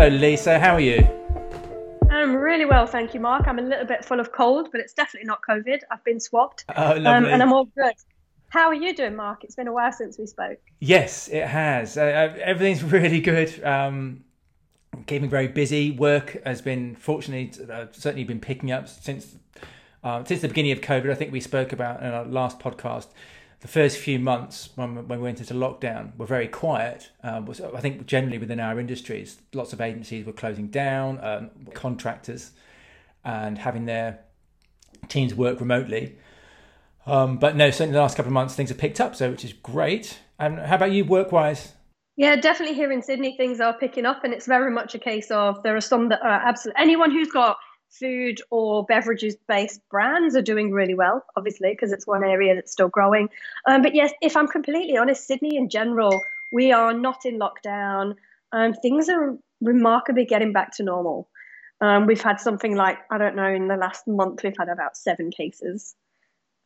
Hello, 0.00 0.16
Lisa. 0.16 0.58
How 0.58 0.76
are 0.76 0.80
you? 0.80 1.06
I'm 2.10 2.34
really 2.34 2.64
well, 2.64 2.86
thank 2.86 3.12
you, 3.12 3.20
Mark. 3.20 3.46
I'm 3.46 3.58
a 3.58 3.62
little 3.62 3.84
bit 3.84 4.02
full 4.02 4.18
of 4.18 4.32
cold, 4.32 4.70
but 4.72 4.80
it's 4.80 4.94
definitely 4.94 5.26
not 5.26 5.40
COVID. 5.46 5.80
I've 5.90 6.02
been 6.04 6.18
swabbed, 6.18 6.64
Oh, 6.74 6.92
lovely. 6.92 7.06
um, 7.06 7.24
and 7.26 7.42
I'm 7.42 7.52
all 7.52 7.66
good. 7.66 7.92
How 8.48 8.68
are 8.68 8.74
you 8.74 8.94
doing, 8.94 9.14
Mark? 9.14 9.44
It's 9.44 9.56
been 9.56 9.68
a 9.68 9.74
while 9.74 9.92
since 9.92 10.18
we 10.18 10.24
spoke. 10.24 10.56
Yes, 10.78 11.28
it 11.28 11.46
has. 11.46 11.98
Uh, 11.98 12.00
uh, 12.34 12.38
everything's 12.42 12.82
really 12.92 13.20
good. 13.20 13.62
Um, 13.62 14.24
keeping 15.06 15.28
very 15.28 15.48
busy. 15.48 15.90
Work 15.90 16.42
has 16.46 16.62
been, 16.62 16.96
fortunately, 16.96 17.52
uh, 17.70 17.88
certainly 17.92 18.24
been 18.24 18.40
picking 18.40 18.72
up 18.72 18.88
since 18.88 19.36
uh, 20.02 20.24
since 20.24 20.40
the 20.40 20.48
beginning 20.48 20.72
of 20.72 20.80
COVID. 20.80 21.10
I 21.10 21.14
think 21.14 21.30
we 21.30 21.40
spoke 21.40 21.74
about 21.74 22.02
in 22.02 22.08
our 22.08 22.24
last 22.24 22.58
podcast. 22.58 23.08
The 23.60 23.68
first 23.68 23.98
few 23.98 24.18
months 24.18 24.70
when, 24.74 24.94
when 25.06 25.18
we 25.18 25.24
went 25.24 25.40
into 25.40 25.52
lockdown 25.54 26.16
were 26.16 26.26
very 26.26 26.48
quiet. 26.48 27.10
Um, 27.22 27.44
was, 27.44 27.60
I 27.60 27.80
think 27.80 28.06
generally 28.06 28.38
within 28.38 28.58
our 28.58 28.80
industries, 28.80 29.38
lots 29.52 29.72
of 29.74 29.80
agencies 29.80 30.24
were 30.24 30.32
closing 30.32 30.68
down, 30.68 31.22
um, 31.22 31.50
contractors, 31.74 32.52
and 33.22 33.58
having 33.58 33.84
their 33.84 34.20
teams 35.08 35.34
work 35.34 35.60
remotely. 35.60 36.16
Um, 37.06 37.38
but 37.38 37.54
no, 37.54 37.70
certainly 37.70 37.92
the 37.92 38.00
last 38.00 38.16
couple 38.16 38.30
of 38.30 38.34
months 38.34 38.54
things 38.54 38.70
have 38.70 38.78
picked 38.78 39.00
up, 39.00 39.14
so 39.14 39.30
which 39.30 39.44
is 39.44 39.52
great. 39.52 40.18
And 40.38 40.58
how 40.58 40.76
about 40.76 40.92
you, 40.92 41.04
work 41.04 41.30
wise? 41.32 41.74
Yeah, 42.16 42.36
definitely 42.36 42.74
here 42.74 42.92
in 42.92 43.02
Sydney, 43.02 43.36
things 43.36 43.60
are 43.60 43.74
picking 43.74 44.06
up, 44.06 44.24
and 44.24 44.32
it's 44.32 44.46
very 44.46 44.70
much 44.70 44.94
a 44.94 44.98
case 44.98 45.30
of 45.30 45.62
there 45.62 45.76
are 45.76 45.80
some 45.80 46.08
that 46.08 46.22
are 46.22 46.48
absolutely 46.48 46.82
anyone 46.82 47.10
who's 47.10 47.30
got 47.30 47.56
food 47.90 48.40
or 48.50 48.84
beverages 48.84 49.36
based 49.48 49.80
brands 49.90 50.36
are 50.36 50.42
doing 50.42 50.72
really 50.72 50.94
well, 50.94 51.24
obviously, 51.36 51.70
because 51.70 51.92
it's 51.92 52.06
one 52.06 52.24
area 52.24 52.54
that's 52.54 52.72
still 52.72 52.88
growing. 52.88 53.28
Um, 53.66 53.82
but 53.82 53.94
yes, 53.94 54.12
if 54.22 54.36
I'm 54.36 54.48
completely 54.48 54.96
honest, 54.96 55.26
Sydney 55.26 55.56
in 55.56 55.68
general, 55.68 56.22
we 56.52 56.72
are 56.72 56.92
not 56.92 57.24
in 57.24 57.38
lockdown. 57.38 58.14
Um, 58.52 58.74
things 58.74 59.08
are 59.08 59.36
remarkably 59.60 60.24
getting 60.24 60.52
back 60.52 60.76
to 60.76 60.82
normal. 60.82 61.28
Um, 61.80 62.06
we've 62.06 62.22
had 62.22 62.40
something 62.40 62.76
like, 62.76 62.98
I 63.10 63.18
don't 63.18 63.36
know, 63.36 63.48
in 63.48 63.68
the 63.68 63.76
last 63.76 64.06
month, 64.06 64.42
we've 64.42 64.56
had 64.58 64.68
about 64.68 64.96
seven 64.96 65.30
cases. 65.30 65.94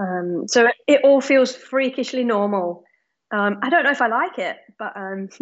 Um, 0.00 0.46
so 0.48 0.66
it, 0.66 0.74
it 0.86 1.00
all 1.04 1.20
feels 1.20 1.54
freakishly 1.54 2.24
normal. 2.24 2.84
Um, 3.30 3.58
I 3.62 3.70
don't 3.70 3.84
know 3.84 3.90
if 3.90 4.02
I 4.02 4.08
like 4.08 4.38
it, 4.38 4.56
but 4.78 4.96
um, 4.96 5.28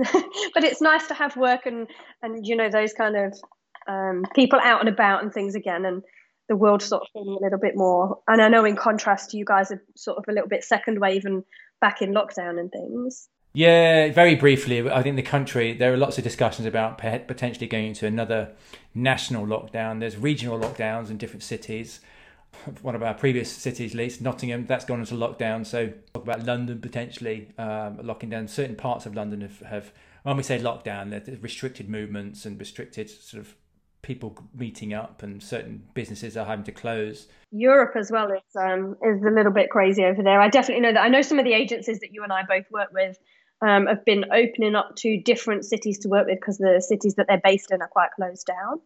but 0.54 0.64
it's 0.64 0.80
nice 0.80 1.08
to 1.08 1.14
have 1.14 1.36
work 1.36 1.66
and 1.66 1.88
and 2.22 2.46
you 2.46 2.56
know 2.56 2.68
those 2.70 2.92
kind 2.92 3.16
of 3.16 3.38
um, 3.86 4.24
people 4.34 4.58
out 4.62 4.80
and 4.80 4.88
about 4.88 5.22
and 5.22 5.32
things 5.32 5.54
again, 5.54 5.84
and 5.84 6.02
the 6.48 6.56
world 6.56 6.82
sort 6.82 7.02
of 7.02 7.08
feeling 7.12 7.36
a 7.40 7.44
little 7.44 7.58
bit 7.58 7.76
more. 7.76 8.18
And 8.28 8.42
I 8.42 8.48
know 8.48 8.64
in 8.64 8.76
contrast 8.76 9.34
you 9.34 9.44
guys 9.44 9.70
are 9.70 9.82
sort 9.96 10.18
of 10.18 10.24
a 10.28 10.32
little 10.32 10.48
bit 10.48 10.64
second 10.64 11.00
wave 11.00 11.24
and 11.24 11.44
back 11.80 12.02
in 12.02 12.12
lockdown 12.12 12.58
and 12.58 12.70
things. 12.70 13.28
Yeah, 13.54 14.10
very 14.12 14.34
briefly, 14.34 14.88
I 14.90 15.02
think 15.02 15.16
the 15.16 15.22
country, 15.22 15.74
there 15.74 15.92
are 15.92 15.96
lots 15.98 16.16
of 16.16 16.24
discussions 16.24 16.66
about 16.66 16.96
potentially 16.96 17.66
going 17.66 17.88
into 17.88 18.06
another 18.06 18.52
national 18.94 19.46
lockdown. 19.46 20.00
There's 20.00 20.16
regional 20.16 20.58
lockdowns 20.58 21.10
in 21.10 21.18
different 21.18 21.42
cities. 21.42 22.00
One 22.82 22.94
of 22.94 23.02
our 23.02 23.12
previous 23.12 23.52
cities, 23.52 23.94
least 23.94 24.22
Nottingham, 24.22 24.64
that's 24.64 24.86
gone 24.86 25.00
into 25.00 25.14
lockdown. 25.14 25.66
So, 25.66 25.88
talk 26.14 26.22
about 26.22 26.44
London 26.44 26.80
potentially 26.80 27.48
um, 27.58 27.98
locking 28.02 28.30
down. 28.30 28.48
Certain 28.48 28.76
parts 28.76 29.04
of 29.04 29.14
London 29.14 29.42
have, 29.42 29.60
have 29.60 29.92
when 30.22 30.36
we 30.36 30.42
say 30.42 30.58
lockdown, 30.58 31.10
there's 31.10 31.42
restricted 31.42 31.90
movements 31.90 32.46
and 32.46 32.58
restricted 32.58 33.10
sort 33.10 33.42
of 33.42 33.54
people 34.02 34.36
meeting 34.54 34.92
up, 34.92 35.22
and 35.22 35.42
certain 35.42 35.82
businesses 35.94 36.36
are 36.36 36.44
having 36.44 36.64
to 36.64 36.72
close. 36.72 37.28
Europe 37.50 37.94
as 37.96 38.10
well 38.10 38.30
is 38.32 38.56
um, 38.56 38.96
is 39.02 39.22
a 39.22 39.30
little 39.30 39.52
bit 39.52 39.70
crazy 39.70 40.04
over 40.04 40.22
there. 40.22 40.40
I 40.40 40.48
definitely 40.48 40.82
know 40.82 40.92
that. 40.92 41.02
I 41.02 41.08
know 41.08 41.22
some 41.22 41.38
of 41.38 41.44
the 41.44 41.54
agencies 41.54 42.00
that 42.00 42.12
you 42.12 42.22
and 42.22 42.32
I 42.32 42.42
both 42.42 42.70
work 42.70 42.90
with 42.92 43.18
um, 43.62 43.86
have 43.86 44.04
been 44.04 44.26
opening 44.32 44.74
up 44.74 44.96
to 44.96 45.18
different 45.18 45.64
cities 45.64 45.98
to 46.00 46.08
work 46.08 46.26
with 46.26 46.40
because 46.40 46.58
the 46.58 46.84
cities 46.86 47.14
that 47.14 47.26
they're 47.28 47.40
based 47.42 47.70
in 47.70 47.80
are 47.80 47.88
quite 47.88 48.10
closed 48.16 48.46
down. 48.46 48.80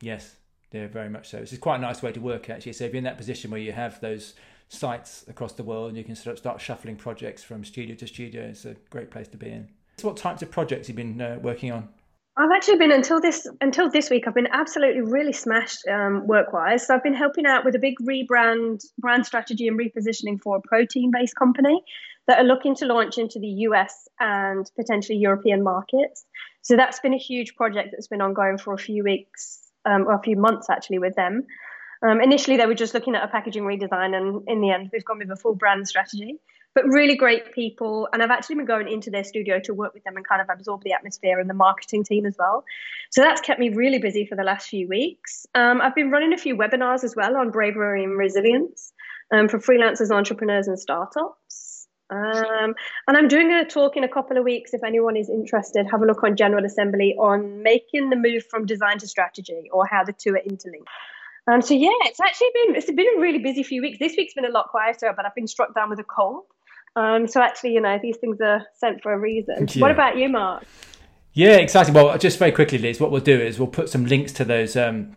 Yes, 0.00 0.36
they're 0.70 0.88
very 0.88 1.08
much 1.08 1.28
so. 1.28 1.40
This 1.40 1.52
is 1.52 1.58
quite 1.58 1.76
a 1.76 1.80
nice 1.80 2.02
way 2.02 2.12
to 2.12 2.20
work 2.20 2.50
actually. 2.50 2.74
So 2.74 2.84
if 2.84 2.92
you're 2.92 2.98
in 2.98 3.04
that 3.04 3.16
position 3.16 3.50
where 3.50 3.60
you 3.60 3.72
have 3.72 4.00
those 4.00 4.34
sites 4.68 5.24
across 5.28 5.54
the 5.54 5.64
world 5.64 5.88
and 5.88 5.96
you 5.96 6.04
can 6.04 6.14
sort 6.14 6.32
of 6.34 6.38
start 6.38 6.60
shuffling 6.60 6.96
projects 6.96 7.42
from 7.42 7.64
studio 7.64 7.96
to 7.96 8.06
studio, 8.06 8.42
it's 8.42 8.66
a 8.66 8.76
great 8.90 9.10
place 9.10 9.28
to 9.28 9.38
be 9.38 9.48
in. 9.48 9.68
So 9.96 10.08
what 10.08 10.16
types 10.16 10.42
of 10.42 10.50
projects 10.50 10.88
you've 10.88 10.98
you 10.98 11.04
been 11.04 11.20
uh, 11.20 11.38
working 11.40 11.72
on? 11.72 11.88
I've 12.40 12.52
actually 12.54 12.78
been 12.78 12.92
until 12.92 13.20
this 13.20 13.48
until 13.60 13.90
this 13.90 14.10
week. 14.10 14.28
I've 14.28 14.34
been 14.34 14.48
absolutely 14.52 15.00
really 15.00 15.32
smashed 15.32 15.80
um, 15.88 16.24
work 16.28 16.52
wise. 16.52 16.86
So 16.86 16.94
I've 16.94 17.02
been 17.02 17.14
helping 17.14 17.46
out 17.46 17.64
with 17.64 17.74
a 17.74 17.80
big 17.80 17.94
rebrand, 18.00 18.84
brand 18.96 19.26
strategy, 19.26 19.66
and 19.66 19.76
repositioning 19.78 20.40
for 20.40 20.56
a 20.56 20.60
protein 20.60 21.10
based 21.10 21.34
company 21.34 21.82
that 22.28 22.38
are 22.38 22.44
looking 22.44 22.76
to 22.76 22.86
launch 22.86 23.18
into 23.18 23.40
the 23.40 23.48
US 23.66 24.06
and 24.20 24.70
potentially 24.76 25.18
European 25.18 25.64
markets. 25.64 26.24
So 26.62 26.76
that's 26.76 27.00
been 27.00 27.12
a 27.12 27.18
huge 27.18 27.56
project 27.56 27.88
that's 27.90 28.06
been 28.06 28.20
ongoing 28.20 28.56
for 28.56 28.72
a 28.72 28.78
few 28.78 29.02
weeks 29.02 29.58
um, 29.84 30.06
or 30.06 30.14
a 30.14 30.22
few 30.22 30.36
months 30.36 30.70
actually 30.70 31.00
with 31.00 31.16
them. 31.16 31.44
Um, 32.08 32.20
initially, 32.20 32.56
they 32.56 32.66
were 32.66 32.74
just 32.74 32.94
looking 32.94 33.16
at 33.16 33.24
a 33.24 33.28
packaging 33.28 33.64
redesign, 33.64 34.14
and 34.14 34.44
in 34.46 34.60
the 34.60 34.70
end, 34.70 34.90
we've 34.92 35.04
gone 35.04 35.18
with 35.18 35.30
a 35.32 35.36
full 35.36 35.56
brand 35.56 35.88
strategy 35.88 36.38
but 36.78 36.88
really 36.92 37.16
great 37.16 37.52
people. 37.52 38.08
And 38.12 38.22
I've 38.22 38.30
actually 38.30 38.54
been 38.54 38.64
going 38.64 38.88
into 38.88 39.10
their 39.10 39.24
studio 39.24 39.58
to 39.60 39.74
work 39.74 39.94
with 39.94 40.04
them 40.04 40.16
and 40.16 40.26
kind 40.26 40.40
of 40.40 40.48
absorb 40.48 40.84
the 40.84 40.92
atmosphere 40.92 41.40
and 41.40 41.50
the 41.50 41.54
marketing 41.54 42.04
team 42.04 42.24
as 42.24 42.36
well. 42.38 42.64
So 43.10 43.20
that's 43.20 43.40
kept 43.40 43.58
me 43.58 43.70
really 43.70 43.98
busy 43.98 44.26
for 44.26 44.36
the 44.36 44.44
last 44.44 44.68
few 44.68 44.86
weeks. 44.86 45.44
Um, 45.56 45.80
I've 45.80 45.96
been 45.96 46.12
running 46.12 46.32
a 46.32 46.36
few 46.36 46.56
webinars 46.56 47.02
as 47.02 47.16
well 47.16 47.36
on 47.36 47.50
bravery 47.50 48.04
and 48.04 48.16
resilience 48.16 48.92
um, 49.34 49.48
for 49.48 49.58
freelancers, 49.58 50.12
entrepreneurs, 50.12 50.68
and 50.68 50.78
startups. 50.78 51.88
Um, 52.10 52.74
and 53.08 53.16
I'm 53.16 53.26
doing 53.26 53.52
a 53.52 53.64
talk 53.64 53.96
in 53.96 54.04
a 54.04 54.08
couple 54.08 54.38
of 54.38 54.44
weeks. 54.44 54.72
If 54.72 54.84
anyone 54.84 55.16
is 55.16 55.28
interested, 55.28 55.88
have 55.90 56.00
a 56.00 56.06
look 56.06 56.22
on 56.22 56.36
General 56.36 56.64
Assembly 56.64 57.16
on 57.18 57.64
making 57.64 58.10
the 58.10 58.16
move 58.16 58.44
from 58.48 58.66
design 58.66 58.98
to 58.98 59.08
strategy 59.08 59.68
or 59.72 59.84
how 59.84 60.04
the 60.04 60.12
two 60.12 60.34
are 60.34 60.42
interlinked. 60.46 60.88
Um, 61.50 61.60
so 61.60 61.74
yeah, 61.74 61.90
it's 62.02 62.20
actually 62.20 62.50
been 62.54 62.76
it's 62.76 62.86
been 62.86 63.16
a 63.16 63.20
really 63.20 63.38
busy 63.38 63.62
few 63.62 63.82
weeks. 63.82 63.98
This 63.98 64.14
week's 64.16 64.34
been 64.34 64.44
a 64.44 64.50
lot 64.50 64.68
quieter, 64.68 65.12
but 65.16 65.24
I've 65.26 65.34
been 65.34 65.48
struck 65.48 65.74
down 65.74 65.90
with 65.90 65.98
a 65.98 66.04
cold. 66.04 66.44
Um, 66.98 67.28
so 67.28 67.40
actually, 67.40 67.74
you 67.74 67.80
know, 67.80 67.96
these 68.02 68.16
things 68.16 68.40
are 68.40 68.66
sent 68.74 69.02
for 69.02 69.12
a 69.12 69.18
reason. 69.18 69.68
Yeah. 69.70 69.82
What 69.82 69.92
about 69.92 70.16
you, 70.16 70.28
Mark? 70.28 70.64
Yeah, 71.32 71.56
exactly. 71.58 71.94
Well, 71.94 72.18
just 72.18 72.40
very 72.40 72.50
quickly, 72.50 72.78
Liz, 72.78 72.98
what 72.98 73.12
we'll 73.12 73.20
do 73.20 73.40
is 73.40 73.56
we'll 73.56 73.68
put 73.68 73.88
some 73.88 74.04
links 74.04 74.32
to 74.32 74.44
those 74.44 74.74
um, 74.74 75.14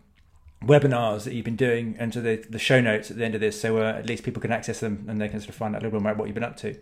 webinars 0.64 1.24
that 1.24 1.34
you've 1.34 1.44
been 1.44 1.56
doing 1.56 1.96
into 1.98 2.20
the, 2.20 2.36
the 2.48 2.58
show 2.60 2.80
notes 2.80 3.10
at 3.10 3.16
the 3.16 3.24
end 3.24 3.34
of 3.34 3.40
this, 3.40 3.60
so 3.60 3.78
uh, 3.78 3.94
at 3.98 4.06
least 4.06 4.22
people 4.22 4.40
can 4.40 4.52
access 4.52 4.78
them 4.78 5.06
and 5.08 5.20
they 5.20 5.28
can 5.28 5.40
sort 5.40 5.48
of 5.48 5.56
find 5.56 5.74
out 5.74 5.82
a 5.82 5.84
little 5.84 5.98
bit 5.98 6.02
more 6.04 6.12
about 6.12 6.20
what 6.20 6.28
you've 6.28 6.34
been 6.34 6.44
up 6.44 6.56
to. 6.58 6.76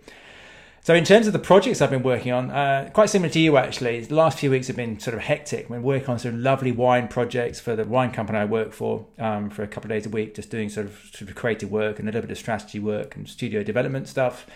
So, 0.83 0.94
in 0.94 1.05
terms 1.05 1.27
of 1.27 1.33
the 1.33 1.39
projects 1.39 1.81
I've 1.81 1.91
been 1.91 2.03
working 2.03 2.33
on, 2.33 2.50
uh, 2.50 2.91
quite 2.93 3.09
similar 3.09 3.31
to 3.31 3.41
you 3.41 3.56
actually, 3.56 4.00
the 4.00 4.15
last 4.15 4.39
few 4.39 4.50
weeks 4.50 4.66
have 4.66 4.77
been 4.77 4.99
sort 4.99 5.15
of 5.15 5.22
hectic. 5.22 5.65
I've 5.65 5.69
been 5.71 5.83
working 5.83 6.09
on 6.09 6.19
some 6.19 6.43
lovely 6.43 6.72
wine 6.72 7.09
projects 7.09 7.59
for 7.59 7.75
the 7.75 7.84
wine 7.84 8.12
company 8.12 8.39
I 8.39 8.44
work 8.44 8.72
for 8.72 9.06
um, 9.19 9.49
for 9.49 9.62
a 9.62 9.66
couple 9.66 9.91
of 9.91 9.97
days 9.97 10.06
a 10.06 10.10
week, 10.10 10.34
just 10.34 10.50
doing 10.50 10.69
sort 10.69 10.87
of, 10.87 10.99
sort 11.12 11.31
of 11.31 11.34
creative 11.37 11.71
work 11.71 11.99
and 11.99 12.09
a 12.09 12.12
little 12.12 12.22
bit 12.22 12.31
of 12.31 12.39
strategy 12.39 12.78
work 12.78 13.16
and 13.16 13.28
studio 13.28 13.62
development 13.62 14.09
stuff. 14.09 14.47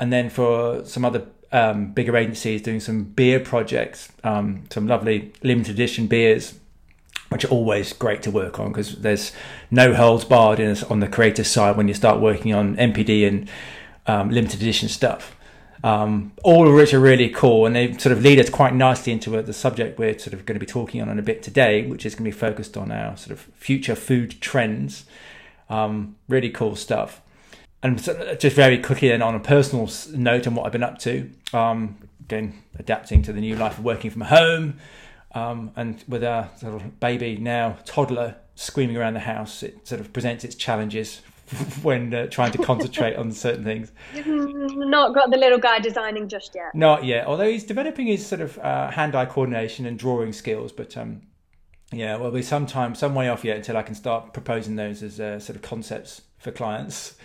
And 0.00 0.12
then 0.12 0.28
for 0.30 0.84
some 0.84 1.04
other 1.04 1.26
um, 1.52 1.92
bigger 1.92 2.16
agencies, 2.16 2.62
doing 2.62 2.80
some 2.80 3.04
beer 3.04 3.40
projects, 3.40 4.10
um, 4.24 4.64
some 4.70 4.86
lovely 4.86 5.32
limited 5.42 5.74
edition 5.74 6.06
beers 6.06 6.54
which 7.34 7.44
are 7.44 7.48
always 7.48 7.92
great 7.92 8.22
to 8.22 8.30
work 8.30 8.60
on 8.60 8.68
because 8.68 8.96
there's 8.96 9.32
no 9.68 9.92
holds 9.92 10.24
barred 10.24 10.60
in, 10.60 10.76
on 10.88 11.00
the 11.00 11.08
creative 11.08 11.46
side 11.46 11.76
when 11.76 11.88
you 11.88 11.94
start 11.94 12.20
working 12.20 12.54
on 12.54 12.76
NPD 12.76 13.26
and 13.26 13.50
um, 14.06 14.30
limited 14.30 14.62
edition 14.62 14.88
stuff. 14.88 15.34
Um, 15.82 16.32
all 16.44 16.66
of 16.66 16.74
which 16.74 16.94
are 16.94 17.00
really 17.00 17.28
cool, 17.28 17.66
and 17.66 17.74
they 17.76 17.92
sort 17.98 18.12
of 18.12 18.22
lead 18.22 18.38
us 18.38 18.48
quite 18.48 18.72
nicely 18.72 19.12
into 19.12 19.42
the 19.42 19.52
subject 19.52 19.98
we're 19.98 20.16
sort 20.18 20.32
of 20.32 20.46
going 20.46 20.54
to 20.54 20.64
be 20.64 20.70
talking 20.70 21.02
on 21.02 21.08
in 21.08 21.18
a 21.18 21.22
bit 21.22 21.42
today, 21.42 21.84
which 21.86 22.06
is 22.06 22.14
going 22.14 22.24
to 22.24 22.34
be 22.34 22.38
focused 22.38 22.76
on 22.76 22.90
our 22.90 23.16
sort 23.16 23.32
of 23.32 23.40
future 23.56 23.94
food 23.94 24.40
trends. 24.40 25.04
Um, 25.68 26.16
really 26.28 26.50
cool 26.50 26.76
stuff. 26.76 27.20
And 27.84 27.98
just 28.40 28.56
very 28.56 28.78
quickly, 28.78 29.08
then 29.08 29.20
on 29.20 29.34
a 29.34 29.40
personal 29.40 29.90
note, 30.14 30.46
on 30.46 30.54
what 30.54 30.64
I've 30.64 30.72
been 30.72 30.82
up 30.82 30.98
to, 31.00 31.30
um, 31.52 31.98
again 32.18 32.62
adapting 32.78 33.20
to 33.22 33.32
the 33.32 33.42
new 33.42 33.56
life 33.56 33.76
of 33.76 33.84
working 33.84 34.10
from 34.10 34.22
home, 34.22 34.78
um, 35.32 35.70
and 35.76 36.02
with 36.08 36.24
our 36.24 36.48
sort 36.56 36.76
of 36.76 36.98
baby 36.98 37.36
now 37.36 37.76
toddler 37.84 38.36
screaming 38.54 38.96
around 38.96 39.12
the 39.12 39.20
house, 39.20 39.62
it 39.62 39.86
sort 39.86 40.00
of 40.00 40.14
presents 40.14 40.44
its 40.44 40.54
challenges 40.54 41.20
when 41.82 42.14
uh, 42.14 42.26
trying 42.28 42.52
to 42.52 42.58
concentrate 42.58 43.16
on 43.16 43.30
certain 43.32 43.64
things. 43.64 43.92
Not 44.24 45.14
got 45.14 45.30
the 45.30 45.36
little 45.36 45.58
guy 45.58 45.78
designing 45.78 46.26
just 46.26 46.54
yet. 46.54 46.74
Not 46.74 47.04
yet, 47.04 47.26
although 47.26 47.50
he's 47.50 47.64
developing 47.64 48.06
his 48.06 48.26
sort 48.26 48.40
of 48.40 48.58
uh, 48.60 48.92
hand-eye 48.92 49.26
coordination 49.26 49.84
and 49.84 49.98
drawing 49.98 50.32
skills. 50.32 50.72
But 50.72 50.96
um, 50.96 51.20
yeah, 51.92 52.16
we'll 52.16 52.30
be 52.30 52.40
some 52.40 52.64
time, 52.64 52.94
some 52.94 53.14
way 53.14 53.28
off 53.28 53.44
yet 53.44 53.58
until 53.58 53.76
I 53.76 53.82
can 53.82 53.94
start 53.94 54.32
proposing 54.32 54.76
those 54.76 55.02
as 55.02 55.20
uh, 55.20 55.38
sort 55.38 55.56
of 55.56 55.60
concepts 55.60 56.22
for 56.38 56.50
clients. 56.50 57.16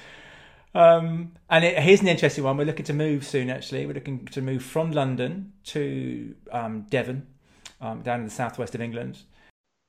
Um, 0.75 1.33
and 1.49 1.65
it, 1.65 1.79
here's 1.79 2.01
an 2.01 2.07
interesting 2.07 2.43
one. 2.43 2.57
We're 2.57 2.65
looking 2.65 2.85
to 2.85 2.93
move 2.93 3.25
soon. 3.25 3.49
Actually, 3.49 3.85
we're 3.85 3.93
looking 3.93 4.25
to 4.27 4.41
move 4.41 4.63
from 4.63 4.91
London 4.91 5.53
to 5.65 6.35
um, 6.51 6.81
Devon, 6.89 7.27
um, 7.81 8.01
down 8.01 8.19
in 8.19 8.25
the 8.25 8.31
southwest 8.31 8.75
of 8.75 8.81
England. 8.81 9.19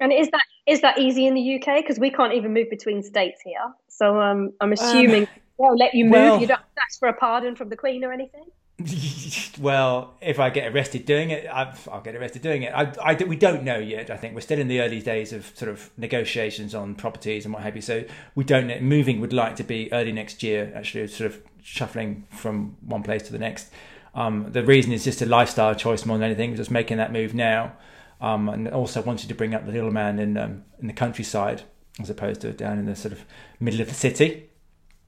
And 0.00 0.12
is 0.12 0.30
that 0.30 0.42
is 0.66 0.80
that 0.80 0.98
easy 0.98 1.26
in 1.26 1.34
the 1.34 1.56
UK? 1.56 1.82
Because 1.82 1.98
we 1.98 2.10
can't 2.10 2.32
even 2.32 2.54
move 2.54 2.70
between 2.70 3.02
states 3.02 3.40
here. 3.44 3.74
So 3.88 4.18
um, 4.20 4.52
I'm 4.60 4.72
assuming 4.72 5.24
um, 5.24 5.28
they'll 5.58 5.76
let 5.76 5.94
you 5.94 6.04
move. 6.04 6.12
Well, 6.12 6.40
you 6.40 6.46
don't 6.46 6.60
ask 6.78 6.98
for 6.98 7.08
a 7.08 7.12
pardon 7.12 7.54
from 7.54 7.68
the 7.68 7.76
Queen 7.76 8.02
or 8.02 8.12
anything. 8.12 8.46
well, 9.60 10.14
if 10.20 10.38
I 10.38 10.50
get 10.50 10.72
arrested 10.72 11.04
doing 11.04 11.30
it, 11.30 11.46
i 11.46 11.74
will 11.86 12.00
get 12.00 12.14
arrested 12.14 12.42
doing 12.42 12.62
it. 12.62 12.72
I, 12.72 12.92
I, 13.02 13.14
we 13.14 13.36
don't 13.36 13.62
know 13.62 13.78
yet. 13.78 14.10
I 14.10 14.16
think 14.16 14.34
we're 14.34 14.40
still 14.40 14.58
in 14.58 14.68
the 14.68 14.80
early 14.80 15.00
days 15.00 15.32
of 15.32 15.52
sort 15.56 15.70
of 15.70 15.90
negotiations 15.96 16.74
on 16.74 16.94
properties 16.94 17.44
and 17.44 17.52
what 17.52 17.62
have 17.62 17.76
you. 17.76 17.82
So 17.82 18.04
we 18.34 18.44
don't 18.44 18.66
know. 18.66 18.80
Moving 18.80 19.20
would 19.20 19.32
like 19.32 19.56
to 19.56 19.64
be 19.64 19.92
early 19.92 20.12
next 20.12 20.42
year, 20.42 20.72
actually, 20.74 21.06
sort 21.08 21.30
of 21.30 21.42
shuffling 21.62 22.26
from 22.30 22.76
one 22.80 23.02
place 23.02 23.22
to 23.24 23.32
the 23.32 23.38
next. 23.38 23.70
Um, 24.14 24.50
the 24.50 24.64
reason 24.64 24.92
is 24.92 25.04
just 25.04 25.22
a 25.22 25.26
lifestyle 25.26 25.74
choice 25.74 26.04
more 26.04 26.18
than 26.18 26.24
anything. 26.24 26.56
Just 26.56 26.70
making 26.70 26.96
that 26.96 27.12
move 27.12 27.34
now, 27.34 27.72
um, 28.20 28.48
and 28.48 28.68
also 28.68 29.02
wanted 29.02 29.28
to 29.28 29.34
bring 29.34 29.54
up 29.54 29.66
the 29.66 29.72
little 29.72 29.92
man 29.92 30.18
in 30.18 30.36
um, 30.36 30.64
in 30.80 30.86
the 30.86 30.92
countryside 30.92 31.62
as 32.00 32.08
opposed 32.08 32.40
to 32.40 32.52
down 32.52 32.78
in 32.78 32.86
the 32.86 32.96
sort 32.96 33.12
of 33.12 33.24
middle 33.60 33.80
of 33.80 33.88
the 33.88 33.94
city. 33.94 34.48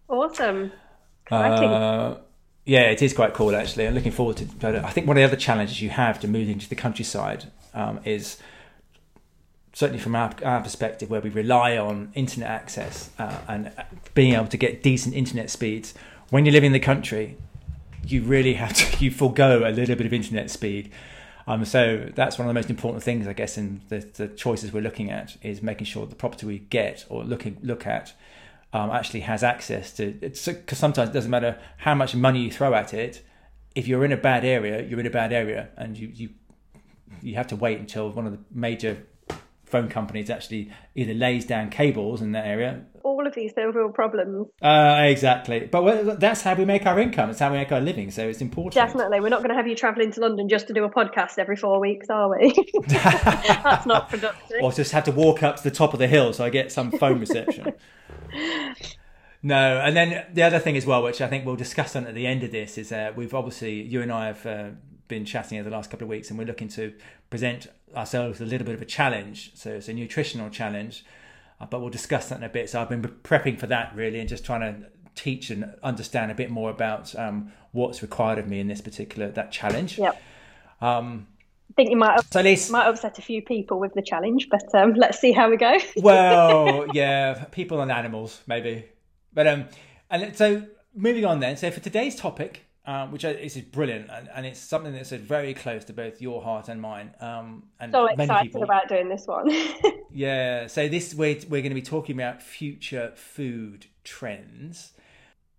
Awesome. 0.09 0.73
Uh, 1.31 2.17
yeah, 2.65 2.91
it 2.91 3.03
is 3.03 3.13
quite 3.13 3.35
cool 3.35 3.55
actually. 3.57 3.87
I'm 3.87 3.95
looking 3.95 4.13
forward 4.13 4.37
to. 4.39 4.45
But 4.45 4.77
I 4.77 4.91
think 4.91 5.07
one 5.07 5.17
of 5.17 5.21
the 5.21 5.27
other 5.27 5.37
challenges 5.37 5.83
you 5.83 5.91
have 5.91 6.21
to 6.21 6.29
move 6.29 6.49
into 6.49 6.69
the 6.69 6.77
countryside 6.77 7.47
um, 7.75 8.01
is 8.05 8.39
certainly 9.73 10.01
from 10.01 10.15
our, 10.15 10.35
our, 10.45 10.61
perspective, 10.61 11.11
where 11.11 11.21
we 11.21 11.31
rely 11.31 11.77
on 11.77 12.13
internet 12.15 12.51
access 12.51 13.11
uh, 13.19 13.39
and 13.49 13.73
being 14.15 14.35
able 14.35 14.47
to 14.47 14.57
get 14.57 14.83
decent 14.83 15.15
internet 15.15 15.51
speeds. 15.51 15.95
When 16.31 16.47
you 16.47 16.53
live 16.53 16.65
in 16.65 16.73
the 16.73 16.81
country, 16.81 17.37
you 18.07 18.23
really 18.23 18.55
have 18.55 18.75
to 18.75 18.99
you 19.05 19.11
forego 19.11 19.69
a 19.69 19.71
little 19.71 19.97
bit 19.97 20.07
of 20.07 20.13
internet 20.13 20.51
speed. 20.51 20.91
Um, 21.47 21.65
so 21.65 22.09
that's 22.15 22.39
one 22.39 22.47
of 22.47 22.55
the 22.55 22.59
most 22.59 22.71
important 22.71 23.03
things, 23.03 23.27
I 23.27 23.33
guess, 23.33 23.59
in 23.59 23.81
the, 23.89 23.99
the 24.15 24.29
choices 24.29 24.73
we're 24.73 24.83
looking 24.83 25.11
at 25.11 25.37
is 25.43 25.61
making 25.61 25.87
sure 25.87 26.07
the 26.07 26.15
property 26.15 26.47
we 26.47 26.61
get 26.61 27.05
or 27.09 27.25
looking 27.25 27.59
look 27.63 27.87
at 27.87 28.13
um, 28.73 28.91
actually 28.91 29.21
has 29.21 29.43
access 29.43 29.93
to 29.95 30.05
it. 30.23 30.45
Because 30.45 30.79
sometimes 30.79 31.11
it 31.11 31.13
doesn't 31.13 31.31
matter 31.31 31.59
how 31.79 31.95
much 31.95 32.15
money 32.15 32.43
you 32.43 32.51
throw 32.51 32.75
at 32.75 32.95
it. 32.95 33.23
If 33.75 33.87
you're 33.89 34.05
in 34.05 34.13
a 34.13 34.17
bad 34.17 34.45
area, 34.45 34.83
you're 34.83 35.01
in 35.01 35.07
a 35.07 35.11
bad 35.11 35.33
area, 35.33 35.71
and 35.77 35.97
you 35.97 36.09
you 36.09 36.31
you 37.23 37.35
have 37.37 37.47
to 37.49 37.57
wait 37.57 37.79
until 37.79 38.11
one 38.11 38.27
of 38.27 38.33
the 38.33 38.39
major 38.51 39.07
phone 39.65 39.89
companies 39.89 40.29
actually 40.29 40.71
either 40.95 41.15
lays 41.15 41.47
down 41.47 41.71
cables 41.71 42.21
in 42.21 42.33
that 42.33 42.47
area. 42.47 42.85
All 43.03 43.27
of 43.27 43.35
these 43.35 43.53
are 43.57 43.73
real 43.73 43.89
problems. 43.89 44.49
Uh, 44.61 45.07
exactly, 45.07 45.61
but 45.61 46.21
that's 46.21 46.43
how 46.43 46.55
we 46.55 46.67
make 46.67 46.85
our 46.85 47.01
income. 47.01 47.31
It's 47.31 47.41
how 47.41 47.51
we 47.51 47.57
make 47.57 47.73
our 47.73 47.81
living. 47.81 48.11
So 48.11 48.29
it's 48.29 48.43
important. 48.43 48.75
Definitely, 48.75 49.21
we're 49.21 49.31
not 49.31 49.39
going 49.39 49.49
to 49.49 49.57
have 49.57 49.67
you 49.67 49.75
travelling 49.75 50.13
to 50.13 50.21
London 50.21 50.49
just 50.49 50.67
to 50.69 50.75
do 50.75 50.85
a 50.85 50.91
podcast 50.91 51.39
every 51.39 51.57
four 51.57 51.81
weeks, 51.81 52.09
are 52.11 52.31
we? 52.31 52.55
that's 52.89 53.87
not 53.87 54.11
productive. 54.11 54.59
Or 54.63 54.71
just 54.73 54.93
have 54.93 55.05
to 55.05 55.13
walk 55.13 55.43
up 55.43 55.57
to 55.57 55.63
the 55.63 55.71
top 55.71 55.95
of 55.95 55.99
the 55.99 56.07
hill 56.07 56.35
so 56.35 56.45
I 56.45 56.51
get 56.51 56.71
some 56.71 56.93
phone 56.93 57.19
reception. 57.19 57.73
No, 59.43 59.81
and 59.81 59.97
then 59.97 60.25
the 60.33 60.43
other 60.45 60.61
thing 60.61 60.77
as 60.77 60.87
well, 60.87 61.03
which 61.03 61.21
I 61.21 61.27
think 61.27 61.45
we'll 61.45 61.57
discuss 61.57 61.97
on 61.97 62.07
at 62.07 62.15
the 62.15 62.27
end 62.27 62.45
of 62.45 62.53
this, 62.53 62.79
is 62.79 62.93
uh, 62.93 63.13
we've 63.17 63.35
obviously 63.35 63.83
you 63.83 64.01
and 64.01 64.13
I 64.13 64.27
have 64.27 64.47
uh, 64.47 64.69
been 65.09 65.25
chatting 65.25 65.59
over 65.59 65.69
the 65.69 65.75
last 65.75 65.91
couple 65.91 66.05
of 66.05 66.11
weeks, 66.11 66.31
and 66.31 66.39
we're 66.39 66.47
looking 66.47 66.69
to 66.69 66.95
present 67.29 67.67
ourselves 67.97 68.41
a 68.41 68.45
little 68.45 68.65
bit 68.65 68.75
of 68.75 68.83
a 68.83 68.87
challenge. 68.87 69.51
So 69.55 69.71
it's 69.71 69.89
a 69.89 69.95
nutritional 69.95 70.49
challenge, 70.49 71.05
uh, 71.61 71.67
but 71.67 71.81
we'll 71.81 71.91
discuss 71.91 72.29
that 72.29 72.39
in 72.39 72.45
a 72.45 72.49
bit. 72.49 72.71
So 72.71 72.81
I've 72.81 72.89
been 72.89 73.03
prepping 73.03 73.59
for 73.59 73.67
that 73.67 73.95
really, 73.97 74.21
and 74.21 74.29
just 74.29 74.45
trying 74.45 74.61
to 74.61 74.89
teach 75.17 75.51
and 75.51 75.75
understand 75.83 76.31
a 76.31 76.35
bit 76.35 76.51
more 76.51 76.71
about 76.71 77.15
um, 77.17 77.53
what's 77.73 78.01
required 78.01 78.39
of 78.39 78.47
me 78.47 78.61
in 78.61 78.69
this 78.69 78.81
particular 78.81 79.29
that 79.33 79.51
challenge. 79.51 79.99
Yep. 79.99 80.23
Um, 80.81 81.27
think 81.77 81.91
you 81.91 81.97
might 81.97 82.21
so 82.33 82.41
least, 82.41 82.71
might 82.71 82.87
upset 82.87 83.19
a 83.19 83.23
few 83.23 83.43
people 83.43 83.79
with 83.79 83.95
the 83.95 84.03
challenge, 84.03 84.49
but 84.51 84.75
um, 84.75 84.95
let's 84.95 85.19
see 85.19 85.33
how 85.33 85.51
we 85.51 85.57
go. 85.57 85.79
well, 85.97 86.87
yeah, 86.93 87.45
people 87.51 87.81
and 87.81 87.91
animals 87.91 88.43
maybe, 88.47 88.87
but 89.33 89.47
um, 89.47 89.67
and 90.11 90.37
so 90.37 90.65
moving 90.95 91.25
on 91.25 91.41
then. 91.41 91.57
So 91.57 91.71
for 91.71 91.81
today's 91.81 92.17
topic, 92.17 92.67
um, 92.85 93.13
which 93.13 93.25
is 93.25 93.57
brilliant, 93.59 94.11
and, 94.11 94.29
and, 94.35 94.45
it's 94.45 94.59
something 94.59 94.93
that's 94.93 95.11
very 95.11 95.55
close 95.55 95.85
to 95.85 95.93
both 95.93 96.21
your 96.21 96.43
heart 96.43 96.69
and 96.69 96.81
mine. 96.81 97.15
Um, 97.21 97.65
and 97.79 97.93
so 97.93 98.07
excited 98.07 98.51
people. 98.51 98.65
about 98.65 98.89
doing 98.89 99.09
this 99.09 99.27
one. 99.27 99.51
yeah, 100.13 100.67
so 100.67 100.89
this 100.89 101.15
we're 101.15 101.37
we're 101.49 101.63
going 101.63 101.71
to 101.71 101.75
be 101.75 101.83
talking 101.83 102.17
about 102.17 102.43
future 102.43 103.13
food 103.15 103.87
trends. 104.03 104.93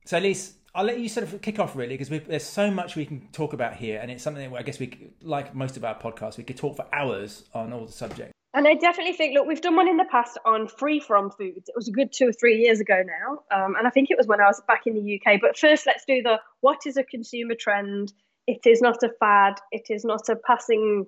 So, 0.06 0.18
Elise, 0.18 0.56
I'll 0.76 0.86
let 0.86 1.00
you 1.00 1.08
sort 1.08 1.32
of 1.32 1.42
kick 1.42 1.60
off 1.60 1.76
really 1.76 1.96
because 1.98 2.10
there's 2.26 2.44
so 2.44 2.72
much 2.72 2.96
we 2.96 3.06
can 3.06 3.28
talk 3.32 3.54
about 3.54 3.76
here, 3.76 4.00
and 4.02 4.10
it's 4.10 4.24
something 4.24 4.50
that 4.50 4.58
I 4.58 4.64
guess 4.64 4.80
we, 4.80 5.12
like 5.22 5.54
most 5.54 5.78
of 5.78 5.84
our 5.84 5.98
podcasts, 5.98 6.38
we 6.38 6.44
could 6.44 6.58
talk 6.58 6.76
for 6.76 6.86
hours 6.92 7.44
on 7.54 7.72
all 7.72 7.86
the 7.86 7.92
subjects. 7.92 8.34
And 8.56 8.68
I 8.68 8.76
definitely 8.76 9.14
think, 9.14 9.36
look, 9.36 9.48
we've 9.48 9.62
done 9.62 9.76
one 9.76 9.88
in 9.88 9.98
the 9.98 10.06
past 10.12 10.38
on 10.46 10.68
free 10.68 11.00
from 11.00 11.32
foods. 11.32 11.70
It 11.70 11.76
was 11.76 11.88
a 11.88 11.92
good 11.92 12.12
two 12.12 12.30
or 12.30 12.34
three 12.34 12.58
years 12.58 12.80
ago 12.80 13.02
now, 13.06 13.40
um, 13.56 13.76
and 13.76 13.86
I 13.86 13.92
think 13.92 14.10
it 14.10 14.18
was 14.18 14.26
when 14.26 14.42
I 14.42 14.46
was 14.46 14.62
back 14.68 14.84
in 14.88 14.96
the 14.96 15.20
UK. 15.20 15.40
But 15.40 15.58
first, 15.58 15.86
let's 15.86 16.06
do 16.08 16.24
the 16.24 16.40
what 16.62 16.80
is 16.88 16.98
a 16.98 17.04
consumer 17.04 17.56
trend? 17.60 18.12
It 18.48 18.66
is 18.66 18.82
not 18.82 18.98
a 19.04 19.10
fad. 19.20 19.56
It 19.72 19.86
is 19.90 20.04
not 20.04 20.28
a 20.30 20.36
passing, 20.36 21.06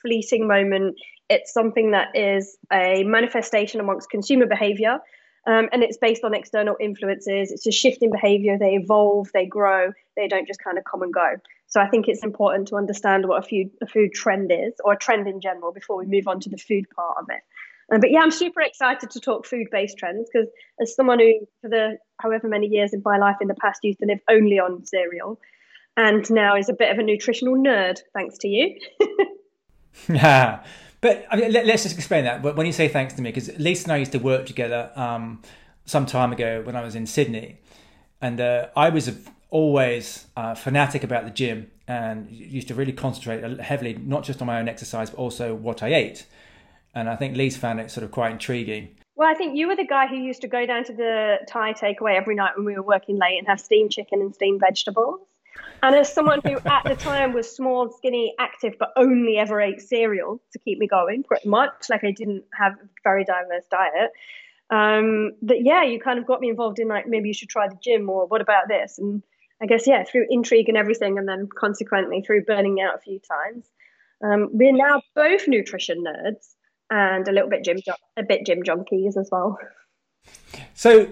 fleeting 0.00 0.46
moment. 0.46 0.94
It's 1.28 1.52
something 1.52 1.90
that 1.90 2.08
is 2.14 2.56
a 2.72 3.02
manifestation 3.02 3.80
amongst 3.80 4.10
consumer 4.10 4.46
behaviour 4.46 5.00
um, 5.48 5.70
and 5.72 5.82
it's 5.82 5.96
based 5.96 6.24
on 6.24 6.34
external 6.34 6.76
influences. 6.78 7.50
It's 7.50 7.66
a 7.66 7.72
shift 7.72 8.02
in 8.02 8.10
behavior. 8.12 8.58
They 8.58 8.74
evolve, 8.74 9.30
they 9.32 9.46
grow, 9.46 9.92
they 10.14 10.28
don't 10.28 10.46
just 10.46 10.62
kind 10.62 10.76
of 10.76 10.84
come 10.84 11.00
and 11.00 11.12
go. 11.12 11.36
So 11.68 11.80
I 11.80 11.88
think 11.88 12.06
it's 12.06 12.22
important 12.22 12.68
to 12.68 12.76
understand 12.76 13.26
what 13.26 13.42
a 13.42 13.48
food, 13.48 13.70
a 13.82 13.86
food 13.86 14.12
trend 14.12 14.52
is, 14.52 14.74
or 14.84 14.92
a 14.92 14.98
trend 14.98 15.26
in 15.26 15.40
general, 15.40 15.72
before 15.72 15.96
we 15.96 16.04
move 16.04 16.28
on 16.28 16.38
to 16.40 16.50
the 16.50 16.58
food 16.58 16.84
part 16.94 17.16
of 17.18 17.24
it. 17.30 17.40
Um, 17.90 18.00
but 18.00 18.10
yeah, 18.10 18.20
I'm 18.20 18.30
super 18.30 18.60
excited 18.60 19.10
to 19.12 19.20
talk 19.20 19.46
food 19.46 19.68
based 19.72 19.96
trends 19.96 20.28
because, 20.30 20.48
as 20.82 20.94
someone 20.94 21.18
who, 21.18 21.48
for 21.62 21.70
the 21.70 21.96
however 22.18 22.46
many 22.46 22.66
years 22.66 22.92
in 22.92 23.00
my 23.02 23.16
life 23.16 23.36
in 23.40 23.48
the 23.48 23.54
past, 23.54 23.80
used 23.82 24.00
to 24.00 24.06
live 24.06 24.20
only 24.28 24.58
on 24.58 24.84
cereal 24.84 25.40
and 25.96 26.30
now 26.30 26.56
is 26.56 26.68
a 26.68 26.74
bit 26.74 26.92
of 26.92 26.98
a 26.98 27.02
nutritional 27.02 27.56
nerd, 27.56 27.98
thanks 28.12 28.38
to 28.38 28.48
you. 28.48 28.78
yeah. 30.08 30.62
But 31.00 31.26
I 31.30 31.36
mean, 31.36 31.52
let, 31.52 31.68
us 31.68 31.84
just 31.84 31.96
explain 31.96 32.24
that. 32.24 32.42
When 32.42 32.66
you 32.66 32.72
say 32.72 32.88
thanks 32.88 33.14
to 33.14 33.22
me, 33.22 33.30
because 33.30 33.56
Lisa 33.58 33.84
and 33.84 33.92
I 33.92 33.96
used 33.98 34.12
to 34.12 34.18
work 34.18 34.46
together 34.46 34.90
um, 34.96 35.42
some 35.84 36.06
time 36.06 36.32
ago 36.32 36.62
when 36.64 36.74
I 36.74 36.82
was 36.82 36.94
in 36.94 37.06
Sydney, 37.06 37.58
and 38.20 38.40
uh, 38.40 38.68
I 38.76 38.88
was 38.88 39.10
always 39.50 40.26
uh, 40.36 40.54
fanatic 40.54 41.04
about 41.04 41.24
the 41.24 41.30
gym 41.30 41.70
and 41.86 42.30
used 42.30 42.68
to 42.68 42.74
really 42.74 42.92
concentrate 42.92 43.60
heavily, 43.60 43.94
not 43.94 44.24
just 44.24 44.40
on 44.40 44.46
my 44.46 44.58
own 44.58 44.68
exercise, 44.68 45.10
but 45.10 45.18
also 45.18 45.54
what 45.54 45.82
I 45.82 45.94
ate. 45.94 46.26
And 46.94 47.08
I 47.08 47.16
think 47.16 47.36
Lisa 47.36 47.58
found 47.58 47.80
it 47.80 47.90
sort 47.90 48.04
of 48.04 48.10
quite 48.10 48.32
intriguing. 48.32 48.96
Well, 49.14 49.28
I 49.28 49.34
think 49.34 49.56
you 49.56 49.66
were 49.68 49.76
the 49.76 49.86
guy 49.86 50.06
who 50.06 50.16
used 50.16 50.42
to 50.42 50.48
go 50.48 50.66
down 50.66 50.84
to 50.84 50.92
the 50.92 51.38
Thai 51.48 51.72
takeaway 51.72 52.16
every 52.16 52.34
night 52.34 52.52
when 52.56 52.66
we 52.66 52.74
were 52.74 52.82
working 52.82 53.18
late 53.18 53.38
and 53.38 53.46
have 53.48 53.60
steamed 53.60 53.90
chicken 53.90 54.20
and 54.20 54.34
steamed 54.34 54.60
vegetables. 54.60 55.20
And 55.82 55.94
as 55.94 56.12
someone 56.12 56.40
who 56.44 56.58
at 56.66 56.82
the 56.84 56.96
time 56.96 57.32
was 57.32 57.54
small, 57.54 57.90
skinny, 57.90 58.34
active, 58.38 58.74
but 58.78 58.90
only 58.96 59.38
ever 59.38 59.60
ate 59.60 59.80
cereal 59.80 60.40
to 60.52 60.58
keep 60.58 60.78
me 60.78 60.88
going, 60.88 61.22
pretty 61.22 61.48
much, 61.48 61.86
like 61.88 62.04
I 62.04 62.10
didn't 62.10 62.44
have 62.52 62.72
a 62.74 62.88
very 63.04 63.24
diverse 63.24 63.64
diet. 63.70 64.10
Um, 64.70 65.32
but 65.40 65.64
yeah, 65.64 65.84
you 65.84 66.00
kind 66.00 66.18
of 66.18 66.26
got 66.26 66.40
me 66.40 66.50
involved 66.50 66.78
in 66.78 66.88
like 66.88 67.06
maybe 67.06 67.28
you 67.28 67.34
should 67.34 67.48
try 67.48 67.68
the 67.68 67.78
gym 67.82 68.08
or 68.10 68.26
what 68.26 68.40
about 68.40 68.68
this? 68.68 68.98
And 68.98 69.22
I 69.62 69.66
guess 69.66 69.86
yeah, 69.86 70.04
through 70.04 70.26
intrigue 70.28 70.68
and 70.68 70.76
everything, 70.76 71.18
and 71.18 71.28
then 71.28 71.48
consequently 71.58 72.22
through 72.22 72.44
burning 72.44 72.80
out 72.80 72.94
a 72.94 73.00
few 73.00 73.20
times, 73.20 73.64
um, 74.22 74.50
we're 74.52 74.76
now 74.76 75.00
both 75.14 75.48
nutrition 75.48 76.04
nerds 76.04 76.54
and 76.90 77.26
a 77.28 77.32
little 77.32 77.48
bit 77.48 77.64
gym 77.64 77.78
a 78.16 78.22
bit 78.22 78.44
gym 78.44 78.62
junkies 78.62 79.16
as 79.16 79.28
well. 79.30 79.58
So, 80.74 81.08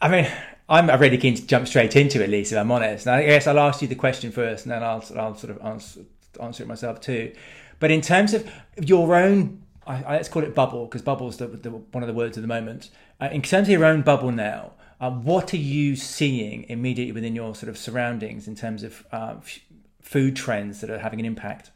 I 0.00 0.08
mean, 0.08 0.30
I'm 0.68 0.88
really 1.00 1.18
keen 1.18 1.34
to 1.34 1.46
jump 1.46 1.68
straight 1.68 1.96
into 1.96 2.22
it, 2.22 2.30
Lisa. 2.30 2.56
If 2.56 2.60
I'm 2.60 2.72
honest. 2.72 3.06
And 3.06 3.16
I 3.16 3.24
guess 3.24 3.46
I'll 3.46 3.58
ask 3.58 3.82
you 3.82 3.88
the 3.88 3.94
question 3.94 4.32
first, 4.32 4.64
and 4.64 4.72
then 4.72 4.82
I'll, 4.82 5.04
I'll 5.16 5.34
sort 5.34 5.50
of 5.50 5.64
answer, 5.64 6.00
answer 6.40 6.62
it 6.64 6.66
myself 6.66 7.00
too. 7.00 7.32
But 7.78 7.90
in 7.90 8.00
terms 8.00 8.34
of 8.34 8.50
your 8.80 9.14
own, 9.16 9.62
I, 9.86 10.02
I, 10.02 10.12
let's 10.12 10.28
call 10.28 10.42
it 10.42 10.54
bubble 10.54 10.86
because 10.86 11.02
bubble's 11.02 11.36
the, 11.36 11.46
the, 11.46 11.70
one 11.70 12.02
of 12.02 12.08
the 12.08 12.14
words 12.14 12.36
at 12.36 12.42
the 12.42 12.48
moment. 12.48 12.90
Uh, 13.20 13.28
in 13.30 13.42
terms 13.42 13.68
of 13.68 13.72
your 13.72 13.84
own 13.84 14.02
bubble 14.02 14.32
now, 14.32 14.72
uh, 15.00 15.10
what 15.10 15.52
are 15.52 15.58
you 15.58 15.94
seeing 15.94 16.64
immediately 16.68 17.12
within 17.12 17.34
your 17.34 17.54
sort 17.54 17.68
of 17.68 17.76
surroundings 17.76 18.48
in 18.48 18.54
terms 18.54 18.82
of 18.82 19.06
uh, 19.12 19.34
f- 19.38 19.60
food 20.00 20.34
trends 20.34 20.80
that 20.80 20.90
are 20.90 20.98
having 20.98 21.20
an 21.20 21.26
impact? 21.26 21.70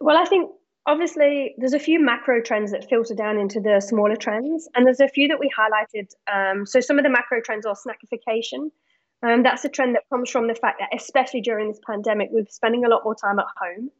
Well, 0.00 0.16
I 0.16 0.24
think 0.24 0.50
obviously 0.86 1.54
there's 1.58 1.72
a 1.72 1.78
few 1.78 2.00
macro 2.00 2.40
trends 2.40 2.72
that 2.72 2.88
filter 2.88 3.14
down 3.14 3.38
into 3.38 3.60
the 3.60 3.80
smaller 3.80 4.16
trends 4.16 4.68
and 4.74 4.86
there's 4.86 5.00
a 5.00 5.08
few 5.08 5.28
that 5.28 5.38
we 5.38 5.50
highlighted 5.50 6.08
um, 6.32 6.66
so 6.66 6.80
some 6.80 6.98
of 6.98 7.04
the 7.04 7.10
macro 7.10 7.40
trends 7.40 7.66
are 7.66 7.74
snackification. 7.74 8.70
Um, 9.24 9.44
that's 9.44 9.64
a 9.64 9.68
trend 9.68 9.94
that 9.94 10.02
comes 10.10 10.30
from 10.30 10.48
the 10.48 10.54
fact 10.54 10.80
that 10.80 10.88
especially 10.98 11.42
during 11.42 11.68
this 11.68 11.78
pandemic 11.86 12.28
we're 12.32 12.46
spending 12.48 12.84
a 12.84 12.88
lot 12.88 13.02
more 13.04 13.14
time 13.14 13.38
at 13.38 13.46
home 13.56 13.90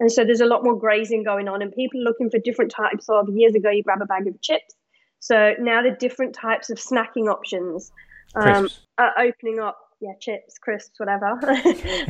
and 0.00 0.10
so 0.10 0.24
there's 0.24 0.40
a 0.40 0.46
lot 0.46 0.64
more 0.64 0.76
grazing 0.76 1.22
going 1.22 1.48
on 1.48 1.62
and 1.62 1.72
people 1.72 2.00
are 2.00 2.04
looking 2.04 2.30
for 2.30 2.38
different 2.38 2.72
types 2.72 3.08
of 3.08 3.28
years 3.30 3.54
ago 3.54 3.70
you 3.70 3.82
grab 3.82 4.00
a 4.02 4.06
bag 4.06 4.26
of 4.26 4.40
chips. 4.40 4.74
So 5.20 5.54
now 5.60 5.82
the 5.82 5.92
different 5.92 6.34
types 6.34 6.70
of 6.70 6.78
snacking 6.78 7.30
options 7.30 7.92
um, 8.34 8.68
are 8.98 9.12
opening 9.18 9.60
up. 9.60 9.78
Yeah 10.00 10.14
chips 10.18 10.58
crisps 10.58 10.98
whatever. 10.98 11.38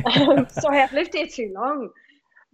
Um, 0.05 0.47
sorry 0.49 0.79
i've 0.79 0.91
lived 0.93 1.13
here 1.13 1.27
too 1.27 1.51
long 1.53 1.89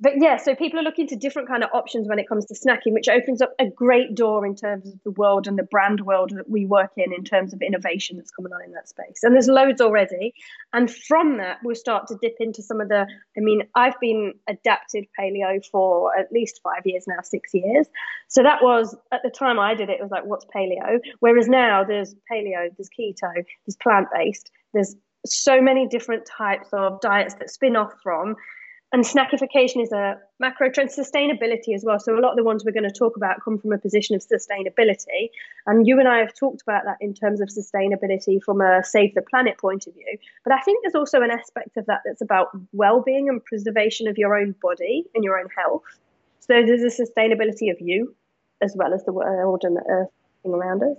but 0.02 0.14
yeah, 0.18 0.38
so 0.38 0.56
people 0.56 0.80
are 0.80 0.84
looking 0.84 1.08
to 1.08 1.16
different 1.18 1.50
kind 1.50 1.64
of 1.64 1.70
options 1.74 2.08
when 2.08 2.20
it 2.20 2.30
comes 2.30 2.46
to 2.46 2.54
snacking, 2.54 2.94
which 2.94 3.10
opens 3.10 3.42
up 3.42 3.54
a 3.60 3.70
great 3.70 4.16
door 4.16 4.46
in 4.46 4.56
terms 4.56 4.88
of 4.88 4.94
the 5.04 5.12
world 5.12 5.46
and 5.46 5.58
the 5.58 5.64
brand 5.64 6.02
world 6.02 6.32
that 6.36 6.50
we 6.50 6.66
work 6.66 6.92
in, 6.96 7.14
in 7.14 7.24
terms 7.24 7.54
of 7.54 7.62
innovation 7.62 8.16
that's 8.16 8.32
coming 8.32 8.54
on 8.54 8.64
in 8.64 8.72
that 8.72 8.88
space. 8.88 9.20
And 9.24 9.34
there's 9.34 9.50
loads 9.50 9.82
already. 9.82 10.34
And 10.72 10.90
from 10.90 11.38
that, 11.38 11.58
we'll 11.64 11.76
start 11.76 12.08
to 12.08 12.18
dip 12.22 12.36
into 12.40 12.64
some 12.64 12.80
of 12.80 12.88
the. 12.88 13.06
I 13.38 13.40
mean, 13.40 13.64
I've 13.76 14.00
been 14.00 14.34
adapted 14.48 15.06
paleo 15.20 15.66
for 15.70 16.18
at 16.18 16.32
least 16.32 16.62
five 16.64 16.84
years 16.86 17.04
now, 17.06 17.22
six 17.22 17.52
years. 17.54 17.88
So 18.30 18.42
that 18.44 18.64
was 18.64 18.96
at 19.12 19.22
the 19.24 19.30
time 19.30 19.60
I 19.60 19.76
did 19.76 19.90
it. 19.90 20.00
It 20.00 20.02
was 20.02 20.12
like, 20.12 20.26
what's 20.26 20.46
paleo? 20.46 21.00
Whereas 21.20 21.50
now 21.50 21.84
there's 21.84 22.16
paleo, 22.32 22.70
there's 22.78 22.90
keto, 22.98 23.34
there's 23.34 23.78
plant 23.82 24.08
based, 24.16 24.50
there's 24.74 24.96
so 25.26 25.62
many 25.62 25.88
different 25.88 26.26
types 26.26 26.70
of 26.72 27.02
diets 27.02 27.34
that 27.36 27.50
spin 27.50 27.76
off 27.76 27.92
from 28.02 28.36
and 28.92 29.04
snackification 29.04 29.84
is 29.84 29.92
a 29.92 30.18
macro 30.40 30.70
trend. 30.72 30.90
Sustainability 30.90 31.76
as 31.76 31.84
well. 31.86 32.00
So 32.00 32.18
a 32.18 32.22
lot 32.22 32.32
of 32.32 32.38
the 32.38 32.44
ones 32.44 32.66
we're 32.66 32.72
going 32.72 32.90
to 32.90 32.92
talk 32.92 33.18
about 33.18 33.42
come 33.44 33.60
from 33.60 33.72
a 33.72 33.78
position 33.78 34.16
of 34.16 34.26
sustainability. 34.26 35.30
And 35.68 35.86
you 35.86 36.00
and 36.00 36.08
i 36.08 36.18
have 36.18 36.34
talked 36.34 36.64
about 36.64 36.86
that 36.86 36.98
in 37.00 37.14
terms 37.14 37.40
of 37.40 37.50
sustainability 37.50 38.42
from 38.44 38.62
a 38.62 38.84
save 38.84 39.14
the 39.14 39.22
planet 39.22 39.60
point 39.60 39.86
of 39.86 39.94
view. 39.94 40.18
But 40.44 40.54
i 40.54 40.60
think 40.62 40.82
there's 40.82 40.96
also 40.96 41.22
an 41.22 41.30
aspect 41.30 41.78
of 41.78 41.86
that 41.86 42.02
that's 42.04 42.22
about 42.22 42.48
well-being 42.74 43.30
and 43.30 43.44
preservation 43.46 44.08
of 44.08 44.18
your 44.18 44.36
own 44.36 44.56
body 44.62 45.06
and 45.14 45.24
your 45.24 45.40
own 45.40 45.48
health. 45.56 45.84
So 46.40 46.64
there's 46.66 46.82
a 46.82 47.04
sustainability 47.04 47.72
of 47.72 47.80
you 47.80 48.16
as 48.62 48.74
well 48.76 48.94
as 48.94 49.06
the 49.06 49.14
world 49.14 49.62
and 49.64 49.78
the 49.78 49.84
earth 49.88 50.10
around 50.46 50.82
us. 50.82 50.98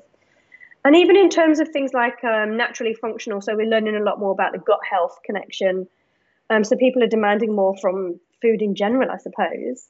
And 0.84 0.96
even 0.96 1.16
in 1.16 1.28
terms 1.28 1.58
of 1.60 1.68
things 1.68 1.92
like 1.92 2.22
um, 2.22 2.56
naturally 2.56 2.94
functional 2.94 3.40
so 3.40 3.56
we're 3.56 3.66
learning 3.66 3.96
a 3.96 4.02
lot 4.02 4.20
more 4.20 4.30
about 4.30 4.52
the 4.52 4.58
gut 4.58 4.80
health 4.88 5.18
connection 5.24 5.88
um, 6.50 6.64
so 6.64 6.76
people 6.76 7.02
are 7.02 7.08
demanding 7.08 7.54
more 7.54 7.76
from 7.78 8.18
food 8.42 8.60
in 8.60 8.74
general, 8.74 9.10
I 9.10 9.18
suppose. 9.18 9.88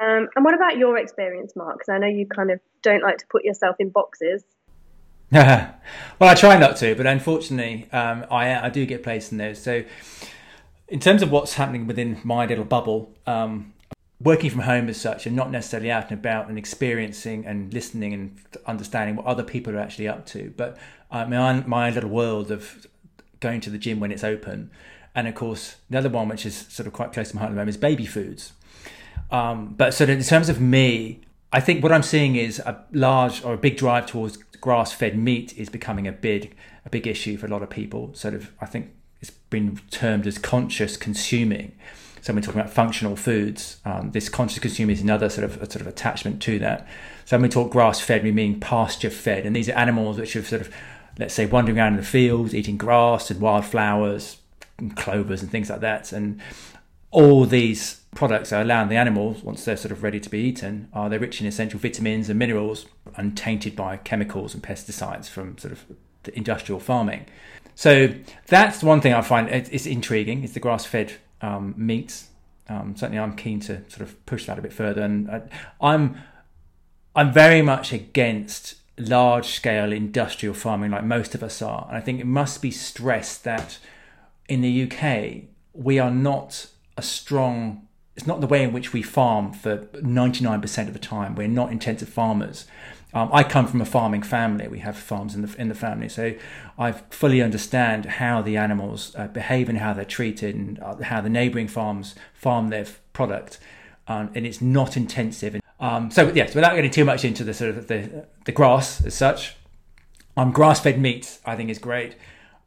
Um, 0.00 0.28
and 0.34 0.44
what 0.44 0.54
about 0.54 0.78
your 0.78 0.96
experience, 0.96 1.52
Mark? 1.54 1.78
Because 1.78 1.90
I 1.90 1.98
know 1.98 2.06
you 2.06 2.26
kind 2.26 2.50
of 2.50 2.60
don't 2.82 3.02
like 3.02 3.18
to 3.18 3.26
put 3.30 3.44
yourself 3.44 3.76
in 3.78 3.90
boxes. 3.90 4.42
well, 5.32 5.78
I 6.20 6.34
try 6.34 6.58
not 6.58 6.76
to, 6.78 6.94
but 6.94 7.06
unfortunately, 7.06 7.88
um, 7.92 8.24
I, 8.30 8.66
I 8.66 8.70
do 8.70 8.86
get 8.86 9.02
placed 9.02 9.30
in 9.30 9.38
those. 9.38 9.62
So, 9.62 9.84
in 10.88 10.98
terms 10.98 11.22
of 11.22 11.30
what's 11.30 11.54
happening 11.54 11.86
within 11.86 12.18
my 12.24 12.46
little 12.46 12.64
bubble, 12.64 13.12
um, 13.26 13.74
working 14.18 14.50
from 14.50 14.60
home 14.60 14.88
as 14.88 15.00
such, 15.00 15.26
and 15.26 15.36
not 15.36 15.50
necessarily 15.50 15.90
out 15.90 16.10
and 16.10 16.18
about 16.18 16.48
and 16.48 16.58
experiencing 16.58 17.44
and 17.46 17.72
listening 17.72 18.12
and 18.14 18.40
understanding 18.66 19.14
what 19.14 19.26
other 19.26 19.44
people 19.44 19.76
are 19.76 19.78
actually 19.78 20.08
up 20.08 20.26
to, 20.26 20.52
but 20.56 20.78
uh, 21.10 21.26
my 21.26 21.60
my 21.66 21.90
little 21.90 22.10
world 22.10 22.50
of 22.50 22.86
going 23.38 23.60
to 23.60 23.70
the 23.70 23.78
gym 23.78 24.00
when 24.00 24.10
it's 24.10 24.24
open 24.24 24.70
and 25.14 25.26
of 25.28 25.34
course, 25.34 25.76
the 25.88 25.98
other 25.98 26.08
one, 26.08 26.28
which 26.28 26.46
is 26.46 26.66
sort 26.68 26.86
of 26.86 26.92
quite 26.92 27.12
close 27.12 27.30
to 27.30 27.36
my 27.36 27.40
heart 27.40 27.50
at 27.50 27.52
the 27.52 27.56
moment, 27.56 27.70
is 27.70 27.76
baby 27.76 28.06
foods. 28.06 28.52
Um, 29.30 29.74
but 29.76 29.94
so 29.94 30.04
in 30.04 30.22
terms 30.22 30.48
of 30.48 30.60
me, 30.60 31.20
I 31.52 31.60
think 31.60 31.82
what 31.82 31.92
I'm 31.92 32.02
seeing 32.02 32.36
is 32.36 32.58
a 32.60 32.84
large 32.92 33.44
or 33.44 33.54
a 33.54 33.58
big 33.58 33.76
drive 33.76 34.06
towards 34.06 34.36
grass-fed 34.60 35.18
meat 35.18 35.56
is 35.56 35.68
becoming 35.68 36.06
a 36.06 36.12
big 36.12 36.54
a 36.84 36.90
big 36.90 37.06
issue 37.06 37.36
for 37.36 37.46
a 37.46 37.48
lot 37.48 37.62
of 37.62 37.70
people. 37.70 38.14
Sort 38.14 38.34
of, 38.34 38.50
I 38.60 38.66
think 38.66 38.92
it's 39.20 39.30
been 39.30 39.80
termed 39.90 40.26
as 40.26 40.38
conscious 40.38 40.96
consuming. 40.96 41.72
So 42.22 42.32
when 42.32 42.36
we're 42.40 42.46
talking 42.46 42.60
about 42.60 42.72
functional 42.72 43.16
foods. 43.16 43.78
Um, 43.84 44.12
this 44.12 44.28
conscious 44.28 44.58
consuming 44.58 44.94
is 44.96 45.02
another 45.02 45.28
sort 45.30 45.44
of 45.44 45.54
sort 45.54 45.76
of 45.76 45.86
attachment 45.86 46.42
to 46.42 46.58
that. 46.58 46.86
So 47.24 47.36
when 47.36 47.42
we 47.42 47.48
talk 47.48 47.70
grass-fed, 47.70 48.22
we 48.22 48.32
mean 48.32 48.60
pasture-fed, 48.60 49.46
and 49.46 49.54
these 49.54 49.68
are 49.68 49.72
animals 49.72 50.18
which 50.18 50.36
are 50.36 50.42
sort 50.42 50.62
of, 50.62 50.74
let's 51.18 51.32
say, 51.32 51.46
wandering 51.46 51.78
around 51.78 51.94
in 51.94 52.00
the 52.00 52.06
fields, 52.06 52.54
eating 52.54 52.76
grass 52.76 53.30
and 53.30 53.40
wildflowers, 53.40 54.36
clovers 54.96 55.42
and 55.42 55.50
things 55.50 55.68
like 55.70 55.80
that. 55.80 56.12
And 56.12 56.40
all 57.10 57.44
these 57.44 58.00
products 58.14 58.52
are 58.52 58.62
allowing 58.62 58.88
the 58.88 58.96
animals, 58.96 59.42
once 59.42 59.64
they're 59.64 59.76
sort 59.76 59.92
of 59.92 60.02
ready 60.02 60.20
to 60.20 60.30
be 60.30 60.38
eaten, 60.38 60.88
are 60.92 61.08
they're 61.08 61.18
rich 61.18 61.40
in 61.40 61.46
essential 61.46 61.78
vitamins 61.78 62.28
and 62.28 62.38
minerals, 62.38 62.86
untainted 63.16 63.74
by 63.76 63.96
chemicals 63.96 64.54
and 64.54 64.62
pesticides 64.62 65.28
from 65.28 65.58
sort 65.58 65.72
of 65.72 65.84
the 66.22 66.36
industrial 66.36 66.80
farming. 66.80 67.26
So 67.74 68.14
that's 68.46 68.82
one 68.82 69.00
thing 69.00 69.14
I 69.14 69.22
find 69.22 69.48
it's 69.48 69.86
intriguing. 69.86 70.44
It's 70.44 70.52
the 70.52 70.60
grass-fed 70.60 71.12
um, 71.40 71.74
meats. 71.76 72.28
Um, 72.68 72.94
certainly, 72.96 73.18
I'm 73.18 73.34
keen 73.36 73.58
to 73.60 73.82
sort 73.88 74.02
of 74.02 74.26
push 74.26 74.46
that 74.46 74.58
a 74.58 74.62
bit 74.62 74.72
further, 74.72 75.02
and 75.02 75.30
I, 75.30 75.42
I'm 75.80 76.16
I'm 77.16 77.32
very 77.32 77.62
much 77.62 77.92
against 77.92 78.76
large-scale 78.98 79.92
industrial 79.92 80.54
farming, 80.54 80.90
like 80.90 81.04
most 81.04 81.34
of 81.34 81.42
us 81.42 81.62
are. 81.62 81.86
And 81.88 81.96
I 81.96 82.00
think 82.00 82.20
it 82.20 82.26
must 82.26 82.60
be 82.60 82.70
stressed 82.70 83.44
that 83.44 83.78
in 84.50 84.60
the 84.60 84.82
UK, 84.82 85.44
we 85.72 85.98
are 85.98 86.10
not 86.10 86.66
a 86.96 87.02
strong. 87.02 87.86
It's 88.16 88.26
not 88.26 88.40
the 88.40 88.46
way 88.46 88.62
in 88.62 88.72
which 88.72 88.92
we 88.92 89.00
farm 89.00 89.52
for 89.52 89.78
99% 89.78 90.88
of 90.88 90.92
the 90.92 90.98
time. 90.98 91.34
We're 91.36 91.48
not 91.48 91.70
intensive 91.70 92.08
farmers. 92.08 92.66
Um, 93.14 93.30
I 93.32 93.44
come 93.44 93.66
from 93.66 93.80
a 93.80 93.84
farming 93.84 94.22
family. 94.22 94.68
We 94.68 94.80
have 94.80 94.96
farms 94.96 95.34
in 95.34 95.42
the 95.42 95.54
in 95.58 95.68
the 95.68 95.74
family, 95.74 96.08
so 96.08 96.34
I 96.78 96.92
fully 96.92 97.40
understand 97.40 98.04
how 98.04 98.42
the 98.42 98.56
animals 98.56 99.14
uh, 99.16 99.28
behave 99.28 99.68
and 99.68 99.78
how 99.78 99.92
they're 99.92 100.04
treated, 100.04 100.54
and 100.54 100.78
uh, 100.80 100.96
how 101.02 101.20
the 101.20 101.30
neighbouring 101.30 101.68
farms 101.68 102.14
farm 102.34 102.68
their 102.68 102.86
product. 103.12 103.58
Um, 104.06 104.30
and 104.34 104.44
it's 104.44 104.60
not 104.60 104.96
intensive. 104.96 105.60
Um, 105.78 106.10
so 106.10 106.32
yes, 106.34 106.54
without 106.54 106.74
getting 106.74 106.90
too 106.90 107.04
much 107.04 107.24
into 107.24 107.44
the 107.44 107.54
sort 107.54 107.70
of 107.70 107.86
the 107.86 108.26
the 108.44 108.52
grass 108.52 109.04
as 109.04 109.14
such, 109.14 109.56
um, 110.36 110.52
grass-fed 110.52 111.00
meat 111.00 111.38
I 111.44 111.56
think 111.56 111.70
is 111.70 111.78
great. 111.78 112.16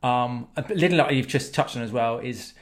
Um, 0.03 0.49
a 0.57 0.65
little 0.73 0.97
like 0.97 1.15
you've 1.15 1.27
just 1.27 1.53
touched 1.53 1.77
on 1.77 1.81
as 1.81 1.91
well 1.91 2.19
is 2.19 2.53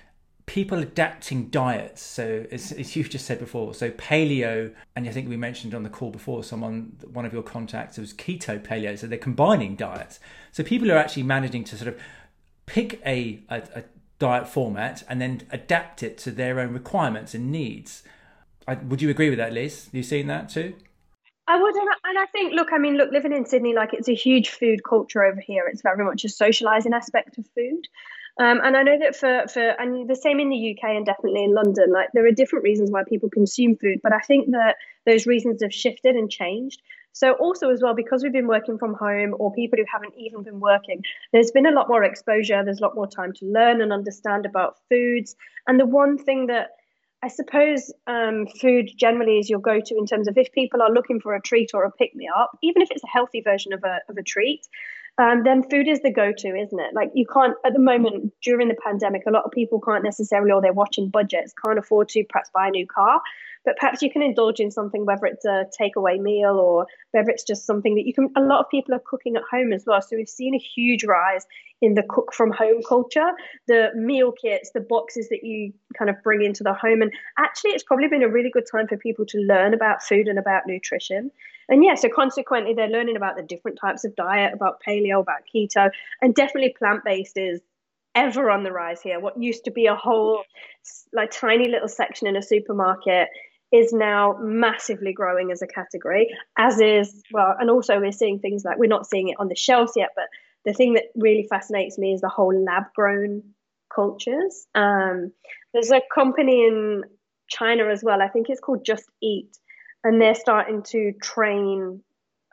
people 0.45 0.77
adapting 0.79 1.47
diets. 1.47 2.01
So 2.01 2.45
as, 2.51 2.71
as, 2.71 2.95
you've 2.95 3.09
just 3.09 3.25
said 3.25 3.39
before, 3.39 3.73
so 3.73 3.89
paleo, 3.91 4.73
and 4.95 5.07
I 5.07 5.11
think 5.11 5.27
we 5.27 5.37
mentioned 5.37 5.73
on 5.73 5.83
the 5.83 5.89
call 5.89 6.11
before, 6.11 6.43
someone, 6.43 6.97
one 7.11 7.25
of 7.25 7.33
your 7.33 7.41
contacts 7.41 7.97
was 7.97 8.13
keto 8.13 8.61
paleo. 8.61 8.97
So 8.97 9.07
they're 9.07 9.17
combining 9.17 9.75
diets. 9.75 10.19
So 10.51 10.63
people 10.63 10.91
are 10.91 10.97
actually 10.97 11.23
managing 11.23 11.63
to 11.65 11.77
sort 11.77 11.87
of 11.87 11.99
pick 12.67 13.01
a, 13.05 13.39
a, 13.49 13.61
a 13.75 13.83
diet 14.19 14.47
format 14.47 15.03
and 15.09 15.19
then 15.19 15.41
adapt 15.51 16.03
it 16.03 16.17
to 16.19 16.31
their 16.31 16.59
own 16.59 16.73
requirements 16.73 17.33
and 17.33 17.51
needs. 17.51 18.03
I, 18.67 18.75
would 18.75 19.01
you 19.01 19.09
agree 19.09 19.29
with 19.29 19.39
that, 19.39 19.53
Liz? 19.53 19.89
You've 19.91 20.05
seen 20.05 20.27
that 20.27 20.49
too? 20.49 20.75
I 21.47 21.61
would, 21.61 21.75
and 21.75 22.17
I 22.17 22.25
think, 22.27 22.53
look, 22.53 22.71
I 22.71 22.77
mean, 22.77 22.95
look, 22.95 23.11
living 23.11 23.33
in 23.33 23.45
Sydney, 23.45 23.73
like 23.73 23.93
it's 23.93 24.07
a 24.07 24.15
huge 24.15 24.49
food 24.49 24.83
culture 24.83 25.23
over 25.23 25.41
here. 25.41 25.67
It's 25.67 25.81
very 25.81 26.03
much 26.05 26.23
a 26.23 26.29
socializing 26.29 26.93
aspect 26.93 27.37
of 27.37 27.45
food. 27.55 27.87
Um, 28.39 28.61
and 28.63 28.77
I 28.77 28.83
know 28.83 28.97
that 28.99 29.15
for, 29.15 29.45
for, 29.47 29.61
and 29.61 30.09
the 30.09 30.15
same 30.15 30.39
in 30.39 30.49
the 30.49 30.71
UK 30.71 30.95
and 30.95 31.05
definitely 31.05 31.43
in 31.43 31.53
London, 31.53 31.91
like 31.91 32.09
there 32.13 32.25
are 32.25 32.31
different 32.31 32.63
reasons 32.63 32.89
why 32.89 33.03
people 33.07 33.29
consume 33.29 33.75
food, 33.75 33.99
but 34.01 34.13
I 34.13 34.19
think 34.19 34.51
that 34.51 34.77
those 35.05 35.27
reasons 35.27 35.61
have 35.61 35.73
shifted 35.73 36.15
and 36.15 36.29
changed. 36.29 36.81
So, 37.13 37.33
also 37.33 37.69
as 37.69 37.81
well, 37.81 37.93
because 37.93 38.23
we've 38.23 38.31
been 38.31 38.47
working 38.47 38.77
from 38.77 38.93
home 38.93 39.35
or 39.37 39.53
people 39.53 39.77
who 39.77 39.85
haven't 39.91 40.13
even 40.17 40.43
been 40.43 40.61
working, 40.61 41.03
there's 41.33 41.51
been 41.51 41.65
a 41.65 41.71
lot 41.71 41.89
more 41.89 42.05
exposure. 42.05 42.63
There's 42.63 42.79
a 42.79 42.83
lot 42.83 42.95
more 42.95 43.07
time 43.07 43.33
to 43.33 43.45
learn 43.45 43.81
and 43.81 43.91
understand 43.91 44.45
about 44.45 44.77
foods. 44.87 45.35
And 45.67 45.77
the 45.77 45.85
one 45.85 46.17
thing 46.17 46.47
that 46.47 46.69
I 47.23 47.27
suppose 47.27 47.93
um, 48.07 48.47
food 48.59 48.89
generally 48.97 49.37
is 49.37 49.49
your 49.49 49.59
go 49.59 49.79
to 49.79 49.97
in 49.97 50.07
terms 50.07 50.27
of 50.27 50.37
if 50.37 50.51
people 50.51 50.81
are 50.81 50.91
looking 50.91 51.19
for 51.19 51.35
a 51.35 51.41
treat 51.41 51.69
or 51.73 51.83
a 51.83 51.91
pick 51.91 52.15
me 52.15 52.27
up, 52.35 52.57
even 52.63 52.81
if 52.81 52.89
it's 52.89 53.03
a 53.03 53.07
healthy 53.07 53.41
version 53.41 53.73
of 53.73 53.83
a, 53.83 53.99
of 54.09 54.17
a 54.17 54.23
treat, 54.23 54.67
um, 55.17 55.43
then 55.43 55.61
food 55.69 55.87
is 55.87 56.01
the 56.01 56.11
go 56.11 56.31
to, 56.35 56.47
isn't 56.47 56.79
it? 56.79 56.93
Like 56.93 57.11
you 57.13 57.27
can't, 57.31 57.55
at 57.63 57.73
the 57.73 57.79
moment 57.79 58.33
during 58.41 58.69
the 58.69 58.77
pandemic, 58.83 59.23
a 59.27 59.31
lot 59.31 59.43
of 59.43 59.51
people 59.51 59.79
can't 59.79 60.03
necessarily, 60.03 60.51
or 60.51 60.61
they're 60.61 60.73
watching 60.73 61.09
budgets, 61.09 61.53
can't 61.63 61.77
afford 61.77 62.09
to 62.09 62.23
perhaps 62.27 62.49
buy 62.53 62.69
a 62.69 62.71
new 62.71 62.87
car. 62.87 63.21
But 63.63 63.77
perhaps 63.77 64.01
you 64.01 64.09
can 64.09 64.23
indulge 64.23 64.59
in 64.59 64.71
something, 64.71 65.05
whether 65.05 65.27
it's 65.27 65.45
a 65.45 65.65
takeaway 65.79 66.19
meal 66.19 66.57
or 66.57 66.87
whether 67.11 67.29
it's 67.29 67.43
just 67.43 67.67
something 67.67 67.93
that 67.95 68.07
you 68.07 68.13
can. 68.15 68.29
A 68.35 68.41
lot 68.41 68.61
of 68.61 68.69
people 68.71 68.95
are 68.95 69.01
cooking 69.05 69.35
at 69.35 69.43
home 69.51 69.71
as 69.73 69.83
well. 69.85 70.01
So 70.01 70.15
we've 70.15 70.27
seen 70.27 70.55
a 70.55 70.57
huge 70.57 71.03
rise 71.03 71.45
in 71.81 71.95
the 71.95 72.03
cook 72.03 72.33
from 72.33 72.51
home 72.51 72.81
culture, 72.87 73.31
the 73.67 73.89
meal 73.95 74.31
kits, 74.31 74.71
the 74.71 74.79
boxes 74.79 75.29
that 75.29 75.43
you 75.43 75.73
kind 75.97 76.09
of 76.09 76.15
bring 76.23 76.43
into 76.43 76.63
the 76.63 76.73
home. 76.73 77.01
And 77.01 77.11
actually, 77.37 77.71
it's 77.71 77.83
probably 77.83 78.07
been 78.07 78.23
a 78.23 78.29
really 78.29 78.51
good 78.51 78.67
time 78.71 78.87
for 78.87 78.97
people 78.97 79.25
to 79.27 79.39
learn 79.39 79.73
about 79.73 80.03
food 80.03 80.27
and 80.27 80.37
about 80.37 80.67
nutrition. 80.67 81.31
And 81.69 81.83
yeah, 81.83 81.95
so 81.95 82.07
consequently, 82.07 82.73
they're 82.73 82.87
learning 82.87 83.15
about 83.15 83.35
the 83.35 83.43
different 83.43 83.79
types 83.81 84.03
of 84.03 84.15
diet, 84.15 84.53
about 84.53 84.81
paleo, 84.87 85.21
about 85.21 85.41
keto, 85.53 85.89
and 86.21 86.35
definitely 86.35 86.75
plant 86.77 87.03
based 87.03 87.37
is 87.37 87.61
ever 88.13 88.51
on 88.51 88.63
the 88.63 88.71
rise 88.71 89.01
here. 89.01 89.19
What 89.19 89.41
used 89.41 89.63
to 89.65 89.71
be 89.71 89.85
a 89.87 89.95
whole, 89.95 90.43
like, 91.13 91.31
tiny 91.31 91.69
little 91.69 91.87
section 91.87 92.27
in 92.27 92.35
a 92.35 92.41
supermarket 92.41 93.29
is 93.71 93.93
now 93.93 94.37
massively 94.41 95.13
growing 95.13 95.49
as 95.49 95.61
a 95.61 95.67
category, 95.67 96.35
as 96.57 96.81
is, 96.81 97.23
well, 97.31 97.55
and 97.57 97.69
also 97.69 97.99
we're 98.01 98.11
seeing 98.11 98.39
things 98.39 98.65
like 98.65 98.77
we're 98.77 98.87
not 98.87 99.07
seeing 99.07 99.29
it 99.29 99.37
on 99.39 99.47
the 99.47 99.55
shelves 99.55 99.93
yet, 99.95 100.09
but 100.13 100.25
the 100.65 100.73
thing 100.73 100.93
that 100.93 101.05
really 101.15 101.45
fascinates 101.49 101.97
me 101.97 102.13
is 102.13 102.21
the 102.21 102.29
whole 102.29 102.53
lab 102.53 102.83
grown 102.95 103.43
cultures. 103.93 104.67
Um, 104.75 105.31
there's 105.73 105.91
a 105.91 106.01
company 106.13 106.65
in 106.65 107.03
China 107.49 107.87
as 107.87 108.03
well, 108.03 108.21
I 108.21 108.27
think 108.27 108.49
it's 108.49 108.61
called 108.61 108.85
Just 108.85 109.05
Eat, 109.21 109.57
and 110.03 110.21
they're 110.21 110.35
starting 110.35 110.83
to 110.83 111.13
train 111.21 112.01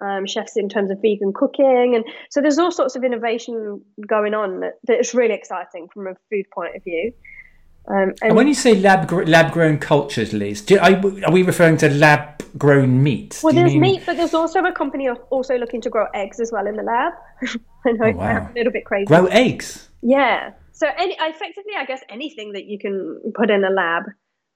um, 0.01 0.27
chefs 0.27 0.57
in 0.57 0.69
terms 0.69 0.91
of 0.91 1.01
vegan 1.03 1.33
cooking. 1.33 1.95
And 1.95 2.05
so 2.31 2.41
there's 2.41 2.59
all 2.59 2.71
sorts 2.71 2.97
of 2.97 3.05
innovation 3.05 3.83
going 4.07 4.35
on 4.35 4.61
that, 4.61 4.75
that 4.85 5.01
is 5.01 5.15
really 5.15 5.35
exciting 5.35 5.89
from 5.93 6.07
a 6.07 6.15
food 6.31 6.47
point 6.53 6.77
of 6.77 6.85
view. 6.85 7.13
Um, 7.89 7.97
and, 7.97 8.19
and, 8.23 8.37
when 8.37 8.47
you 8.47 8.55
say 8.55 8.75
lab 8.75 9.11
lab 9.11 9.51
grown 9.51 9.79
cultures, 9.79 10.35
Liz, 10.35 10.61
do, 10.61 10.79
are, 10.79 11.01
are, 11.25 11.33
we 11.33 11.43
referring 11.43 11.79
to 11.79 11.89
lab 11.89 12.43
grown 12.59 13.03
meat? 13.03 13.41
Well, 13.43 13.55
there's 13.55 13.73
mean... 13.73 13.81
meat, 13.81 14.03
but 14.05 14.19
there's 14.19 14.35
also 14.35 14.63
a 14.63 14.73
company 14.73 15.09
also 15.09 15.57
looking 15.57 15.81
to 15.83 15.91
grow 15.91 16.07
eggs 16.13 16.39
as 16.39 16.53
well 16.53 16.67
in 16.67 16.77
the 16.77 16.83
lab. 16.83 17.15
I 17.87 17.93
know 17.93 18.07
oh, 18.07 18.13
wow. 18.13 18.51
a 18.51 18.55
little 18.55 18.73
bit 18.73 18.85
crazy. 18.85 19.07
Grow 19.07 19.27
eggs. 19.27 19.89
Yeah. 20.03 20.53
So 20.73 20.87
any, 20.97 21.17
effectively, 21.21 21.73
I 21.77 21.85
guess 21.85 22.03
anything 22.09 22.53
that 22.53 22.67
you 22.67 22.79
can 22.79 23.21
put 23.35 23.51
in 23.51 23.65
a 23.65 23.71
lab 23.71 24.05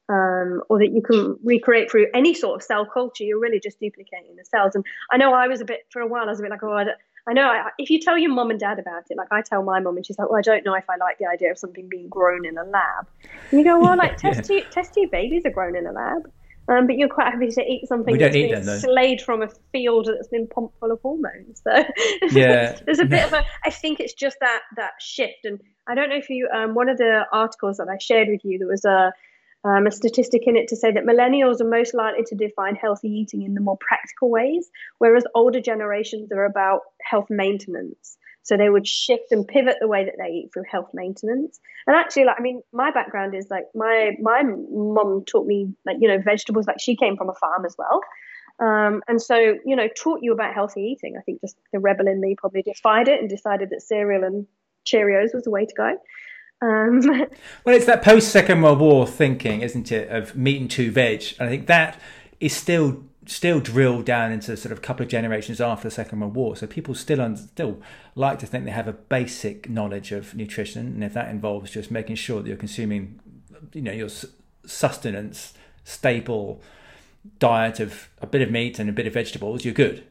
um, 0.09 0.62
or 0.69 0.79
that 0.79 0.93
you 0.93 1.02
can 1.02 1.37
recreate 1.43 1.91
through 1.91 2.07
any 2.14 2.35
sort 2.35 2.57
of 2.57 2.62
cell 2.62 2.87
culture, 2.87 3.25
you're 3.25 3.41
really 3.41 3.61
just 3.61 3.81
duplicating 3.81 4.37
the 4.37 4.45
cells. 4.45 4.75
And 4.75 4.85
I 5.11 5.17
know 5.17 5.33
I 5.33 5.49
was 5.49 5.61
a 5.61 5.64
bit, 5.64 5.81
for 5.91 6.00
a 6.00 6.07
while, 6.07 6.25
I 6.25 6.31
was 6.31 6.41
a 6.41 6.43
bit 6.43 6.50
like, 6.50 6.62
oh, 6.62 6.73
I, 6.73 6.85
I 7.26 7.33
know 7.33 7.47
I, 7.47 7.71
if 7.79 7.91
you 7.91 8.00
tell 8.00 8.19
your 8.19 8.33
mom 8.33 8.50
and 8.50 8.59
dad 8.59 8.79
about 8.79 9.05
it, 9.09 9.17
like 9.17 9.29
I 9.31 9.43
tell 9.43 9.62
my 9.62 9.81
mom 9.81 9.97
and 9.97 10.05
she's 10.05 10.19
like, 10.19 10.29
well, 10.29 10.38
I 10.38 10.43
don't 10.43 10.64
know 10.64 10.75
if 10.75 10.88
I 10.91 10.97
like 10.97 11.19
the 11.19 11.26
idea 11.26 11.50
of 11.50 11.59
something 11.59 11.88
being 11.88 12.09
grown 12.09 12.45
in 12.45 12.59
a 12.59 12.64
lab. 12.64 13.07
And 13.50 13.61
you 13.61 13.64
go, 13.64 13.79
well, 13.79 13.97
like 13.97 14.17
test, 14.19 14.50
yeah. 14.50 14.61
tube, 14.61 14.71
test 14.71 14.95
tube 14.95 15.11
babies 15.11 15.43
are 15.45 15.50
grown 15.50 15.76
in 15.76 15.87
a 15.87 15.93
lab. 15.93 16.31
Um, 16.69 16.87
but 16.87 16.97
you're 16.97 17.09
quite 17.09 17.33
happy 17.33 17.49
to 17.50 17.61
eat 17.61 17.88
something 17.88 18.16
that's 18.16 18.35
been 18.35 18.81
slayed 18.81 19.21
from 19.21 19.42
a 19.42 19.49
field 19.73 20.07
that's 20.07 20.28
been 20.28 20.47
pumped 20.47 20.78
full 20.78 20.92
of 20.92 21.00
hormones. 21.00 21.61
So 21.64 21.73
yeah, 22.31 22.78
there's 22.85 23.00
a 23.00 23.04
bit 23.04 23.25
of 23.25 23.33
a. 23.33 23.45
I 23.64 23.71
think 23.71 23.99
it's 23.99 24.14
just 24.14 24.37
that 24.40 24.61
that 24.76 24.92
shift, 25.00 25.45
and 25.45 25.61
I 25.88 25.95
don't 25.95 26.09
know 26.09 26.16
if 26.16 26.31
you. 26.31 26.49
Um, 26.54 26.75
one 26.75 26.88
of 26.88 26.99
the 26.99 27.25
articles 27.33 27.78
that 27.78 27.88
I 27.88 27.99
shared 27.99 28.28
with 28.28 28.42
you, 28.45 28.59
there 28.59 28.69
was 28.69 28.85
a 28.85 29.12
um, 29.64 29.87
a 29.87 29.90
statistic 29.90 30.42
in 30.47 30.57
it 30.57 30.69
to 30.69 30.76
say 30.76 30.92
that 30.92 31.04
millennials 31.04 31.61
are 31.61 31.69
most 31.69 31.95
likely 31.95 32.25
to 32.25 32.35
define 32.35 32.75
healthy 32.75 33.09
eating 33.09 33.42
in 33.42 33.54
the 33.54 33.61
more 33.61 33.78
practical 33.78 34.31
ways, 34.31 34.69
whereas 34.99 35.25
older 35.35 35.61
generations 35.61 36.33
are 36.33 36.45
about 36.45 36.81
health 37.00 37.28
maintenance. 37.31 38.16
So 38.44 38.56
they 38.56 38.68
would 38.68 38.87
shift 38.87 39.30
and 39.30 39.46
pivot 39.46 39.76
the 39.80 39.88
way 39.88 40.04
that 40.04 40.14
they 40.18 40.28
eat 40.28 40.50
through 40.52 40.64
health 40.70 40.90
maintenance. 40.92 41.61
And 41.87 41.96
actually, 41.96 42.25
like 42.25 42.37
I 42.38 42.42
mean, 42.42 42.62
my 42.72 42.90
background 42.90 43.34
is 43.34 43.46
like 43.50 43.64
my 43.75 44.12
my 44.20 44.42
mom 44.42 45.25
taught 45.26 45.46
me 45.46 45.72
like 45.87 45.96
you 46.00 46.08
know 46.08 46.18
vegetables. 46.18 46.66
Like 46.66 46.80
she 46.80 46.96
came 46.96 47.16
from 47.16 47.30
a 47.30 47.34
farm 47.34 47.64
as 47.64 47.76
well. 47.78 48.00
Um, 48.58 49.02
and 49.08 49.20
so, 49.20 49.56
you 49.64 49.75
know, 49.75 49.88
taught 49.96 50.20
you 50.22 50.32
about 50.32 50.54
healthy 50.54 50.82
eating. 50.82 51.16
I 51.18 51.22
think 51.22 51.40
just 51.40 51.56
the 51.72 51.80
rebel 51.80 52.06
in 52.06 52.20
me 52.20 52.37
probably 52.38 52.62
defied 52.62 53.08
it 53.08 53.20
and 53.20 53.28
decided 53.28 53.70
that 53.70 53.82
cereal 53.82 54.25
and 54.25 54.46
Cheerios 54.87 55.34
was 55.34 55.44
the 55.44 55.50
way 55.50 55.66
to 55.66 55.75
go. 55.75 55.96
Um, 56.61 57.00
well, 57.64 57.75
it's 57.75 57.87
that 57.87 58.02
post 58.02 58.30
Second 58.30 58.62
World 58.62 58.78
War 58.78 59.06
thinking, 59.06 59.62
isn't 59.62 59.90
it, 59.90 60.08
of 60.11 60.37
meat 60.37 60.61
and 60.61 60.70
two 60.70 60.90
veg? 60.90 61.25
And 61.38 61.49
I 61.49 61.50
think 61.50 61.66
that 61.66 62.00
is 62.40 62.54
still 62.54 63.02
still 63.26 63.61
drill 63.61 64.02
down 64.02 64.33
into 64.33 64.57
sort 64.57 64.73
of 64.73 64.79
a 64.79 64.81
couple 64.81 65.05
of 65.05 65.09
generations 65.09 65.61
after 65.61 65.88
the 65.88 65.95
Second 65.95 66.21
World 66.21 66.35
War. 66.35 66.57
So 66.57 66.67
people 66.67 66.95
still 66.95 67.21
un- 67.21 67.37
still 67.37 67.81
like 68.14 68.38
to 68.41 68.47
think 68.47 68.64
they 68.64 68.71
have 68.71 68.88
a 68.88 68.93
basic 68.93 69.69
knowledge 69.69 70.12
of 70.12 70.35
nutrition, 70.35 70.87
and 70.87 71.05
if 71.05 71.14
that 71.14 71.29
involves 71.29 71.71
just 71.71 71.91
making 71.91 72.17
sure 72.17 72.43
that 72.43 72.49
you're 72.49 72.57
consuming, 72.57 73.21
you 73.73 73.83
know, 73.83 73.93
your 73.93 74.09
sustenance, 74.67 75.55
staple 75.85 76.61
diet 77.38 77.81
of 77.81 78.09
a 78.21 78.26
bit 78.26 78.43
of 78.43 78.50
meat 78.50 78.79
and 78.79 78.91
a 78.91 78.93
bit 78.93 79.07
of 79.07 79.14
vegetables, 79.14 79.64
you're 79.64 79.75
good. 79.75 80.05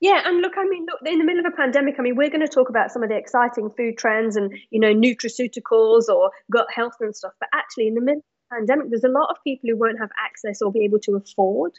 Yeah, 0.00 0.20
and 0.24 0.42
look, 0.42 0.52
I 0.58 0.64
mean, 0.64 0.86
look, 0.86 1.00
in 1.06 1.18
the 1.18 1.24
middle 1.24 1.46
of 1.46 1.52
a 1.52 1.56
pandemic, 1.56 1.94
I 1.98 2.02
mean, 2.02 2.16
we're 2.16 2.28
going 2.28 2.40
to 2.40 2.48
talk 2.48 2.68
about 2.68 2.90
some 2.90 3.02
of 3.02 3.08
the 3.08 3.16
exciting 3.16 3.70
food 3.70 3.96
trends 3.96 4.36
and, 4.36 4.52
you 4.70 4.78
know, 4.78 4.92
nutraceuticals 4.92 6.08
or 6.08 6.30
gut 6.52 6.66
health 6.74 6.96
and 7.00 7.16
stuff. 7.16 7.32
But 7.40 7.48
actually, 7.54 7.86
in 7.86 7.94
the 7.94 8.02
middle 8.02 8.18
of 8.18 8.24
the 8.50 8.56
pandemic, 8.56 8.90
there's 8.90 9.04
a 9.04 9.08
lot 9.08 9.30
of 9.30 9.36
people 9.44 9.70
who 9.70 9.78
won't 9.78 9.98
have 9.98 10.10
access 10.22 10.60
or 10.60 10.70
be 10.70 10.84
able 10.84 10.98
to 11.00 11.16
afford 11.16 11.72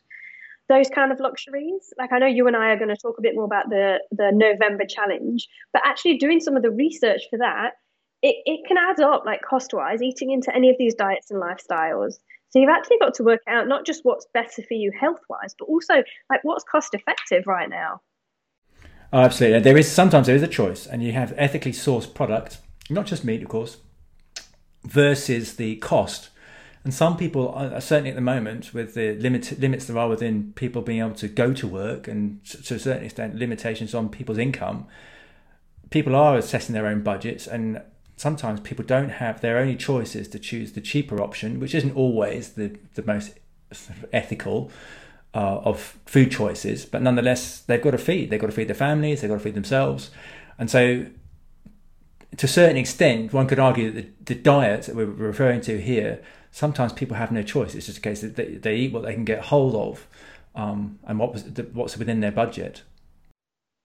those 0.67 0.89
kind 0.89 1.12
of 1.12 1.19
luxuries. 1.19 1.93
Like 1.98 2.12
I 2.12 2.19
know 2.19 2.25
you 2.25 2.48
and 2.48 2.55
I 2.55 2.69
are 2.69 2.77
going 2.77 2.89
to 2.89 2.98
talk 2.98 3.17
a 3.17 3.22
bit 3.22 3.36
more 3.36 3.45
about 3.45 3.69
the 3.69 4.00
the 4.12 4.31
November 4.34 4.86
challenge, 4.86 5.48
but 5.74 5.81
actually 5.86 6.17
doing 6.17 6.39
some 6.39 6.55
of 6.55 6.63
the 6.63 6.72
research 6.72 7.22
for 7.29 7.38
that, 7.39 7.74
it, 8.22 8.36
it 8.45 8.67
can 8.67 8.77
add 8.77 9.00
up 9.00 9.24
like 9.25 9.41
cost 9.41 9.74
wise, 9.74 10.01
eating 10.01 10.31
into 10.31 10.53
any 10.55 10.69
of 10.69 10.75
these 10.79 10.95
diets 10.95 11.31
and 11.31 11.41
lifestyles. 11.41 12.15
So 12.50 12.60
you've 12.60 12.69
actually 12.69 12.98
got 13.00 13.13
to 13.15 13.24
work 13.24 13.41
out 13.48 13.67
not 13.67 13.86
just 13.86 14.01
what's 14.03 14.25
better 14.34 14.63
for 14.67 14.74
you 14.74 14.91
health 14.98 15.19
wise, 15.29 15.53
but 15.57 15.65
also 15.65 15.95
like 16.29 16.39
what's 16.43 16.63
cost 16.63 16.93
effective 16.93 17.43
right 17.48 17.69
now. 17.69 18.01
Oh, 19.13 19.19
absolutely. 19.19 19.60
There 19.60 19.78
is 19.78 19.91
sometimes 19.91 20.28
there 20.28 20.36
is 20.36 20.43
a 20.43 20.47
choice, 20.47 20.88
and 20.88 21.04
you 21.04 21.12
have 21.12 21.34
ethically 21.38 21.71
sourced 21.71 22.12
product, 22.12 22.60
not 22.89 23.06
just 23.06 23.23
meat, 23.23 23.43
of 23.43 23.49
course, 23.49 23.78
versus 24.84 25.56
the 25.56 25.75
cost 25.78 26.30
and 26.86 26.93
some 26.93 27.17
people, 27.17 27.50
are, 27.50 27.82
certainly 27.82 28.12
at 28.12 28.15
the 28.15 28.21
moment, 28.21 28.71
with 28.71 28.93
the 28.93 29.15
limit, 29.15 29.60
limits 29.60 29.86
there 29.86 29.98
are 29.98 30.08
within 30.08 30.54
people 30.54 30.84
being 30.84 31.00
able 31.00 31.15
to 31.15 31.28
go 31.28 31.52
to 31.52 31.67
work 31.67 32.08
and 32.08 32.45
to 32.45 32.76
a 32.76 32.80
certain 32.80 33.04
extent 33.04 33.36
limitations 33.36 33.95
on 33.95 34.08
people's 34.08 34.38
income, 34.38 34.86
people 35.89 36.15
are 36.15 36.38
assessing 36.38 36.74
their 36.74 36.86
own 36.86 37.02
budgets 37.02 37.48
and 37.48 37.82
sometimes 38.17 38.60
people 38.60 38.86
don't 38.86 39.10
have 39.10 39.41
their 39.41 39.58
only 39.58 39.76
choices 39.76 40.28
to 40.28 40.38
choose 40.38 40.74
the 40.74 40.82
cheaper 40.82 41.19
option, 41.19 41.60
which 41.60 41.74
isn't 41.74 41.95
always 41.95 42.52
the, 42.52 42.78
the 42.93 43.02
most 43.02 43.34
ethical 44.13 44.71
uh, 45.34 45.62
of 45.63 45.98
food 46.06 46.32
choices, 46.32 46.86
but 46.86 47.02
nonetheless, 47.02 47.62
they've 47.62 47.82
got 47.82 47.91
to 47.91 47.98
feed. 47.98 48.30
They've 48.30 48.39
got 48.39 48.48
to 48.48 48.54
feed 48.54 48.67
their 48.69 48.76
families, 48.76 49.21
they've 49.21 49.30
got 49.30 49.38
to 49.38 49.43
feed 49.43 49.56
themselves. 49.56 50.12
And 50.60 50.69
so, 50.69 51.08
to 52.38 52.45
a 52.45 52.50
certain 52.50 52.78
extent, 52.78 53.34
one 53.34 53.48
could 53.48 53.60
argue 53.60 53.91
that 53.91 54.26
the, 54.26 54.36
the 54.36 54.39
diet 54.39 54.84
that 54.84 54.95
we're 54.95 55.06
referring 55.06 55.62
to 55.62 55.82
here 55.82 56.24
sometimes 56.56 56.94
people 56.94 57.18
have 57.18 57.34
no 57.34 57.44
choice. 57.44 57.76
It's 57.76 57.88
just 57.88 57.98
a 57.98 58.02
case 58.02 58.22
that 58.22 58.38
they, 58.38 58.56
they 58.56 58.76
eat 58.78 58.94
what 58.94 59.04
they 59.04 59.13
can 59.13 59.26
get 59.26 59.41
hold 59.41 59.76
of 59.76 60.08
um, 60.56 60.98
and 61.04 61.20
what 61.20 61.34
was 61.34 61.44
what's 61.74 61.98
within 61.98 62.22
their 62.22 62.32
budget. 62.32 62.84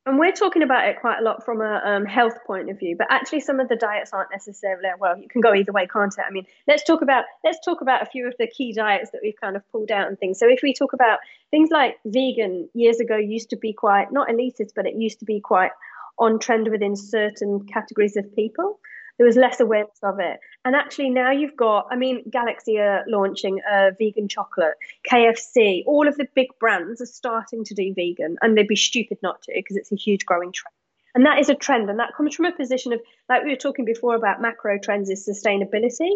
And 0.07 0.19
we're 0.19 0.33
talking 0.33 0.63
about 0.63 0.89
it 0.89 1.01
quite 1.01 1.19
a 1.19 1.23
lot 1.23 1.45
from 1.45 1.61
a 1.61 1.83
um, 1.85 2.07
health 2.07 2.39
point 2.47 2.71
of 2.71 2.79
view, 2.79 2.95
but 2.97 3.09
actually 3.11 3.41
some 3.41 3.59
of 3.59 3.69
the 3.69 3.77
diets 3.77 4.13
aren't 4.13 4.31
necessarily 4.31 4.89
well. 4.99 5.19
You 5.19 5.29
can 5.29 5.41
go 5.41 5.53
either 5.53 5.73
way, 5.73 5.89
can't 5.89 6.15
it? 6.17 6.25
I 6.27 6.31
mean, 6.31 6.47
let's 6.69 6.85
talk 6.85 7.03
about 7.03 7.25
let's 7.45 7.59
talk 7.65 7.81
about 7.81 8.03
a 8.03 8.07
few 8.07 8.29
of 8.29 8.35
the 8.39 8.47
key 8.47 8.73
diets 8.73 9.11
that 9.11 9.21
we've 9.21 9.39
kind 9.41 9.57
of 9.57 9.69
pulled 9.73 9.91
out 9.91 10.07
and 10.07 10.17
things. 10.17 10.39
So 10.39 10.49
if 10.49 10.61
we 10.63 10.73
talk 10.73 10.93
about 10.93 11.19
things 11.51 11.71
like 11.73 11.97
vegan, 12.05 12.69
years 12.73 13.01
ago 13.01 13.17
used 13.17 13.51
to 13.51 13.57
be 13.57 13.73
quite 13.73 14.13
not 14.13 14.29
elitist, 14.29 14.75
but 14.77 14.87
it 14.87 14.95
used 14.95 15.19
to 15.19 15.25
be 15.25 15.41
quite 15.41 15.73
on 16.21 16.39
trend 16.39 16.69
within 16.69 16.95
certain 16.95 17.67
categories 17.67 18.17
of 18.17 18.33
people 18.37 18.79
there 19.21 19.27
was 19.27 19.37
less 19.37 19.61
awareness 19.61 19.99
of 20.03 20.19
it. 20.19 20.41
And 20.65 20.75
actually, 20.75 21.11
now 21.11 21.31
you've 21.31 21.55
got, 21.55 21.89
I 21.91 21.97
mean, 21.97 22.23
Galaxy 22.31 22.79
are 22.79 23.05
launching 23.07 23.61
a 23.71 23.91
vegan 23.99 24.29
chocolate, 24.29 24.77
KFC, 25.13 25.83
all 25.85 26.09
of 26.09 26.17
the 26.17 26.27
big 26.35 26.47
brands 26.59 27.03
are 27.03 27.07
starting 27.07 27.63
to 27.65 27.75
do 27.75 27.93
vegan, 27.93 28.39
and 28.41 28.57
they'd 28.57 28.67
be 28.67 28.77
stupid 28.77 29.19
not 29.23 29.43
to 29.43 29.53
because 29.55 29.77
it's 29.77 29.93
a 29.93 29.97
huge 29.97 30.25
growing 30.25 30.53
trend. 30.53 30.73
And 31.15 31.27
that 31.27 31.39
is 31.39 31.51
a 31.51 31.55
trend, 31.55 31.91
and 31.91 31.99
that 31.99 32.15
comes 32.17 32.35
from 32.35 32.47
a 32.47 32.53
position 32.53 32.95
of, 32.95 33.01
like 33.29 33.45
we 33.45 33.51
were 33.51 33.57
talking 33.57 33.85
before 33.85 34.15
about 34.15 34.41
macro 34.41 34.79
trends, 34.79 35.11
is 35.11 35.29
sustainability. 35.29 36.13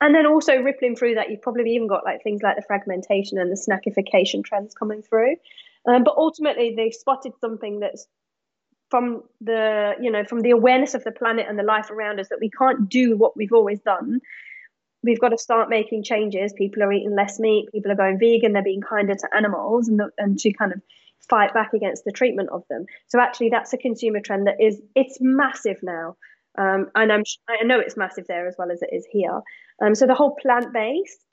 And 0.00 0.14
then 0.14 0.24
also 0.24 0.62
rippling 0.62 0.94
through 0.94 1.16
that, 1.16 1.30
you've 1.30 1.42
probably 1.42 1.74
even 1.74 1.88
got 1.88 2.04
like 2.04 2.22
things 2.22 2.42
like 2.44 2.54
the 2.54 2.62
fragmentation 2.62 3.38
and 3.38 3.50
the 3.50 3.56
snackification 3.56 4.44
trends 4.44 4.72
coming 4.72 5.02
through. 5.02 5.34
Um, 5.84 6.04
but 6.04 6.14
ultimately, 6.16 6.76
they've 6.76 6.94
spotted 6.94 7.32
something 7.40 7.80
that's 7.80 8.06
from 8.90 9.22
the 9.40 9.94
you 10.00 10.10
know 10.10 10.24
from 10.24 10.40
the 10.40 10.50
awareness 10.50 10.94
of 10.94 11.04
the 11.04 11.10
planet 11.10 11.46
and 11.48 11.58
the 11.58 11.62
life 11.62 11.90
around 11.90 12.20
us 12.20 12.28
that 12.28 12.38
we 12.40 12.50
can't 12.50 12.88
do 12.88 13.16
what 13.16 13.36
we've 13.36 13.52
always 13.52 13.80
done. 13.80 14.20
We've 15.02 15.20
got 15.20 15.28
to 15.28 15.38
start 15.38 15.68
making 15.68 16.02
changes. 16.02 16.52
People 16.52 16.82
are 16.82 16.92
eating 16.92 17.14
less 17.14 17.38
meat. 17.38 17.68
People 17.72 17.92
are 17.92 17.96
going 17.96 18.18
vegan. 18.18 18.52
They're 18.52 18.62
being 18.62 18.80
kinder 18.80 19.14
to 19.14 19.28
animals 19.36 19.86
and, 19.86 20.00
the, 20.00 20.10
and 20.18 20.36
to 20.40 20.52
kind 20.52 20.72
of 20.72 20.80
fight 21.28 21.54
back 21.54 21.72
against 21.74 22.04
the 22.04 22.10
treatment 22.10 22.48
of 22.50 22.64
them. 22.68 22.86
So 23.08 23.20
actually 23.20 23.50
that's 23.50 23.72
a 23.72 23.78
consumer 23.78 24.20
trend 24.20 24.46
that 24.46 24.60
is 24.60 24.80
it's 24.94 25.18
massive 25.20 25.78
now. 25.82 26.16
Um, 26.58 26.90
and 26.94 27.12
I'm 27.12 27.22
I 27.48 27.62
know 27.64 27.78
it's 27.78 27.96
massive 27.96 28.26
there 28.26 28.48
as 28.48 28.56
well 28.58 28.70
as 28.70 28.82
it 28.82 28.90
is 28.92 29.06
here. 29.10 29.40
Um, 29.82 29.94
so 29.94 30.06
the 30.06 30.14
whole 30.14 30.34
plant 30.34 30.72
based 30.72 31.24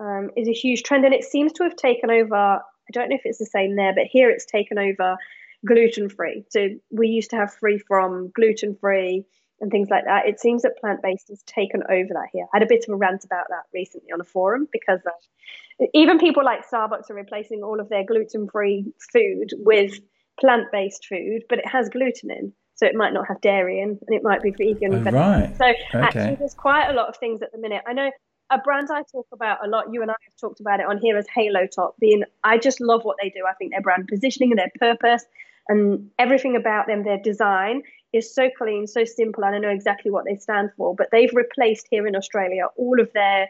um, 0.00 0.30
is 0.36 0.48
a 0.48 0.52
huge 0.52 0.82
trend 0.82 1.04
and 1.04 1.14
it 1.14 1.24
seems 1.24 1.52
to 1.54 1.64
have 1.64 1.76
taken 1.76 2.10
over 2.10 2.36
I 2.36 2.92
don't 2.92 3.08
know 3.08 3.16
if 3.16 3.24
it's 3.24 3.38
the 3.38 3.46
same 3.46 3.76
there 3.76 3.94
but 3.94 4.04
here 4.10 4.30
it's 4.30 4.44
taken 4.44 4.78
over 4.78 5.16
gluten 5.64 6.08
free. 6.08 6.44
So 6.50 6.68
we 6.90 7.08
used 7.08 7.30
to 7.30 7.36
have 7.36 7.54
free 7.54 7.78
from 7.78 8.30
gluten 8.34 8.76
free 8.76 9.24
and 9.60 9.70
things 9.70 9.88
like 9.90 10.04
that. 10.04 10.26
It 10.26 10.40
seems 10.40 10.62
that 10.62 10.78
plant 10.78 11.00
based 11.02 11.28
has 11.28 11.42
taken 11.42 11.82
over 11.88 12.08
that 12.12 12.28
here. 12.32 12.46
I 12.52 12.58
had 12.58 12.62
a 12.62 12.68
bit 12.68 12.84
of 12.86 12.92
a 12.92 12.96
rant 12.96 13.24
about 13.24 13.46
that 13.50 13.64
recently 13.72 14.12
on 14.12 14.20
a 14.20 14.24
forum 14.24 14.68
because 14.72 15.00
uh, 15.06 15.86
even 15.94 16.18
people 16.18 16.44
like 16.44 16.68
Starbucks 16.68 17.10
are 17.10 17.14
replacing 17.14 17.62
all 17.62 17.80
of 17.80 17.88
their 17.88 18.04
gluten 18.04 18.48
free 18.48 18.92
food 19.12 19.50
with 19.58 19.98
plant 20.40 20.66
based 20.72 21.06
food, 21.06 21.42
but 21.48 21.58
it 21.58 21.66
has 21.66 21.88
gluten 21.88 22.30
in. 22.30 22.52
So 22.76 22.86
it 22.86 22.96
might 22.96 23.12
not 23.12 23.28
have 23.28 23.40
dairy 23.40 23.80
in 23.80 23.90
and 24.06 24.16
it 24.16 24.24
might 24.24 24.42
be 24.42 24.50
vegan. 24.50 25.06
Oh, 25.06 25.10
right. 25.12 25.56
So 25.56 25.64
okay. 25.64 25.78
actually, 25.94 26.34
there's 26.36 26.54
quite 26.54 26.88
a 26.88 26.92
lot 26.92 27.08
of 27.08 27.16
things 27.16 27.40
at 27.40 27.52
the 27.52 27.58
minute. 27.58 27.82
I 27.86 27.92
know 27.92 28.10
a 28.50 28.58
brand 28.58 28.88
I 28.90 29.02
talk 29.10 29.26
about 29.32 29.64
a 29.64 29.68
lot, 29.68 29.86
you 29.92 30.02
and 30.02 30.10
I 30.10 30.16
have 30.24 30.36
talked 30.40 30.60
about 30.60 30.80
it 30.80 30.86
on 30.86 30.98
here 30.98 31.16
as 31.16 31.26
Halo 31.32 31.66
Top, 31.66 31.94
being 32.00 32.24
I 32.42 32.58
just 32.58 32.80
love 32.80 33.04
what 33.04 33.16
they 33.22 33.30
do. 33.30 33.44
I 33.48 33.54
think 33.54 33.70
their 33.70 33.80
brand 33.80 34.08
positioning 34.08 34.50
and 34.50 34.58
their 34.58 34.72
purpose 34.78 35.24
and 35.68 36.10
everything 36.18 36.56
about 36.56 36.86
them, 36.86 37.04
their 37.04 37.18
design 37.18 37.82
is 38.12 38.34
so 38.34 38.48
clean, 38.56 38.86
so 38.86 39.04
simple, 39.04 39.44
and 39.44 39.54
I 39.54 39.58
know 39.58 39.70
exactly 39.70 40.10
what 40.10 40.24
they 40.24 40.36
stand 40.36 40.70
for. 40.76 40.94
But 40.94 41.08
they've 41.10 41.32
replaced 41.32 41.86
here 41.90 42.06
in 42.06 42.14
Australia 42.14 42.66
all 42.76 43.00
of 43.00 43.12
their 43.12 43.48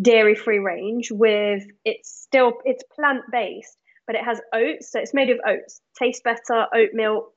dairy-free 0.00 0.58
range 0.58 1.10
with 1.10 1.64
it's 1.84 2.10
still 2.10 2.54
it's 2.64 2.84
plant-based, 2.94 3.76
but 4.06 4.16
it 4.16 4.24
has 4.24 4.40
oats, 4.54 4.92
so 4.92 5.00
it's 5.00 5.14
made 5.14 5.30
of 5.30 5.38
oats. 5.46 5.80
Tastes 5.98 6.22
better, 6.22 6.66
oat 6.74 6.90
milk, 6.92 7.32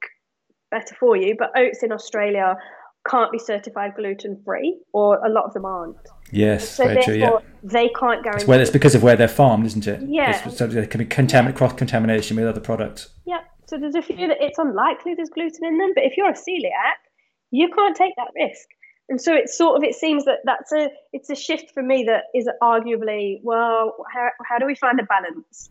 better 0.72 0.96
for 0.96 1.18
you. 1.18 1.36
But 1.38 1.52
oats 1.58 1.84
in 1.84 1.92
Australia 1.92 2.56
can't 3.10 3.32
be 3.32 3.39
certified 3.39 3.94
gluten 3.96 4.42
free, 4.46 4.78
or 4.94 5.26
a 5.26 5.30
lot 5.30 5.46
of 5.46 5.54
them 5.54 5.65
aren't. 5.65 5.98
Yes, 6.32 6.70
so 6.70 6.86
very 6.86 7.02
true. 7.02 7.15
Yeah, 7.15 7.38
they 7.63 7.89
can't 7.89 8.24
guarantee. 8.24 8.44
It's, 8.44 8.48
where, 8.48 8.62
it's 8.62 8.70
because 8.70 8.94
of 8.94 9.02
where 9.02 9.15
they're 9.15 9.28
farmed, 9.28 9.65
isn't 9.65 9.88
it? 9.88 10.02
Yeah. 10.08 10.48
So 10.50 10.68
there 10.68 10.86
can 10.86 11.00
be 11.00 11.06
contamin- 11.06 11.56
cross 11.56 11.74
contamination 11.74 12.38
with 12.38 12.46
other 12.46 12.62
products. 12.62 13.10
Yeah. 13.26 13.39
So 13.69 13.77
there's 13.77 13.93
a 13.93 14.01
few 14.01 14.27
that 14.27 14.38
it's 14.39 14.58
unlikely 14.58 15.13
there's 15.13 15.29
gluten 15.29 15.63
in 15.63 15.77
them, 15.77 15.91
but 15.93 16.03
if 16.03 16.17
you're 16.17 16.29
a 16.29 16.34
celiac, 16.34 16.97
you 17.51 17.69
can't 17.69 17.95
take 17.95 18.15
that 18.15 18.32
risk. 18.36 18.67
And 19.10 19.21
so 19.21 19.34
it's 19.34 19.55
sort 19.55 19.77
of 19.77 19.84
it 19.84 19.93
seems 19.93 20.25
that 20.25 20.39
that's 20.43 20.71
a 20.71 20.89
it's 21.13 21.29
a 21.29 21.36
shift 21.36 21.71
for 21.71 21.84
me 21.84 22.03
that 22.08 22.23
is 22.34 22.49
arguably 22.62 23.39
well 23.43 23.95
how 24.12 24.29
how 24.47 24.58
do 24.58 24.65
we 24.65 24.75
find 24.75 24.99
a 24.99 25.03
balance? 25.03 25.69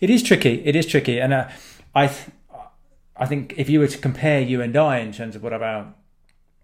It 0.00 0.08
is 0.08 0.22
tricky. 0.22 0.62
It 0.64 0.74
is 0.74 0.86
tricky, 0.86 1.20
and 1.20 1.32
uh, 1.34 1.48
I 1.94 2.06
th- 2.06 2.30
I 3.16 3.26
think 3.26 3.54
if 3.58 3.68
you 3.68 3.78
were 3.78 3.88
to 3.88 3.98
compare 3.98 4.40
you 4.40 4.60
and 4.62 4.76
I 4.76 4.98
in 4.98 5.12
terms 5.12 5.36
of 5.36 5.42
what 5.42 5.52
our 5.52 5.94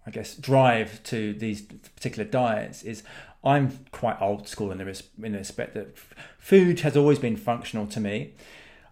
I 0.05 0.11
guess 0.11 0.35
drive 0.35 1.01
to 1.03 1.33
these 1.33 1.61
particular 1.61 2.27
diets 2.27 2.81
is 2.81 3.03
I'm 3.43 3.85
quite 3.91 4.21
old 4.21 4.47
school 4.47 4.71
in 4.71 4.77
the, 4.77 4.85
res- 4.85 5.09
in 5.21 5.31
the 5.31 5.39
respect 5.39 5.73
that 5.73 5.97
food 6.37 6.81
has 6.81 6.95
always 6.95 7.19
been 7.19 7.37
functional 7.37 7.87
to 7.87 7.99
me. 7.99 8.33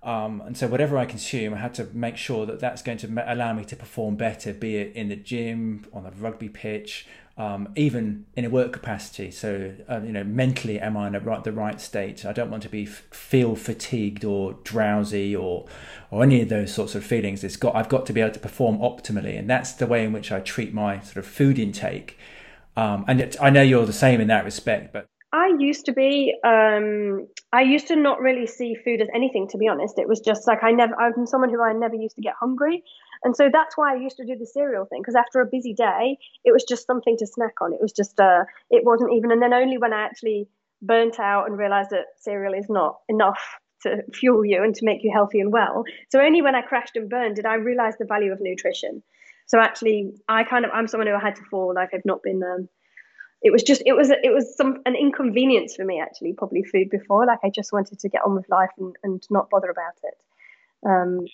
Um, 0.02 0.42
and 0.46 0.58
so 0.58 0.68
whatever 0.68 0.98
I 0.98 1.06
consume, 1.06 1.54
I 1.54 1.58
had 1.58 1.74
to 1.76 1.88
make 1.94 2.16
sure 2.16 2.46
that 2.46 2.60
that's 2.60 2.82
going 2.82 2.98
to 3.00 3.34
allow 3.34 3.54
me 3.54 3.66
to 3.66 3.76
perform 3.76 4.16
better, 4.16 4.54
be 4.54 4.78
it 4.78 4.96
in 4.96 5.10
the 5.10 5.16
gym, 5.16 5.86
on 5.92 6.04
the 6.04 6.12
rugby 6.12 6.48
pitch, 6.48 7.06
um, 7.38 7.70
even 7.76 8.26
in 8.36 8.46
a 8.46 8.50
work 8.50 8.72
capacity. 8.72 9.30
So 9.32 9.74
uh, 9.90 10.02
you 10.04 10.14
know, 10.14 10.24
mentally, 10.24 10.80
am 10.80 10.96
I 10.96 11.08
in 11.08 11.16
a 11.16 11.20
right, 11.20 11.44
the 11.44 11.52
right 11.52 11.80
state? 11.82 12.26
I 12.26 12.32
don't 12.32 12.50
want 12.50 12.64
to 12.64 12.70
be 12.70 12.86
feel 12.86 13.56
fatigued 13.56 14.24
or 14.24 14.54
drowsy 14.64 15.36
or 15.36 15.66
or 16.12 16.24
any 16.24 16.42
of 16.42 16.50
those 16.50 16.74
sorts 16.74 16.96
of 16.96 17.04
feelings. 17.04 17.44
It's 17.44 17.58
got 17.58 17.76
I've 17.76 17.90
got 17.90 18.06
to 18.08 18.14
be 18.14 18.22
able 18.22 18.34
to 18.34 18.40
perform 18.40 18.78
optimally, 18.80 19.38
and 19.38 19.50
that's 19.50 19.74
the 19.74 19.88
way 19.88 20.06
in 20.06 20.14
which 20.14 20.32
I 20.32 20.40
treat 20.40 20.74
my 20.74 21.00
sort 21.02 21.18
of 21.18 21.26
food 21.26 21.60
intake. 21.60 22.18
Um, 22.78 23.04
and 23.08 23.20
it, 23.20 23.36
I 23.42 23.50
know 23.50 23.62
you're 23.62 23.86
the 23.86 23.94
same 23.94 24.22
in 24.22 24.28
that 24.28 24.46
respect, 24.46 24.94
but 24.94 25.08
I 25.32 25.52
used 25.60 25.86
to 25.86 25.94
be. 25.94 26.36
Um, 26.44 27.28
I 27.54 27.62
used 27.62 27.88
to 27.88 27.96
not 27.96 28.20
really 28.20 28.48
see 28.48 28.76
food 28.76 29.02
as 29.02 29.08
anything, 29.14 29.48
to 29.50 29.58
be 29.58 29.68
honest. 29.68 30.00
It 30.00 30.08
was 30.08 30.20
just 30.20 30.48
like 30.48 30.64
I 30.64 30.72
never. 30.72 30.96
I'm 30.96 31.28
someone 31.28 31.52
who 31.52 31.62
I 31.62 31.74
never 31.74 31.96
used 31.96 32.16
to 32.16 32.22
get 32.22 32.34
hungry, 32.40 32.84
and 33.24 33.36
so 33.36 33.50
that's 33.52 33.78
why 33.78 33.94
I 33.94 33.98
used 33.98 34.18
to 34.18 34.26
do 34.26 34.36
the 34.36 34.48
cereal 34.48 34.86
thing. 34.86 35.02
Because 35.02 35.16
after 35.16 35.40
a 35.40 35.46
busy 35.46 35.74
day, 35.74 36.18
it 36.44 36.52
was 36.52 36.64
just 36.64 36.88
something 36.88 37.16
to 37.18 37.28
snack 37.28 37.62
on. 37.62 37.74
It 37.74 37.82
was 37.82 37.92
just. 37.92 38.20
Uh, 38.20 38.46
it 38.72 38.84
wasn't 38.84 39.14
even. 39.14 39.32
And 39.32 39.42
then 39.42 39.54
only 39.54 39.78
when 39.78 39.94
I 39.94 40.02
actually 40.02 40.48
burnt 40.82 41.20
out 41.20 41.48
and 41.48 41.58
realized 41.58 41.92
that 41.92 42.06
cereal 42.18 42.54
is 42.54 42.68
not 42.68 42.98
enough 43.08 43.60
to 43.84 44.04
fuel 44.14 44.44
you 44.44 44.64
and 44.64 44.74
to 44.76 44.86
make 44.86 45.04
you 45.04 45.12
healthy 45.14 45.40
and 45.40 45.54
well. 45.54 45.84
So 46.10 46.20
only 46.20 46.42
when 46.42 46.56
I 46.56 46.62
crashed 46.62 46.96
and 46.96 47.10
burned 47.10 47.36
did 47.36 47.46
I 47.46 47.56
realize 47.56 47.94
the 48.00 48.06
value 48.06 48.32
of 48.32 48.40
nutrition. 48.42 49.04
So 49.46 49.60
actually, 49.60 50.14
I 50.28 50.44
kind 50.44 50.66
of 50.66 50.72
I'm 50.74 50.88
someone 50.88 51.08
who 51.08 51.14
I 51.14 51.20
had 51.20 51.36
to 51.36 51.44
fall. 51.52 51.74
Like 51.76 51.90
I've 51.94 52.06
not 52.06 52.24
been. 52.24 52.42
Um, 52.44 52.68
it 53.42 53.52
was 53.52 53.64
just 53.64 53.82
it 53.86 53.94
was 53.94 54.10
it 54.10 54.34
was 54.34 54.56
some 54.56 54.82
an 54.86 54.96
inconvenience 54.96 55.76
for 55.76 55.86
me 55.86 56.02
actually 56.02 56.34
probably 56.34 56.64
food 56.64 56.90
before. 56.90 57.26
Like 57.26 57.40
i 57.44 57.50
just 57.50 57.72
wanted 57.72 58.00
to 58.00 58.10
get 58.10 58.22
on 58.26 58.36
with 58.36 58.50
life 58.50 58.72
and, 58.78 58.96
and 59.04 59.24
not 59.30 59.50
bother 59.50 59.70
about 59.70 59.96
it. 60.04 60.18
Um, 60.86 61.26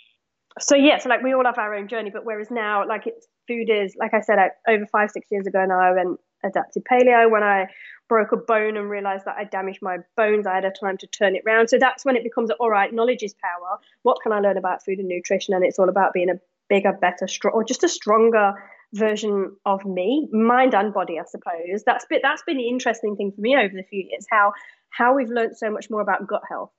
so 0.60 0.76
yeah 0.76 0.98
so 0.98 1.10
like 1.10 1.22
we 1.22 1.34
all 1.34 1.44
have 1.44 1.58
our 1.58 1.76
own 1.76 1.88
journey 1.88 2.10
but 2.10 2.26
whereas 2.26 2.50
now 2.50 2.88
like 2.88 3.08
it's 3.08 3.28
food 3.48 3.70
is 3.70 3.96
like 4.00 4.14
i 4.14 4.22
said 4.22 4.40
I, 4.40 4.52
over 4.70 4.86
five 4.86 5.12
six 5.12 5.28
years 5.30 5.46
ago 5.48 5.66
now 5.66 5.80
i 5.80 5.92
went 5.92 6.20
adapted 6.44 6.84
paleo. 6.90 7.30
When 7.30 7.44
i 7.44 7.68
broke 8.08 8.32
a 8.32 8.38
bone 8.38 8.78
and 8.78 8.90
realized 8.90 9.26
that 9.26 9.36
i 9.38 9.44
damaged 9.44 9.82
my 9.82 9.98
bones 10.16 10.48
i 10.48 10.56
had 10.56 10.66
a 10.66 10.72
time 10.72 10.98
to 11.00 11.08
turn 11.08 11.36
it 11.36 11.44
around 11.46 11.70
so 11.70 11.78
that's 11.78 12.06
when 12.06 12.16
it 12.16 12.24
becomes 12.24 12.52
all 12.52 12.70
right 12.70 12.94
knowledge 12.94 13.24
is 13.24 13.34
power. 13.34 13.80
What 14.04 14.22
can 14.22 14.32
i 14.32 14.40
learn 14.40 14.58
about 14.58 14.84
food 14.86 15.00
and 15.00 15.10
nutrition? 15.10 15.54
And 15.54 15.66
it's 15.66 15.80
all 15.80 15.90
about 15.90 16.14
being 16.14 16.30
a 16.30 16.40
bigger 16.70 16.94
better 16.94 17.28
strong 17.28 17.54
or 17.54 17.64
just 17.64 17.84
a 17.84 17.90
stronger 17.90 18.54
version 18.96 19.56
of 19.66 19.86
me, 19.86 20.28
mind 20.32 20.74
and 20.74 20.94
body, 20.94 21.20
I 21.20 21.24
suppose. 21.26 21.84
That's 21.86 22.06
been 22.06 22.20
that's 22.24 22.44
been 22.44 22.58
the 22.58 22.68
interesting 22.68 23.16
thing 23.16 23.32
for 23.36 23.42
me 23.42 23.56
over 23.56 23.74
the 23.74 23.84
few 23.84 24.08
years. 24.10 24.26
How 24.30 24.54
how 24.90 25.16
we've 25.16 25.30
learned 25.30 25.58
so 25.58 25.70
much 25.70 25.90
more 25.90 26.02
about 26.02 26.28
gut 26.28 26.42
health 26.50 26.72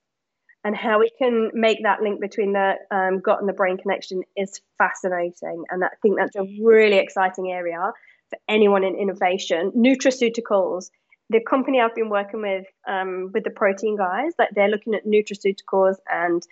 and 0.64 0.74
how 0.76 0.98
we 0.98 1.10
can 1.18 1.50
make 1.54 1.82
that 1.84 2.02
link 2.02 2.20
between 2.20 2.52
the 2.52 2.74
um, 2.90 3.20
gut 3.20 3.38
and 3.38 3.48
the 3.48 3.52
brain 3.52 3.76
connection 3.76 4.22
is 4.36 4.60
fascinating. 4.78 5.62
And 5.70 5.84
I 5.84 5.90
think 6.02 6.16
that's 6.16 6.34
a 6.34 6.46
really 6.60 6.96
exciting 6.96 7.52
area 7.52 7.92
for 8.30 8.38
anyone 8.48 8.82
in 8.82 8.96
innovation. 8.96 9.70
Nutraceuticals, 9.76 10.90
the 11.30 11.40
company 11.40 11.80
I've 11.80 11.94
been 11.94 12.08
working 12.08 12.42
with 12.42 12.66
um, 12.88 13.30
with 13.32 13.44
the 13.44 13.50
protein 13.50 13.96
guys, 13.96 14.32
that 14.38 14.50
they're 14.54 14.68
looking 14.68 14.94
at 14.94 15.06
nutraceuticals 15.06 15.96
and 16.10 16.42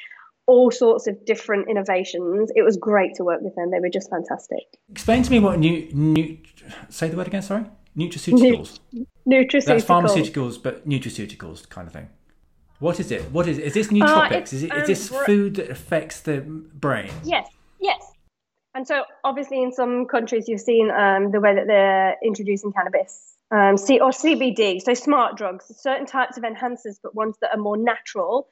all 0.47 0.71
sorts 0.71 1.07
of 1.07 1.25
different 1.25 1.69
innovations. 1.69 2.51
It 2.55 2.63
was 2.63 2.77
great 2.77 3.15
to 3.17 3.25
work 3.25 3.41
with 3.41 3.55
them. 3.55 3.71
They 3.71 3.81
were 3.81 3.89
just 3.89 4.11
fantastic. 4.11 4.65
Explain 4.91 5.23
to 5.23 5.31
me 5.31 5.39
what 5.39 5.59
new, 5.59 5.89
new 5.93 6.39
say 6.89 7.09
the 7.09 7.17
word 7.17 7.29
again, 7.29 7.43
sorry? 7.43 7.65
Nutraceuticals. 7.97 8.81
nutraceuticals. 9.29 9.65
That's 9.65 9.85
pharmaceuticals, 9.85 10.63
but 10.63 10.87
nutraceuticals 10.89 11.69
kind 11.69 11.87
of 11.87 11.93
thing. 11.93 12.09
What 12.81 13.01
is 13.01 13.11
it? 13.11 13.31
What 13.31 13.49
is 13.49 13.59
it? 13.59 13.65
Is 13.65 13.75
this 13.75 13.89
nootropics? 13.89 14.53
Uh, 14.53 14.57
is, 14.57 14.63
it, 14.65 14.75
is 14.75 14.87
this 14.87 15.13
um, 15.13 15.25
food 15.25 15.55
that 15.57 15.71
affects 15.71 16.21
the 16.21 16.41
brain? 16.41 17.11
Yes, 17.25 17.49
yes. 17.81 18.05
And 18.75 18.87
so, 18.87 19.05
obviously, 19.23 19.63
in 19.63 19.73
some 19.73 20.07
countries, 20.07 20.49
you've 20.49 20.61
seen 20.61 20.91
um, 20.91 21.31
the 21.31 21.41
way 21.41 21.55
that 21.55 21.69
they're 21.69 22.17
introducing 22.25 22.73
cannabis 22.73 23.37
um, 23.53 23.77
C- 23.77 24.01
or 24.01 24.11
CBD, 24.11 24.83
so 24.83 24.95
smart 24.95 25.37
drugs, 25.37 25.71
certain 25.77 26.07
types 26.07 26.37
of 26.37 26.43
enhancers, 26.43 26.97
but 27.03 27.15
ones 27.15 27.37
that 27.41 27.51
are 27.55 27.61
more 27.61 27.77
natural 27.77 28.49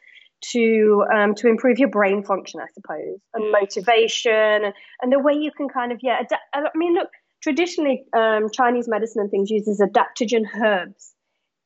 to 0.50 1.04
um, 1.14 1.34
to 1.36 1.48
improve 1.48 1.78
your 1.78 1.88
brain 1.88 2.22
function, 2.22 2.60
I 2.60 2.66
suppose, 2.74 3.18
and 3.34 3.52
motivation, 3.52 4.32
and, 4.32 4.74
and 5.00 5.12
the 5.12 5.18
way 5.18 5.34
you 5.34 5.50
can 5.50 5.68
kind 5.68 5.92
of 5.92 6.00
yeah. 6.02 6.20
Adapt, 6.20 6.42
I 6.54 6.62
mean, 6.74 6.94
look, 6.94 7.08
traditionally 7.42 8.04
um, 8.12 8.50
Chinese 8.52 8.88
medicine 8.88 9.22
and 9.22 9.30
things 9.30 9.50
uses 9.50 9.80
adaptogen 9.80 10.44
herbs 10.60 11.12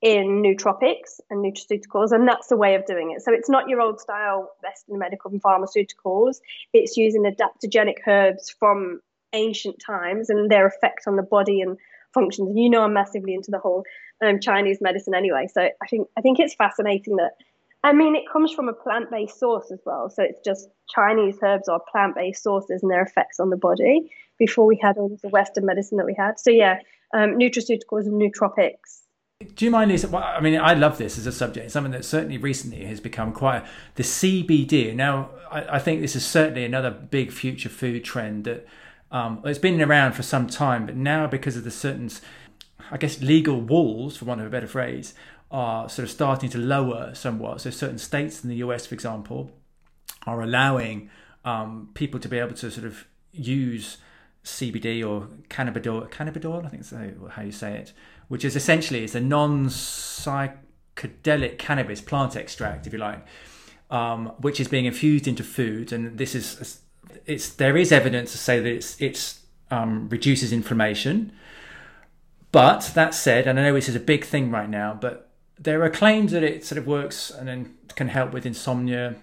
in 0.03 0.43
nootropics 0.43 1.21
and 1.31 1.45
nutraceuticals, 1.45 2.13
and 2.13 2.29
that's 2.29 2.49
the 2.49 2.57
way 2.57 2.75
of 2.75 2.85
doing 2.87 3.13
it. 3.13 3.23
So 3.23 3.33
it's 3.33 3.49
not 3.49 3.69
your 3.69 3.81
old 3.81 4.01
style 4.01 4.51
Western 4.63 4.99
medical 4.99 5.31
and 5.31 5.43
pharmaceuticals. 5.43 6.37
It's 6.73 6.97
using 6.97 7.25
adaptogenic 7.25 8.07
herbs 8.07 8.51
from 8.51 9.01
ancient 9.33 9.77
times 9.85 10.31
and 10.31 10.51
their 10.51 10.67
effect 10.67 11.03
on 11.07 11.17
the 11.17 11.23
body 11.23 11.61
and 11.61 11.79
functions. 12.13 12.49
And 12.49 12.59
you 12.59 12.71
know, 12.71 12.83
I'm 12.83 12.93
massively 12.93 13.35
into 13.35 13.51
the 13.51 13.59
whole 13.59 13.85
um, 14.25 14.41
Chinese 14.41 14.79
medicine 14.81 15.15
anyway. 15.15 15.47
So 15.53 15.63
I 15.63 15.87
think 15.89 16.09
I 16.17 16.21
think 16.21 16.41
it's 16.41 16.55
fascinating 16.55 17.17
that 17.17 17.33
I 17.87 17.93
mean, 17.93 18.17
it 18.17 18.25
comes 18.31 18.53
from 18.53 18.69
a 18.69 18.73
plant 18.73 19.13
based 19.13 19.39
source 19.39 19.71
as 19.71 19.79
well. 19.87 20.11
So 20.11 20.25
it's 20.25 20.41
just 20.45 20.69
Chinese 20.93 21.37
herbs 21.41 21.69
or 21.69 21.81
plant 21.93 22.17
based 22.17 22.43
sources 22.43 22.83
and 22.83 22.91
their 22.91 23.03
effects 23.03 23.39
on 23.39 23.51
the 23.51 23.57
body 23.57 24.11
before 24.41 24.67
we 24.67 24.77
had 24.83 24.97
all 24.99 25.17
the 25.23 25.29
Western 25.29 25.65
medicine 25.65 25.97
that 25.99 26.05
we 26.05 26.15
had. 26.19 26.41
So, 26.41 26.51
yeah, 26.51 26.81
um, 27.15 27.39
nutraceuticals 27.39 28.07
and 28.07 28.21
nootropics. 28.21 29.03
Do 29.55 29.65
you 29.65 29.71
mind? 29.71 29.93
Well, 30.11 30.21
I 30.21 30.41
mean, 30.41 30.59
I 30.59 30.75
love 30.75 30.99
this 30.99 31.17
as 31.17 31.29
a 31.29 31.33
subject. 31.33 31.71
Something 31.71 31.93
that 31.93 32.05
certainly 32.05 32.39
recently 32.39 32.85
has 32.87 32.99
become 32.99 33.33
quite 33.33 33.65
the 33.95 34.03
CBD. 34.03 34.93
Now, 34.93 35.31
I, 35.49 35.77
I 35.77 35.79
think 35.79 36.01
this 36.01 36.17
is 36.17 36.27
certainly 36.27 36.65
another 36.65 36.91
big 36.91 37.31
future 37.31 37.69
food 37.69 38.03
trend 38.03 38.47
that 38.47 38.67
um, 39.13 39.43
it's 39.45 39.61
been 39.61 39.81
around 39.81 40.15
for 40.15 40.25
some 40.25 40.49
time, 40.49 40.87
but 40.87 40.97
now 40.97 41.29
because 41.29 41.57
of 41.57 41.63
the 41.63 41.71
certain, 41.71 42.11
I 42.91 42.97
guess, 42.97 43.23
legal 43.23 43.61
walls, 43.61 44.17
for 44.17 44.25
want 44.25 44.41
of 44.41 44.49
a 44.49 44.51
better 44.51 44.67
phrase, 44.67 45.15
are 45.51 45.89
sort 45.89 46.05
of 46.05 46.11
starting 46.11 46.51
to 46.51 46.59
lower 46.59 47.15
somewhat. 47.15 47.61
So 47.61 47.71
certain 47.71 47.99
states 47.99 48.43
in 48.43 48.51
the 48.51 48.57
US, 48.57 48.87
for 48.87 48.95
example, 48.95 49.53
are 50.27 50.43
allowing 50.43 51.09
um, 51.45 51.91
people 51.95 52.19
to 52.21 52.29
be 52.29 52.39
able 52.39 52.55
to 52.55 52.71
sort 52.71 52.87
of 52.87 53.07
use 53.33 53.99
CBD 54.45 55.05
or 55.07 55.29
cannabidiol, 55.49 56.09
cannabidiol, 56.11 56.65
I 56.65 56.69
think 56.69 56.83
is 56.83 56.93
how 57.35 57.43
you 57.43 57.53
say 57.53 57.79
it, 57.79 57.93
which 58.29 58.45
is 58.45 58.55
essentially 58.57 59.05
it's 59.05 59.15
a 59.15 59.21
non-psychedelic 59.21 61.59
cannabis 61.59 62.01
plant 62.01 62.35
extract, 62.37 62.87
if 62.87 62.93
you 62.93 62.99
like, 62.99 63.25
um, 63.91 64.33
which 64.39 64.61
is 64.61 64.69
being 64.69 64.85
infused 64.85 65.27
into 65.29 65.43
food. 65.43 65.93
And 65.93 66.19
this 66.19 66.35
is 66.35 66.81
it's 67.25 67.51
there 67.51 67.77
is 67.77 67.93
evidence 67.93 68.33
to 68.33 68.39
say 68.39 68.59
that 68.61 68.69
it's 68.69 69.01
it's 69.01 69.43
um, 69.71 70.09
reduces 70.09 70.53
inflammation. 70.53 71.33
But 72.53 72.93
that 72.95 73.15
said, 73.15 73.47
and 73.47 73.59
I 73.59 73.65
know 73.65 73.75
this 73.75 73.89
is 73.89 73.97
a 73.97 74.01
big 74.01 74.25
thing 74.25 74.51
right 74.51 74.71
now, 74.71 74.97
but 74.99 75.26
there 75.59 75.83
are 75.83 75.91
claims 75.91 76.33
that 76.33 76.43
it 76.43 76.65
sort 76.65 76.79
of 76.79 76.87
works 76.87 77.31
and 77.31 77.49
then 77.49 77.75
can 77.95 78.09
help 78.09 78.33
with 78.33 78.45
insomnia, 78.45 79.17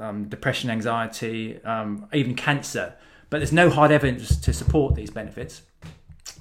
um, 0.00 0.28
depression, 0.28 0.70
anxiety, 0.70 1.62
um, 1.64 2.08
even 2.12 2.34
cancer. 2.34 2.94
But 3.30 3.38
there's 3.38 3.52
no 3.52 3.70
hard 3.70 3.90
evidence 3.90 4.36
to 4.36 4.52
support 4.52 4.94
these 4.94 5.10
benefits. 5.10 5.62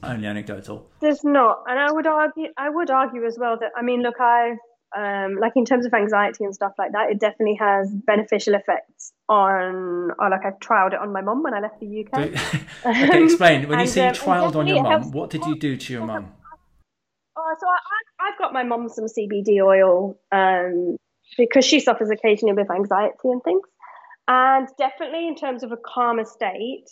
Only 0.01 0.27
anecdotal. 0.27 0.89
There's 1.01 1.23
not, 1.23 1.63
and 1.67 1.77
I 1.77 1.91
would 1.91 2.07
argue. 2.07 2.47
I 2.57 2.69
would 2.69 2.89
argue 2.89 3.25
as 3.25 3.37
well 3.39 3.57
that 3.59 3.71
I 3.75 3.81
mean, 3.81 4.01
look, 4.01 4.15
I 4.19 4.55
um, 4.97 5.35
like 5.39 5.53
in 5.55 5.65
terms 5.65 5.85
of 5.85 5.93
anxiety 5.93 6.43
and 6.43 6.55
stuff 6.55 6.71
like 6.77 6.93
that, 6.93 7.11
it 7.11 7.19
definitely 7.19 7.57
has 7.59 7.93
beneficial 7.93 8.55
effects 8.55 9.13
on. 9.27 10.11
Or 10.17 10.29
like 10.29 10.45
I've 10.45 10.59
trialed 10.59 10.93
it 10.93 10.99
on 10.99 11.11
my 11.11 11.21
mum 11.21 11.43
when 11.43 11.53
I 11.53 11.59
left 11.59 11.79
the 11.79 12.05
UK. 12.05 12.19
okay, 12.85 13.23
explain. 13.23 13.67
When 13.67 13.79
you 13.79 13.87
say 13.97 14.03
you 14.03 14.07
um, 14.09 14.15
trialed 14.15 14.55
on 14.55 14.67
your 14.67 14.83
mum, 14.83 15.11
what 15.11 15.29
did 15.29 15.45
you 15.45 15.57
do 15.59 15.75
to 15.75 15.93
your 15.93 16.05
mum? 16.05 16.31
Oh, 17.39 17.55
so 17.57 17.67
I, 17.67 18.27
I've 18.27 18.37
got 18.37 18.51
my 18.53 18.63
mom 18.63 18.89
some 18.89 19.05
CBD 19.05 19.63
oil 19.63 20.19
um, 20.31 20.97
because 21.37 21.63
she 21.63 21.79
suffers 21.79 22.09
occasionally 22.09 22.53
with 22.53 22.69
anxiety 22.69 23.15
and 23.23 23.41
things. 23.43 23.61
And 24.27 24.67
definitely 24.77 25.27
in 25.27 25.35
terms 25.35 25.63
of 25.63 25.71
a 25.71 25.77
calmer 25.77 26.25
state, 26.25 26.89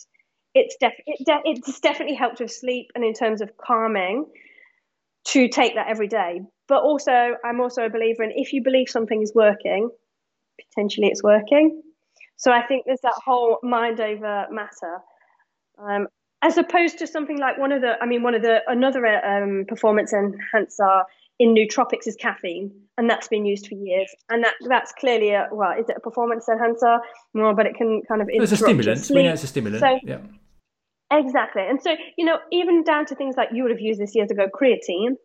it's 0.54 0.76
def- 0.80 0.92
it 1.06 1.24
de- 1.26 1.42
it's 1.44 1.80
definitely 1.80 2.16
helped 2.16 2.40
with 2.40 2.50
sleep 2.50 2.86
and 2.94 3.04
in 3.04 3.12
terms 3.12 3.42
of 3.42 3.56
calming 3.58 4.26
to 5.26 5.48
take 5.48 5.74
that 5.74 5.88
every 5.88 6.08
day. 6.08 6.40
But 6.66 6.82
also, 6.82 7.12
I'm 7.44 7.60
also 7.60 7.84
a 7.84 7.90
believer 7.90 8.22
in 8.22 8.32
if 8.34 8.52
you 8.54 8.62
believe 8.62 8.88
something 8.88 9.22
is 9.22 9.32
working, 9.34 9.90
potentially 10.70 11.08
it's 11.08 11.22
working. 11.22 11.82
So 12.36 12.52
I 12.52 12.62
think 12.62 12.84
there's 12.86 13.02
that 13.02 13.20
whole 13.24 13.58
mind 13.62 14.00
over 14.00 14.46
matter. 14.50 14.98
Um, 15.78 16.08
as 16.42 16.56
opposed 16.56 16.98
to 16.98 17.06
something 17.06 17.38
like 17.38 17.58
one 17.58 17.72
of 17.72 17.80
the, 17.80 18.00
I 18.00 18.06
mean, 18.06 18.22
one 18.22 18.34
of 18.34 18.42
the, 18.42 18.60
another 18.68 19.06
um, 19.06 19.64
performance 19.66 20.12
enhancer 20.12 21.02
in 21.38 21.54
nootropics 21.54 22.06
is 22.06 22.16
caffeine, 22.16 22.70
and 22.96 23.08
that's 23.08 23.28
been 23.28 23.44
used 23.44 23.68
for 23.68 23.74
years. 23.74 24.12
And 24.28 24.44
that 24.44 24.54
that's 24.68 24.92
clearly 24.92 25.30
a, 25.30 25.48
well, 25.52 25.72
is 25.78 25.88
it 25.88 25.96
a 25.96 26.00
performance 26.00 26.48
enhancer? 26.48 26.98
Well, 27.34 27.54
but 27.54 27.66
it 27.66 27.76
can 27.76 28.02
kind 28.08 28.22
of 28.22 28.28
it's 28.30 28.52
a 28.52 28.56
stimulant. 28.56 29.10
We 29.10 29.22
know 29.22 29.32
it's 29.32 29.44
a 29.44 29.46
stimulant. 29.46 29.80
So, 29.80 29.98
yeah. 30.02 30.18
Exactly. 31.10 31.62
And 31.66 31.80
so, 31.82 31.96
you 32.16 32.24
know, 32.24 32.38
even 32.52 32.84
down 32.84 33.06
to 33.06 33.14
things 33.14 33.36
like 33.36 33.48
you 33.52 33.62
would 33.62 33.70
have 33.70 33.80
used 33.80 34.00
this 34.00 34.14
years 34.14 34.30
ago, 34.30 34.46
creatine. 34.52 35.16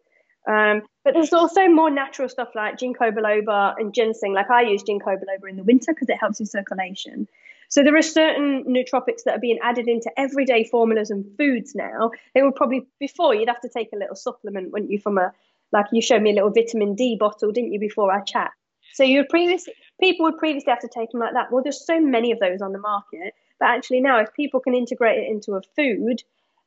Um, 0.48 0.84
but 1.04 1.14
there's 1.14 1.34
also 1.34 1.68
more 1.68 1.90
natural 1.90 2.30
stuff 2.30 2.50
like 2.56 2.78
ginkgo 2.78 3.12
biloba 3.12 3.74
and 3.78 3.94
ginseng. 3.94 4.34
Like 4.34 4.50
I 4.50 4.62
use 4.62 4.84
ginkgo 4.84 5.18
biloba 5.18 5.50
in 5.50 5.58
the 5.58 5.64
winter 5.64 5.94
because 5.94 6.10
it 6.10 6.18
helps 6.20 6.40
with 6.40 6.50
circulation. 6.50 7.28
So 7.74 7.82
there 7.82 7.98
are 7.98 8.04
certain 8.04 8.66
nootropics 8.66 9.24
that 9.26 9.36
are 9.36 9.40
being 9.40 9.58
added 9.64 9.88
into 9.88 10.12
everyday 10.16 10.64
formulas 10.64 11.10
and 11.10 11.26
foods 11.40 11.74
now. 11.74 12.12
They 12.36 12.44
were 12.44 12.52
probably 12.52 12.86
before 13.00 13.34
you'd 13.34 13.48
have 13.50 13.62
to 13.62 13.68
take 13.68 13.90
a 13.92 13.98
little 13.98 14.16
supplement, 14.16 14.72
wouldn't 14.72 14.92
you, 14.92 15.00
from 15.00 15.18
a 15.18 15.34
like 15.72 15.88
you 15.92 16.00
showed 16.00 16.22
me 16.22 16.30
a 16.30 16.34
little 16.36 16.52
vitamin 16.52 16.94
D 16.94 17.18
bottle, 17.20 17.52
didn't 17.52 17.74
you, 17.74 17.80
before 17.80 18.14
our 18.14 18.24
chat? 18.24 18.52
So 18.94 19.04
you 19.04 19.26
previously 19.28 19.74
people 20.00 20.26
would 20.26 20.38
previously 20.38 20.70
have 20.70 20.82
to 20.82 20.88
take 20.88 21.10
them 21.10 21.22
like 21.22 21.34
that. 21.34 21.52
Well, 21.52 21.64
there's 21.64 21.84
so 21.84 22.00
many 22.00 22.32
of 22.32 22.40
those 22.40 22.62
on 22.62 22.74
the 22.74 22.78
market, 22.78 23.34
but 23.60 23.70
actually 23.70 24.02
now, 24.02 24.20
if 24.20 24.32
people 24.36 24.60
can 24.60 24.76
integrate 24.76 25.24
it 25.24 25.28
into 25.28 25.54
a 25.54 25.62
food, 25.76 26.22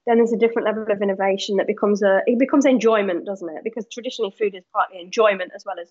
then 0.08 0.16
there's 0.16 0.32
a 0.32 0.36
different 0.36 0.66
level 0.66 0.90
of 0.90 1.00
innovation 1.00 1.58
that 1.58 1.68
becomes 1.68 2.02
a 2.02 2.22
it 2.26 2.40
becomes 2.40 2.66
enjoyment, 2.66 3.24
doesn't 3.24 3.48
it? 3.48 3.62
Because 3.62 3.86
traditionally 3.92 4.34
food 4.36 4.56
is 4.56 4.64
partly 4.72 5.00
enjoyment 5.00 5.52
as 5.54 5.64
well 5.64 5.78
as 5.80 5.88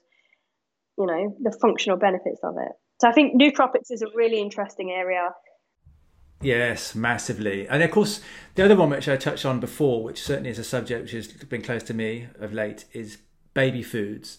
you 0.97 1.05
know 1.05 1.37
the 1.41 1.57
functional 1.57 1.95
benefits 1.95 2.41
of 2.43 2.57
it. 2.57 2.73
So 3.01 3.09
I 3.09 3.11
think 3.11 3.39
nootropics 3.39 3.91
is 3.91 4.01
a 4.01 4.07
really 4.15 4.39
interesting 4.39 4.91
area. 4.91 5.31
Yes, 6.41 6.95
massively. 6.95 7.67
And 7.67 7.81
of 7.81 7.91
course, 7.91 8.21
the 8.55 8.63
other 8.63 8.75
one 8.75 8.89
which 8.89 9.07
I 9.07 9.17
touched 9.17 9.45
on 9.45 9.59
before, 9.59 10.03
which 10.03 10.21
certainly 10.21 10.49
is 10.49 10.59
a 10.59 10.63
subject 10.63 11.01
which 11.01 11.11
has 11.11 11.27
been 11.27 11.61
close 11.61 11.83
to 11.83 11.93
me 11.93 12.27
of 12.39 12.53
late, 12.53 12.85
is 12.93 13.17
baby 13.53 13.81
foods. 13.81 14.37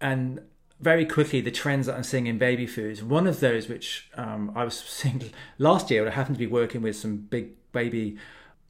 And 0.00 0.40
very 0.80 1.06
quickly, 1.06 1.40
the 1.40 1.50
trends 1.50 1.86
that 1.86 1.96
I'm 1.96 2.02
seeing 2.02 2.26
in 2.26 2.38
baby 2.38 2.66
foods, 2.66 3.02
one 3.02 3.26
of 3.26 3.40
those 3.40 3.68
which 3.68 4.10
um, 4.14 4.52
I 4.54 4.64
was 4.64 4.78
seeing 4.86 5.30
last 5.58 5.90
year, 5.90 6.06
I 6.06 6.10
happened 6.10 6.36
to 6.36 6.40
be 6.40 6.46
working 6.46 6.82
with 6.82 6.96
some 6.96 7.16
big 7.16 7.52
baby 7.72 8.18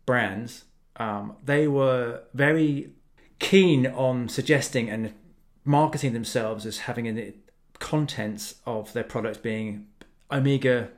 brands, 0.05 0.65
um, 0.97 1.37
they 1.45 1.69
were 1.69 2.23
very 2.33 2.93
keen 3.39 3.87
on 3.87 4.29
suggesting 4.29 4.89
and 4.89 5.13
marketing 5.65 6.13
themselves 6.13 6.65
as 6.65 6.79
having 6.81 7.07
in 7.07 7.17
the 7.17 7.35
contents 7.79 8.57
of 8.67 8.93
their 8.93 9.05
products 9.05 9.39
being 9.39 9.87
omega 10.31 10.91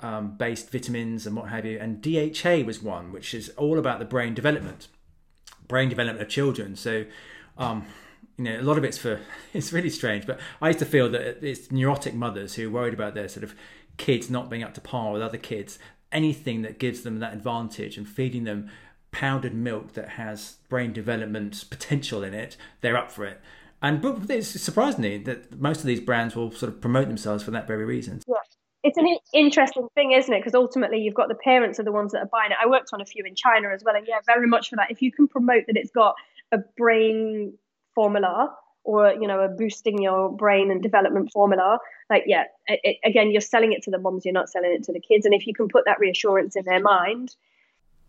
um, 0.00 0.36
based 0.36 0.70
vitamins 0.70 1.26
and 1.26 1.36
what 1.36 1.48
have 1.48 1.64
you. 1.64 1.78
And 1.78 2.02
DHA 2.02 2.66
was 2.66 2.82
one, 2.82 3.12
which 3.12 3.34
is 3.34 3.48
all 3.50 3.78
about 3.78 3.98
the 3.98 4.04
brain 4.04 4.34
development, 4.34 4.88
brain 5.68 5.88
development 5.88 6.22
of 6.22 6.28
children. 6.28 6.76
So, 6.76 7.04
um, 7.56 7.86
you 8.36 8.44
know, 8.44 8.60
a 8.60 8.62
lot 8.62 8.76
of 8.76 8.84
it's 8.84 8.98
for, 8.98 9.20
it's 9.52 9.72
really 9.72 9.90
strange, 9.90 10.26
but 10.26 10.38
I 10.60 10.68
used 10.68 10.80
to 10.80 10.86
feel 10.86 11.08
that 11.10 11.44
it's 11.44 11.70
neurotic 11.70 12.14
mothers 12.14 12.54
who 12.54 12.68
are 12.68 12.72
worried 12.72 12.94
about 12.94 13.14
their 13.14 13.28
sort 13.28 13.44
of 13.44 13.54
kids 13.96 14.28
not 14.28 14.50
being 14.50 14.64
up 14.64 14.74
to 14.74 14.80
par 14.80 15.12
with 15.12 15.22
other 15.22 15.38
kids 15.38 15.78
anything 16.14 16.62
that 16.62 16.78
gives 16.78 17.02
them 17.02 17.18
that 17.18 17.34
advantage 17.34 17.98
and 17.98 18.08
feeding 18.08 18.44
them 18.44 18.70
powdered 19.10 19.54
milk 19.54 19.92
that 19.92 20.10
has 20.10 20.56
brain 20.68 20.92
development 20.92 21.64
potential 21.68 22.22
in 22.22 22.32
it, 22.32 22.56
they're 22.80 22.96
up 22.96 23.12
for 23.12 23.24
it. 23.24 23.40
And 23.84 24.00
but 24.00 24.30
it's 24.30 24.48
surprisingly 24.48 25.18
that 25.18 25.60
most 25.60 25.80
of 25.80 25.84
these 25.84 26.00
brands 26.00 26.34
will 26.34 26.50
sort 26.50 26.72
of 26.72 26.80
promote 26.80 27.06
themselves 27.06 27.44
for 27.44 27.50
that 27.50 27.66
very 27.66 27.84
reason. 27.84 28.22
Yeah. 28.26 28.36
It's 28.82 28.96
an 28.96 29.16
interesting 29.34 29.88
thing, 29.94 30.12
isn't 30.12 30.32
it? 30.32 30.40
Because 30.40 30.54
ultimately, 30.54 31.00
you've 31.00 31.14
got 31.14 31.28
the 31.28 31.34
parents 31.34 31.78
are 31.78 31.84
the 31.84 31.92
ones 31.92 32.12
that 32.12 32.20
are 32.20 32.30
buying 32.32 32.50
it. 32.50 32.56
I 32.62 32.66
worked 32.66 32.90
on 32.94 33.02
a 33.02 33.06
few 33.06 33.24
in 33.26 33.34
China 33.34 33.68
as 33.74 33.82
well, 33.84 33.94
and 33.94 34.06
yeah, 34.08 34.20
very 34.26 34.46
much 34.46 34.70
for 34.70 34.76
that. 34.76 34.90
If 34.90 35.02
you 35.02 35.12
can 35.12 35.28
promote 35.28 35.64
that 35.66 35.76
it's 35.76 35.90
got 35.90 36.14
a 36.50 36.58
brain 36.78 37.58
formula, 37.94 38.54
or 38.84 39.12
you 39.12 39.26
know 39.26 39.40
a 39.40 39.48
boosting 39.48 40.00
your 40.00 40.30
brain 40.30 40.70
and 40.70 40.82
development 40.82 41.30
formula 41.32 41.78
like 42.10 42.24
yeah 42.26 42.44
it, 42.66 42.98
again 43.02 43.30
you're 43.30 43.40
selling 43.40 43.72
it 43.72 43.82
to 43.82 43.90
the 43.90 43.98
moms 43.98 44.26
you're 44.26 44.34
not 44.34 44.50
selling 44.50 44.74
it 44.74 44.84
to 44.84 44.92
the 44.92 45.00
kids 45.00 45.24
and 45.24 45.34
if 45.34 45.46
you 45.46 45.54
can 45.54 45.68
put 45.68 45.86
that 45.86 45.98
reassurance 45.98 46.54
in 46.54 46.64
their 46.66 46.80
mind 46.80 47.34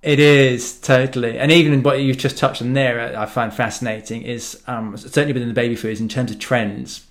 it 0.05 0.19
is 0.19 0.79
totally, 0.79 1.39
and 1.39 1.51
even 1.51 1.81
what 1.81 1.99
you've 1.99 2.19
just 2.19 2.37
touched 2.37 2.61
on 2.61 2.73
there, 2.73 3.17
I 3.17 3.25
find 3.25 3.51
fascinating. 3.51 4.21
Is 4.21 4.61
um, 4.67 4.95
certainly 4.95 5.33
within 5.33 5.47
the 5.47 5.55
baby 5.55 5.75
foods 5.75 5.99
in 5.99 6.07
terms 6.07 6.29
of 6.29 6.37
trends. 6.37 7.07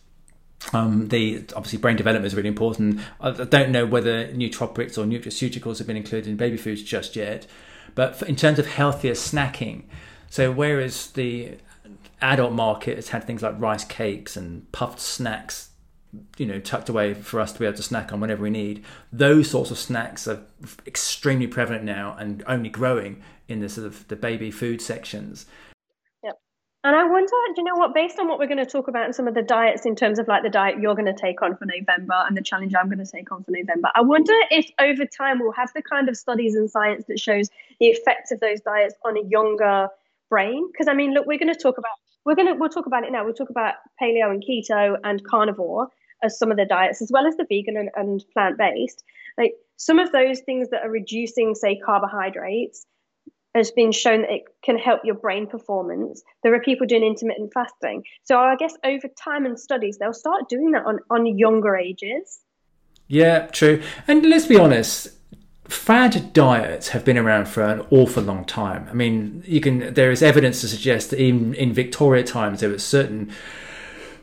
Um, 0.72 1.08
the 1.08 1.44
obviously 1.56 1.78
brain 1.78 1.96
development 1.96 2.26
is 2.26 2.36
really 2.36 2.48
important. 2.48 3.00
I 3.20 3.32
don't 3.32 3.70
know 3.70 3.84
whether 3.84 4.28
nootropics 4.28 4.96
or 4.96 5.04
nutraceuticals 5.04 5.78
have 5.78 5.88
been 5.88 5.96
included 5.96 6.30
in 6.30 6.36
baby 6.36 6.56
foods 6.56 6.84
just 6.84 7.16
yet, 7.16 7.48
but 7.96 8.22
in 8.22 8.36
terms 8.36 8.60
of 8.60 8.66
healthier 8.66 9.14
snacking, 9.14 9.82
so 10.30 10.52
whereas 10.52 11.08
the 11.10 11.56
adult 12.22 12.52
market 12.52 12.94
has 12.94 13.08
had 13.08 13.24
things 13.24 13.42
like 13.42 13.60
rice 13.60 13.84
cakes 13.84 14.36
and 14.36 14.70
puffed 14.70 15.00
snacks 15.00 15.70
you 16.36 16.46
know 16.46 16.60
tucked 16.60 16.88
away 16.88 17.14
for 17.14 17.40
us 17.40 17.52
to 17.52 17.58
be 17.58 17.66
able 17.66 17.76
to 17.76 17.82
snack 17.82 18.12
on 18.12 18.20
whenever 18.20 18.42
we 18.42 18.50
need. 18.50 18.84
Those 19.12 19.50
sorts 19.50 19.70
of 19.70 19.78
snacks 19.78 20.26
are 20.28 20.42
extremely 20.86 21.46
prevalent 21.46 21.84
now 21.84 22.16
and 22.18 22.42
only 22.46 22.68
growing 22.68 23.22
in 23.48 23.60
the 23.60 23.68
sort 23.68 23.86
of 23.86 24.06
the 24.08 24.16
baby 24.16 24.50
food 24.50 24.80
sections. 24.80 25.46
Yep. 26.22 26.38
And 26.84 26.96
i 26.96 27.04
wonder 27.04 27.32
do 27.54 27.54
you 27.58 27.64
know 27.64 27.76
what 27.76 27.94
based 27.94 28.18
on 28.18 28.28
what 28.28 28.38
we're 28.38 28.46
going 28.46 28.64
to 28.64 28.66
talk 28.66 28.88
about 28.88 29.04
and 29.04 29.14
some 29.14 29.28
of 29.28 29.34
the 29.34 29.42
diets 29.42 29.86
in 29.86 29.94
terms 29.94 30.18
of 30.18 30.28
like 30.28 30.42
the 30.42 30.50
diet 30.50 30.76
you're 30.80 30.94
going 30.94 31.12
to 31.12 31.20
take 31.20 31.42
on 31.42 31.56
for 31.56 31.66
november 31.66 32.14
and 32.26 32.36
the 32.36 32.42
challenge 32.42 32.74
i'm 32.74 32.86
going 32.86 33.04
to 33.04 33.10
take 33.10 33.30
on 33.32 33.42
for 33.44 33.50
november 33.50 33.88
i 33.94 34.00
wonder 34.00 34.34
if 34.50 34.70
over 34.78 35.04
time 35.04 35.38
we'll 35.40 35.52
have 35.52 35.70
the 35.74 35.82
kind 35.82 36.08
of 36.08 36.16
studies 36.16 36.54
and 36.54 36.70
science 36.70 37.04
that 37.08 37.18
shows 37.18 37.48
the 37.80 37.86
effects 37.86 38.32
of 38.32 38.40
those 38.40 38.60
diets 38.60 38.94
on 39.04 39.16
a 39.16 39.22
younger 39.28 39.88
brain? 40.30 40.66
Because 40.72 40.88
i 40.88 40.94
mean 40.94 41.12
look 41.12 41.26
we're 41.26 41.38
going 41.38 41.52
to 41.52 41.58
talk 41.58 41.78
about 41.78 41.92
we're 42.24 42.34
going 42.34 42.48
to 42.48 42.54
we'll 42.54 42.70
talk 42.70 42.86
about 42.86 43.04
it 43.04 43.12
now. 43.12 43.24
We'll 43.24 43.34
talk 43.34 43.50
about 43.50 43.74
paleo 44.00 44.30
and 44.30 44.42
keto 44.42 44.96
and 45.04 45.22
carnivore 45.24 45.88
as 46.24 46.38
some 46.38 46.50
of 46.50 46.56
the 46.56 46.64
diets 46.64 47.00
as 47.02 47.10
well 47.12 47.26
as 47.26 47.36
the 47.36 47.46
vegan 47.48 47.76
and, 47.76 47.90
and 47.94 48.24
plant-based 48.32 49.04
like 49.38 49.52
some 49.76 49.98
of 49.98 50.12
those 50.12 50.40
things 50.40 50.70
that 50.70 50.82
are 50.82 50.90
reducing 50.90 51.54
say 51.54 51.78
carbohydrates 51.78 52.86
has 53.54 53.70
been 53.70 53.92
shown 53.92 54.22
that 54.22 54.30
it 54.30 54.42
can 54.64 54.76
help 54.76 55.02
your 55.04 55.14
brain 55.14 55.46
performance. 55.46 56.22
There 56.42 56.52
are 56.54 56.60
people 56.60 56.86
doing 56.86 57.04
intermittent 57.04 57.52
fasting. 57.54 58.02
So 58.24 58.36
I 58.36 58.56
guess 58.56 58.74
over 58.84 59.08
time 59.22 59.46
and 59.46 59.58
studies, 59.58 59.98
they'll 59.98 60.12
start 60.12 60.48
doing 60.48 60.72
that 60.72 60.84
on, 60.84 60.98
on 61.08 61.26
younger 61.38 61.76
ages. 61.76 62.40
Yeah, 63.06 63.46
true. 63.46 63.82
And 64.08 64.26
let's 64.26 64.46
be 64.46 64.58
honest, 64.58 65.10
fad 65.68 66.32
diets 66.32 66.88
have 66.88 67.04
been 67.04 67.18
around 67.18 67.46
for 67.46 67.62
an 67.62 67.86
awful 67.90 68.24
long 68.24 68.44
time. 68.44 68.88
I 68.90 68.94
mean, 68.94 69.44
you 69.46 69.60
can 69.60 69.94
there 69.94 70.10
is 70.10 70.22
evidence 70.22 70.60
to 70.62 70.68
suggest 70.68 71.10
that 71.10 71.20
even 71.20 71.54
in 71.54 71.72
Victoria 71.72 72.24
times 72.24 72.60
there 72.60 72.70
were 72.70 72.78
certain 72.78 73.30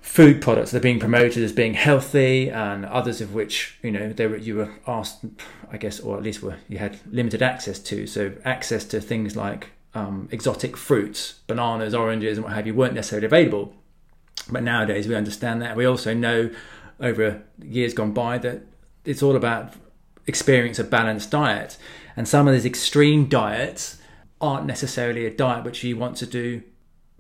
food 0.02 0.42
products 0.42 0.72
that 0.72 0.80
are 0.80 0.82
being 0.82 1.00
promoted 1.00 1.44
as 1.44 1.54
being 1.54 1.76
healthy, 1.76 2.50
and 2.50 2.86
others 2.86 3.22
of 3.22 3.34
which 3.34 3.78
you 3.82 3.92
know 3.92 4.12
they 4.12 4.28
were 4.28 4.38
you 4.38 4.56
were 4.56 4.72
asked, 4.88 5.24
I 5.72 5.78
guess, 5.78 6.00
or 6.00 6.18
at 6.18 6.24
least 6.24 6.42
were 6.42 6.58
you 6.68 6.80
had 6.80 7.00
limited 7.10 7.42
access 7.42 7.80
to. 7.80 8.08
So 8.08 8.34
access 8.44 8.84
to 8.86 9.00
things 9.00 9.36
like 9.36 9.70
um, 9.94 10.28
exotic 10.32 10.76
fruits, 10.76 11.36
bananas, 11.48 11.94
oranges, 11.94 12.38
and 12.38 12.46
what 12.46 12.54
have 12.54 12.68
you 12.68 12.74
weren't 12.74 12.94
necessarily 12.94 13.28
available. 13.28 13.74
But 14.50 14.64
nowadays 14.64 15.08
we 15.08 15.16
understand 15.16 15.62
that. 15.62 15.76
We 15.76 15.86
also 15.86 16.14
know 16.14 16.50
over 17.00 17.42
years 17.62 17.94
gone 17.94 18.12
by 18.12 18.38
that 18.40 18.62
it's 19.06 19.24
all 19.24 19.36
about 19.36 19.74
experience 20.28 20.80
a 20.80 20.84
balanced 20.84 21.32
diet. 21.32 21.78
And 22.16 22.28
some 22.28 22.48
of 22.48 22.54
these 22.54 22.66
extreme 22.66 23.28
diets 23.28 23.98
aren't 24.40 24.66
necessarily 24.66 25.26
a 25.26 25.34
diet 25.34 25.64
which 25.64 25.84
you 25.84 25.98
want 25.98 26.18
to 26.18 26.26
do 26.26 26.64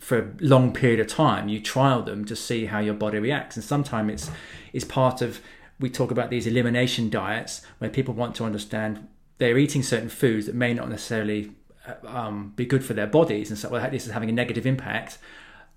for 0.02 0.18
a 0.20 0.32
long 0.40 0.74
period 0.74 1.00
of 1.00 1.08
time. 1.08 1.48
You 1.48 1.62
trial 1.62 2.02
them 2.02 2.26
to 2.26 2.36
see 2.36 2.66
how 2.66 2.80
your 2.80 2.96
body 2.96 3.20
reacts. 3.20 3.56
And 3.56 3.64
sometimes 3.64 4.12
it's, 4.12 4.32
it's 4.74 4.86
part 4.86 5.22
of, 5.22 5.40
we 5.80 5.90
talk 5.90 6.10
about 6.10 6.32
these 6.32 6.48
elimination 6.48 7.10
diets 7.10 7.62
where 7.78 7.90
people 7.90 8.16
want 8.16 8.36
to 8.36 8.44
understand 8.44 9.08
they're 9.38 9.60
eating 9.60 9.84
certain 9.84 10.10
foods 10.10 10.48
that 10.48 10.56
may 10.56 10.74
not 10.74 10.90
necessarily 10.90 11.52
uh, 11.88 12.08
um, 12.08 12.54
be 12.56 12.66
good 12.66 12.84
for 12.84 12.96
their 12.96 13.08
bodies. 13.08 13.52
And 13.52 13.60
so 13.60 13.70
well, 13.70 13.90
this 13.92 14.08
is 14.08 14.12
having 14.12 14.30
a 14.30 14.34
negative 14.34 14.66
impact. 14.66 15.20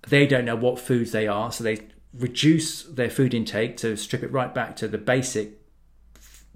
They 0.08 0.26
don't 0.26 0.46
know 0.46 0.56
what 0.56 0.78
foods 0.78 1.12
they 1.12 1.28
are. 1.28 1.52
So 1.52 1.62
they 1.62 1.80
reduce 2.14 2.82
their 2.82 3.10
food 3.10 3.34
intake 3.34 3.76
to 3.78 3.94
strip 3.94 4.22
it 4.22 4.32
right 4.32 4.54
back 4.54 4.74
to 4.76 4.88
the 4.88 4.98
basic 4.98 5.60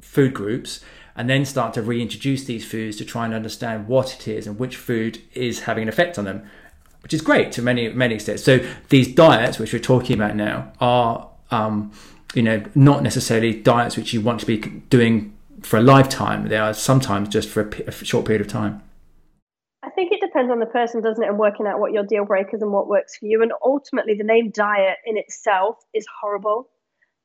food 0.01 0.33
groups 0.33 0.81
and 1.15 1.29
then 1.29 1.45
start 1.45 1.75
to 1.75 1.83
reintroduce 1.83 2.45
these 2.45 2.65
foods 2.65 2.97
to 2.97 3.05
try 3.05 3.27
and 3.27 3.35
understand 3.35 3.89
what 3.89 4.15
it 4.15 4.29
is 4.29 4.47
and 4.47 4.59
which 4.59 4.77
food 4.77 5.21
is 5.35 5.61
having 5.61 5.83
an 5.83 5.89
effect 5.89 6.19
on 6.19 6.25
them, 6.25 6.49
which 7.03 7.15
is 7.15 7.21
great 7.21 7.53
to 7.53 7.63
many 7.63 7.89
many 7.89 8.15
extents. 8.15 8.43
So 8.43 8.59
these 8.89 9.13
diets, 9.13 9.59
which 9.59 9.73
we're 9.73 9.79
talking 9.79 10.15
about 10.15 10.37
now, 10.37 10.73
are 10.81 11.29
um, 11.51 11.93
you 12.35 12.43
know 12.43 12.63
not 12.75 13.03
necessarily 13.03 13.55
diets 13.55 13.97
which 13.97 14.13
you 14.13 14.21
want 14.21 14.41
to 14.41 14.47
be 14.47 14.59
doing 14.91 15.37
for 15.63 15.79
a 15.79 15.83
lifetime. 15.83 16.49
They 16.49 16.57
are 16.57 16.75
sometimes 16.75 17.29
just 17.29 17.49
for 17.49 17.69
a, 17.87 17.93
short 17.93 18.27
period 18.27 18.41
of 18.41 18.49
time. 18.49 18.83
I 19.83 19.91
think 19.91 20.13
it 20.13 20.21
depends 20.21 20.51
on 20.51 20.59
the 20.59 20.67
person, 20.67 21.03
doesn't 21.03 21.23
it, 21.23 21.29
and 21.29 21.39
working 21.39 21.67
out 21.67 21.81
what 21.81 21.93
your 21.93 22.05
deal 22.05 22.25
breakers 22.25 22.63
and 22.63 22.73
what 22.73 22.89
works 22.89 23.17
for 23.17 23.27
you. 23.27 23.43
And 23.43 23.53
ultimately, 23.65 24.15
the 24.15 24.25
name 24.25 24.51
diet 24.51 24.99
in 25.07 25.17
itself 25.17 25.77
is 25.95 26.07
horrible. 26.21 26.69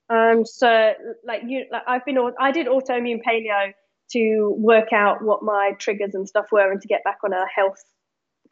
Um, 0.10 0.46
so 0.46 0.94
like 1.26 1.42
you, 1.48 1.66
like 1.72 1.84
I've 1.88 2.06
been, 2.06 2.18
I 2.40 2.52
did 2.52 2.68
autoimmune 2.68 3.22
paleo 3.28 3.74
to 4.12 4.56
work 4.58 4.94
out 4.94 5.24
what 5.24 5.42
my 5.44 5.72
triggers 5.80 6.14
and 6.14 6.28
stuff 6.28 6.46
were, 6.52 6.72
and 6.72 6.82
to 6.82 6.88
get 6.88 7.04
back 7.04 7.20
on 7.24 7.34
a 7.34 7.46
health 7.54 7.84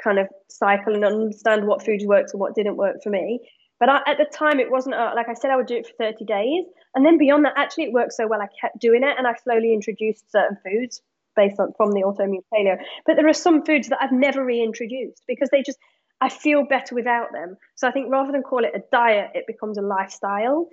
kind 0.04 0.20
of 0.20 0.28
cycle 0.50 0.94
and 0.96 1.06
understand 1.06 1.66
what 1.68 1.86
foods 1.86 2.06
worked 2.06 2.32
and 2.32 2.40
what 2.40 2.56
didn't 2.56 2.78
work 2.78 3.04
for 3.04 3.10
me. 3.10 3.40
But 3.80 3.90
I, 3.90 4.02
at 4.06 4.18
the 4.18 4.26
time, 4.26 4.60
it 4.60 4.70
wasn't 4.70 4.96
like 4.96 5.28
I 5.28 5.34
said, 5.34 5.50
I 5.50 5.56
would 5.56 5.66
do 5.66 5.76
it 5.76 5.88
for 5.88 5.94
30 5.94 6.26
days. 6.26 6.66
And 6.94 7.06
then 7.06 7.18
beyond 7.18 7.46
that, 7.46 7.54
actually, 7.56 7.86
it 7.86 7.94
worked 7.94 8.14
so 8.14 8.28
well, 8.28 8.42
I 8.42 8.48
kept 8.60 8.80
doing 8.80 9.04
it 9.04 9.16
and 9.18 9.26
I 9.26 9.34
slowly 9.44 9.74
introduced 9.74 10.32
certain 10.32 10.58
foods 10.64 11.02
based 11.36 11.60
on 11.60 11.74
from 11.78 11.92
the 11.92 12.02
autoimmune 12.02 12.44
paleo. 12.54 12.78
But 13.06 13.16
there 13.16 13.28
are 13.28 13.34
some 13.34 13.66
foods 13.66 13.90
that 13.90 14.00
I've 14.02 14.12
never 14.12 14.44
reintroduced 14.44 15.24
because 15.28 15.50
they 15.50 15.64
just, 15.64 15.80
I 16.20 16.30
feel 16.30 16.66
better 16.66 16.94
without 16.94 17.32
them. 17.32 17.58
So 17.76 17.88
I 17.88 17.92
think 17.92 18.12
rather 18.12 18.32
than 18.32 18.44
call 18.44 18.64
it 18.66 18.76
a 18.76 18.84
diet, 18.92 19.32
it 19.34 19.48
becomes 19.48 19.78
a 19.78 19.82
lifestyle. 19.82 20.68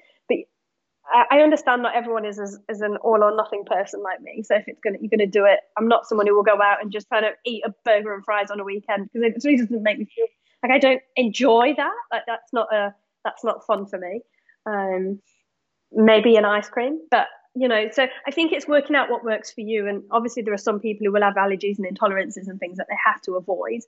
I 1.31 1.41
understand 1.41 1.83
not 1.83 1.95
everyone 1.95 2.25
is 2.25 2.39
as, 2.39 2.59
as 2.69 2.81
an 2.81 2.97
all 2.99 3.23
or 3.23 3.35
nothing 3.35 3.65
person 3.65 4.03
like 4.03 4.21
me. 4.21 4.43
So 4.43 4.57
if 4.57 4.65
it's 4.67 4.81
gonna 4.83 4.99
you're 5.01 5.11
gonna 5.11 5.27
do 5.27 5.45
it, 5.45 5.61
I'm 5.77 5.89
not 5.89 6.07
someone 6.07 6.27
who 6.27 6.35
will 6.35 6.43
go 6.43 6.61
out 6.63 6.83
and 6.83 6.93
just 6.93 7.09
kind 7.09 7.25
of 7.25 7.33
eat 7.47 7.63
a 7.65 7.75
burger 7.85 8.15
and 8.15 8.25
fries 8.25 8.51
on 8.51 8.61
a 8.61 8.65
weekend 8.65 9.09
because 9.13 9.23
it 9.27 9.43
really 9.45 9.59
doesn't 9.59 9.83
make 9.83 9.99
me 9.99 10.07
feel 10.15 10.27
like 10.63 10.73
I 10.73 10.79
don't 10.79 11.03
enjoy 11.17 11.75
that. 11.77 11.95
Like 12.13 12.23
that's 12.27 12.53
not 12.53 12.73
a 12.73 12.95
that's 13.25 13.45
not 13.45 13.67
fun 13.67 13.87
for 13.87 13.99
me. 13.99 14.21
Um, 14.67 15.21
maybe 15.93 16.37
an 16.37 16.45
ice 16.45 16.69
cream, 16.69 17.01
but 17.11 17.27
you 17.55 17.69
know, 17.69 17.89
so 17.93 18.07
I 18.27 18.31
think 18.31 18.53
it's 18.53 18.69
working 18.69 18.97
out 18.97 19.11
what 19.11 19.25
works 19.25 19.51
for 19.51 19.63
you. 19.63 19.89
And 19.89 20.05
obviously, 20.11 20.43
there 20.43 20.55
are 20.55 20.59
some 20.59 20.81
people 20.81 21.07
who 21.07 21.13
will 21.13 21.23
have 21.23 21.35
allergies 21.35 21.79
and 21.79 21.87
intolerances 21.87 22.49
and 22.49 22.59
things 22.61 22.79
that 22.79 22.87
they 22.89 22.97
have 23.05 23.21
to 23.23 23.35
avoid. 23.35 23.81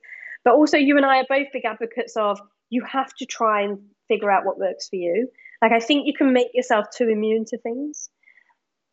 But 0.43 0.55
also, 0.55 0.77
you 0.77 0.97
and 0.97 1.05
I 1.05 1.19
are 1.19 1.25
both 1.29 1.47
big 1.53 1.65
advocates 1.65 2.17
of 2.17 2.39
you 2.69 2.83
have 2.83 3.13
to 3.15 3.25
try 3.25 3.61
and 3.61 3.79
figure 4.07 4.31
out 4.31 4.45
what 4.45 4.57
works 4.57 4.89
for 4.89 4.95
you. 4.95 5.29
Like, 5.61 5.71
I 5.71 5.79
think 5.79 6.07
you 6.07 6.13
can 6.13 6.33
make 6.33 6.49
yourself 6.53 6.87
too 6.95 7.07
immune 7.07 7.45
to 7.45 7.57
things. 7.57 8.09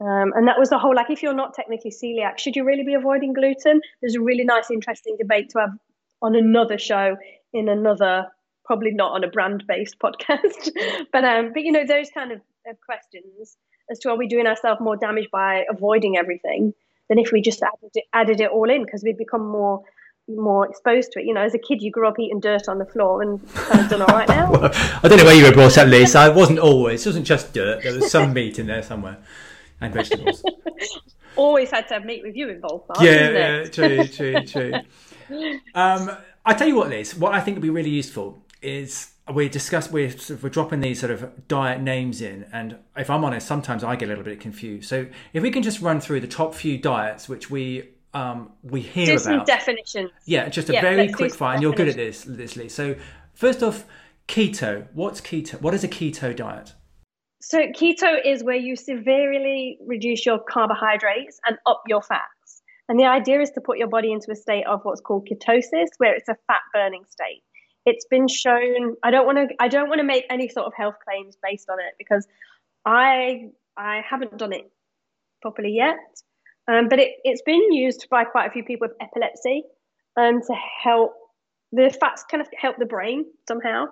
Um, 0.00 0.32
and 0.36 0.46
that 0.46 0.58
was 0.58 0.70
the 0.70 0.78
whole 0.78 0.94
like, 0.94 1.10
if 1.10 1.22
you're 1.22 1.34
not 1.34 1.54
technically 1.54 1.90
celiac, 1.90 2.38
should 2.38 2.54
you 2.54 2.64
really 2.64 2.84
be 2.84 2.94
avoiding 2.94 3.32
gluten? 3.32 3.80
There's 4.00 4.14
a 4.14 4.20
really 4.20 4.44
nice, 4.44 4.70
interesting 4.70 5.16
debate 5.18 5.50
to 5.50 5.60
have 5.60 5.70
on 6.22 6.36
another 6.36 6.78
show 6.78 7.16
in 7.52 7.68
another, 7.68 8.26
probably 8.64 8.92
not 8.92 9.12
on 9.12 9.24
a 9.24 9.28
brand 9.28 9.64
based 9.66 9.98
podcast. 10.02 10.70
but, 11.12 11.24
um, 11.24 11.52
but, 11.52 11.62
you 11.62 11.72
know, 11.72 11.86
those 11.86 12.10
kind 12.10 12.32
of, 12.32 12.40
of 12.66 12.76
questions 12.84 13.56
as 13.90 13.98
to 14.00 14.10
are 14.10 14.16
we 14.16 14.26
doing 14.26 14.46
ourselves 14.46 14.80
more 14.80 14.96
damage 14.96 15.28
by 15.30 15.64
avoiding 15.70 16.16
everything 16.16 16.74
than 17.08 17.18
if 17.18 17.32
we 17.32 17.40
just 17.40 17.62
added 17.62 17.90
it, 17.94 18.04
added 18.12 18.40
it 18.40 18.50
all 18.50 18.68
in 18.70 18.84
because 18.84 19.02
we'd 19.02 19.18
become 19.18 19.46
more 19.46 19.82
more 20.28 20.68
exposed 20.68 21.12
to 21.12 21.20
it. 21.20 21.24
You 21.24 21.32
know, 21.32 21.40
as 21.40 21.54
a 21.54 21.58
kid, 21.58 21.80
you 21.80 21.90
grew 21.90 22.06
up 22.06 22.18
eating 22.18 22.40
dirt 22.40 22.68
on 22.68 22.78
the 22.78 22.84
floor 22.84 23.22
and 23.22 23.40
kind 23.54 23.80
of 23.80 23.88
done 23.88 24.02
all 24.02 24.08
right 24.08 24.28
now. 24.28 24.50
well, 24.52 24.70
I 24.72 25.08
don't 25.08 25.18
know 25.18 25.24
where 25.24 25.34
you 25.34 25.44
were 25.44 25.52
brought 25.52 25.78
up, 25.78 25.88
Liz. 25.88 26.14
I 26.14 26.28
wasn't 26.28 26.58
always. 26.58 27.06
It 27.06 27.08
wasn't 27.08 27.26
just 27.26 27.54
dirt. 27.54 27.82
There 27.82 27.94
was 27.94 28.10
some 28.10 28.32
meat 28.32 28.58
in 28.58 28.66
there 28.66 28.82
somewhere 28.82 29.18
and 29.80 29.94
vegetables. 29.94 30.42
always 31.36 31.70
had 31.70 31.86
to 31.88 31.94
have 31.94 32.04
meat 32.04 32.22
with 32.22 32.36
you 32.36 32.48
involved. 32.48 32.88
Mark, 32.88 33.00
yeah, 33.00 33.30
yeah, 33.30 33.64
true, 33.68 34.06
true, 34.06 34.44
true. 34.44 34.72
Um, 35.74 36.10
I 36.42 36.54
tell 36.54 36.66
you 36.66 36.74
what, 36.74 36.88
Liz. 36.88 37.14
What 37.14 37.34
I 37.34 37.40
think 37.40 37.56
would 37.56 37.62
be 37.62 37.68
really 37.68 37.90
useful 37.90 38.42
is 38.62 39.10
we 39.34 39.48
discuss 39.48 39.90
we're 39.90 40.10
sort 40.10 40.30
of, 40.30 40.42
we're 40.42 40.48
dropping 40.48 40.80
these 40.80 41.00
sort 41.00 41.10
of 41.10 41.48
diet 41.48 41.80
names 41.80 42.20
in 42.20 42.46
and 42.52 42.76
if 42.96 43.10
i'm 43.10 43.24
honest 43.24 43.46
sometimes 43.46 43.84
i 43.84 43.94
get 43.96 44.06
a 44.06 44.08
little 44.08 44.24
bit 44.24 44.40
confused. 44.40 44.88
So 44.88 45.06
if 45.32 45.42
we 45.42 45.50
can 45.50 45.62
just 45.62 45.80
run 45.80 46.00
through 46.00 46.20
the 46.20 46.28
top 46.28 46.54
few 46.54 46.78
diets 46.78 47.28
which 47.28 47.50
we 47.50 47.90
um 48.14 48.52
we 48.62 48.80
hear 48.80 49.06
do 49.06 49.12
about. 49.12 49.22
some 49.22 49.44
definitions. 49.44 50.10
Yeah 50.24 50.48
just 50.48 50.70
a 50.70 50.74
yeah, 50.74 50.80
very 50.80 51.12
quick 51.12 51.34
fire 51.34 51.54
and 51.54 51.62
you're 51.62 51.74
good 51.74 51.88
at 51.88 51.96
this 51.96 52.56
Lee. 52.56 52.68
so 52.68 52.94
first 53.34 53.62
off 53.62 53.84
keto. 54.28 54.86
What's 54.92 55.20
keto 55.20 55.60
what 55.60 55.74
is 55.74 55.82
a 55.84 55.88
keto 55.88 56.34
diet? 56.34 56.74
So 57.40 57.66
keto 57.68 58.16
is 58.24 58.44
where 58.44 58.56
you 58.56 58.76
severely 58.76 59.78
reduce 59.86 60.26
your 60.26 60.38
carbohydrates 60.38 61.40
and 61.46 61.56
up 61.66 61.82
your 61.86 62.02
fats. 62.02 62.62
And 62.88 62.98
the 62.98 63.04
idea 63.04 63.40
is 63.40 63.50
to 63.52 63.60
put 63.60 63.78
your 63.78 63.88
body 63.88 64.12
into 64.12 64.30
a 64.30 64.34
state 64.36 64.66
of 64.66 64.80
what's 64.82 65.00
called 65.00 65.28
ketosis 65.28 65.88
where 65.98 66.14
it's 66.14 66.28
a 66.28 66.36
fat 66.46 66.62
burning 66.72 67.04
state 67.08 67.42
it's 67.88 68.04
been 68.06 68.28
shown 68.28 68.94
i 69.02 69.10
don't 69.10 69.26
want 69.26 69.38
to 69.38 69.54
i 69.58 69.68
don't 69.68 69.88
want 69.88 69.98
to 69.98 70.04
make 70.04 70.24
any 70.30 70.48
sort 70.48 70.66
of 70.66 70.72
health 70.74 70.94
claims 71.04 71.36
based 71.42 71.68
on 71.70 71.78
it 71.80 71.94
because 71.98 72.26
i 72.84 73.48
i 73.76 74.02
haven't 74.08 74.36
done 74.38 74.52
it 74.52 74.70
properly 75.40 75.72
yet. 75.72 75.98
Um, 76.66 76.88
but 76.88 76.98
it, 76.98 77.12
it's 77.24 77.42
been 77.42 77.72
used 77.72 78.06
by 78.10 78.24
quite 78.24 78.46
a 78.46 78.50
few 78.50 78.62
people 78.62 78.88
with 78.88 78.96
epilepsy 79.00 79.64
um, 80.16 80.40
to 80.42 80.54
help 80.82 81.14
the 81.72 81.94
fats 82.00 82.24
kind 82.30 82.40
of 82.40 82.48
help 82.58 82.76
the 82.78 82.86
brain 82.86 83.24
somehow. 83.46 83.86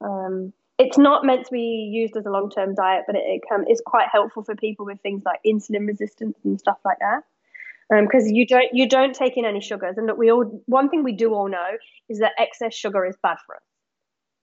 Um, 0.00 0.52
it's 0.78 0.96
not 0.96 1.24
meant 1.24 1.46
to 1.46 1.52
be 1.52 1.90
used 1.92 2.16
as 2.16 2.24
a 2.24 2.30
long-term 2.30 2.76
diet 2.76 3.02
but 3.06 3.16
it, 3.16 3.24
it 3.26 3.42
can, 3.48 3.64
it's 3.66 3.82
quite 3.84 4.06
helpful 4.12 4.44
for 4.44 4.54
people 4.54 4.86
with 4.86 5.00
things 5.00 5.22
like 5.24 5.40
insulin 5.44 5.88
resistance 5.88 6.38
and 6.44 6.58
stuff 6.58 6.78
like 6.84 6.98
that 7.00 7.22
because 7.90 8.24
um, 8.24 8.30
you 8.30 8.46
don't 8.46 8.68
you 8.72 8.88
don't 8.88 9.14
take 9.14 9.36
in 9.36 9.44
any 9.44 9.60
sugars. 9.60 9.96
And 9.96 10.10
we 10.16 10.30
all 10.30 10.62
one 10.66 10.88
thing 10.88 11.04
we 11.04 11.12
do 11.12 11.34
all 11.34 11.48
know 11.48 11.76
is 12.08 12.18
that 12.18 12.32
excess 12.38 12.74
sugar 12.74 13.06
is 13.06 13.16
bad 13.22 13.38
for 13.46 13.56
us. 13.56 13.62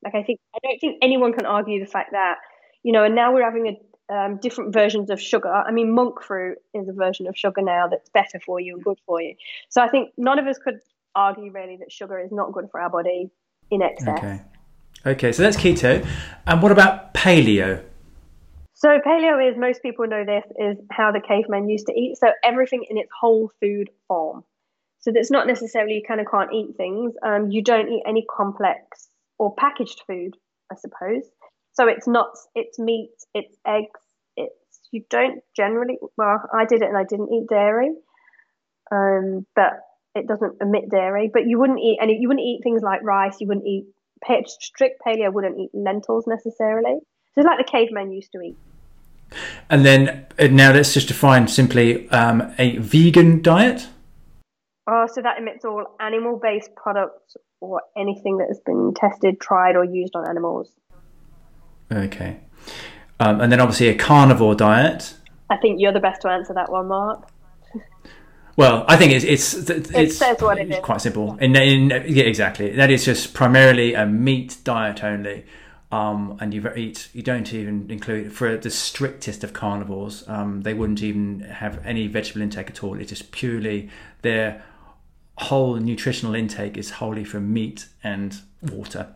Like 0.04 0.16
I 0.16 0.24
think 0.24 0.40
I 0.56 0.60
don't 0.64 0.80
think 0.80 0.98
anyone 1.02 1.34
can 1.34 1.46
argue 1.46 1.80
the 1.80 1.90
fact 1.90 2.12
that 2.12 2.36
you 2.84 2.92
know. 2.92 3.04
And 3.04 3.16
now 3.16 3.34
we're 3.34 3.44
having 3.44 3.68
a 3.68 4.14
um, 4.14 4.38
different 4.42 4.74
versions 4.74 5.10
of 5.10 5.22
sugar. 5.22 5.50
I 5.52 5.72
mean, 5.72 5.94
monk 5.94 6.22
fruit 6.22 6.58
is 6.74 6.88
a 6.88 6.94
version 6.94 7.28
of 7.28 7.36
sugar 7.36 7.62
now 7.62 7.88
that's 7.88 8.10
better 8.10 8.40
for 8.46 8.60
you 8.60 8.76
and 8.76 8.84
good 8.84 9.00
for 9.06 9.22
you. 9.22 9.36
So 9.70 9.82
I 9.82 9.90
think 9.90 10.12
none 10.18 10.38
of 10.40 10.46
us 10.48 10.58
could 10.58 10.80
argue 11.16 11.52
really 11.52 11.78
that 11.78 11.92
sugar 11.92 12.20
is 12.20 12.32
not 12.32 12.52
good 12.52 12.66
for 12.72 12.80
our 12.80 12.90
body 12.90 13.30
in 13.72 13.82
excess. 13.82 14.20
Okay. 14.20 14.42
Okay, 15.06 15.32
so 15.32 15.44
that's 15.44 15.58
keto. 15.58 16.06
And 16.48 16.62
what 16.62 16.72
about 16.72 17.14
paleo? 17.14 17.84
So 18.76 19.00
paleo 19.00 19.50
is 19.50 19.58
most 19.58 19.82
people 19.82 20.06
know 20.06 20.26
this 20.26 20.44
is 20.60 20.78
how 20.92 21.14
the 21.14 21.22
cavemen 21.22 21.70
used 21.70 21.88
to 21.88 21.94
eat. 21.94 22.18
So 22.18 22.28
everything 22.44 22.86
in 22.90 22.98
its 22.98 23.10
whole 23.20 23.50
food 23.62 23.90
form. 24.10 24.44
So 25.00 25.12
that's 25.14 25.32
not 25.32 25.48
necessarily 25.48 25.96
you 25.96 26.02
kind 26.06 26.20
of 26.20 26.28
can't 26.30 26.52
eat 26.54 26.76
things. 26.76 27.14
Um, 27.26 27.52
you 27.52 27.64
don't 27.64 27.88
eat 27.88 28.04
any 28.06 28.26
complex 28.30 29.08
or 29.40 29.56
packaged 29.56 30.02
food, 30.06 30.36
I 30.70 30.76
suppose. 30.76 31.24
So 31.74 31.88
it's 31.88 32.06
nuts, 32.06 32.48
it's 32.54 32.78
meat, 32.78 33.12
it's 33.34 33.56
eggs, 33.66 34.02
it's 34.36 34.54
you 34.92 35.04
don't 35.10 35.42
generally. 35.56 35.98
Well, 36.18 36.42
I 36.54 36.66
did 36.66 36.82
it 36.82 36.90
and 36.90 36.98
I 36.98 37.04
didn't 37.04 37.32
eat 37.32 37.48
dairy, 37.48 37.92
um, 38.92 39.46
but 39.56 39.74
it 40.16 40.28
doesn't 40.28 40.62
omit 40.62 40.90
dairy. 40.90 41.30
But 41.32 41.48
you 41.48 41.60
wouldn't 41.60 41.80
eat 41.80 42.00
any. 42.02 42.18
You 42.20 42.28
wouldn't 42.28 42.46
eat 42.46 42.60
things 42.62 42.82
like 42.82 43.04
rice. 43.04 43.38
You 43.40 43.48
wouldn't 43.48 43.68
eat 43.68 43.86
strict 44.48 45.02
paleo. 45.06 45.32
Wouldn't 45.32 45.60
eat 45.60 45.70
lentils 45.74 46.26
necessarily. 46.28 47.00
So 47.36 47.42
it's 47.42 47.48
like 47.48 47.58
the 47.58 47.70
cavemen 47.70 48.14
used 48.14 48.32
to 48.32 48.42
eat. 48.42 48.56
And 49.70 49.86
then 49.86 50.26
uh, 50.40 50.48
now 50.48 50.72
let's 50.72 50.94
just 50.94 51.10
define 51.10 51.48
simply 51.48 52.10
um, 52.10 52.54
a 52.58 52.78
vegan 52.78 53.42
diet. 53.42 53.88
Oh, 54.88 55.08
so 55.12 55.22
that 55.22 55.40
emits 55.40 55.66
all 55.66 55.96
animal 56.00 56.40
based 56.42 56.70
products 56.76 57.36
or 57.60 57.82
anything 57.98 58.38
that 58.38 58.48
has 58.48 58.60
been 58.66 58.94
tested, 58.96 59.42
tried, 59.42 59.76
or 59.76 59.84
used 59.84 60.16
on 60.16 60.30
animals. 60.30 60.72
Okay. 61.92 62.38
Um, 63.20 63.42
and 63.42 63.52
then 63.52 63.60
obviously 63.60 63.90
a 63.90 63.96
carnivore 63.96 64.56
diet. 64.56 65.16
I 65.50 65.58
think 65.58 65.80
you're 65.80 65.94
the 65.94 66.00
best 66.00 66.22
to 66.22 66.30
answer 66.30 66.54
that 66.54 66.72
one, 66.72 66.88
Mark. 66.88 67.28
Well, 68.58 68.86
I 68.88 68.96
think 68.96 69.12
it's 69.12 69.26
it's 69.26 69.54
it's, 69.70 69.92
it 69.92 70.14
says 70.14 70.38
what 70.40 70.58
it 70.58 70.70
it's 70.70 70.78
is. 70.78 70.82
quite 70.82 71.02
simple. 71.02 71.36
In, 71.42 71.58
in, 71.58 71.90
yeah, 71.90 72.24
exactly. 72.24 72.70
That 72.70 72.90
is 72.90 73.04
just 73.04 73.34
primarily 73.34 73.96
a 73.96 74.06
meat 74.06 74.56
diet 74.64 75.04
only 75.04 75.44
um, 75.96 76.38
and 76.42 76.54
you 76.54 76.68
eat 76.76 77.10
you 77.14 77.24
don't 77.24 77.54
even 77.54 77.90
include 77.90 78.34
for 78.34 78.58
the 78.58 78.70
strictest 78.70 79.44
of 79.44 79.54
carnivores 79.54 80.28
um, 80.28 80.62
they 80.62 80.74
wouldn't 80.74 81.02
even 81.02 81.40
have 81.40 81.80
any 81.86 82.08
vegetable 82.08 82.42
intake 82.42 82.70
at 82.70 82.84
all 82.84 83.00
it's 83.00 83.10
just 83.10 83.32
purely 83.32 83.90
their 84.22 84.62
whole 85.38 85.76
nutritional 85.76 86.36
intake 86.36 86.78
is 86.78 86.90
wholly 86.92 87.24
from 87.24 87.54
meat 87.54 87.88
and 88.04 88.42
water 88.62 89.08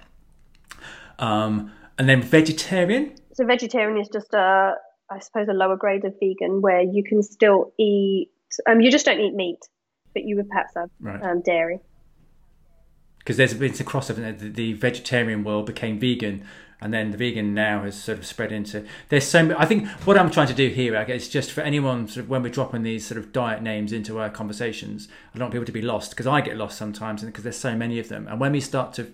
um, 1.20 1.72
and 1.98 2.08
then 2.08 2.22
vegetarian 2.22 3.14
so 3.34 3.46
vegetarian 3.46 4.00
is 4.00 4.08
just 4.08 4.34
a 4.34 4.74
i 5.10 5.20
suppose 5.20 5.48
a 5.50 5.54
lower 5.54 5.76
grade 5.76 6.06
of 6.06 6.14
vegan 6.20 6.62
where 6.62 6.82
you 6.82 7.04
can 7.04 7.22
still 7.22 7.74
eat 7.78 8.30
um, 8.70 8.80
you 8.80 8.90
just 8.90 9.06
don't 9.06 9.20
eat 9.20 9.34
meat 9.34 9.60
but 10.14 10.24
you 10.24 10.38
would 10.38 10.48
perhaps 10.50 10.74
have 10.76 10.90
right. 11.02 11.22
um, 11.24 11.42
dairy 11.42 11.80
because 13.20 13.38
there's 13.38 13.54
been 13.54 13.70
a 13.70 13.84
crossover. 13.84 14.40
The, 14.40 14.50
the 14.50 14.74
vegetarian 14.74 15.44
world 15.44 15.68
became 15.68 16.00
vegan, 16.00 16.44
and 16.82 16.94
then 16.94 17.12
the 17.12 17.18
vegan 17.18 17.54
now 17.54 17.84
has 17.84 18.02
sort 18.02 18.18
of 18.18 18.26
spread 18.26 18.52
into. 18.52 18.86
There's 19.10 19.28
so. 19.28 19.56
I 19.58 19.66
think 19.66 19.88
what 20.06 20.18
I'm 20.18 20.32
trying 20.32 20.48
to 20.48 20.54
do 20.54 20.70
here 20.70 20.96
is 20.96 21.30
just 21.30 21.52
for 21.52 21.62
anyone 21.62 22.08
sort 22.08 22.24
of 22.24 22.30
when 22.30 22.44
we're 22.44 22.50
dropping 22.50 22.84
these 22.84 23.06
sort 23.06 23.18
of 23.18 23.34
diet 23.34 23.62
names 23.62 23.92
into 23.92 24.20
our 24.20 24.30
conversations, 24.30 25.08
I 25.34 25.38
don't 25.38 25.46
want 25.46 25.54
people 25.54 25.66
to 25.66 25.72
be 25.72 25.82
lost 25.82 26.12
because 26.12 26.28
I 26.28 26.42
get 26.42 26.58
lost 26.58 26.78
sometimes, 26.78 27.24
because 27.24 27.44
there's 27.44 27.58
so 27.58 27.76
many 27.76 28.00
of 28.00 28.08
them. 28.08 28.28
And 28.28 28.40
when 28.40 28.52
we 28.52 28.62
start 28.62 28.94
to 28.94 29.12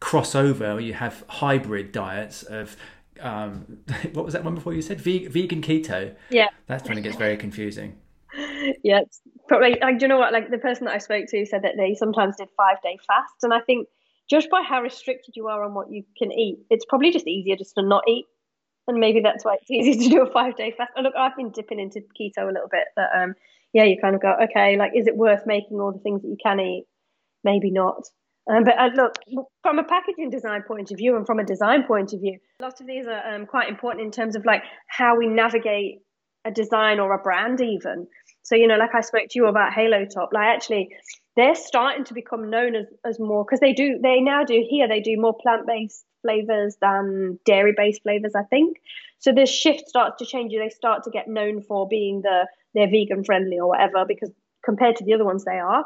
cross 0.00 0.34
over, 0.34 0.80
you 0.80 0.94
have 0.94 1.24
hybrid 1.28 1.92
diets 1.92 2.44
of 2.44 2.76
um, 3.20 3.78
what 4.12 4.24
was 4.24 4.34
that 4.34 4.44
one 4.44 4.54
before 4.54 4.74
you 4.74 4.82
said? 4.82 5.00
Ve- 5.00 5.26
vegan 5.26 5.62
keto. 5.62 6.14
Yeah. 6.30 6.48
That's 6.66 6.88
when 6.88 6.98
it 6.98 7.02
gets 7.02 7.16
very 7.16 7.36
confusing. 7.36 7.96
yeah, 8.84 9.00
probably. 9.48 9.78
Like, 9.80 9.98
do 9.98 10.04
you 10.04 10.08
know 10.08 10.18
what? 10.18 10.32
Like 10.32 10.50
the 10.50 10.58
person 10.58 10.84
that 10.84 10.94
I 10.94 10.98
spoke 10.98 11.26
to 11.30 11.46
said 11.46 11.62
that 11.62 11.76
they 11.76 11.94
sometimes 11.94 12.36
did 12.36 12.48
five 12.56 12.80
day 12.82 12.98
fasts, 13.06 13.42
and 13.42 13.52
I 13.52 13.60
think 13.60 13.88
just 14.28 14.50
by 14.50 14.62
how 14.62 14.82
restricted 14.82 15.36
you 15.36 15.48
are 15.48 15.64
on 15.64 15.74
what 15.74 15.90
you 15.90 16.04
can 16.16 16.32
eat, 16.32 16.58
it's 16.70 16.84
probably 16.84 17.10
just 17.10 17.26
easier 17.26 17.56
just 17.56 17.74
to 17.76 17.82
not 17.82 18.04
eat. 18.08 18.26
And 18.86 18.98
maybe 18.98 19.20
that's 19.20 19.44
why 19.44 19.56
it's 19.60 19.70
easy 19.70 20.04
to 20.04 20.08
do 20.08 20.22
a 20.22 20.32
five 20.32 20.56
day 20.56 20.74
fast. 20.76 20.92
And 20.96 21.04
look, 21.04 21.14
I've 21.16 21.36
been 21.36 21.50
dipping 21.50 21.80
into 21.80 22.00
keto 22.18 22.44
a 22.44 22.52
little 22.52 22.68
bit, 22.70 22.88
but 22.94 23.08
um, 23.14 23.34
yeah, 23.72 23.84
you 23.84 23.96
kind 24.00 24.14
of 24.14 24.22
go, 24.22 24.34
okay, 24.44 24.76
like, 24.76 24.92
is 24.94 25.06
it 25.06 25.16
worth 25.16 25.42
making 25.46 25.78
all 25.80 25.92
the 25.92 25.98
things 25.98 26.22
that 26.22 26.28
you 26.28 26.36
can 26.42 26.60
eat? 26.60 26.86
Maybe 27.44 27.70
not. 27.70 28.04
Um, 28.50 28.64
but 28.64 28.78
uh, 28.78 28.88
look, 28.94 29.14
from 29.62 29.78
a 29.78 29.84
packaging 29.84 30.30
design 30.30 30.62
point 30.66 30.90
of 30.90 30.96
view 30.96 31.16
and 31.16 31.26
from 31.26 31.38
a 31.38 31.44
design 31.44 31.84
point 31.84 32.14
of 32.14 32.20
view, 32.20 32.38
lots 32.60 32.80
of 32.80 32.86
these 32.86 33.06
are 33.06 33.34
um, 33.34 33.44
quite 33.44 33.68
important 33.68 34.04
in 34.04 34.10
terms 34.10 34.36
of 34.36 34.46
like 34.46 34.62
how 34.86 35.16
we 35.16 35.26
navigate 35.26 35.98
a 36.46 36.50
design 36.50 36.98
or 36.98 37.12
a 37.12 37.18
brand, 37.18 37.60
even. 37.60 38.06
So, 38.48 38.54
you 38.54 38.66
know, 38.66 38.76
like 38.76 38.94
I 38.94 39.02
spoke 39.02 39.28
to 39.28 39.38
you 39.38 39.46
about 39.46 39.74
Halo 39.74 40.06
Top, 40.06 40.30
like 40.32 40.46
actually, 40.46 40.96
they're 41.36 41.54
starting 41.54 42.04
to 42.04 42.14
become 42.14 42.48
known 42.48 42.76
as, 42.76 42.86
as 43.04 43.20
more 43.20 43.44
because 43.44 43.60
they 43.60 43.74
do, 43.74 43.98
they 44.02 44.20
now 44.20 44.42
do 44.42 44.64
here, 44.66 44.88
they 44.88 45.00
do 45.00 45.20
more 45.20 45.36
plant 45.36 45.66
based 45.66 46.06
flavors 46.22 46.78
than 46.80 47.38
dairy 47.44 47.74
based 47.76 48.02
flavors, 48.04 48.32
I 48.34 48.44
think. 48.44 48.78
So 49.18 49.32
this 49.32 49.50
shift 49.50 49.86
starts 49.86 50.16
to 50.20 50.24
change. 50.24 50.54
They 50.54 50.70
start 50.70 51.04
to 51.04 51.10
get 51.10 51.28
known 51.28 51.60
for 51.60 51.86
being 51.86 52.22
the, 52.22 52.46
they're 52.72 52.88
vegan 52.88 53.22
friendly 53.22 53.58
or 53.58 53.68
whatever, 53.68 54.06
because 54.08 54.30
compared 54.64 54.96
to 54.96 55.04
the 55.04 55.12
other 55.12 55.26
ones, 55.26 55.44
they 55.44 55.58
are. 55.58 55.84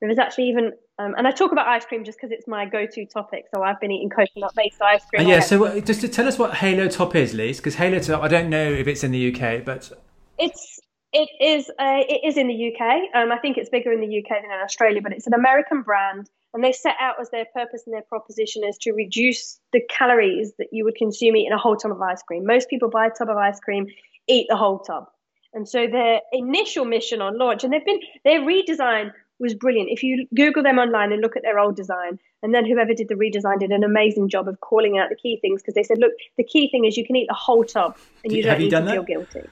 There's 0.00 0.18
actually 0.18 0.50
even, 0.50 0.72
um, 1.00 1.14
and 1.18 1.26
I 1.26 1.32
talk 1.32 1.50
about 1.50 1.66
ice 1.66 1.84
cream 1.84 2.04
just 2.04 2.18
because 2.18 2.30
it's 2.30 2.46
my 2.46 2.64
go-to 2.64 3.06
topic. 3.06 3.46
So 3.52 3.64
I've 3.64 3.80
been 3.80 3.90
eating 3.90 4.10
coconut-based 4.10 4.80
ice 4.80 5.04
cream. 5.06 5.26
Uh, 5.26 5.30
yeah. 5.30 5.40
So 5.40 5.80
just 5.80 6.00
to 6.02 6.08
tell 6.08 6.28
us 6.28 6.38
what 6.38 6.54
Halo 6.54 6.86
Top 6.86 7.16
is, 7.16 7.34
Lise, 7.34 7.56
because 7.56 7.74
Halo 7.74 7.98
Top, 7.98 8.22
I 8.22 8.28
don't 8.28 8.50
know 8.50 8.70
if 8.70 8.86
it's 8.86 9.02
in 9.02 9.10
the 9.10 9.34
UK, 9.34 9.64
but 9.64 9.90
it's 10.38 10.78
it 11.14 11.30
is 11.40 11.70
uh, 11.70 12.02
it 12.08 12.26
is 12.26 12.36
in 12.36 12.48
the 12.48 12.74
UK. 12.74 13.14
Um, 13.14 13.30
I 13.30 13.38
think 13.38 13.56
it's 13.56 13.70
bigger 13.70 13.92
in 13.92 14.00
the 14.00 14.18
UK 14.18 14.42
than 14.42 14.50
in 14.50 14.60
Australia, 14.62 15.00
but 15.00 15.12
it's 15.12 15.28
an 15.28 15.32
American 15.32 15.82
brand, 15.82 16.28
and 16.52 16.62
they 16.62 16.72
set 16.72 16.96
out 17.00 17.14
as 17.20 17.30
their 17.30 17.46
purpose 17.54 17.84
and 17.86 17.94
their 17.94 18.02
proposition 18.02 18.64
is 18.64 18.76
to 18.78 18.92
reduce 18.92 19.60
the 19.72 19.80
calories 19.88 20.52
that 20.58 20.68
you 20.72 20.84
would 20.84 20.96
consume 20.96 21.36
eating 21.36 21.52
a 21.52 21.58
whole 21.58 21.76
tub 21.76 21.92
of 21.92 22.02
ice 22.02 22.22
cream. 22.22 22.44
Most 22.44 22.68
people 22.68 22.90
buy 22.90 23.06
a 23.06 23.10
tub 23.10 23.30
of 23.30 23.36
ice 23.36 23.60
cream, 23.60 23.86
eat 24.26 24.46
the 24.50 24.56
whole 24.56 24.80
tub, 24.80 25.06
and 25.52 25.68
so 25.68 25.86
their 25.86 26.20
initial 26.32 26.84
mission 26.84 27.22
on 27.22 27.38
launch, 27.38 27.62
and 27.62 27.72
they've 27.72 27.84
been 27.84 28.00
their 28.24 28.40
redesign 28.40 29.12
was 29.38 29.54
brilliant. 29.54 29.90
If 29.90 30.02
you 30.02 30.26
Google 30.34 30.64
them 30.64 30.78
online 30.78 31.12
and 31.12 31.22
look 31.22 31.36
at 31.36 31.42
their 31.42 31.60
old 31.60 31.76
design, 31.76 32.18
and 32.42 32.52
then 32.52 32.66
whoever 32.66 32.92
did 32.92 33.06
the 33.06 33.14
redesign 33.14 33.60
did 33.60 33.70
an 33.70 33.84
amazing 33.84 34.30
job 34.30 34.48
of 34.48 34.60
calling 34.60 34.98
out 34.98 35.10
the 35.10 35.16
key 35.16 35.38
things 35.40 35.62
because 35.62 35.74
they 35.74 35.84
said, 35.84 35.98
look, 35.98 36.12
the 36.38 36.44
key 36.44 36.68
thing 36.70 36.84
is 36.84 36.96
you 36.96 37.06
can 37.06 37.14
eat 37.14 37.26
the 37.28 37.34
whole 37.34 37.62
tub 37.62 37.96
and 38.24 38.32
you 38.32 38.42
don't 38.42 38.58
need 38.58 38.70
to 38.70 38.80
that? 38.80 38.90
feel 38.90 39.04
guilty, 39.04 39.42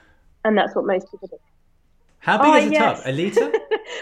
and 0.43 0.57
that's 0.57 0.75
what 0.75 0.85
most 0.85 1.09
people 1.09 1.29
do. 1.29 1.37
How 2.23 2.37
big 2.37 2.47
oh, 2.47 2.55
is 2.55 2.65
a 2.67 2.71
yes. 2.71 2.99
tub? 2.99 3.07
A 3.07 3.11
liter? 3.11 3.51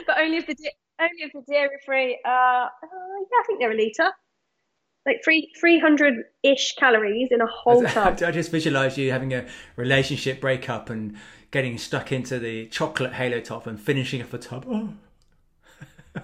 but 0.05 0.19
only 0.19 0.37
if 0.37 0.45
the 0.45 0.55
only 0.99 1.23
if 1.23 1.33
the 1.33 1.41
dairy 1.51 1.69
free. 1.83 2.19
Uh, 2.23 2.29
uh, 2.29 2.67
yeah, 2.69 3.39
I 3.39 3.43
think 3.47 3.59
they're 3.59 3.71
a 3.71 3.75
liter. 3.75 4.11
Like 5.07 5.21
three 5.23 5.51
three 5.59 5.79
hundred 5.79 6.25
ish 6.43 6.75
calories 6.75 7.29
in 7.31 7.41
a 7.41 7.47
whole 7.47 7.83
tub. 7.87 8.21
I 8.23 8.29
just 8.29 8.51
visualize 8.51 8.95
you 8.95 9.11
having 9.11 9.33
a 9.33 9.47
relationship 9.75 10.39
breakup 10.39 10.91
and 10.91 11.17
getting 11.49 11.79
stuck 11.79 12.11
into 12.11 12.37
the 12.37 12.67
chocolate 12.67 13.13
halo 13.13 13.39
top 13.39 13.65
and 13.65 13.81
finishing 13.81 14.21
off 14.21 14.35
a 14.35 14.37
tub. 14.37 14.65
Oh 14.69 14.93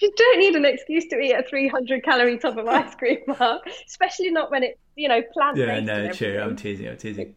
you 0.00 0.12
don't 0.16 0.38
need 0.38 0.56
an 0.56 0.64
excuse 0.64 1.06
to 1.06 1.16
eat 1.20 1.32
a 1.32 1.44
300 1.48 2.02
calorie 2.02 2.38
tub 2.38 2.58
of 2.58 2.66
ice 2.66 2.94
cream, 2.96 3.18
Mark. 3.38 3.62
Especially 3.86 4.30
not 4.30 4.50
when 4.50 4.64
it's 4.64 4.80
you 4.96 5.08
know 5.08 5.22
plant 5.32 5.56
based. 5.56 5.68
Yeah, 5.68 5.80
no, 5.80 6.10
true. 6.10 6.40
I'm 6.42 6.56
teasing. 6.56 6.88
I'm 6.88 6.96
teasing. 6.96 7.36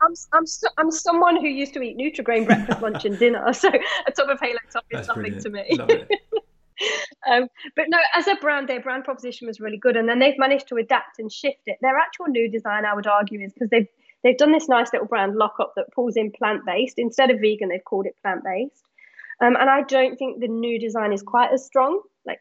I'm, 0.00 0.14
I'm, 0.32 0.44
I'm 0.76 0.90
someone 0.90 1.36
who 1.36 1.48
used 1.48 1.74
to 1.74 1.82
eat 1.82 1.98
Nutrigrain 1.98 2.46
breakfast, 2.46 2.80
lunch, 2.80 3.04
and 3.04 3.18
dinner, 3.18 3.52
so 3.52 3.68
a 4.06 4.12
tub 4.12 4.28
of 4.28 4.40
Halo 4.40 4.58
Top 4.72 4.84
is 4.90 5.08
nothing 5.08 5.38
to 5.40 5.50
me. 5.50 5.78
um, 7.30 7.48
but 7.76 7.86
no, 7.88 7.98
as 8.14 8.26
a 8.28 8.36
brand, 8.36 8.68
their 8.68 8.80
brand 8.80 9.04
proposition 9.04 9.46
was 9.46 9.60
really 9.60 9.78
good, 9.78 9.96
and 9.96 10.08
then 10.08 10.18
they've 10.18 10.38
managed 10.38 10.68
to 10.68 10.76
adapt 10.76 11.18
and 11.18 11.32
shift 11.32 11.62
it. 11.66 11.78
Their 11.80 11.96
actual 11.96 12.26
new 12.26 12.50
design, 12.50 12.84
I 12.84 12.94
would 12.94 13.06
argue, 13.06 13.40
is 13.40 13.52
because 13.52 13.70
they've 13.70 13.88
they've 14.22 14.38
done 14.38 14.52
this 14.52 14.68
nice 14.68 14.92
little 14.92 15.08
brand 15.08 15.36
lockup 15.36 15.74
that 15.76 15.92
pulls 15.92 16.16
in 16.16 16.32
plant 16.32 16.64
based 16.66 16.98
instead 16.98 17.30
of 17.30 17.40
vegan. 17.40 17.68
They've 17.68 17.84
called 17.84 18.06
it 18.06 18.16
plant 18.22 18.44
based, 18.44 18.84
um, 19.40 19.56
and 19.56 19.68
I 19.68 19.82
don't 19.82 20.16
think 20.18 20.40
the 20.40 20.48
new 20.48 20.78
design 20.78 21.12
is 21.12 21.22
quite 21.22 21.52
as 21.52 21.64
strong. 21.64 22.00
Like, 22.24 22.40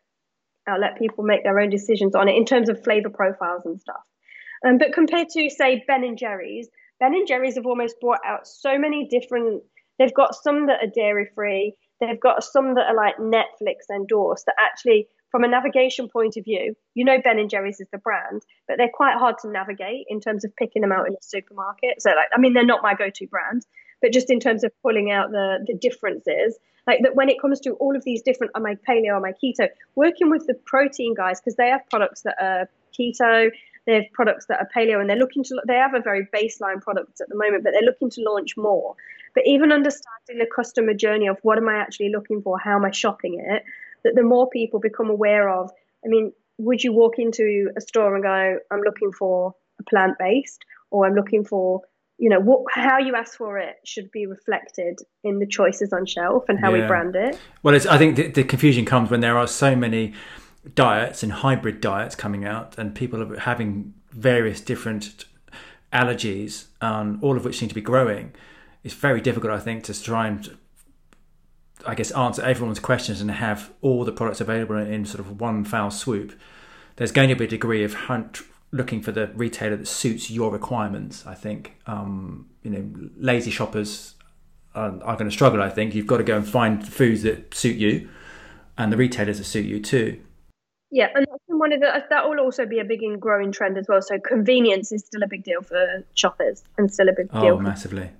I'll 0.68 0.80
let 0.80 0.98
people 0.98 1.24
make 1.24 1.44
their 1.44 1.60
own 1.60 1.70
decisions 1.70 2.16
on 2.16 2.28
it 2.28 2.36
in 2.36 2.46
terms 2.46 2.70
of 2.70 2.84
flavor 2.84 3.10
profiles 3.10 3.66
and 3.66 3.80
stuff. 3.80 4.04
Um, 4.66 4.78
but 4.80 4.94
compared 4.94 5.30
to, 5.30 5.50
say, 5.50 5.84
Ben 5.88 6.04
and 6.04 6.18
Jerry's, 6.18 6.68
Ben 7.00 7.14
and 7.14 7.28
Jerry's 7.28 7.56
have 7.56 7.66
almost 7.66 8.00
brought 8.00 8.20
out 8.26 8.48
so 8.48 8.78
many 8.78 9.08
different. 9.08 9.64
They've 10.00 10.14
got 10.14 10.36
some 10.36 10.68
that 10.68 10.84
are 10.84 10.92
dairy 10.94 11.30
free. 11.34 11.76
They've 12.00 12.20
got 12.20 12.44
some 12.44 12.76
that 12.76 12.88
are 12.88 12.96
like 12.96 13.18
Netflix 13.18 13.90
endorsed. 13.94 14.46
That 14.46 14.56
actually, 14.60 15.08
from 15.32 15.44
a 15.44 15.48
navigation 15.48 16.10
point 16.10 16.38
of 16.38 16.46
view, 16.46 16.76
you 16.94 17.06
know 17.06 17.18
Ben 17.24 17.40
and 17.40 17.50
Jerry's 17.50 17.80
is 17.80 17.88
the 17.92 17.98
brand, 17.98 18.44
but 18.68 18.78
they're 18.78 18.90
quite 18.94 19.18
hard 19.18 19.36
to 19.42 19.50
navigate 19.50 20.06
in 20.08 20.20
terms 20.20 20.46
of 20.46 20.56
picking 20.56 20.82
them 20.82 20.92
out 20.92 21.08
in 21.08 21.14
a 21.14 21.22
supermarket. 21.22 22.02
So, 22.02 22.10
like, 22.12 22.30
I 22.36 22.40
mean, 22.40 22.54
they're 22.54 22.66
not 22.66 22.84
my 22.84 22.94
go-to 22.94 23.28
brand, 23.28 23.64
but 24.02 24.14
just 24.14 24.30
in 24.30 24.40
terms 24.40 24.64
of 24.64 24.72
pulling 24.82 25.12
out 25.12 25.32
the 25.32 25.60
the 25.66 25.74
differences, 25.74 26.58
like 26.88 27.00
that 27.04 27.16
when 27.16 27.30
it 27.30 27.40
comes 27.40 27.60
to 27.62 27.72
all 27.74 27.96
of 27.96 28.04
these 28.04 28.22
different 28.22 28.54
am 28.56 28.66
I 28.66 28.76
paleo 28.88 29.18
am 29.18 29.26
I 29.26 29.34
keto 29.34 29.68
working 29.96 30.30
with 30.30 30.48
the 30.48 30.56
protein 30.66 31.14
guys 31.14 31.40
because 31.40 31.56
they 31.56 31.70
have 31.70 31.82
products 31.90 32.22
that 32.22 32.36
are 32.40 32.70
keto 32.98 33.50
they 33.88 33.96
have 33.96 34.04
products 34.14 34.46
that 34.48 34.60
are 34.60 34.70
paleo 34.76 35.00
and 35.02 35.10
they're 35.10 35.18
looking 35.18 35.44
to 35.44 35.60
they 35.66 35.76
have 35.76 35.96
a 35.96 36.02
very 36.02 36.28
baseline 36.36 36.80
product 36.82 37.20
at 37.20 37.30
the 37.30 37.36
moment 37.36 37.64
but 37.64 37.72
they're 37.72 37.82
looking 37.82 38.12
to 38.12 38.22
launch 38.22 38.56
more 38.56 38.96
but 39.34 39.44
even 39.48 39.72
understanding 39.72 40.38
the 40.38 40.48
customer 40.56 40.94
journey 40.94 41.28
of 41.28 41.38
what 41.42 41.58
am 41.58 41.68
i 41.68 41.76
actually 41.76 42.10
looking 42.10 42.42
for 42.42 42.60
how 42.60 42.76
am 42.76 42.86
i 42.86 42.92
shopping 42.92 43.44
it 43.44 43.64
that 44.04 44.14
the 44.14 44.24
more 44.24 44.48
people 44.50 44.80
become 44.80 45.10
aware 45.10 45.50
of 45.50 45.72
i 46.06 46.08
mean 46.08 46.32
would 46.60 46.84
you 46.84 46.94
walk 46.94 47.18
into 47.18 47.70
a 47.76 47.82
store 47.82 48.14
and 48.14 48.24
go 48.24 48.60
i'm 48.70 48.82
looking 48.82 49.12
for 49.12 49.56
a 49.80 49.84
plant 49.84 50.16
based 50.20 50.64
or 50.92 51.08
i'm 51.08 51.16
looking 51.16 51.44
for 51.44 51.82
you 52.18 52.30
know 52.30 52.40
what 52.40 52.64
how 52.72 52.98
you 52.98 53.16
ask 53.16 53.38
for 53.38 53.58
it 53.58 53.76
should 53.86 54.12
be 54.12 54.26
reflected 54.26 55.00
in 55.24 55.40
the 55.40 55.46
choices 55.46 55.94
on 55.94 56.06
shelf 56.06 56.44
and 56.50 56.60
how 56.60 56.74
yeah. 56.74 56.82
we 56.82 56.88
brand 56.88 57.16
it 57.16 57.40
well 57.64 57.76
i 57.76 57.98
think 57.98 58.16
the, 58.16 58.28
the, 58.30 58.44
confusion 58.44 58.86
comes 58.86 59.10
when 59.10 59.20
there 59.20 59.38
are 59.38 59.48
so 59.48 59.76
many 59.76 60.14
diets 60.76 61.24
and 61.24 61.32
hybrid 61.32 61.82
diets 61.82 62.16
coming 62.16 62.46
out 62.46 62.78
and 62.78 62.96
people 62.96 63.22
are 63.22 63.40
having 63.40 63.94
various 64.12 64.62
different 64.62 65.26
allergies 65.94 66.66
um, 66.82 67.20
all 67.22 67.38
of 67.38 67.46
which 67.46 67.58
seem 67.58 67.70
to 67.70 67.76
be 67.76 67.82
growing 67.82 68.34
it's 68.84 68.94
very 68.94 69.22
difficult 69.22 69.52
i 69.52 69.60
think 69.60 69.84
to 69.84 70.04
try 70.04 70.28
and 70.28 70.58
i 71.86 71.96
guess 71.96 72.12
answer 72.12 72.42
everyone's 72.42 72.80
questions 72.80 73.22
and 73.22 73.32
have 73.32 73.72
all 73.82 74.04
the 74.04 74.12
products 74.12 74.42
available 74.42 74.78
in 74.78 75.06
sort 75.06 75.20
of 75.20 75.40
one 75.40 75.64
foul 75.64 75.92
swoop 75.92 76.34
there's 76.98 77.12
going 77.12 77.30
to 77.30 77.36
be 77.36 77.46
a 77.46 77.48
degree 77.48 77.84
of 77.84 77.94
hunt 77.94 78.42
looking 78.72 79.02
for 79.02 79.12
the 79.12 79.28
retailer 79.28 79.78
that 79.78 79.88
suits 79.88 80.30
your 80.30 80.52
requirements. 80.52 81.26
I 81.26 81.34
think 81.34 81.78
um, 81.88 82.48
you 82.64 82.72
know 82.72 83.10
lazy 83.18 83.52
shoppers 83.52 84.16
are, 84.76 85.02
are, 85.04 85.16
going 85.16 85.30
to 85.30 85.32
struggle. 85.32 85.62
I 85.62 85.70
think 85.70 85.96
you've 85.96 86.08
got 86.08 86.18
to 86.18 86.24
go 86.24 86.38
and 86.38 86.48
find 86.48 86.86
foods 86.86 87.24
that 87.24 87.54
suit 87.54 87.78
you, 87.78 88.10
and 88.78 88.92
the 88.92 88.98
retailers 88.98 89.38
that 89.38 89.46
suit 89.46 89.66
you 89.66 89.80
too. 89.80 90.22
Yeah, 90.90 91.10
and 91.16 91.28
one 91.48 91.74
of 91.74 91.82
the 91.82 92.04
that 92.10 92.30
will 92.30 92.40
also 92.40 92.66
be 92.66 92.80
a 92.80 92.86
big 92.86 93.04
and 93.04 93.20
growing 93.22 93.52
trend 93.52 93.78
as 93.78 93.88
well. 93.90 94.02
So 94.02 94.20
convenience 94.20 94.92
is 94.92 95.06
still 95.06 95.24
a 95.24 95.28
big 95.28 95.44
deal 95.44 95.62
for 95.62 96.06
shoppers, 96.14 96.64
and 96.78 96.92
still 96.92 97.10
a 97.10 97.14
big 97.14 97.28
oh, 97.34 97.42
deal. 97.42 97.56
Oh, 97.56 97.60
massively. 97.60 98.12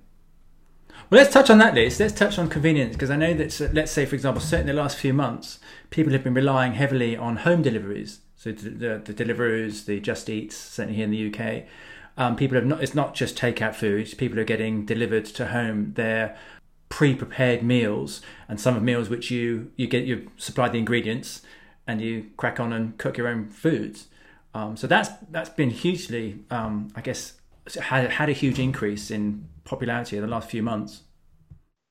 Well, 1.10 1.22
let's 1.22 1.32
touch 1.32 1.48
on 1.48 1.56
that, 1.58 1.74
list. 1.74 2.00
Let's 2.00 2.12
touch 2.12 2.38
on 2.38 2.50
convenience 2.50 2.94
because 2.94 3.10
I 3.10 3.16
know 3.16 3.32
that, 3.32 3.72
let's 3.72 3.90
say, 3.90 4.04
for 4.04 4.14
example, 4.14 4.42
certainly 4.42 4.72
the 4.72 4.78
last 4.78 4.98
few 4.98 5.14
months, 5.14 5.58
people 5.88 6.12
have 6.12 6.22
been 6.22 6.34
relying 6.34 6.74
heavily 6.74 7.16
on 7.16 7.36
home 7.36 7.62
deliveries 7.62 8.20
so 8.38 8.52
the, 8.52 9.02
the 9.04 9.12
Deliveroo's, 9.12 9.84
the 9.84 9.98
Just 9.98 10.30
Eats, 10.30 10.56
certainly 10.56 10.96
here 10.96 11.04
in 11.04 11.10
the 11.10 11.34
UK, 11.34 11.64
um, 12.16 12.36
people 12.36 12.54
have 12.54 12.64
not. 12.64 12.82
It's 12.82 12.94
not 12.94 13.14
just 13.14 13.36
takeout 13.36 13.74
foods. 13.74 14.14
People 14.14 14.38
are 14.38 14.44
getting 14.44 14.86
delivered 14.86 15.24
to 15.26 15.48
home 15.48 15.92
their 15.94 16.36
pre-prepared 16.88 17.64
meals, 17.64 18.22
and 18.48 18.60
some 18.60 18.76
of 18.76 18.82
meals 18.82 19.08
which 19.08 19.32
you 19.32 19.72
you 19.76 19.88
get 19.88 20.04
you 20.04 20.30
supply 20.36 20.68
the 20.68 20.78
ingredients, 20.78 21.42
and 21.88 22.00
you 22.00 22.30
crack 22.36 22.60
on 22.60 22.72
and 22.72 22.96
cook 22.98 23.16
your 23.16 23.26
own 23.26 23.48
foods. 23.48 24.06
Um, 24.54 24.76
so 24.76 24.86
that's 24.86 25.10
that's 25.30 25.50
been 25.50 25.70
hugely, 25.70 26.44
um, 26.50 26.92
I 26.94 27.00
guess, 27.00 27.34
had 27.80 28.10
had 28.10 28.28
a 28.28 28.32
huge 28.32 28.58
increase 28.58 29.10
in 29.10 29.48
popularity 29.64 30.16
in 30.16 30.22
the 30.22 30.28
last 30.28 30.48
few 30.48 30.62
months. 30.62 31.02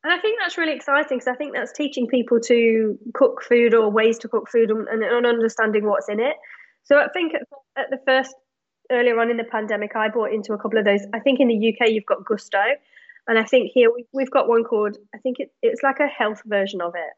And 0.03 0.13
I 0.13 0.19
think 0.19 0.39
that's 0.39 0.57
really 0.57 0.73
exciting 0.73 1.17
because 1.17 1.27
I 1.27 1.35
think 1.35 1.53
that's 1.53 1.73
teaching 1.73 2.07
people 2.07 2.39
to 2.41 2.97
cook 3.13 3.41
food 3.43 3.73
or 3.73 3.91
ways 3.91 4.17
to 4.19 4.29
cook 4.29 4.49
food 4.49 4.69
and, 4.71 4.87
and 4.87 5.25
understanding 5.25 5.85
what's 5.85 6.07
in 6.07 6.19
it. 6.19 6.35
So 6.83 6.97
I 6.97 7.09
think 7.09 7.33
at, 7.33 7.41
at, 7.75 7.89
the 7.89 7.99
first, 8.05 8.33
earlier 8.89 9.19
on 9.19 9.29
in 9.29 9.35
the 9.35 9.43
pandemic, 9.43 9.95
I 9.95 10.07
bought 10.07 10.31
into 10.31 10.53
a 10.53 10.57
couple 10.57 10.79
of 10.79 10.85
those. 10.85 11.01
I 11.13 11.19
think 11.19 11.41
in 11.41 11.49
the 11.49 11.73
UK, 11.73 11.89
you've 11.89 12.05
got 12.05 12.23
Gousto, 12.23 12.75
And 13.27 13.37
I 13.37 13.43
think 13.43 13.71
here 13.73 13.89
we, 13.93 14.23
have 14.23 14.31
got 14.31 14.47
one 14.47 14.63
called, 14.63 14.95
I 15.13 15.17
think 15.17 15.39
it, 15.39 15.51
it's 15.61 15.83
like 15.83 15.99
a 15.99 16.07
health 16.07 16.41
version 16.45 16.79
of 16.79 16.93
it. 16.95 17.13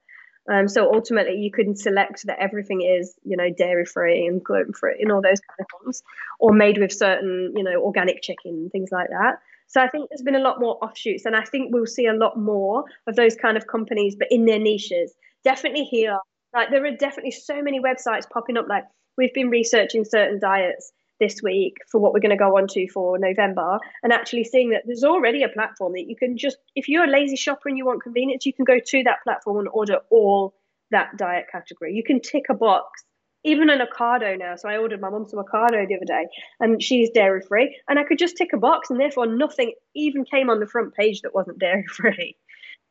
Um, 0.49 0.67
so 0.67 0.91
ultimately, 0.93 1.35
you 1.37 1.51
can 1.51 1.75
select 1.75 2.25
that 2.25 2.39
everything 2.39 2.81
is, 2.81 3.15
you 3.23 3.37
know, 3.37 3.49
dairy 3.51 3.85
free 3.85 4.25
and 4.25 4.43
gluten 4.43 4.73
free 4.73 4.97
and 4.99 5.11
all 5.11 5.21
those 5.21 5.39
kind 5.39 5.59
of 5.59 5.65
things, 5.83 6.03
or 6.39 6.53
made 6.53 6.77
with 6.77 6.91
certain, 6.91 7.53
you 7.55 7.63
know, 7.63 7.81
organic 7.81 8.21
chicken 8.21 8.69
things 8.71 8.89
like 8.91 9.09
that. 9.09 9.39
So 9.67 9.79
I 9.81 9.87
think 9.87 10.09
there's 10.09 10.23
been 10.23 10.35
a 10.35 10.39
lot 10.39 10.59
more 10.59 10.83
offshoots, 10.83 11.25
and 11.25 11.35
I 11.35 11.43
think 11.43 11.71
we'll 11.71 11.85
see 11.85 12.07
a 12.07 12.13
lot 12.13 12.37
more 12.37 12.85
of 13.05 13.15
those 13.15 13.35
kind 13.35 13.57
of 13.57 13.67
companies, 13.67 14.15
but 14.15 14.27
in 14.31 14.45
their 14.45 14.59
niches. 14.59 15.13
Definitely 15.43 15.83
here, 15.83 16.17
like 16.53 16.71
there 16.71 16.83
are 16.85 16.91
definitely 16.91 17.31
so 17.31 17.61
many 17.61 17.79
websites 17.79 18.29
popping 18.29 18.57
up. 18.57 18.67
Like 18.67 18.85
we've 19.17 19.33
been 19.33 19.49
researching 19.49 20.03
certain 20.03 20.39
diets 20.39 20.91
this 21.19 21.41
week 21.43 21.77
for 21.91 21.99
what 21.99 22.13
we're 22.13 22.19
going 22.19 22.29
to 22.31 22.37
go 22.37 22.57
on 22.57 22.67
to 22.67 22.87
for 22.89 23.17
November, 23.17 23.79
and 24.03 24.13
actually 24.13 24.43
seeing 24.43 24.69
that 24.71 24.83
there's 24.85 25.03
already 25.03 25.43
a 25.43 25.49
platform 25.49 25.93
that 25.93 26.05
you 26.07 26.15
can 26.15 26.37
just, 26.37 26.57
if 26.75 26.87
you're 26.87 27.05
a 27.05 27.09
lazy 27.09 27.35
shopper 27.35 27.69
and 27.69 27.77
you 27.77 27.85
want 27.85 28.03
convenience, 28.03 28.45
you 28.45 28.53
can 28.53 28.65
go 28.65 28.79
to 28.83 29.03
that 29.03 29.23
platform 29.23 29.59
and 29.59 29.67
order 29.71 29.99
all 30.09 30.55
that 30.91 31.17
diet 31.17 31.45
category. 31.51 31.93
You 31.93 32.03
can 32.03 32.19
tick 32.19 32.45
a 32.49 32.53
box 32.53 33.03
even 33.43 33.69
an 33.69 33.79
Ocado 33.79 34.37
now. 34.37 34.55
So 34.55 34.67
I 34.69 34.77
ordered 34.77 35.01
my 35.01 35.09
mum 35.09 35.25
some 35.27 35.39
Ocado 35.39 35.87
the 35.87 35.95
other 35.95 36.05
day, 36.05 36.27
and 36.59 36.81
she's 36.81 37.09
dairy 37.09 37.41
free, 37.47 37.79
and 37.87 37.97
I 37.97 38.03
could 38.03 38.19
just 38.19 38.37
tick 38.37 38.49
a 38.53 38.57
box, 38.57 38.89
and 38.89 38.99
therefore 38.99 39.27
nothing 39.27 39.73
even 39.95 40.25
came 40.25 40.49
on 40.49 40.59
the 40.59 40.67
front 40.67 40.93
page 40.93 41.21
that 41.21 41.33
wasn't 41.33 41.59
dairy 41.59 41.85
free. 41.87 42.35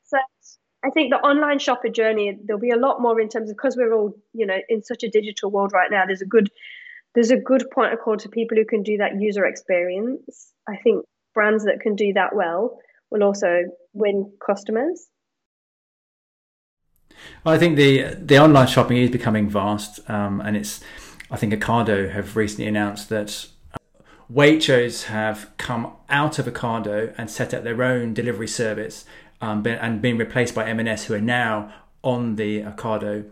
So 0.05 0.19
I 0.85 0.91
think 0.91 1.11
the 1.11 1.19
online 1.19 1.59
shopper 1.59 1.89
journey 1.89 2.39
there'll 2.45 2.61
be 2.61 2.71
a 2.71 2.77
lot 2.77 3.03
more 3.03 3.21
in 3.21 3.29
terms 3.29 3.51
of 3.51 3.57
because 3.57 3.77
we're 3.77 3.93
all 3.93 4.15
you 4.33 4.47
know 4.47 4.59
in 4.69 4.83
such 4.83 5.03
a 5.03 5.11
digital 5.11 5.51
world 5.51 5.73
right 5.73 5.91
now. 5.91 6.07
There's 6.07 6.23
a 6.23 6.27
good 6.27 6.51
there's 7.19 7.33
a 7.33 7.37
good 7.37 7.69
point 7.73 7.93
of 7.93 7.99
call 7.99 8.17
to 8.17 8.29
people 8.29 8.57
who 8.57 8.65
can 8.65 8.85
do 8.85 8.99
that 8.99 9.21
user 9.21 9.45
experience. 9.45 10.53
I 10.69 10.77
think 10.77 11.05
brands 11.35 11.65
that 11.65 11.81
can 11.81 11.97
do 11.97 12.13
that 12.13 12.33
well 12.33 12.79
will 13.11 13.25
also 13.25 13.65
win 13.93 14.31
customers. 14.47 15.09
Well, 17.43 17.57
I 17.57 17.59
think 17.59 17.75
the 17.77 18.15
the 18.15 18.39
online 18.39 18.69
shopping 18.69 18.99
is 18.99 19.11
becoming 19.11 19.51
vast, 19.51 19.99
um, 20.09 20.41
and 20.41 20.57
it's. 20.57 20.81
I 21.29 21.37
think 21.37 21.53
Ocado 21.53 22.09
have 22.13 22.37
recently 22.37 22.69
announced 22.69 23.09
that 23.09 23.49
uh, 23.75 23.79
Waitrose 24.33 25.07
have 25.07 25.51
come 25.57 25.95
out 26.09 26.39
of 26.39 26.47
Ocado 26.47 27.13
and 27.19 27.29
set 27.29 27.53
up 27.53 27.65
their 27.65 27.83
own 27.83 28.15
delivery 28.15 28.47
service, 28.47 29.05
um, 29.41 29.67
and 29.67 30.01
been 30.01 30.19
replaced 30.19 30.55
by 30.55 30.69
M&S, 30.69 31.07
who 31.07 31.15
are 31.15 31.21
now 31.21 31.75
on 32.05 32.37
the 32.37 32.63
Ocado 32.63 33.29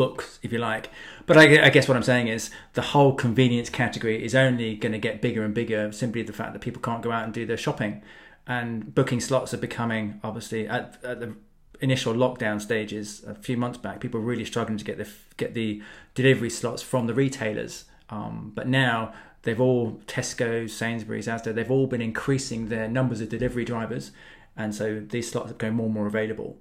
books, 0.00 0.38
if 0.42 0.50
you 0.50 0.58
like. 0.58 0.88
But 1.26 1.36
I, 1.36 1.66
I, 1.66 1.68
guess 1.68 1.86
what 1.86 1.94
I'm 1.94 2.02
saying 2.02 2.28
is 2.28 2.50
the 2.72 2.80
whole 2.80 3.12
convenience 3.14 3.68
category 3.68 4.24
is 4.24 4.34
only 4.34 4.74
going 4.74 4.92
to 4.92 4.98
get 4.98 5.20
bigger 5.20 5.44
and 5.44 5.52
bigger. 5.52 5.92
Simply 5.92 6.22
the 6.22 6.32
fact 6.32 6.54
that 6.54 6.60
people 6.60 6.80
can't 6.80 7.02
go 7.02 7.12
out 7.12 7.24
and 7.24 7.34
do 7.34 7.44
their 7.44 7.58
shopping, 7.58 8.00
and 8.46 8.94
booking 8.94 9.20
slots 9.20 9.52
are 9.52 9.58
becoming 9.58 10.18
obviously 10.24 10.66
at, 10.66 10.96
at 11.04 11.20
the 11.20 11.34
initial 11.82 12.14
lockdown 12.14 12.62
stages 12.62 13.22
a 13.24 13.34
few 13.34 13.58
months 13.58 13.76
back, 13.76 14.00
people 14.00 14.20
were 14.20 14.26
really 14.26 14.46
struggling 14.46 14.78
to 14.78 14.84
get 14.84 14.96
the 14.96 15.08
get 15.36 15.52
the 15.52 15.82
delivery 16.14 16.50
slots 16.50 16.82
from 16.82 17.06
the 17.06 17.14
retailers. 17.14 17.84
Um, 18.08 18.52
but 18.54 18.66
now 18.66 19.12
they've 19.42 19.60
all 19.60 20.00
Tesco, 20.06 20.68
Sainsbury's, 20.68 21.26
Asda, 21.26 21.54
they've 21.54 21.70
all 21.70 21.86
been 21.86 22.00
increasing 22.00 22.68
their 22.68 22.88
numbers 22.88 23.20
of 23.20 23.28
delivery 23.28 23.66
drivers, 23.66 24.12
and 24.56 24.74
so 24.74 25.00
these 25.00 25.30
slots 25.30 25.50
are 25.50 25.54
going 25.54 25.74
more 25.74 25.86
and 25.86 25.94
more 25.94 26.06
available. 26.06 26.58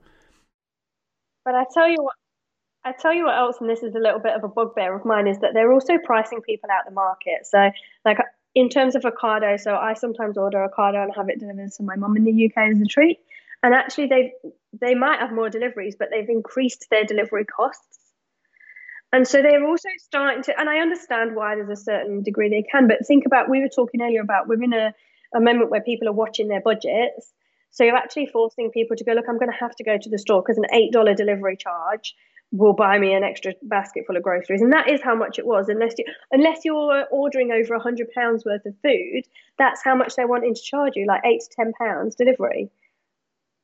But 1.46 1.56
I 1.56 1.64
tell 1.74 1.90
you 1.90 2.04
what, 2.04 2.16
I 2.86 2.94
tell 2.94 3.14
you 3.14 3.26
what 3.26 3.38
else, 3.38 3.58
and 3.60 3.70
this 3.70 3.84
is 3.84 3.96
a 3.96 4.00
little 4.00 4.20
bit 4.20 4.34
of 4.34 4.44
a 4.44 4.48
bugbear 4.48 4.96
of 4.96 5.06
mine, 5.06 5.28
is 5.28 5.40
that 5.40 5.54
they're 5.54 5.72
also 5.72 5.98
pricing 5.98 6.42
people 6.42 6.70
out 6.72 6.86
the 6.86 6.92
market. 6.92 7.46
So, 7.46 7.72
like 8.06 8.20
in 8.56 8.70
terms 8.70 8.96
of 8.96 9.04
Ocado, 9.04 9.60
so 9.60 9.76
I 9.76 9.94
sometimes 9.94 10.38
order 10.38 10.68
Ocado 10.68 11.04
and 11.04 11.14
have 11.16 11.30
it 11.30 11.40
delivered 11.40 11.72
to 11.74 11.84
my 11.84 11.96
mum 11.96 12.18
in 12.18 12.24
the 12.24 12.46
UK 12.46 12.72
as 12.72 12.82
a 12.82 12.86
treat. 12.86 13.20
And 13.62 13.74
actually 13.74 14.08
they 14.08 14.34
they 14.80 14.96
might 14.96 15.20
have 15.20 15.32
more 15.32 15.50
deliveries 15.50 15.96
but 15.98 16.10
they've 16.12 16.30
increased 16.30 16.88
their 16.90 17.04
delivery 17.04 17.46
costs. 17.46 18.00
And 19.12 19.28
so 19.28 19.42
they're 19.42 19.66
also 19.66 19.90
starting 19.98 20.44
to 20.44 20.60
and 20.60 20.70
i 20.70 20.80
understand 20.80 21.36
why 21.36 21.56
there's 21.56 21.80
a 21.80 21.84
certain 21.84 22.24
degree 22.24 22.50
they 22.50 22.64
can 22.64 22.88
but 22.88 23.06
think 23.06 23.26
about 23.26 23.50
we 23.50 23.62
were 23.62 23.70
talking 23.70 24.02
earlier 24.02 24.22
about 24.22 24.48
we're 24.48 24.64
in 24.64 24.74
a, 24.74 24.94
a 25.36 25.42
moment 25.42 25.72
where 25.72 25.82
people 25.82 26.08
are 26.08 26.14
watching 26.14 26.48
their 26.48 26.62
budgets. 26.62 27.34
So 27.72 27.84
you're 27.84 27.96
actually 27.96 28.28
forcing 28.28 28.72
people 28.72 28.98
to 28.98 29.04
go 29.04 29.14
look 29.14 29.26
i'm 29.28 29.40
going 29.40 29.52
to 29.52 29.58
have 29.58 29.76
to 29.76 29.84
go 29.84 29.98
to 29.98 30.10
the 30.10 30.18
store 30.18 30.42
because 30.42 30.58
an 30.58 30.66
$8 30.74 31.16
delivery 31.16 31.58
charge 31.58 32.16
will 32.52 32.74
buy 32.74 32.98
me 32.98 33.14
an 33.14 33.24
extra 33.24 33.54
basket 33.64 34.06
full 34.08 34.18
of 34.18 34.24
groceries 34.24 34.62
and 34.62 34.74
that 34.74 34.90
is 34.90 35.02
how 35.02 35.16
much 35.16 35.38
it 35.38 35.46
was 35.46 35.70
unless 35.70 35.94
you 35.98 36.06
unless 36.32 36.66
you're 36.66 37.06
ordering 37.12 37.52
over 37.52 37.76
a 37.76 37.80
hundred 37.80 38.12
pounds 38.12 38.44
worth 38.44 38.66
of 38.66 38.74
food 38.82 39.24
that's 39.58 39.84
how 39.84 39.96
much 39.96 40.16
they're 40.16 40.28
wanting 40.28 40.56
to 40.56 40.62
charge 40.62 40.96
you 40.96 41.06
like 41.06 41.22
eight 41.26 41.42
to 41.42 41.50
ten 41.50 41.72
pounds 41.74 42.16
delivery 42.16 42.70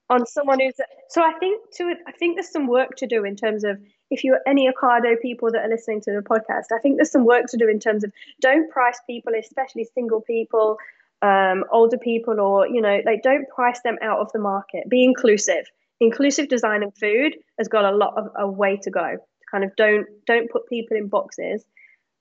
on 0.09 0.25
someone 0.25 0.59
who's 0.59 0.75
so 1.09 1.23
I 1.23 1.33
think 1.39 1.61
to 1.75 1.95
I 2.07 2.11
think 2.11 2.35
there's 2.35 2.51
some 2.51 2.67
work 2.67 2.95
to 2.97 3.07
do 3.07 3.23
in 3.23 3.35
terms 3.35 3.63
of 3.63 3.79
if 4.11 4.23
you're 4.23 4.41
any 4.45 4.71
Ocado 4.71 5.19
people 5.19 5.51
that 5.51 5.63
are 5.63 5.69
listening 5.69 6.01
to 6.01 6.11
the 6.11 6.21
podcast, 6.21 6.65
I 6.71 6.79
think 6.79 6.97
there's 6.97 7.11
some 7.11 7.25
work 7.25 7.47
to 7.47 7.57
do 7.57 7.67
in 7.67 7.79
terms 7.79 8.03
of 8.03 8.11
don't 8.39 8.69
price 8.69 8.99
people, 9.07 9.33
especially 9.37 9.87
single 9.95 10.21
people, 10.21 10.77
um, 11.21 11.63
older 11.71 11.97
people, 11.97 12.39
or 12.39 12.67
you 12.67 12.81
know, 12.81 13.01
like 13.05 13.23
don't 13.23 13.49
price 13.49 13.81
them 13.81 13.97
out 14.01 14.19
of 14.19 14.31
the 14.31 14.39
market. 14.39 14.89
Be 14.89 15.03
inclusive. 15.03 15.65
Inclusive 15.99 16.49
design 16.49 16.83
and 16.83 16.95
food 16.97 17.35
has 17.57 17.67
got 17.67 17.85
a 17.85 17.95
lot 17.95 18.17
of 18.17 18.27
a 18.37 18.47
way 18.47 18.77
to 18.83 18.91
go. 18.91 19.17
Kind 19.51 19.63
of 19.63 19.75
don't 19.75 20.07
don't 20.25 20.49
put 20.51 20.67
people 20.67 20.97
in 20.97 21.07
boxes 21.07 21.63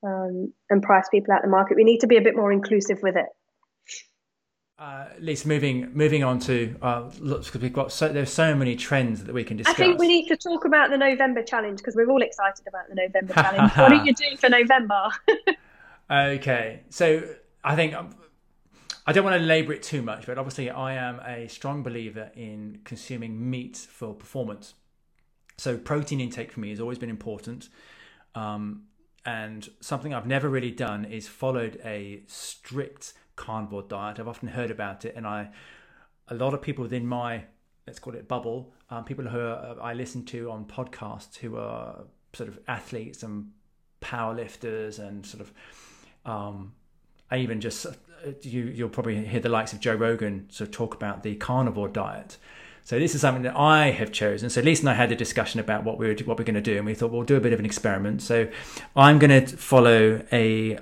um, 0.05 0.53
and 0.71 0.83
price 0.83 1.09
people 1.11 1.33
out 1.33 1.43
the 1.43 1.49
market. 1.49 1.77
We 1.77 1.85
need 1.85 1.99
to 1.99 2.07
be 2.07 2.17
a 2.17 2.23
bit 2.23 2.37
more 2.37 2.53
inclusive 2.53 3.01
with 3.03 3.17
it. 3.17 3.27
Uh, 4.77 5.07
at 5.15 5.23
least 5.23 5.47
moving 5.47 5.89
moving 5.95 6.25
on 6.25 6.39
to 6.41 6.75
uh, 6.83 7.03
because 7.03 7.61
we've 7.61 7.73
got 7.73 7.93
so 7.93 8.09
there's 8.09 8.33
so 8.33 8.57
many 8.57 8.75
trends 8.75 9.23
that 9.23 9.33
we 9.33 9.45
can 9.45 9.57
discuss. 9.57 9.73
I 9.73 9.79
think 9.79 10.01
we 10.01 10.09
need 10.09 10.27
to 10.27 10.37
talk 10.37 10.65
about 10.65 10.91
the 10.91 10.99
November 10.99 11.45
challenge 11.45 11.79
because 11.79 11.95
we're 11.95 12.11
all 12.11 12.23
excited 12.23 12.67
about 12.67 12.89
the 12.89 12.97
November 12.97 13.33
challenge. 13.35 13.73
what 13.77 13.93
are 13.93 14.05
you 14.05 14.13
doing 14.13 14.37
for 14.37 14.49
November? 14.49 15.11
okay, 16.11 16.81
so 16.91 17.23
I 17.63 17.77
think 17.77 17.95
um, 17.95 18.17
I 19.07 19.13
don't 19.13 19.25
want 19.25 19.39
to 19.39 19.47
labour 19.47 19.73
it 19.73 19.83
too 19.83 20.03
much, 20.03 20.27
but 20.27 20.39
obviously 20.39 20.71
I 20.71 20.95
am 20.95 21.21
a 21.21 21.49
strong 21.49 21.83
believer 21.83 22.31
in 22.35 22.81
consuming 22.85 23.51
meat 23.51 23.77
for 23.77 24.15
performance. 24.15 24.75
So 25.59 25.77
protein 25.77 26.21
intake 26.21 26.53
for 26.53 26.61
me 26.61 26.71
has 26.71 26.81
always 26.81 26.99
been 26.99 27.11
important. 27.11 27.69
Um, 28.35 28.85
and 29.27 29.69
something 29.81 30.13
I've 30.13 30.27
never 30.27 30.49
really 30.49 30.71
done 30.71 31.05
is 31.05 31.29
followed 31.29 31.81
a 31.85 32.23
strict 32.27 33.15
carnivore 33.37 33.83
diet. 33.83 34.19
I've 34.19 34.29
often 34.29 34.49
heard 34.49 34.71
about 34.71 35.05
it, 35.05 35.15
and 35.17 35.27
I, 35.27 35.51
a 36.29 36.35
lot 36.35 36.55
of 36.55 36.61
people 36.61 36.83
within 36.83 37.07
my 37.07 37.45
let's 37.87 37.99
call 37.99 38.15
it 38.15 38.29
bubble, 38.29 38.73
um, 38.91 39.05
people 39.05 39.27
who 39.27 39.41
are, 39.41 39.77
I 39.81 39.95
listen 39.95 40.25
to 40.27 40.51
on 40.51 40.65
podcasts 40.65 41.37
who 41.37 41.57
are 41.57 42.05
sort 42.33 42.49
of 42.49 42.59
athletes 42.67 43.23
and 43.23 43.51
powerlifters 44.01 44.99
and 44.99 45.25
sort 45.25 45.43
of, 45.43 45.53
um, 46.25 46.73
I 47.31 47.39
even 47.39 47.61
just 47.61 47.87
you 48.43 48.65
you'll 48.65 48.89
probably 48.89 49.25
hear 49.25 49.41
the 49.41 49.49
likes 49.49 49.73
of 49.73 49.81
Joe 49.81 49.95
Rogan 49.95 50.47
sort 50.51 50.69
of 50.69 50.75
talk 50.75 50.95
about 50.95 51.23
the 51.23 51.35
carnivore 51.37 51.89
diet. 51.89 52.37
So 52.85 52.99
this 52.99 53.15
is 53.15 53.23
something 53.23 53.45
that 53.45 53.57
I 53.57 53.93
have 53.93 54.13
chosen. 54.13 54.51
So 54.51 54.61
Lisa 54.61 54.83
and 54.83 54.91
I 54.91 54.95
had 54.95 55.11
a 55.11 55.17
discussion 55.17 55.59
about 55.59 55.85
what 55.85 55.99
we 55.99 56.07
were 56.07 56.15
what 56.25 56.39
we're 56.39 56.45
going 56.45 56.55
to 56.55 56.61
do, 56.61 56.77
and 56.77 56.85
we 56.85 56.95
thought 56.95 57.11
we'll 57.11 57.23
do 57.23 57.37
a 57.37 57.41
bit 57.41 57.55
of 57.55 57.59
an 57.59 57.65
experiment. 57.65 58.21
So 58.21 58.47
I'm 58.95 59.19
going 59.19 59.47
to 59.47 59.57
follow 59.57 60.23
a 60.31 60.79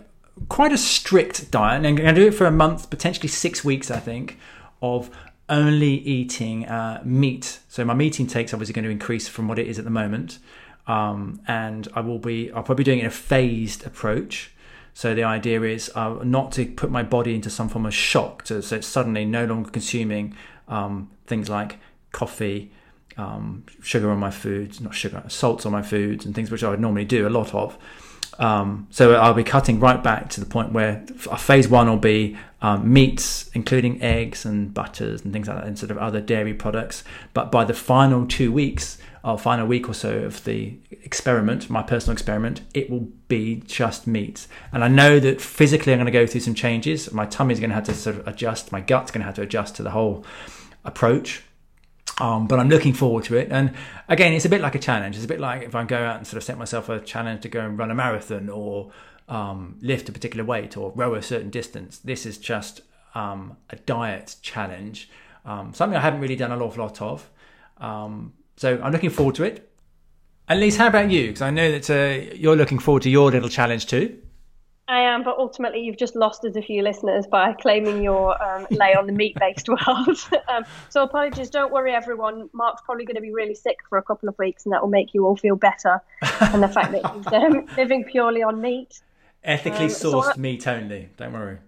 quite 0.48 0.72
a 0.72 0.78
strict 0.78 1.50
diet, 1.50 1.76
and 1.78 1.86
I'm 1.86 1.94
going 1.94 2.12
to 2.12 2.20
do 2.20 2.26
it 2.26 2.34
for 2.34 2.46
a 2.46 2.50
month, 2.50 2.90
potentially 2.90 3.28
six 3.28 3.64
weeks, 3.64 3.90
I 3.90 4.00
think, 4.00 4.38
of 4.80 5.10
only 5.48 5.94
eating 5.94 6.66
uh, 6.66 7.02
meat. 7.04 7.60
So 7.68 7.84
my 7.84 7.94
meat 7.94 8.18
intake's 8.18 8.52
obviously 8.52 8.72
going 8.72 8.84
to 8.84 8.90
increase 8.90 9.28
from 9.28 9.46
what 9.46 9.58
it 9.58 9.68
is 9.68 9.78
at 9.78 9.84
the 9.84 9.90
moment, 9.90 10.40
um, 10.88 11.40
and 11.46 11.86
I 11.94 12.00
will 12.00 12.18
be 12.18 12.50
I'll 12.50 12.64
probably 12.64 12.82
be 12.82 12.84
doing 12.84 12.98
it 12.98 13.02
in 13.02 13.06
a 13.06 13.10
phased 13.10 13.86
approach. 13.86 14.52
So 14.94 15.14
the 15.14 15.24
idea 15.24 15.62
is 15.62 15.90
uh, 15.94 16.18
not 16.22 16.52
to 16.52 16.66
put 16.66 16.90
my 16.90 17.02
body 17.02 17.34
into 17.34 17.50
some 17.50 17.68
form 17.68 17.86
of 17.86 17.94
shock, 17.94 18.44
to, 18.44 18.62
so 18.62 18.76
it's 18.76 18.86
suddenly 18.86 19.24
no 19.24 19.46
longer 19.46 19.70
consuming 19.70 20.36
um, 20.68 21.10
things 21.26 21.48
like 21.48 21.78
coffee, 22.12 22.70
um, 23.16 23.64
sugar 23.82 24.10
on 24.10 24.18
my 24.18 24.30
foods, 24.30 24.80
not 24.80 24.94
sugar, 24.94 25.22
salts 25.28 25.64
on 25.66 25.72
my 25.72 25.82
foods, 25.82 26.26
and 26.26 26.34
things 26.34 26.50
which 26.50 26.62
I 26.62 26.70
would 26.70 26.80
normally 26.80 27.04
do 27.04 27.26
a 27.26 27.30
lot 27.30 27.54
of. 27.54 27.78
Um, 28.38 28.86
so 28.90 29.14
I'll 29.14 29.34
be 29.34 29.44
cutting 29.44 29.78
right 29.78 30.02
back 30.02 30.30
to 30.30 30.40
the 30.40 30.46
point 30.46 30.72
where 30.72 31.04
phase 31.38 31.68
one 31.68 31.88
will 31.88 31.96
be 31.96 32.36
um, 32.62 32.92
meats, 32.92 33.50
including 33.54 34.00
eggs 34.02 34.44
and 34.44 34.72
butters 34.72 35.22
and 35.22 35.32
things 35.32 35.48
like 35.48 35.58
that, 35.58 35.66
and 35.66 35.78
sort 35.78 35.90
of 35.90 35.98
other 35.98 36.20
dairy 36.20 36.54
products. 36.54 37.04
But 37.34 37.52
by 37.52 37.64
the 37.64 37.74
final 37.74 38.26
two 38.26 38.50
weeks, 38.50 38.98
or 39.24 39.38
final 39.38 39.66
week 39.66 39.88
or 39.88 39.94
so 39.94 40.18
of 40.18 40.42
the 40.44 40.76
experiment, 40.90 41.70
my 41.70 41.82
personal 41.82 42.12
experiment, 42.12 42.60
it 42.74 42.90
will 42.90 43.08
be 43.28 43.62
just 43.66 44.06
meat. 44.06 44.46
And 44.72 44.82
I 44.82 44.88
know 44.88 45.20
that 45.20 45.40
physically 45.40 45.92
I'm 45.92 45.98
going 45.98 46.06
to 46.06 46.12
go 46.12 46.26
through 46.26 46.40
some 46.40 46.54
changes. 46.54 47.12
My 47.12 47.26
tummy 47.26 47.52
is 47.52 47.60
going 47.60 47.70
to 47.70 47.74
have 47.74 47.84
to 47.84 47.94
sort 47.94 48.16
of 48.16 48.26
adjust. 48.26 48.72
My 48.72 48.80
gut's 48.80 49.10
going 49.10 49.20
to 49.20 49.26
have 49.26 49.36
to 49.36 49.42
adjust 49.42 49.76
to 49.76 49.82
the 49.82 49.90
whole 49.90 50.24
approach. 50.84 51.42
Um, 52.20 52.46
but 52.46 52.58
I'm 52.58 52.68
looking 52.68 52.92
forward 52.92 53.24
to 53.24 53.36
it. 53.36 53.48
And 53.50 53.74
again, 54.08 54.32
it's 54.32 54.44
a 54.44 54.48
bit 54.48 54.60
like 54.60 54.74
a 54.74 54.78
challenge. 54.78 55.16
It's 55.16 55.24
a 55.24 55.28
bit 55.28 55.40
like 55.40 55.62
if 55.62 55.74
I 55.74 55.84
go 55.84 55.96
out 55.96 56.16
and 56.16 56.26
sort 56.26 56.36
of 56.36 56.44
set 56.44 56.58
myself 56.58 56.88
a 56.88 57.00
challenge 57.00 57.42
to 57.42 57.48
go 57.48 57.60
and 57.60 57.78
run 57.78 57.90
a 57.90 57.94
marathon 57.94 58.48
or 58.48 58.92
um, 59.28 59.78
lift 59.80 60.08
a 60.08 60.12
particular 60.12 60.44
weight 60.44 60.76
or 60.76 60.92
row 60.94 61.14
a 61.14 61.22
certain 61.22 61.50
distance. 61.50 61.98
This 61.98 62.26
is 62.26 62.38
just 62.38 62.82
um, 63.14 63.56
a 63.70 63.76
diet 63.76 64.36
challenge, 64.42 65.10
um, 65.44 65.74
something 65.74 65.96
I 65.96 66.00
haven't 66.00 66.20
really 66.20 66.36
done 66.36 66.52
a 66.52 66.58
awful 66.58 66.84
lot 66.84 67.00
of. 67.00 67.30
So 68.62 68.80
I'm 68.80 68.92
looking 68.92 69.10
forward 69.10 69.34
to 69.36 69.42
it. 69.42 69.68
At 70.46 70.56
least, 70.56 70.78
how 70.78 70.86
about 70.86 71.10
you? 71.10 71.26
Because 71.26 71.42
I 71.42 71.50
know 71.50 71.76
that 71.76 71.90
uh, 71.90 72.32
you're 72.36 72.54
looking 72.54 72.78
forward 72.78 73.02
to 73.02 73.10
your 73.10 73.28
little 73.28 73.48
challenge 73.48 73.86
too. 73.86 74.16
I 74.86 75.00
am, 75.00 75.24
but 75.24 75.36
ultimately 75.36 75.80
you've 75.80 75.96
just 75.96 76.14
lost 76.14 76.44
us 76.44 76.54
a 76.54 76.62
few 76.62 76.80
listeners 76.80 77.26
by 77.26 77.54
claiming 77.54 78.04
your 78.04 78.40
um, 78.40 78.68
lay 78.70 78.94
on 78.94 79.08
the 79.08 79.12
meat-based 79.12 79.68
world. 79.88 80.16
um, 80.46 80.64
so 80.90 81.02
apologies. 81.02 81.50
Don't 81.50 81.72
worry, 81.72 81.92
everyone. 81.92 82.50
Mark's 82.52 82.82
probably 82.82 83.04
going 83.04 83.16
to 83.16 83.20
be 83.20 83.32
really 83.32 83.56
sick 83.56 83.78
for 83.88 83.98
a 83.98 84.02
couple 84.04 84.28
of 84.28 84.38
weeks, 84.38 84.64
and 84.64 84.72
that 84.72 84.80
will 84.80 84.90
make 84.90 85.12
you 85.12 85.26
all 85.26 85.34
feel 85.34 85.56
better. 85.56 86.00
and 86.40 86.62
the 86.62 86.68
fact 86.68 86.92
that 86.92 87.04
he's 87.16 87.26
um, 87.32 87.66
living 87.76 88.04
purely 88.04 88.44
on 88.44 88.60
meat, 88.60 89.00
ethically 89.42 89.86
um, 89.86 89.90
sourced 89.90 90.22
so 90.22 90.32
I, 90.34 90.36
meat 90.36 90.68
only. 90.68 91.08
Don't 91.16 91.32
worry. 91.32 91.58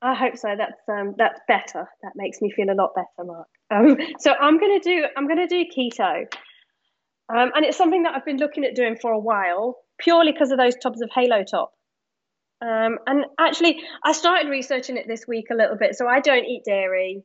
I 0.00 0.14
hope 0.14 0.36
so. 0.36 0.48
That's 0.56 0.80
um, 0.88 1.14
that's 1.18 1.40
better. 1.48 1.88
That 2.02 2.12
makes 2.14 2.40
me 2.40 2.50
feel 2.50 2.70
a 2.70 2.74
lot 2.74 2.94
better, 2.94 3.26
Mark. 3.26 3.48
Um, 3.70 3.96
so 4.20 4.32
I'm 4.32 4.58
gonna 4.58 4.80
do 4.80 5.04
I'm 5.16 5.26
gonna 5.26 5.48
do 5.48 5.64
keto, 5.64 6.22
um, 7.28 7.50
and 7.54 7.64
it's 7.64 7.76
something 7.76 8.04
that 8.04 8.14
I've 8.14 8.24
been 8.24 8.38
looking 8.38 8.64
at 8.64 8.74
doing 8.74 8.96
for 8.96 9.10
a 9.10 9.18
while, 9.18 9.76
purely 9.98 10.32
because 10.32 10.52
of 10.52 10.58
those 10.58 10.76
tubs 10.76 11.02
of 11.02 11.10
Halo 11.14 11.42
Top. 11.42 11.72
Um, 12.60 12.98
and 13.06 13.24
actually, 13.38 13.80
I 14.04 14.12
started 14.12 14.48
researching 14.48 14.96
it 14.96 15.06
this 15.06 15.26
week 15.28 15.46
a 15.50 15.54
little 15.54 15.76
bit. 15.76 15.94
So 15.94 16.08
I 16.08 16.20
don't 16.20 16.44
eat 16.44 16.62
dairy. 16.64 17.22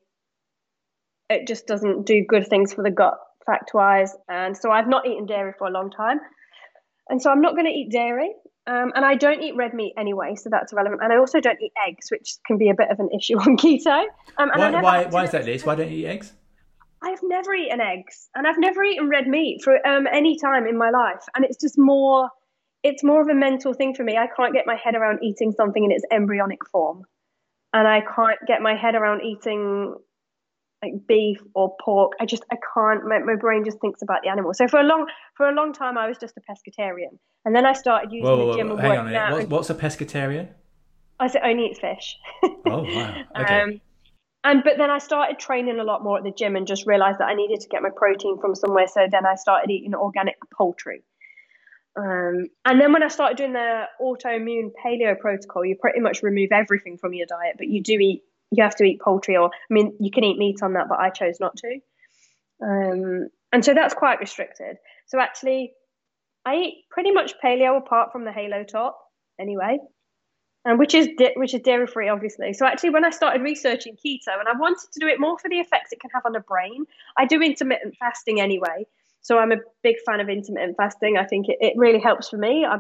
It 1.30 1.47
just 1.47 1.65
doesn't 1.65 2.05
do 2.05 2.24
good 2.28 2.47
things 2.47 2.74
for 2.74 2.84
the 2.84 2.91
gut, 2.91 3.17
fact 3.45 3.71
wise. 3.74 4.15
And 4.30 4.55
so 4.55 4.71
I've 4.71 4.88
not 4.88 5.07
eaten 5.07 5.26
dairy 5.26 5.53
for 5.57 5.67
a 5.67 5.71
long 5.71 5.89
time. 5.89 6.19
And 7.09 7.21
so 7.21 7.32
I'm 7.32 7.41
not 7.41 7.53
going 7.53 7.65
to 7.65 7.71
eat 7.71 7.91
dairy. 7.91 8.32
Um, 8.66 8.93
and 8.95 9.03
I 9.03 9.16
don't 9.16 9.41
eat 9.41 9.55
red 9.55 9.74
meat 9.74 9.93
anyway, 9.97 10.36
so 10.36 10.49
that's 10.49 10.72
irrelevant. 10.72 11.01
And 11.03 11.11
I 11.11 11.18
also 11.18 11.41
don't 11.41 11.61
eat 11.61 11.74
eggs, 11.86 12.09
which 12.09 12.36
can 12.45 12.57
be 12.57 12.70
a 12.70 12.74
bit 12.74 12.89
of 12.89 12.99
an 12.99 13.09
issue 13.11 13.38
on 13.39 13.57
keto. 13.57 14.05
Um, 14.38 14.51
why, 14.55 14.82
why, 14.82 15.05
why 15.05 15.24
is 15.26 15.32
that, 15.32 15.45
Liz? 15.45 15.66
Why 15.66 15.76
don't 15.76 15.91
you 15.91 16.05
eat 16.05 16.07
eggs? 16.07 16.34
I've 17.01 17.20
never 17.22 17.53
eaten 17.53 17.82
eggs, 17.82 18.30
and 18.34 18.47
I've 18.47 18.57
never 18.57 18.82
eaten 18.82 19.09
red 19.09 19.28
meat 19.28 19.61
for 19.61 19.86
um, 19.86 20.07
any 20.09 20.39
time 20.39 20.66
in 20.66 20.78
my 20.78 20.89
life. 20.89 21.24
And 21.36 21.43
it's 21.43 21.57
just 21.59 21.78
more 21.78 22.30
it's 22.84 23.03
more 23.03 23.22
of 23.22 23.30
a 23.30 23.34
mental 23.34 23.74
thing 23.74 23.95
for 23.95 24.03
me. 24.03 24.18
I 24.18 24.28
can't 24.36 24.53
get 24.53 24.68
my 24.68 24.76
head 24.76 24.95
around 24.95 25.20
eating 25.24 25.53
something 25.53 25.84
in 25.84 25.91
its 25.91 26.03
embryonic 26.11 26.68
form. 26.68 27.03
And 27.72 27.88
I 27.88 28.01
can't 28.01 28.38
get 28.45 28.61
my 28.61 28.76
head 28.76 28.93
around 28.93 29.22
eating 29.24 29.95
like 30.84 31.07
beef 31.07 31.39
or 31.55 31.75
pork. 31.84 32.13
I 32.19 32.25
just 32.25 32.43
I 32.51 32.57
can't 32.73 33.05
my, 33.05 33.19
my 33.19 33.36
brain 33.36 33.63
just 33.63 33.79
thinks 33.79 34.01
about 34.01 34.21
the 34.23 34.29
animal. 34.29 34.53
So 34.53 34.67
for 34.67 34.79
a 34.79 34.84
long 34.84 35.07
for 35.36 35.49
a 35.49 35.53
long 35.53 35.73
time 35.73 35.97
I 35.97 36.07
was 36.07 36.17
just 36.17 36.36
a 36.38 36.41
pescatarian. 36.41 37.17
And 37.45 37.55
then 37.55 37.65
I 37.65 37.73
started 37.73 38.11
using 38.11 38.25
whoa, 38.25 38.38
whoa, 38.38 38.51
the 38.51 38.57
gym 38.57 38.69
whoa, 38.69 38.77
hang 38.77 38.97
on 38.97 39.31
what's, 39.31 39.49
what's, 39.49 39.69
a 39.69 39.75
pescatarian? 39.75 40.49
I 41.19 41.27
said 41.27 41.41
only 41.43 41.67
eats 41.67 41.79
fish. 41.79 42.17
oh 42.43 42.84
wow. 42.84 43.23
Okay. 43.39 43.61
Um, 43.61 43.81
and 44.43 44.61
but 44.63 44.73
then 44.77 44.89
I 44.89 44.97
started 44.97 45.39
training 45.39 45.79
a 45.79 45.84
lot 45.84 46.03
more 46.03 46.17
at 46.17 46.23
the 46.25 46.31
gym 46.31 46.57
and 46.57 46.67
just 46.67 46.86
realized 46.86 47.19
that 47.19 47.25
I 47.25 47.34
needed 47.34 47.61
to 47.61 47.69
get 47.69 47.81
my 47.81 47.91
protein 47.95 48.39
from 48.41 48.55
somewhere. 48.55 48.88
So 48.88 49.07
then 49.09 49.25
I 49.25 49.36
started 49.36 49.71
eating 49.71 49.95
organic 49.95 50.36
poultry. 50.57 51.03
Um, 51.95 52.47
and 52.65 52.81
then 52.81 52.91
when 52.91 53.03
I 53.03 53.07
started 53.07 53.38
doing 53.38 53.53
the 53.53 53.84
autoimmune 54.01 54.71
paleo 54.84 55.17
protocol, 55.17 55.63
you 55.63 55.77
pretty 55.79 55.99
much 55.99 56.23
remove 56.23 56.49
everything 56.51 56.97
from 56.97 57.13
your 57.13 57.27
diet, 57.27 57.55
but 57.57 57.67
you 57.67 57.84
do 57.84 57.93
eat, 57.93 58.23
you 58.56 58.64
have 58.64 58.76
to 58.78 58.84
eat 58.84 59.01
poultry 59.01 59.36
or, 59.36 59.47
I 59.47 59.74
mean, 59.74 59.95
you 59.99 60.12
can 60.12 60.24
eat 60.24 60.38
meat 60.38 60.62
on 60.62 60.74
that, 60.74 60.88
but 60.89 60.99
I 60.99 61.10
chose 61.10 61.39
not 61.39 61.56
to. 61.58 61.80
Um, 62.62 63.30
and 63.51 63.64
so 63.64 63.74
that's 63.74 63.93
quite 63.93 64.20
restricted. 64.20 64.78
So 65.08 65.20
actually, 65.20 65.74
I 66.45 66.56
eat 66.56 66.86
pretty 66.89 67.12
much 67.12 67.34
paleo 67.43 67.78
apart 67.78 68.12
from 68.12 68.26
the 68.26 68.32
halo 68.32 68.64
top 68.64 68.97
anyway, 69.39 69.78
and 70.66 70.80
which 70.80 70.93
is 70.93 71.10
di- 71.18 71.34
which 71.36 71.54
is 71.54 71.62
dairy 71.62 71.88
free, 71.88 72.10
obviously. 72.10 72.54
So 72.54 72.66
actually, 72.66 72.91
when 72.91 73.06
I 73.06 73.10
started 73.10 73.41
researching 73.41 73.95
keto, 73.95 74.39
and 74.39 74.47
I 74.47 74.58
wanted 74.58 74.91
to 74.93 74.99
do 74.99 75.08
it 75.08 75.20
more 75.20 75.38
for 75.38 75.49
the 75.49 75.60
effects 75.60 75.91
it 75.91 75.99
can 75.99 76.10
have 76.14 76.26
on 76.26 76.34
the 76.34 76.39
brain, 76.39 76.86
I 77.18 77.26
do 77.26 77.41
intermittent 77.41 77.95
fasting 77.99 78.39
anyway. 78.39 78.86
So 79.22 79.39
I'm 79.39 79.51
a 79.51 79.58
big 79.84 79.95
fan 80.06 80.20
of 80.20 80.30
intermittent 80.30 80.76
fasting. 80.78 81.18
I 81.18 81.26
think 81.26 81.47
it, 81.47 81.58
it 81.62 81.74
really 81.78 81.99
helps 81.99 82.30
for 82.30 82.38
me. 82.38 82.66
I, 82.66 82.80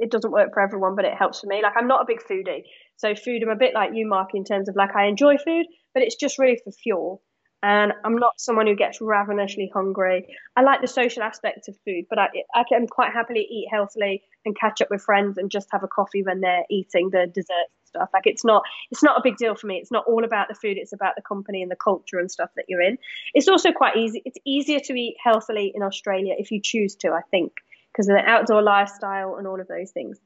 it 0.00 0.10
doesn't 0.10 0.32
work 0.32 0.52
for 0.52 0.60
everyone, 0.60 0.96
but 0.96 1.04
it 1.04 1.14
helps 1.14 1.40
for 1.40 1.46
me. 1.46 1.62
Like 1.62 1.74
I'm 1.76 1.88
not 1.88 2.02
a 2.02 2.06
big 2.06 2.20
foodie, 2.22 2.62
so 2.96 3.14
food 3.14 3.42
I'm 3.42 3.50
a 3.50 3.56
bit 3.56 3.74
like 3.74 3.90
you, 3.94 4.06
Mark, 4.06 4.30
in 4.34 4.44
terms 4.44 4.68
of 4.68 4.76
like 4.76 4.94
I 4.96 5.06
enjoy 5.06 5.36
food, 5.38 5.66
but 5.94 6.02
it's 6.02 6.16
just 6.16 6.38
really 6.38 6.58
for 6.62 6.72
fuel. 6.72 7.22
And 7.62 7.92
I'm 8.06 8.16
not 8.16 8.40
someone 8.40 8.66
who 8.66 8.74
gets 8.74 9.02
ravenously 9.02 9.70
hungry. 9.74 10.26
I 10.56 10.62
like 10.62 10.80
the 10.80 10.88
social 10.88 11.22
aspect 11.22 11.68
of 11.68 11.76
food, 11.84 12.06
but 12.08 12.18
I, 12.18 12.28
I 12.54 12.64
can 12.66 12.86
quite 12.86 13.12
happily 13.12 13.40
eat 13.40 13.68
healthily 13.70 14.22
and 14.46 14.58
catch 14.58 14.80
up 14.80 14.88
with 14.90 15.02
friends 15.02 15.36
and 15.36 15.50
just 15.50 15.68
have 15.70 15.82
a 15.82 15.88
coffee 15.88 16.22
when 16.22 16.40
they're 16.40 16.64
eating 16.70 17.10
the 17.10 17.26
desserts 17.26 17.74
stuff. 17.90 18.08
Like 18.14 18.26
it's 18.26 18.44
not 18.44 18.62
it's 18.90 19.02
not 19.02 19.18
a 19.18 19.20
big 19.22 19.36
deal 19.36 19.54
for 19.54 19.66
me. 19.66 19.76
It's 19.76 19.90
not 19.90 20.04
all 20.06 20.24
about 20.24 20.48
the 20.48 20.54
food. 20.54 20.78
It's 20.78 20.92
about 20.92 21.16
the 21.16 21.22
company 21.22 21.62
and 21.62 21.70
the 21.70 21.76
culture 21.76 22.18
and 22.18 22.30
stuff 22.30 22.50
that 22.56 22.64
you're 22.68 22.80
in. 22.80 22.96
It's 23.34 23.48
also 23.48 23.72
quite 23.72 23.96
easy. 23.96 24.22
It's 24.24 24.38
easier 24.46 24.80
to 24.80 24.94
eat 24.94 25.16
healthily 25.22 25.72
in 25.74 25.82
Australia 25.82 26.34
if 26.38 26.50
you 26.50 26.60
choose 26.62 26.94
to. 26.96 27.10
I 27.10 27.20
think 27.30 27.52
because 28.00 28.08
of 28.08 28.16
the 28.16 28.30
outdoor 28.30 28.62
lifestyle 28.62 29.36
and 29.36 29.46
all 29.46 29.60
of 29.60 29.68
those 29.68 29.90
things. 29.90 30.18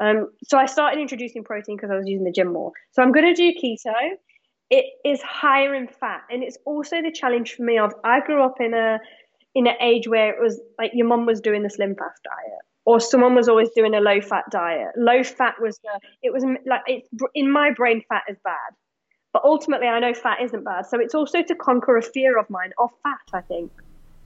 Um, 0.00 0.28
so 0.44 0.58
I 0.58 0.66
started 0.66 1.00
introducing 1.00 1.44
protein 1.44 1.76
because 1.76 1.90
I 1.90 1.96
was 1.96 2.06
using 2.06 2.24
the 2.24 2.32
gym 2.32 2.52
more. 2.52 2.72
So 2.92 3.02
I'm 3.02 3.12
going 3.12 3.26
to 3.26 3.34
do 3.34 3.52
keto. 3.52 3.92
It 4.70 4.86
is 5.04 5.20
higher 5.22 5.74
in 5.74 5.88
fat, 5.88 6.22
and 6.30 6.42
it's 6.42 6.58
also 6.66 7.00
the 7.00 7.12
challenge 7.12 7.54
for 7.54 7.62
me 7.62 7.78
of 7.78 7.92
I 8.02 8.20
grew 8.20 8.42
up 8.42 8.56
in 8.60 8.74
a 8.74 8.98
in 9.54 9.66
an 9.66 9.74
age 9.80 10.08
where 10.08 10.30
it 10.30 10.42
was 10.42 10.60
like 10.78 10.90
your 10.92 11.06
mum 11.06 11.24
was 11.24 11.40
doing 11.40 11.62
the 11.62 11.70
slim 11.70 11.94
fast 11.94 12.20
diet 12.24 12.60
or 12.84 13.00
someone 13.00 13.34
was 13.34 13.48
always 13.48 13.70
doing 13.74 13.94
a 13.94 14.00
low 14.00 14.20
fat 14.20 14.44
diet. 14.50 14.88
Low 14.96 15.22
fat 15.22 15.54
was 15.60 15.78
the, 15.78 16.00
it 16.22 16.32
was 16.32 16.44
like, 16.66 16.82
it's 16.86 17.08
in 17.34 17.50
my 17.50 17.70
brain, 17.72 18.02
fat 18.08 18.22
is 18.28 18.36
bad. 18.44 18.74
But 19.32 19.44
ultimately, 19.44 19.86
I 19.86 19.98
know 19.98 20.14
fat 20.14 20.38
isn't 20.42 20.64
bad. 20.64 20.86
So 20.86 21.00
it's 21.00 21.14
also 21.14 21.42
to 21.42 21.54
conquer 21.54 21.96
a 21.96 22.02
fear 22.02 22.38
of 22.38 22.48
mine 22.50 22.72
of 22.78 22.90
fat, 23.02 23.18
I 23.32 23.40
think. 23.40 23.72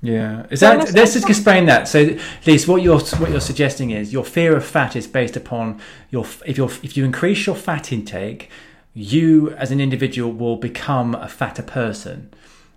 Yeah, 0.02 0.46
is 0.50 0.60
that? 0.60 0.88
So 0.88 0.94
let's 0.94 1.12
just 1.12 1.28
explain 1.28 1.66
that. 1.66 1.86
So, 1.86 2.16
Lise, 2.46 2.66
what 2.66 2.82
you're 2.82 3.00
what 3.00 3.30
you're 3.30 3.40
suggesting 3.40 3.90
is 3.90 4.12
your 4.12 4.24
fear 4.24 4.56
of 4.56 4.64
fat 4.64 4.96
is 4.96 5.06
based 5.06 5.36
upon 5.36 5.80
your 6.10 6.24
if 6.46 6.56
you 6.56 6.64
if 6.82 6.96
you 6.96 7.04
increase 7.04 7.46
your 7.46 7.56
fat 7.56 7.92
intake, 7.92 8.48
you 8.94 9.50
as 9.52 9.70
an 9.70 9.80
individual 9.80 10.32
will 10.32 10.56
become 10.56 11.14
a 11.14 11.28
fatter 11.28 11.62
person. 11.62 12.32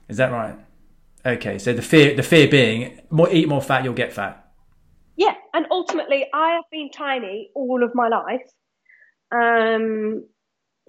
Is 0.09 0.17
that 0.17 0.31
right? 0.31 0.55
Okay, 1.25 1.57
so 1.57 1.71
the 1.71 1.81
fear 1.81 2.13
the 2.13 2.23
fear 2.23 2.47
being 2.47 2.99
more 3.09 3.29
eat 3.31 3.47
more 3.47 3.61
fat, 3.61 3.85
you'll 3.85 3.93
get 3.93 4.11
fat 4.11 4.43
yeah, 5.15 5.33
and 5.53 5.67
ultimately, 5.69 6.25
I 6.33 6.55
have 6.55 6.63
been 6.71 6.89
tiny 6.89 7.51
all 7.53 7.83
of 7.83 7.91
my 7.93 8.07
life. 8.07 8.41
Um, 9.31 10.25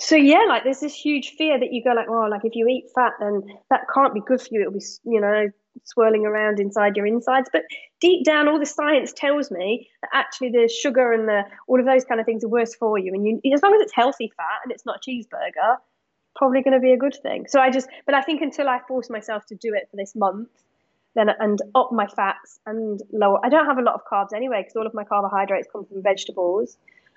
so 0.00 0.16
yeah, 0.16 0.44
like 0.48 0.64
there's 0.64 0.80
this 0.80 0.94
huge 0.94 1.34
fear 1.36 1.58
that 1.58 1.72
you 1.72 1.84
go 1.84 1.92
like, 1.92 2.08
oh, 2.08 2.26
like 2.30 2.44
if 2.44 2.54
you 2.54 2.66
eat 2.66 2.86
fat, 2.94 3.12
then 3.20 3.42
that 3.70 3.82
can't 3.92 4.14
be 4.14 4.20
good 4.26 4.40
for 4.40 4.48
you. 4.50 4.60
It'll 4.62 4.72
be, 4.72 4.84
you 5.04 5.20
know, 5.20 5.48
swirling 5.84 6.26
around 6.26 6.60
inside 6.60 6.96
your 6.96 7.06
insides. 7.06 7.48
But 7.52 7.62
deep 8.00 8.24
down, 8.24 8.48
all 8.48 8.58
the 8.58 8.66
science 8.66 9.12
tells 9.12 9.50
me 9.50 9.88
that 10.02 10.10
actually 10.12 10.50
the 10.50 10.68
sugar 10.68 11.12
and 11.12 11.28
the 11.28 11.42
all 11.66 11.80
of 11.80 11.86
those 11.86 12.04
kind 12.04 12.20
of 12.20 12.26
things 12.26 12.44
are 12.44 12.48
worse 12.48 12.74
for 12.74 12.98
you. 12.98 13.12
And 13.12 13.26
you, 13.26 13.40
as 13.52 13.62
long 13.62 13.74
as 13.74 13.80
it's 13.80 13.94
healthy 13.94 14.32
fat 14.36 14.60
and 14.62 14.72
it's 14.72 14.86
not 14.86 14.96
a 14.96 15.10
cheeseburger, 15.10 15.76
probably 16.36 16.62
going 16.62 16.74
to 16.74 16.80
be 16.80 16.92
a 16.92 16.96
good 16.96 17.16
thing. 17.22 17.46
So 17.48 17.60
I 17.60 17.70
just, 17.70 17.88
but 18.06 18.14
I 18.14 18.22
think 18.22 18.42
until 18.42 18.68
I 18.68 18.80
force 18.86 19.10
myself 19.10 19.46
to 19.46 19.54
do 19.54 19.74
it 19.74 19.88
for 19.90 19.96
this 19.96 20.14
month, 20.14 20.48
then 21.14 21.28
and 21.38 21.60
up 21.74 21.92
my 21.92 22.06
fats 22.06 22.58
and 22.66 23.00
lower. 23.12 23.38
I 23.44 23.48
don't 23.48 23.66
have 23.66 23.78
a 23.78 23.82
lot 23.82 23.94
of 23.94 24.00
carbs 24.10 24.34
anyway 24.34 24.62
because 24.62 24.76
all 24.76 24.86
of 24.86 24.94
my 24.94 25.04
carbohydrates 25.04 25.68
come 25.70 25.84
from 25.84 26.02
vegetables. 26.02 26.76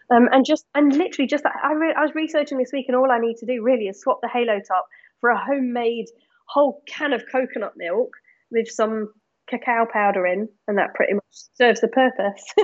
Um, 0.10 0.30
and 0.32 0.46
just 0.46 0.66
and 0.74 0.96
literally 0.96 1.28
just 1.28 1.44
I, 1.46 1.74
re- 1.74 1.96
I 1.98 2.02
was 2.02 2.16
researching 2.16 2.58
this 2.58 2.72
week 2.72 2.86
and 2.88 2.96
all 2.96 3.12
I 3.12 3.20
need 3.20 3.38
to 3.38 3.46
do 3.46 3.62
really 3.62 3.88
is 3.88 4.00
swap 4.00 4.20
the 4.22 4.30
halo 4.30 4.60
top 4.66 4.88
for 5.20 5.30
a 5.30 5.38
homemade 5.38 6.08
whole 6.46 6.82
can 6.88 7.12
of 7.12 7.24
coconut 7.30 7.74
milk 7.76 8.16
with 8.52 8.70
some 8.70 9.12
cacao 9.50 9.86
powder 9.92 10.26
in, 10.26 10.48
and 10.68 10.78
that 10.78 10.94
pretty 10.94 11.14
much 11.14 11.24
serves 11.56 11.82
the 11.82 11.88
purpose. 11.88 12.44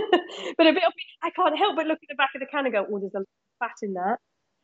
but 0.58 0.68
a 0.68 0.74
bit 0.74 0.84
of 0.84 0.94
I 1.22 1.30
can't 1.32 1.58
help 1.58 1.76
but 1.76 1.88
look 1.88 2.00
at 2.02 2.10
the 2.10 2.16
back 2.16 2.32
of 2.36 2.42
the 2.42 2.48
can 2.48 2.66
and 2.66 2.74
go, 2.74 2.86
"Oh, 2.90 3.00
there's 3.00 3.14
a 3.14 3.20
lot 3.20 3.22
of 3.22 3.70
fat 3.70 3.76
in 3.82 3.94
that." 3.94 4.18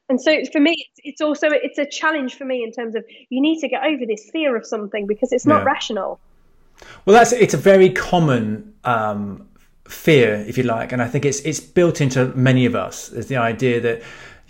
And 0.10 0.20
so 0.20 0.36
for 0.52 0.60
me, 0.60 0.76
it's, 0.78 1.00
it's 1.04 1.22
also 1.22 1.48
it's 1.52 1.78
a 1.78 1.86
challenge 1.86 2.36
for 2.36 2.46
me 2.46 2.64
in 2.64 2.72
terms 2.72 2.96
of 2.96 3.06
you 3.30 3.42
need 3.42 3.60
to 3.60 3.70
get 3.70 3.84
over 3.84 4.06
this 4.08 4.30
fear 4.32 4.56
of 4.56 4.66
something 4.66 5.06
because 5.06 5.32
it's 5.32 5.46
not 5.46 5.60
yeah. 5.60 5.66
rational. 5.66 6.20
Well, 7.06 7.16
that's 7.16 7.32
it's 7.32 7.54
a 7.54 7.58
very 7.58 7.90
common 7.92 8.74
um, 8.84 9.48
fear, 9.88 10.44
if 10.48 10.58
you 10.58 10.64
like, 10.64 10.92
and 10.92 11.02
I 11.02 11.08
think 11.08 11.26
it's 11.26 11.40
it's 11.42 11.60
built 11.60 12.02
into 12.02 12.28
many 12.36 12.66
of 12.66 12.76
us. 12.76 13.12
Is 13.12 13.28
the 13.28 13.38
idea 13.38 13.80
that 13.82 14.02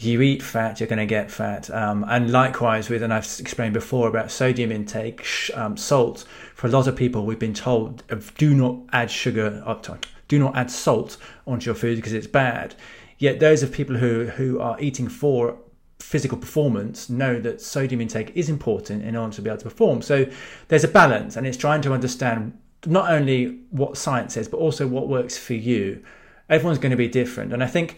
you 0.06 0.22
eat 0.22 0.41
fat, 0.41 0.80
you're 0.80 0.88
going 0.88 1.00
to 1.00 1.06
get 1.06 1.30
fat, 1.30 1.70
um, 1.70 2.06
and 2.08 2.32
likewise 2.32 2.89
with, 2.89 3.04
and 3.04 3.14
I've 3.14 3.26
explained 3.39 3.74
before 3.74 4.08
about 4.08 4.32
sodium 4.32 4.72
intake, 4.72 5.26
um, 5.54 5.76
salt. 5.76 6.26
For 6.56 6.68
a 6.68 6.70
lot 6.70 6.88
of 6.88 6.95
people, 6.95 7.26
we've 7.26 7.39
been 7.39 7.54
told 7.54 8.04
do 8.38 8.54
not 8.54 8.78
add 8.93 9.12
sugar, 9.12 9.62
uh, 9.66 9.97
do 10.28 10.39
not 10.39 10.56
add 10.56 10.72
salt 10.72 11.18
onto 11.45 11.66
your 11.66 11.76
food 11.76 11.97
because 11.97 12.14
it's 12.14 12.28
bad. 12.28 12.76
Yet 13.18 13.41
those 13.41 13.62
of 13.62 13.72
people 13.72 13.97
who 13.97 14.28
who 14.28 14.60
are 14.60 14.80
eating 14.80 15.10
for 15.10 15.58
physical 16.00 16.38
performance 16.38 17.10
know 17.10 17.39
that 17.41 17.62
sodium 17.62 18.00
intake 18.00 18.32
is 18.36 18.50
important 18.50 19.04
in 19.04 19.16
order 19.16 19.36
to 19.36 19.41
be 19.41 19.50
able 19.50 19.60
to 19.60 19.66
perform. 19.66 20.02
So 20.02 20.26
there's 20.70 20.86
a 20.86 20.88
balance, 20.88 21.36
and 21.36 21.45
it's 21.45 21.58
trying 21.58 21.82
to 21.82 21.93
understand 21.93 22.58
not 22.86 23.12
only 23.12 23.60
what 23.72 23.97
science 23.97 24.36
says, 24.36 24.47
but 24.47 24.58
also 24.58 24.88
what 24.88 25.10
works 25.10 25.38
for 25.38 25.56
you. 25.56 26.02
Everyone's 26.50 26.80
going 26.80 26.91
to 26.91 26.97
be 26.97 27.10
different, 27.10 27.54
and 27.54 27.62
I 27.62 27.68
think 27.68 27.97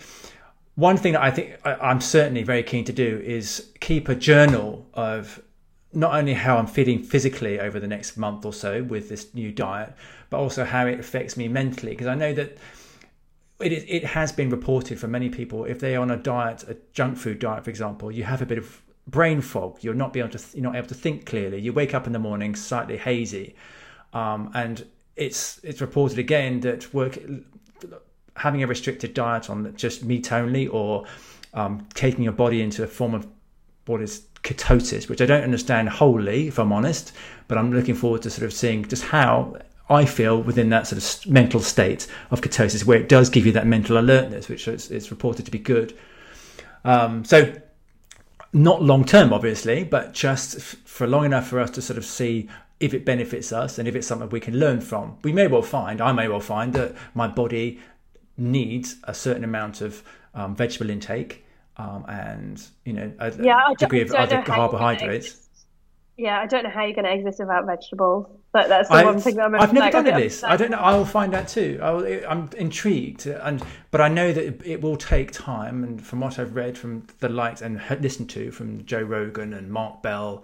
one 0.75 0.97
thing 0.97 1.13
that 1.13 1.21
I 1.21 1.31
think 1.31 1.59
I'm 1.65 2.01
certainly 2.01 2.43
very 2.43 2.63
keen 2.63 2.85
to 2.85 2.93
do 2.93 3.21
is 3.23 3.71
keep 3.79 4.07
a 4.09 4.15
journal 4.15 4.85
of 4.93 5.41
not 5.93 6.15
only 6.15 6.33
how 6.33 6.57
I'm 6.57 6.67
feeling 6.67 7.03
physically 7.03 7.59
over 7.59 7.79
the 7.79 7.87
next 7.87 8.15
month 8.17 8.45
or 8.45 8.53
so 8.53 8.81
with 8.83 9.09
this 9.09 9.33
new 9.33 9.51
diet, 9.51 9.93
but 10.29 10.39
also 10.39 10.63
how 10.63 10.87
it 10.87 10.99
affects 10.99 11.35
me 11.35 11.47
mentally. 11.47 11.91
Because 11.91 12.07
I 12.07 12.15
know 12.15 12.33
that 12.33 12.57
it, 13.59 13.71
it 13.71 14.05
has 14.05 14.31
been 14.31 14.49
reported 14.49 14.99
for 14.99 15.07
many 15.07 15.29
people 15.29 15.65
if 15.65 15.79
they're 15.79 15.99
on 15.99 16.11
a 16.11 16.17
diet, 16.17 16.63
a 16.67 16.77
junk 16.93 17.17
food 17.17 17.39
diet, 17.39 17.65
for 17.65 17.69
example, 17.69 18.11
you 18.11 18.23
have 18.23 18.41
a 18.41 18.45
bit 18.45 18.57
of 18.57 18.81
brain 19.07 19.41
fog. 19.41 19.77
You're 19.81 19.93
not 19.93 20.13
be 20.13 20.19
able 20.19 20.29
to 20.29 20.43
you're 20.53 20.63
not 20.63 20.75
able 20.75 20.87
to 20.87 20.95
think 20.95 21.25
clearly. 21.25 21.59
You 21.59 21.73
wake 21.73 21.93
up 21.93 22.07
in 22.07 22.13
the 22.13 22.19
morning 22.19 22.55
slightly 22.55 22.97
hazy, 22.97 23.55
um, 24.13 24.51
and 24.53 24.85
it's 25.15 25.59
it's 25.63 25.81
reported 25.81 26.17
again 26.17 26.61
that 26.61 26.93
work 26.93 27.17
having 28.35 28.63
a 28.63 28.67
restricted 28.67 29.13
diet 29.13 29.49
on 29.49 29.75
just 29.75 30.03
meat 30.03 30.31
only 30.31 30.67
or 30.67 31.05
um, 31.53 31.87
taking 31.93 32.23
your 32.23 32.33
body 32.33 32.61
into 32.61 32.83
a 32.83 32.87
form 32.87 33.13
of 33.13 33.27
what 33.85 34.01
is 34.01 34.23
ketosis, 34.43 35.09
which 35.09 35.21
I 35.21 35.25
don't 35.25 35.43
understand 35.43 35.89
wholly, 35.89 36.47
if 36.47 36.57
I'm 36.57 36.71
honest, 36.71 37.13
but 37.47 37.57
I'm 37.57 37.71
looking 37.73 37.95
forward 37.95 38.21
to 38.23 38.29
sort 38.29 38.45
of 38.45 38.53
seeing 38.53 38.87
just 38.87 39.03
how 39.03 39.57
I 39.89 40.05
feel 40.05 40.41
within 40.41 40.69
that 40.69 40.87
sort 40.87 41.03
of 41.03 41.31
mental 41.31 41.59
state 41.59 42.07
of 42.31 42.41
ketosis, 42.41 42.85
where 42.85 42.99
it 42.99 43.09
does 43.09 43.29
give 43.29 43.45
you 43.45 43.51
that 43.53 43.67
mental 43.67 43.97
alertness, 43.97 44.47
which 44.47 44.67
is, 44.67 44.89
is 44.89 45.11
reported 45.11 45.45
to 45.45 45.51
be 45.51 45.59
good. 45.59 45.97
Um, 46.83 47.25
so, 47.25 47.53
not 48.53 48.81
long 48.81 49.05
term, 49.05 49.31
obviously, 49.31 49.83
but 49.83 50.13
just 50.13 50.57
f- 50.57 50.75
for 50.85 51.07
long 51.07 51.25
enough 51.25 51.47
for 51.47 51.59
us 51.59 51.69
to 51.71 51.81
sort 51.81 51.97
of 51.97 52.05
see 52.05 52.49
if 52.79 52.93
it 52.93 53.05
benefits 53.05 53.51
us 53.53 53.77
and 53.77 53.87
if 53.87 53.95
it's 53.95 54.07
something 54.07 54.29
we 54.29 54.39
can 54.39 54.57
learn 54.57 54.81
from. 54.81 55.17
We 55.23 55.31
may 55.31 55.47
well 55.47 55.61
find, 55.61 56.01
I 56.01 56.11
may 56.11 56.27
well 56.27 56.39
find 56.39 56.73
that 56.73 56.95
my 57.13 57.27
body 57.27 57.79
needs 58.37 58.97
a 59.03 59.13
certain 59.13 59.43
amount 59.43 59.81
of 59.81 60.03
um, 60.33 60.55
vegetable 60.55 60.89
intake 60.89 61.45
um, 61.77 62.05
and 62.07 62.67
you 62.85 62.93
know 62.93 63.11
a, 63.19 63.33
yeah, 63.41 63.73
degree 63.77 64.01
of 64.01 64.11
other 64.11 64.41
carbohydrates. 64.41 65.47
Yeah, 66.17 66.39
I 66.39 66.45
don't 66.45 66.63
know 66.63 66.69
how 66.69 66.83
you're 66.83 66.93
going 66.93 67.05
to 67.05 67.13
exist 67.13 67.39
without 67.39 67.65
vegetables, 67.65 68.27
but 68.51 68.67
that's 68.67 68.89
the 68.89 68.95
I've, 68.95 69.05
one 69.05 69.19
thing 69.19 69.35
that 69.37 69.45
I'm. 69.45 69.55
I've 69.55 69.73
never 69.73 69.85
like, 69.85 69.91
done 69.91 70.07
it. 70.07 70.15
This 70.15 70.43
I 70.43 70.55
don't 70.55 70.69
know. 70.69 70.77
I 70.77 70.95
will 70.95 71.05
find 71.05 71.33
out 71.33 71.47
too. 71.47 71.79
I 71.81 72.31
am 72.31 72.49
intrigued, 72.57 73.25
and 73.25 73.63
but 73.89 74.01
I 74.01 74.07
know 74.07 74.31
that 74.31 74.45
it, 74.45 74.61
it, 74.63 74.81
will 74.81 74.97
take 74.97 75.31
time. 75.31 75.83
And 75.83 76.05
from 76.05 76.19
what 76.19 76.37
I've 76.37 76.55
read 76.55 76.77
from 76.77 77.07
the 77.19 77.29
likes 77.29 77.61
and 77.61 77.81
listened 78.01 78.29
to 78.31 78.51
from 78.51 78.85
Joe 78.85 79.01
Rogan 79.01 79.53
and 79.53 79.71
Mark 79.71 80.03
Bell, 80.03 80.43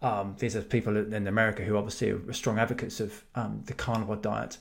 um, 0.00 0.36
these 0.38 0.56
are 0.56 0.62
people 0.62 0.96
in 0.96 1.26
America 1.26 1.62
who 1.64 1.76
obviously 1.76 2.10
are 2.10 2.32
strong 2.32 2.58
advocates 2.58 3.00
of 3.00 3.24
um, 3.34 3.62
the 3.66 3.74
carnivore 3.74 4.16
diet. 4.16 4.58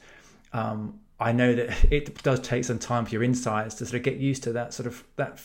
Um, 0.51 0.99
I 1.19 1.31
know 1.31 1.53
that 1.53 1.85
it 1.91 2.21
does 2.23 2.39
take 2.39 2.63
some 2.63 2.79
time 2.79 3.05
for 3.05 3.11
your 3.11 3.23
insides 3.23 3.75
to 3.75 3.85
sort 3.85 3.95
of 3.95 4.03
get 4.03 4.17
used 4.17 4.43
to 4.43 4.53
that 4.53 4.73
sort 4.73 4.87
of 4.87 5.03
that 5.15 5.39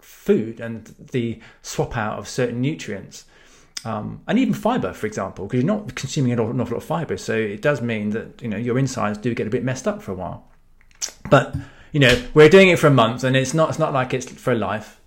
food 0.00 0.60
and 0.60 0.94
the 1.12 1.40
swap 1.62 1.96
out 1.96 2.18
of 2.18 2.28
certain 2.28 2.60
nutrients. 2.60 3.24
Um, 3.84 4.22
and 4.26 4.38
even 4.38 4.54
fiber, 4.54 4.92
for 4.92 5.06
example, 5.06 5.46
because 5.46 5.62
you're 5.62 5.66
not 5.66 5.94
consuming 5.94 6.32
an 6.32 6.40
awful 6.40 6.54
lot 6.54 6.72
of 6.72 6.84
fiber, 6.84 7.16
so 7.16 7.34
it 7.34 7.62
does 7.62 7.80
mean 7.80 8.10
that 8.10 8.42
you 8.42 8.48
know 8.48 8.56
your 8.56 8.78
insides 8.78 9.18
do 9.18 9.34
get 9.34 9.46
a 9.46 9.50
bit 9.50 9.62
messed 9.62 9.86
up 9.86 10.02
for 10.02 10.12
a 10.12 10.14
while. 10.14 10.48
But 11.30 11.54
you 11.92 12.00
know 12.00 12.26
we're 12.34 12.48
doing 12.48 12.68
it 12.68 12.78
for 12.78 12.88
a 12.88 12.92
month, 12.92 13.22
and 13.22 13.36
it's 13.36 13.54
not 13.54 13.68
it's 13.68 13.78
not 13.78 13.92
like 13.92 14.12
it's 14.12 14.28
for 14.30 14.54
life. 14.54 15.00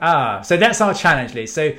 Ah, 0.00 0.42
so 0.42 0.56
that's 0.56 0.80
our 0.80 0.94
challenge, 0.94 1.34
Lee. 1.34 1.46
So 1.46 1.72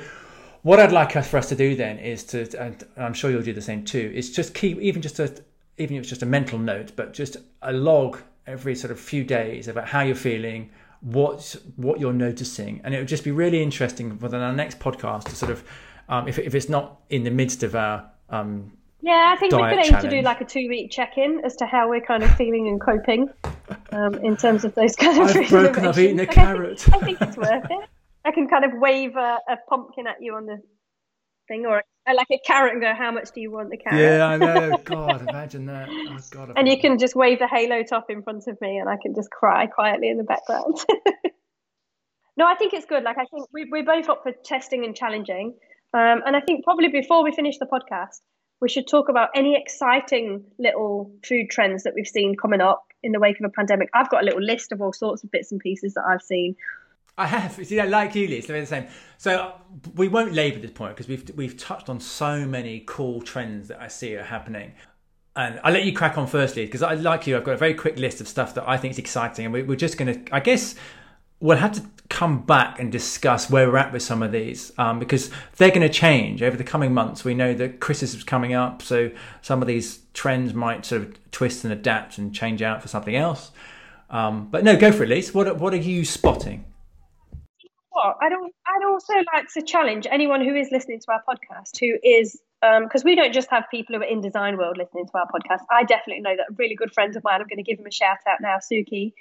what 0.62 0.80
I'd 0.80 0.92
like 0.92 1.16
us 1.16 1.28
for 1.28 1.38
us 1.38 1.48
to 1.50 1.54
do 1.54 1.76
then 1.76 1.98
is 1.98 2.24
to, 2.24 2.40
and 2.60 2.84
I'm 2.96 3.14
sure 3.14 3.30
you'll 3.30 3.42
do 3.42 3.52
the 3.52 3.62
same 3.62 3.84
too, 3.84 4.10
is 4.14 4.34
just 4.34 4.52
keep 4.52 4.78
even 4.80 5.00
just 5.00 5.20
a 5.20 5.32
even 5.78 5.96
if 5.96 6.00
it's 6.00 6.08
just 6.08 6.22
a 6.22 6.26
mental 6.26 6.58
note, 6.58 6.92
but 6.96 7.12
just 7.12 7.36
a 7.62 7.72
log 7.72 8.18
every 8.46 8.74
sort 8.74 8.90
of 8.90 9.00
few 9.00 9.24
days 9.24 9.68
about 9.68 9.88
how 9.88 10.02
you're 10.02 10.14
feeling, 10.14 10.70
what 11.00 11.56
what 11.76 12.00
you're 12.00 12.12
noticing, 12.12 12.80
and 12.84 12.94
it 12.94 12.98
would 12.98 13.08
just 13.08 13.24
be 13.24 13.30
really 13.30 13.62
interesting 13.62 14.16
for 14.18 14.28
the 14.28 14.52
next 14.52 14.78
podcast 14.78 15.24
to 15.24 15.34
sort 15.34 15.52
of, 15.52 15.64
um, 16.08 16.28
if 16.28 16.38
if 16.38 16.54
it's 16.54 16.68
not 16.68 17.00
in 17.10 17.24
the 17.24 17.30
midst 17.30 17.62
of 17.62 17.74
our 17.74 18.10
um, 18.30 18.72
yeah, 19.02 19.32
I 19.32 19.38
think 19.38 19.52
we 19.52 19.58
could 19.58 19.78
aim 19.78 19.84
challenge. 19.84 20.10
to 20.10 20.10
do 20.10 20.22
like 20.22 20.40
a 20.40 20.44
two 20.44 20.68
week 20.68 20.90
check 20.90 21.16
in 21.16 21.40
as 21.44 21.54
to 21.56 21.66
how 21.66 21.88
we're 21.88 22.00
kind 22.00 22.22
of 22.22 22.34
feeling 22.36 22.66
and 22.66 22.80
coping 22.80 23.28
um, 23.92 24.14
in 24.14 24.36
terms 24.36 24.64
of 24.64 24.74
those 24.74 24.96
kind 24.96 25.20
of. 25.20 25.36
I've 25.36 25.48
broken. 25.48 25.86
I've 25.86 25.98
eaten 25.98 26.18
a 26.18 26.26
carrot. 26.26 26.88
I 26.88 26.98
think, 26.98 27.02
I 27.02 27.06
think 27.06 27.20
it's 27.22 27.36
worth 27.36 27.70
it. 27.70 27.88
I 28.24 28.32
can 28.32 28.48
kind 28.48 28.64
of 28.64 28.72
wave 28.74 29.14
a, 29.16 29.38
a 29.48 29.56
pumpkin 29.68 30.06
at 30.08 30.16
you 30.20 30.34
on 30.34 30.46
the 30.46 30.60
thing, 31.46 31.66
or 31.66 31.84
like 32.14 32.28
a 32.30 32.38
carrot 32.38 32.72
and 32.72 32.82
go, 32.82 32.94
"How 32.94 33.10
much 33.10 33.30
do 33.32 33.40
you 33.40 33.50
want 33.50 33.70
the 33.70 33.76
carrot?" 33.76 34.00
Yeah, 34.00 34.26
I 34.26 34.36
know. 34.36 34.76
God, 34.84 35.28
imagine 35.28 35.66
that. 35.66 35.88
Oh, 35.90 36.18
God, 36.30 36.52
and 36.56 36.68
you 36.68 36.78
can 36.80 36.98
just 36.98 37.14
wave 37.14 37.38
the 37.38 37.48
halo 37.48 37.82
top 37.82 38.10
in 38.10 38.22
front 38.22 38.46
of 38.46 38.60
me, 38.60 38.78
and 38.78 38.88
I 38.88 38.96
can 39.00 39.14
just 39.14 39.30
cry 39.30 39.66
quietly 39.66 40.08
in 40.08 40.18
the 40.18 40.24
background. 40.24 40.76
no, 42.36 42.46
I 42.46 42.54
think 42.54 42.74
it's 42.74 42.86
good. 42.86 43.02
Like 43.02 43.18
I 43.18 43.24
think 43.26 43.48
we, 43.52 43.66
we're 43.70 43.84
both 43.84 44.08
up 44.08 44.22
for 44.22 44.32
testing 44.32 44.84
and 44.84 44.94
challenging, 44.94 45.54
um, 45.94 46.22
and 46.24 46.36
I 46.36 46.40
think 46.40 46.64
probably 46.64 46.88
before 46.88 47.24
we 47.24 47.32
finish 47.32 47.58
the 47.58 47.66
podcast, 47.66 48.20
we 48.60 48.68
should 48.68 48.86
talk 48.86 49.08
about 49.08 49.30
any 49.34 49.56
exciting 49.56 50.44
little 50.58 51.10
food 51.24 51.50
trends 51.50 51.82
that 51.82 51.94
we've 51.94 52.06
seen 52.06 52.36
coming 52.36 52.60
up 52.60 52.84
in 53.02 53.12
the 53.12 53.20
wake 53.20 53.38
of 53.38 53.44
a 53.44 53.50
pandemic. 53.50 53.90
I've 53.94 54.10
got 54.10 54.22
a 54.22 54.24
little 54.24 54.42
list 54.42 54.72
of 54.72 54.80
all 54.80 54.92
sorts 54.92 55.24
of 55.24 55.30
bits 55.30 55.52
and 55.52 55.60
pieces 55.60 55.94
that 55.94 56.04
I've 56.08 56.22
seen. 56.22 56.56
I 57.18 57.26
have. 57.26 57.52
See, 57.66 57.80
I 57.80 57.86
like 57.86 58.14
you, 58.14 58.28
Liz, 58.28 58.46
they're 58.46 58.60
the 58.60 58.66
same. 58.66 58.86
So 59.18 59.54
we 59.94 60.08
won't 60.08 60.32
labour 60.32 60.58
this 60.58 60.70
point 60.70 60.96
because 60.96 61.08
we've 61.08 61.30
we've 61.36 61.56
touched 61.56 61.88
on 61.88 62.00
so 62.00 62.46
many 62.46 62.84
cool 62.86 63.22
trends 63.22 63.68
that 63.68 63.80
I 63.80 63.88
see 63.88 64.16
are 64.16 64.24
happening. 64.24 64.72
And 65.34 65.60
I'll 65.62 65.72
let 65.72 65.84
you 65.84 65.92
crack 65.92 66.16
on 66.16 66.26
firstly 66.26 66.64
because 66.64 66.82
I 66.82 66.94
like 66.94 67.26
you. 67.26 67.36
I've 67.36 67.44
got 67.44 67.52
a 67.52 67.58
very 67.58 67.74
quick 67.74 67.98
list 67.98 68.20
of 68.20 68.28
stuff 68.28 68.54
that 68.54 68.66
I 68.66 68.76
think 68.76 68.92
is 68.92 68.98
exciting, 68.98 69.44
and 69.44 69.54
we, 69.54 69.62
we're 69.62 69.76
just 69.76 69.98
going 69.98 70.24
to. 70.24 70.34
I 70.34 70.40
guess 70.40 70.74
we'll 71.40 71.58
have 71.58 71.72
to 71.72 71.82
come 72.08 72.42
back 72.42 72.78
and 72.78 72.90
discuss 72.90 73.50
where 73.50 73.68
we're 73.68 73.76
at 73.76 73.92
with 73.92 74.02
some 74.02 74.22
of 74.22 74.32
these 74.32 74.72
um, 74.78 74.98
because 74.98 75.30
they're 75.56 75.70
going 75.70 75.82
to 75.82 75.88
change 75.88 76.42
over 76.42 76.56
the 76.56 76.64
coming 76.64 76.94
months. 76.94 77.24
We 77.24 77.34
know 77.34 77.52
that 77.54 77.80
Christmas 77.80 78.14
is 78.14 78.24
coming 78.24 78.54
up, 78.54 78.80
so 78.80 79.10
some 79.42 79.60
of 79.60 79.68
these 79.68 80.00
trends 80.14 80.54
might 80.54 80.86
sort 80.86 81.02
of 81.02 81.30
twist 81.32 81.64
and 81.64 81.72
adapt 81.72 82.16
and 82.16 82.34
change 82.34 82.62
out 82.62 82.80
for 82.80 82.88
something 82.88 83.16
else. 83.16 83.50
Um, 84.08 84.48
but 84.50 84.64
no, 84.64 84.76
go 84.76 84.92
for 84.92 85.02
it, 85.02 85.10
Lise. 85.10 85.34
What 85.34 85.58
what 85.58 85.72
are 85.74 85.78
you 85.78 86.04
spotting? 86.04 86.64
What? 87.96 88.16
I'd, 88.20 88.32
I'd 88.32 88.84
also 88.86 89.14
like 89.34 89.46
to 89.54 89.62
challenge 89.62 90.06
anyone 90.10 90.44
who 90.44 90.54
is 90.54 90.68
listening 90.70 91.00
to 91.00 91.12
our 91.12 91.22
podcast 91.28 91.78
who 91.80 91.96
is, 92.02 92.40
because 92.60 93.02
um, 93.02 93.04
we 93.04 93.14
don't 93.14 93.32
just 93.32 93.50
have 93.50 93.64
people 93.70 93.96
who 93.96 94.02
are 94.02 94.04
in 94.04 94.20
design 94.20 94.56
world 94.58 94.76
listening 94.78 95.06
to 95.06 95.18
our 95.18 95.26
podcast. 95.26 95.64
I 95.70 95.84
definitely 95.84 96.22
know 96.22 96.36
that 96.36 96.46
a 96.50 96.54
really 96.56 96.74
good 96.74 96.92
friend 96.92 97.14
of 97.16 97.24
mine, 97.24 97.40
I'm 97.40 97.46
going 97.48 97.56
to 97.56 97.62
give 97.62 97.78
him 97.78 97.86
a 97.86 97.92
shout 97.92 98.18
out 98.28 98.40
now, 98.40 98.58
Suki 98.58 99.12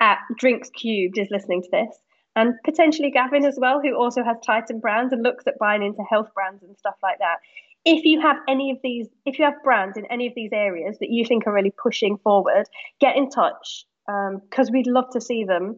at 0.00 0.18
Drinks 0.36 0.70
Cubed 0.70 1.18
is 1.18 1.28
listening 1.30 1.62
to 1.62 1.68
this. 1.70 1.96
And 2.36 2.54
potentially 2.64 3.12
Gavin 3.12 3.44
as 3.44 3.56
well, 3.60 3.80
who 3.80 3.94
also 3.94 4.24
has 4.24 4.36
Titan 4.44 4.80
brands 4.80 5.12
and 5.12 5.22
looks 5.22 5.46
at 5.46 5.58
buying 5.58 5.84
into 5.84 6.02
health 6.02 6.28
brands 6.34 6.64
and 6.64 6.76
stuff 6.76 6.96
like 7.02 7.18
that. 7.20 7.36
If 7.84 8.04
you 8.04 8.20
have 8.20 8.38
any 8.48 8.72
of 8.72 8.78
these, 8.82 9.06
if 9.24 9.38
you 9.38 9.44
have 9.44 9.62
brands 9.62 9.96
in 9.96 10.06
any 10.06 10.26
of 10.26 10.32
these 10.34 10.50
areas 10.52 10.98
that 10.98 11.10
you 11.10 11.24
think 11.24 11.46
are 11.46 11.52
really 11.52 11.72
pushing 11.80 12.18
forward, 12.18 12.64
get 13.00 13.16
in 13.16 13.30
touch 13.30 13.86
because 14.06 14.68
um, 14.68 14.72
we'd 14.72 14.86
love 14.86 15.10
to 15.12 15.20
see 15.20 15.44
them 15.44 15.76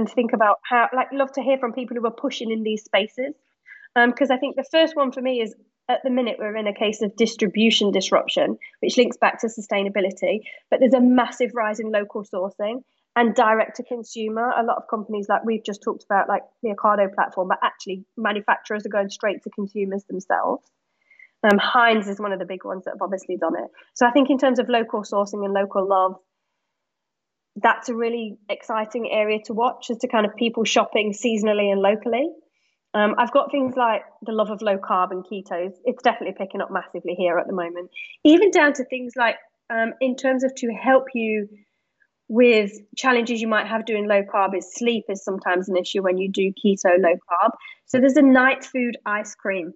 and 0.00 0.10
think 0.10 0.32
about 0.32 0.60
how 0.62 0.88
like 0.96 1.08
love 1.12 1.30
to 1.30 1.42
hear 1.42 1.58
from 1.58 1.74
people 1.74 1.94
who 1.94 2.06
are 2.06 2.10
pushing 2.10 2.50
in 2.50 2.62
these 2.62 2.82
spaces 2.82 3.34
because 3.94 4.30
um, 4.30 4.34
I 4.34 4.38
think 4.38 4.56
the 4.56 4.64
first 4.70 4.96
one 4.96 5.12
for 5.12 5.20
me 5.20 5.42
is 5.42 5.54
at 5.90 6.00
the 6.04 6.10
minute 6.10 6.36
we're 6.38 6.56
in 6.56 6.66
a 6.66 6.74
case 6.74 7.02
of 7.02 7.16
distribution 7.16 7.90
disruption, 7.90 8.56
which 8.80 8.96
links 8.96 9.18
back 9.18 9.40
to 9.40 9.48
sustainability. 9.48 10.42
But 10.70 10.80
there's 10.80 10.94
a 10.94 11.00
massive 11.00 11.50
rise 11.54 11.80
in 11.80 11.90
local 11.90 12.24
sourcing 12.24 12.82
and 13.14 13.34
direct 13.34 13.76
to 13.76 13.82
consumer. 13.82 14.52
A 14.56 14.62
lot 14.62 14.78
of 14.78 14.84
companies, 14.88 15.26
like 15.28 15.44
we've 15.44 15.64
just 15.64 15.82
talked 15.82 16.04
about, 16.04 16.28
like 16.28 16.42
the 16.62 16.70
Ocado 16.70 17.12
platform, 17.12 17.48
but 17.48 17.58
actually 17.62 18.04
manufacturers 18.16 18.86
are 18.86 18.90
going 18.90 19.10
straight 19.10 19.42
to 19.42 19.50
consumers 19.50 20.04
themselves. 20.04 20.64
Um, 21.42 21.58
Heinz 21.58 22.06
is 22.06 22.20
one 22.20 22.32
of 22.32 22.38
the 22.38 22.44
big 22.44 22.64
ones 22.64 22.84
that 22.84 22.92
have 22.92 23.02
obviously 23.02 23.36
done 23.36 23.56
it. 23.56 23.70
So 23.94 24.06
I 24.06 24.12
think 24.12 24.30
in 24.30 24.38
terms 24.38 24.60
of 24.60 24.68
local 24.68 25.02
sourcing 25.02 25.44
and 25.44 25.52
local 25.52 25.88
love, 25.88 26.16
that's 27.56 27.88
a 27.88 27.94
really 27.94 28.38
exciting 28.48 29.10
area 29.10 29.38
to 29.46 29.52
watch 29.52 29.90
as 29.90 29.98
to 29.98 30.08
kind 30.08 30.26
of 30.26 30.36
people 30.36 30.64
shopping 30.64 31.12
seasonally 31.12 31.70
and 31.70 31.80
locally. 31.80 32.30
Um, 32.92 33.14
I've 33.18 33.32
got 33.32 33.50
things 33.50 33.74
like 33.76 34.02
the 34.22 34.32
love 34.32 34.50
of 34.50 34.62
low 34.62 34.78
carb 34.78 35.10
and 35.10 35.24
ketos. 35.24 35.72
It's 35.84 36.02
definitely 36.02 36.34
picking 36.36 36.60
up 36.60 36.70
massively 36.70 37.14
here 37.14 37.38
at 37.38 37.46
the 37.46 37.52
moment. 37.52 37.90
Even 38.24 38.50
down 38.50 38.72
to 38.74 38.84
things 38.84 39.12
like 39.16 39.36
um, 39.70 39.92
in 40.00 40.16
terms 40.16 40.42
of 40.42 40.54
to 40.56 40.72
help 40.72 41.06
you 41.14 41.48
with 42.28 42.72
challenges 42.96 43.40
you 43.40 43.48
might 43.48 43.66
have 43.66 43.84
doing 43.84 44.06
low 44.06 44.22
carb 44.22 44.56
is 44.56 44.72
sleep 44.72 45.04
is 45.08 45.24
sometimes 45.24 45.68
an 45.68 45.76
issue 45.76 46.02
when 46.02 46.16
you 46.16 46.30
do 46.30 46.52
keto 46.64 46.96
low 46.98 47.14
carb. 47.28 47.50
So 47.86 47.98
there's 47.98 48.16
a 48.16 48.22
night 48.22 48.64
food 48.64 48.96
ice 49.04 49.34
cream 49.34 49.72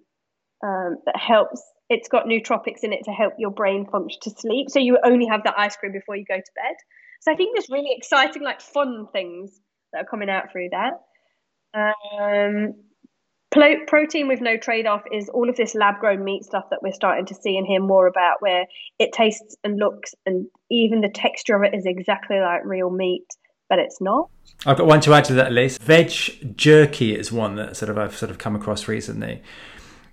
um, 0.63 0.97
that 1.05 1.17
helps. 1.17 1.61
It's 1.89 2.07
got 2.07 2.25
nootropics 2.25 2.83
in 2.83 2.93
it 2.93 3.03
to 3.05 3.11
help 3.11 3.33
your 3.37 3.51
brain 3.51 3.85
function 3.85 4.19
to 4.23 4.29
sleep. 4.31 4.69
So 4.69 4.79
you 4.79 4.97
only 5.03 5.27
have 5.27 5.43
that 5.43 5.53
ice 5.57 5.75
cream 5.75 5.91
before 5.91 6.15
you 6.15 6.25
go 6.25 6.35
to 6.35 6.51
bed. 6.55 6.75
So 7.21 7.31
I 7.31 7.35
think 7.35 7.55
there's 7.55 7.69
really 7.69 7.93
exciting, 7.95 8.43
like 8.43 8.61
fun 8.61 9.07
things 9.11 9.59
that 9.93 10.03
are 10.03 10.05
coming 10.05 10.29
out 10.29 10.51
through 10.51 10.69
that. 10.71 11.01
Um, 11.73 12.73
protein 13.87 14.27
with 14.27 14.41
no 14.41 14.57
trade 14.57 14.85
off 14.85 15.03
is 15.11 15.29
all 15.29 15.49
of 15.49 15.55
this 15.55 15.75
lab 15.75 15.99
grown 15.99 16.23
meat 16.23 16.43
stuff 16.43 16.65
that 16.69 16.79
we're 16.81 16.91
starting 16.91 17.25
to 17.27 17.35
see 17.35 17.57
and 17.57 17.65
hear 17.65 17.79
more 17.79 18.07
about, 18.07 18.41
where 18.41 18.65
it 18.99 19.11
tastes 19.13 19.55
and 19.63 19.77
looks 19.77 20.13
and 20.25 20.47
even 20.69 21.01
the 21.01 21.09
texture 21.09 21.55
of 21.55 21.63
it 21.63 21.75
is 21.75 21.85
exactly 21.85 22.39
like 22.39 22.65
real 22.65 22.89
meat, 22.89 23.25
but 23.69 23.79
it's 23.79 24.01
not. 24.01 24.29
I've 24.65 24.77
got 24.77 24.87
one 24.87 25.01
to 25.01 25.13
add 25.13 25.25
to 25.25 25.33
that 25.33 25.51
list. 25.51 25.81
Veg 25.81 26.57
jerky 26.57 27.15
is 27.15 27.31
one 27.31 27.55
that 27.55 27.77
sort 27.77 27.89
of 27.89 27.97
I've 27.97 28.15
sort 28.15 28.29
of 28.29 28.37
come 28.37 28.55
across 28.55 28.87
recently. 28.87 29.41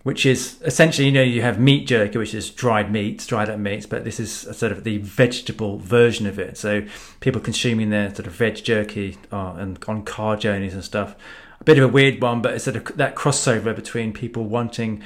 Which 0.03 0.27
is 0.27 0.61
essentially, 0.63 1.07
you 1.07 1.13
know, 1.13 1.23
you 1.23 1.43
have 1.43 1.61
meat 1.61 1.87
jerky, 1.87 2.19
which 2.19 2.35
is 2.35 2.51
dried 2.51 2.91
meats, 2.91 3.27
dried 3.27 3.49
up 3.49 3.59
meats, 3.59 3.87
but 3.87 4.05
this 4.05 4.19
is 4.19 4.33
sort 4.33 4.73
of 4.73 4.85
the 4.85 4.99
vegetable 4.99 5.79
version 5.79 6.27
of 6.27 6.39
it. 6.39 6.59
So 6.59 6.85
people 7.21 7.41
consuming 7.41 7.91
their 7.91 8.13
sort 8.15 8.27
of 8.27 8.33
veg 8.33 8.57
jerky 8.57 9.17
uh, 9.31 9.55
and 9.57 9.83
on 9.87 10.05
car 10.05 10.37
journeys 10.37 10.75
and 10.75 10.85
stuff. 10.85 11.15
A 11.61 11.65
bit 11.65 11.79
of 11.79 11.85
a 11.85 11.93
weird 11.93 12.21
one, 12.21 12.43
but 12.43 12.55
it's 12.55 12.65
sort 12.65 12.77
of 12.77 12.97
that 12.97 13.15
crossover 13.15 13.75
between 13.75 14.13
people 14.13 14.45
wanting 14.45 15.03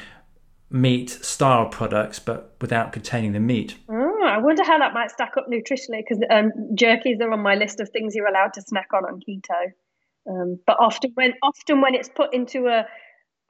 meat 0.71 1.11
style 1.11 1.67
products, 1.67 2.19
but 2.19 2.55
without 2.61 2.93
containing 2.93 3.33
the 3.33 3.41
meat. 3.41 3.77
Oh, 3.91 4.23
I 4.25 4.39
wonder 4.39 4.65
how 4.65 4.79
that 4.79 4.95
might 4.95 5.11
stack 5.11 5.35
up 5.37 5.47
nutritionally 5.49 6.03
because 6.07 6.21
um, 6.31 6.51
jerkies 6.75 7.21
are 7.21 7.31
on 7.31 7.41
my 7.41 7.55
list 7.55 7.81
of 7.81 7.91
things 7.91 8.15
you're 8.15 8.27
allowed 8.27 8.55
to 8.55 8.63
snack 8.63 8.89
on 8.95 9.05
on 9.05 9.21
keto. 9.21 9.73
Um, 10.29 10.59
but 10.67 10.77
often 10.81 11.13
when 11.15 11.35
often 11.43 11.81
when 11.83 11.95
it's 11.95 12.09
put 12.09 12.35
into 12.35 12.67
a 12.67 12.87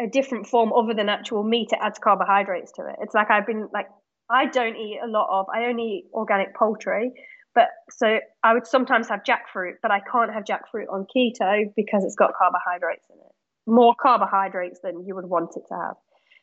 a 0.00 0.06
different 0.06 0.46
form 0.46 0.72
other 0.72 0.94
than 0.94 1.08
actual 1.08 1.42
meat, 1.42 1.68
it 1.72 1.78
adds 1.80 1.98
carbohydrates 1.98 2.72
to 2.72 2.82
it. 2.86 2.96
It's 3.00 3.14
like 3.14 3.30
I've 3.30 3.46
been 3.46 3.68
like 3.72 3.86
I 4.30 4.46
don't 4.46 4.76
eat 4.76 4.98
a 5.02 5.08
lot 5.08 5.28
of 5.30 5.46
I 5.54 5.66
only 5.66 5.84
eat 5.84 6.04
organic 6.12 6.54
poultry, 6.54 7.12
but 7.54 7.68
so 7.90 8.18
I 8.42 8.52
would 8.52 8.66
sometimes 8.66 9.08
have 9.08 9.20
jackfruit, 9.22 9.74
but 9.82 9.90
I 9.90 10.00
can't 10.00 10.32
have 10.32 10.44
jackfruit 10.44 10.92
on 10.92 11.06
keto 11.14 11.72
because 11.74 12.04
it's 12.04 12.16
got 12.16 12.32
carbohydrates 12.36 13.06
in 13.10 13.16
it. 13.16 13.32
More 13.66 13.94
carbohydrates 14.00 14.80
than 14.82 15.06
you 15.06 15.14
would 15.14 15.26
want 15.26 15.56
it 15.56 15.62
to 15.68 15.74
have. 15.74 15.96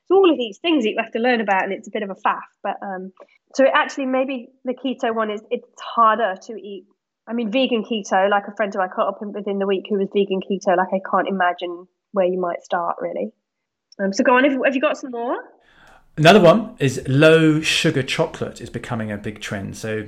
So 0.06 0.16
all 0.16 0.30
of 0.30 0.38
these 0.38 0.58
things 0.58 0.86
you 0.86 0.96
have 1.00 1.12
to 1.12 1.20
learn 1.20 1.40
about, 1.40 1.64
and 1.64 1.72
it's 1.72 1.88
a 1.88 1.92
bit 1.92 2.04
of 2.04 2.10
a 2.10 2.16
faff. 2.16 2.42
But 2.62 2.76
um, 2.82 3.14
so 3.56 3.66
actually, 3.72 4.08
maybe 4.08 4.50
the 4.66 4.74
keto 4.74 5.16
one 5.16 5.32
is 5.32 5.42
it's 5.50 5.82
harder 5.96 6.36
to 6.48 6.54
eat. 6.54 6.86
I 7.28 7.34
mean, 7.34 7.52
vegan 7.52 7.86
keto, 7.86 8.30
like 8.30 8.44
a 8.48 8.56
friend 8.56 8.76
of 8.76 8.82
I 8.82 8.90
caught 8.90 9.08
up 9.08 9.20
within 9.22 9.60
the 9.60 9.68
week 9.68 9.86
who 9.90 9.98
was 9.98 10.10
vegan 10.12 10.42
keto. 10.42 10.76
Like 10.76 10.90
I 10.94 11.00
can't 11.10 11.30
imagine 11.30 11.88
where 12.12 12.26
you 12.26 12.40
might 12.40 12.64
start 12.64 12.98
really. 13.00 13.32
Um, 14.00 14.14
so 14.14 14.24
go 14.24 14.36
on. 14.36 14.44
Have, 14.44 14.60
have 14.66 14.76
you 14.76 14.82
got 14.82 14.98
some 14.98 15.12
more? 15.12 15.38
Another 16.16 16.40
one 16.40 16.76
is 16.80 17.02
low 17.08 17.60
sugar 17.62 18.04
chocolate 18.04 18.62
is 18.62 18.70
becoming 18.70 19.12
a 19.12 19.18
big 19.18 19.42
trend. 19.42 19.76
So 19.76 20.06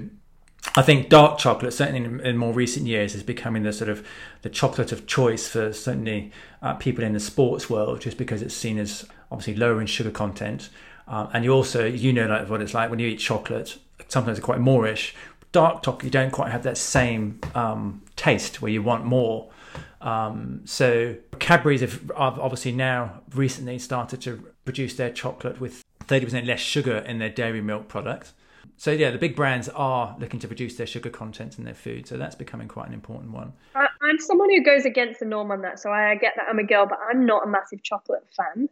I 0.75 0.81
think 0.81 1.09
dark 1.09 1.39
chocolate, 1.39 1.73
certainly 1.73 2.03
in, 2.03 2.19
in, 2.19 2.37
more 2.37 2.53
recent 2.53 2.85
years, 2.85 3.15
is 3.15 3.23
becoming 3.23 3.63
the 3.63 3.73
sort 3.73 3.89
of 3.89 4.05
the 4.41 4.49
chocolate 4.49 4.91
of 4.91 5.07
choice 5.07 5.47
for 5.47 5.73
certainly 5.73 6.31
uh, 6.61 6.73
people 6.75 7.03
in 7.03 7.13
the 7.13 7.19
sports 7.19 7.69
world, 7.69 8.01
just 8.01 8.17
because 8.17 8.41
it's 8.41 8.53
seen 8.53 8.77
as 8.77 9.05
obviously 9.31 9.55
lower 9.55 9.81
in 9.81 9.87
sugar 9.87 10.11
content. 10.11 10.69
Uh, 11.07 11.27
and 11.33 11.43
you 11.43 11.51
also, 11.51 11.85
you 11.85 12.11
know, 12.11 12.27
like 12.27 12.49
what 12.49 12.61
it's 12.61 12.73
like 12.73 12.89
when 12.89 12.99
you 12.99 13.07
eat 13.07 13.17
chocolate. 13.17 13.77
Sometimes 14.07 14.37
it's 14.37 14.45
quite 14.45 14.59
moreish. 14.59 15.13
Dark 15.51 15.83
chocolate, 15.83 16.03
you 16.03 16.09
don't 16.09 16.31
quite 16.31 16.51
have 16.51 16.63
that 16.63 16.77
same 16.77 17.39
um, 17.53 18.03
taste 18.15 18.61
where 18.61 18.71
you 18.71 18.83
want 18.83 19.05
more. 19.05 19.49
Um, 20.01 20.61
so 20.65 21.15
Cadbury's 21.39 21.81
have 21.81 22.11
obviously 22.15 22.71
now 22.71 23.21
recently 23.33 23.79
started 23.79 24.21
to 24.21 24.51
produce 24.65 24.95
their 24.95 25.09
chocolate 25.09 25.59
with 25.59 25.83
30% 26.07 26.45
less 26.45 26.59
sugar 26.59 26.97
in 26.97 27.19
their 27.19 27.29
dairy 27.29 27.61
milk 27.61 27.87
product. 27.87 28.33
So 28.77 28.91
yeah, 28.91 29.11
the 29.11 29.17
big 29.17 29.35
brands 29.35 29.69
are 29.69 30.15
looking 30.19 30.39
to 30.41 30.47
reduce 30.47 30.75
their 30.75 30.87
sugar 30.87 31.09
content 31.09 31.57
in 31.57 31.63
their 31.63 31.73
food. 31.73 32.07
So 32.07 32.17
that's 32.17 32.35
becoming 32.35 32.67
quite 32.67 32.87
an 32.87 32.93
important 32.93 33.31
one. 33.31 33.53
I, 33.73 33.87
am 34.03 34.19
someone 34.19 34.49
who 34.49 34.63
goes 34.63 34.85
against 34.85 35.19
the 35.19 35.25
norm 35.25 35.51
on 35.51 35.61
that. 35.61 35.79
So 35.79 35.91
I 35.91 36.15
get 36.15 36.33
that 36.35 36.47
I'm 36.49 36.59
a 36.59 36.63
girl, 36.63 36.85
but 36.85 36.99
I'm 37.09 37.25
not 37.25 37.45
a 37.45 37.49
massive 37.49 37.83
chocolate 37.83 38.25
fan. 38.35 38.69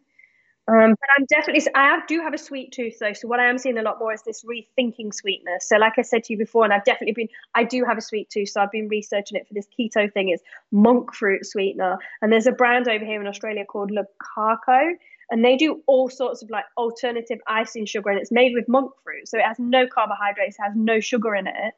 Um, 0.65 0.95
but 0.97 1.09
I'm 1.17 1.25
definitely, 1.25 1.69
I 1.75 1.99
do 2.07 2.21
have 2.21 2.33
a 2.33 2.37
sweet 2.37 2.71
tooth 2.71 2.97
though. 2.99 3.11
So 3.11 3.27
what 3.27 3.41
I 3.41 3.49
am 3.49 3.57
seeing 3.57 3.77
a 3.77 3.81
lot 3.81 3.99
more 3.99 4.13
is 4.13 4.21
this 4.21 4.45
rethinking 4.45 5.13
sweetness. 5.13 5.67
So 5.67 5.75
like 5.75 5.93
I 5.97 6.03
said 6.03 6.23
to 6.23 6.33
you 6.33 6.39
before, 6.39 6.63
and 6.63 6.71
I've 6.71 6.85
definitely 6.85 7.13
been, 7.13 7.27
I 7.53 7.65
do 7.65 7.83
have 7.83 7.97
a 7.97 8.01
sweet 8.01 8.29
tooth. 8.29 8.47
So 8.47 8.61
I've 8.61 8.71
been 8.71 8.87
researching 8.87 9.37
it 9.37 9.45
for 9.45 9.53
this 9.53 9.67
keto 9.77 10.11
thing. 10.11 10.29
Is 10.29 10.41
monk 10.71 11.13
fruit 11.13 11.45
sweetener, 11.45 11.97
and 12.21 12.31
there's 12.31 12.47
a 12.47 12.53
brand 12.53 12.87
over 12.87 13.03
here 13.03 13.19
in 13.19 13.27
Australia 13.27 13.65
called 13.65 13.91
Locaco, 13.91 14.93
and 15.29 15.43
they 15.43 15.57
do 15.57 15.83
all 15.85 16.09
sorts 16.09 16.41
of 16.43 16.49
like 16.49 16.65
alternative 16.77 17.39
icing 17.45 17.85
sugar, 17.85 18.09
and 18.09 18.19
it's 18.19 18.31
made 18.31 18.53
with 18.53 18.69
monk 18.69 18.91
fruit, 19.03 19.27
so 19.27 19.37
it 19.37 19.43
has 19.43 19.59
no 19.59 19.85
carbohydrates, 19.85 20.55
has 20.57 20.71
no 20.75 21.01
sugar 21.01 21.35
in 21.35 21.45
it, 21.45 21.73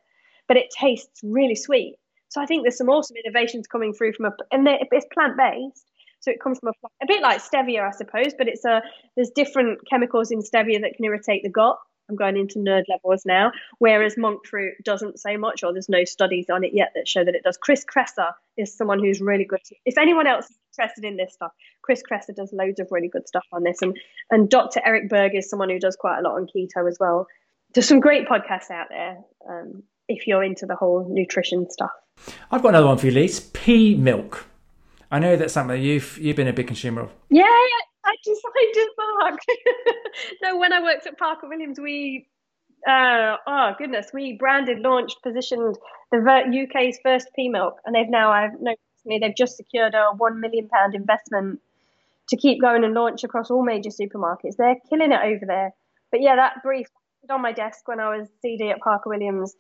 but 0.48 0.58
it 0.58 0.70
tastes 0.70 1.22
really 1.24 1.56
sweet. 1.56 1.96
So 2.30 2.40
I 2.40 2.46
think 2.46 2.64
there's 2.64 2.78
some 2.78 2.90
awesome 2.90 3.18
innovations 3.26 3.66
coming 3.66 3.94
through 3.94 4.14
from 4.14 4.26
a, 4.26 4.32
and 4.52 4.68
it's 4.68 5.08
plant 5.12 5.38
based 5.38 5.88
so 6.26 6.32
it 6.32 6.42
comes 6.42 6.58
from 6.58 6.70
a, 6.70 6.88
a 7.04 7.08
bit 7.08 7.22
like 7.22 7.40
stevia, 7.40 7.88
I 7.88 7.92
suppose, 7.92 8.34
but 8.36 8.48
it's 8.48 8.66
a 8.66 8.82
there's 9.16 9.30
different 9.30 9.80
chemicals 9.88 10.32
in 10.32 10.40
stevia 10.40 10.82
that 10.82 10.96
can 10.96 11.06
irritate 11.06 11.44
the 11.44 11.50
gut. 11.50 11.78
I'm 12.10 12.16
going 12.16 12.38
into 12.38 12.60
nerd 12.60 12.84
levels 12.90 13.24
now. 13.26 13.52
Whereas 13.78 14.18
monk 14.18 14.46
fruit 14.46 14.74
doesn't 14.84 15.20
say 15.20 15.38
much, 15.38 15.64
or 15.64 15.72
there's 15.72 15.90
no 15.90 16.04
studies 16.04 16.48
on 16.52 16.64
it 16.64 16.72
yet 16.74 16.92
that 16.96 17.08
show 17.08 17.24
that 17.24 17.36
it 17.36 17.44
does. 17.44 17.58
Chris 17.58 17.86
Kresser 17.86 18.32
is 18.58 18.76
someone 18.76 19.00
who's 19.00 19.22
really 19.22 19.46
good. 19.46 19.60
If 19.86 19.98
anyone 20.00 20.26
else 20.26 20.46
is 20.46 20.58
interested 20.78 21.06
in 21.06 21.16
this 21.16 21.34
stuff, 21.34 21.52
Chris 21.84 22.02
Kresser 22.02 22.36
does 22.36 22.52
loads 22.54 22.80
of 22.80 22.88
really 22.90 23.08
good 23.08 23.28
stuff 23.28 23.46
on 23.52 23.64
this, 23.64 23.82
and 23.84 23.96
and 24.32 24.50
Dr. 24.50 24.82
Eric 24.84 25.10
Berg 25.10 25.36
is 25.36 25.48
someone 25.48 25.70
who 25.70 25.80
does 25.80 25.96
quite 25.96 26.20
a 26.20 26.22
lot 26.22 26.36
on 26.36 26.48
keto 26.48 26.88
as 26.88 26.98
well. 27.00 27.28
There's 27.76 27.88
some 27.88 28.00
great 28.00 28.28
podcasts 28.28 28.72
out 28.72 28.88
there 28.90 29.18
um, 29.48 29.84
if 30.08 30.26
you're 30.26 30.44
into 30.44 30.66
the 30.66 30.76
whole 30.76 31.06
nutrition 31.08 31.70
stuff. 31.70 31.92
I've 32.50 32.64
got 32.64 32.70
another 32.70 32.88
one 32.88 32.98
for 32.98 33.08
you, 33.08 33.12
Lise. 33.12 33.40
Pea 33.40 33.96
milk. 33.96 34.48
I 35.16 35.20
know 35.20 35.38
that's 35.38 35.54
something 35.54 35.82
you've 35.82 36.18
you've 36.18 36.36
been 36.36 36.50
a 36.50 36.52
big 36.52 36.68
consumer 36.68 37.04
of. 37.04 37.14
Yeah, 37.30 37.46
I 37.46 38.16
designed 38.22 38.90
Mark. 38.98 39.40
no, 40.44 40.58
when 40.58 40.74
I 40.74 40.82
worked 40.82 41.08
at 41.08 41.18
Parker 41.18 41.48
Williams, 41.48 41.80
we 41.80 42.28
uh, 42.86 43.38
oh 43.48 43.72
goodness, 43.78 44.08
we 44.14 44.34
branded, 44.34 44.80
launched, 44.80 45.24
positioned 45.24 45.78
the 46.12 46.68
UK's 46.68 47.00
first 47.02 47.30
pea 47.34 47.48
milk, 47.48 47.80
and 47.86 47.96
they've 47.96 48.10
now 48.10 48.30
I've 48.30 48.60
noticed 48.60 48.82
me 49.06 49.20
they've 49.20 49.34
just 49.34 49.56
secured 49.56 49.94
a 49.94 50.10
one 50.18 50.42
million 50.42 50.68
pound 50.68 50.96
investment 50.96 51.62
to 52.28 52.36
keep 52.36 52.60
going 52.60 52.84
and 52.84 52.94
launch 52.94 53.24
across 53.24 53.50
all 53.50 53.64
major 53.64 53.92
supermarkets. 53.92 54.58
They're 54.58 54.76
killing 54.90 55.14
it 55.14 55.22
over 55.24 55.46
there. 55.46 55.74
But 56.12 56.24
yeah, 56.24 56.36
that 56.36 56.62
brief 56.62 56.88
on 57.30 57.42
my 57.42 57.54
desk 57.54 57.88
when 57.88 58.02
I 58.02 58.18
was 58.18 58.28
CD 58.42 58.70
at 58.70 58.82
Parker 58.82 59.12
Williams. 59.12 59.56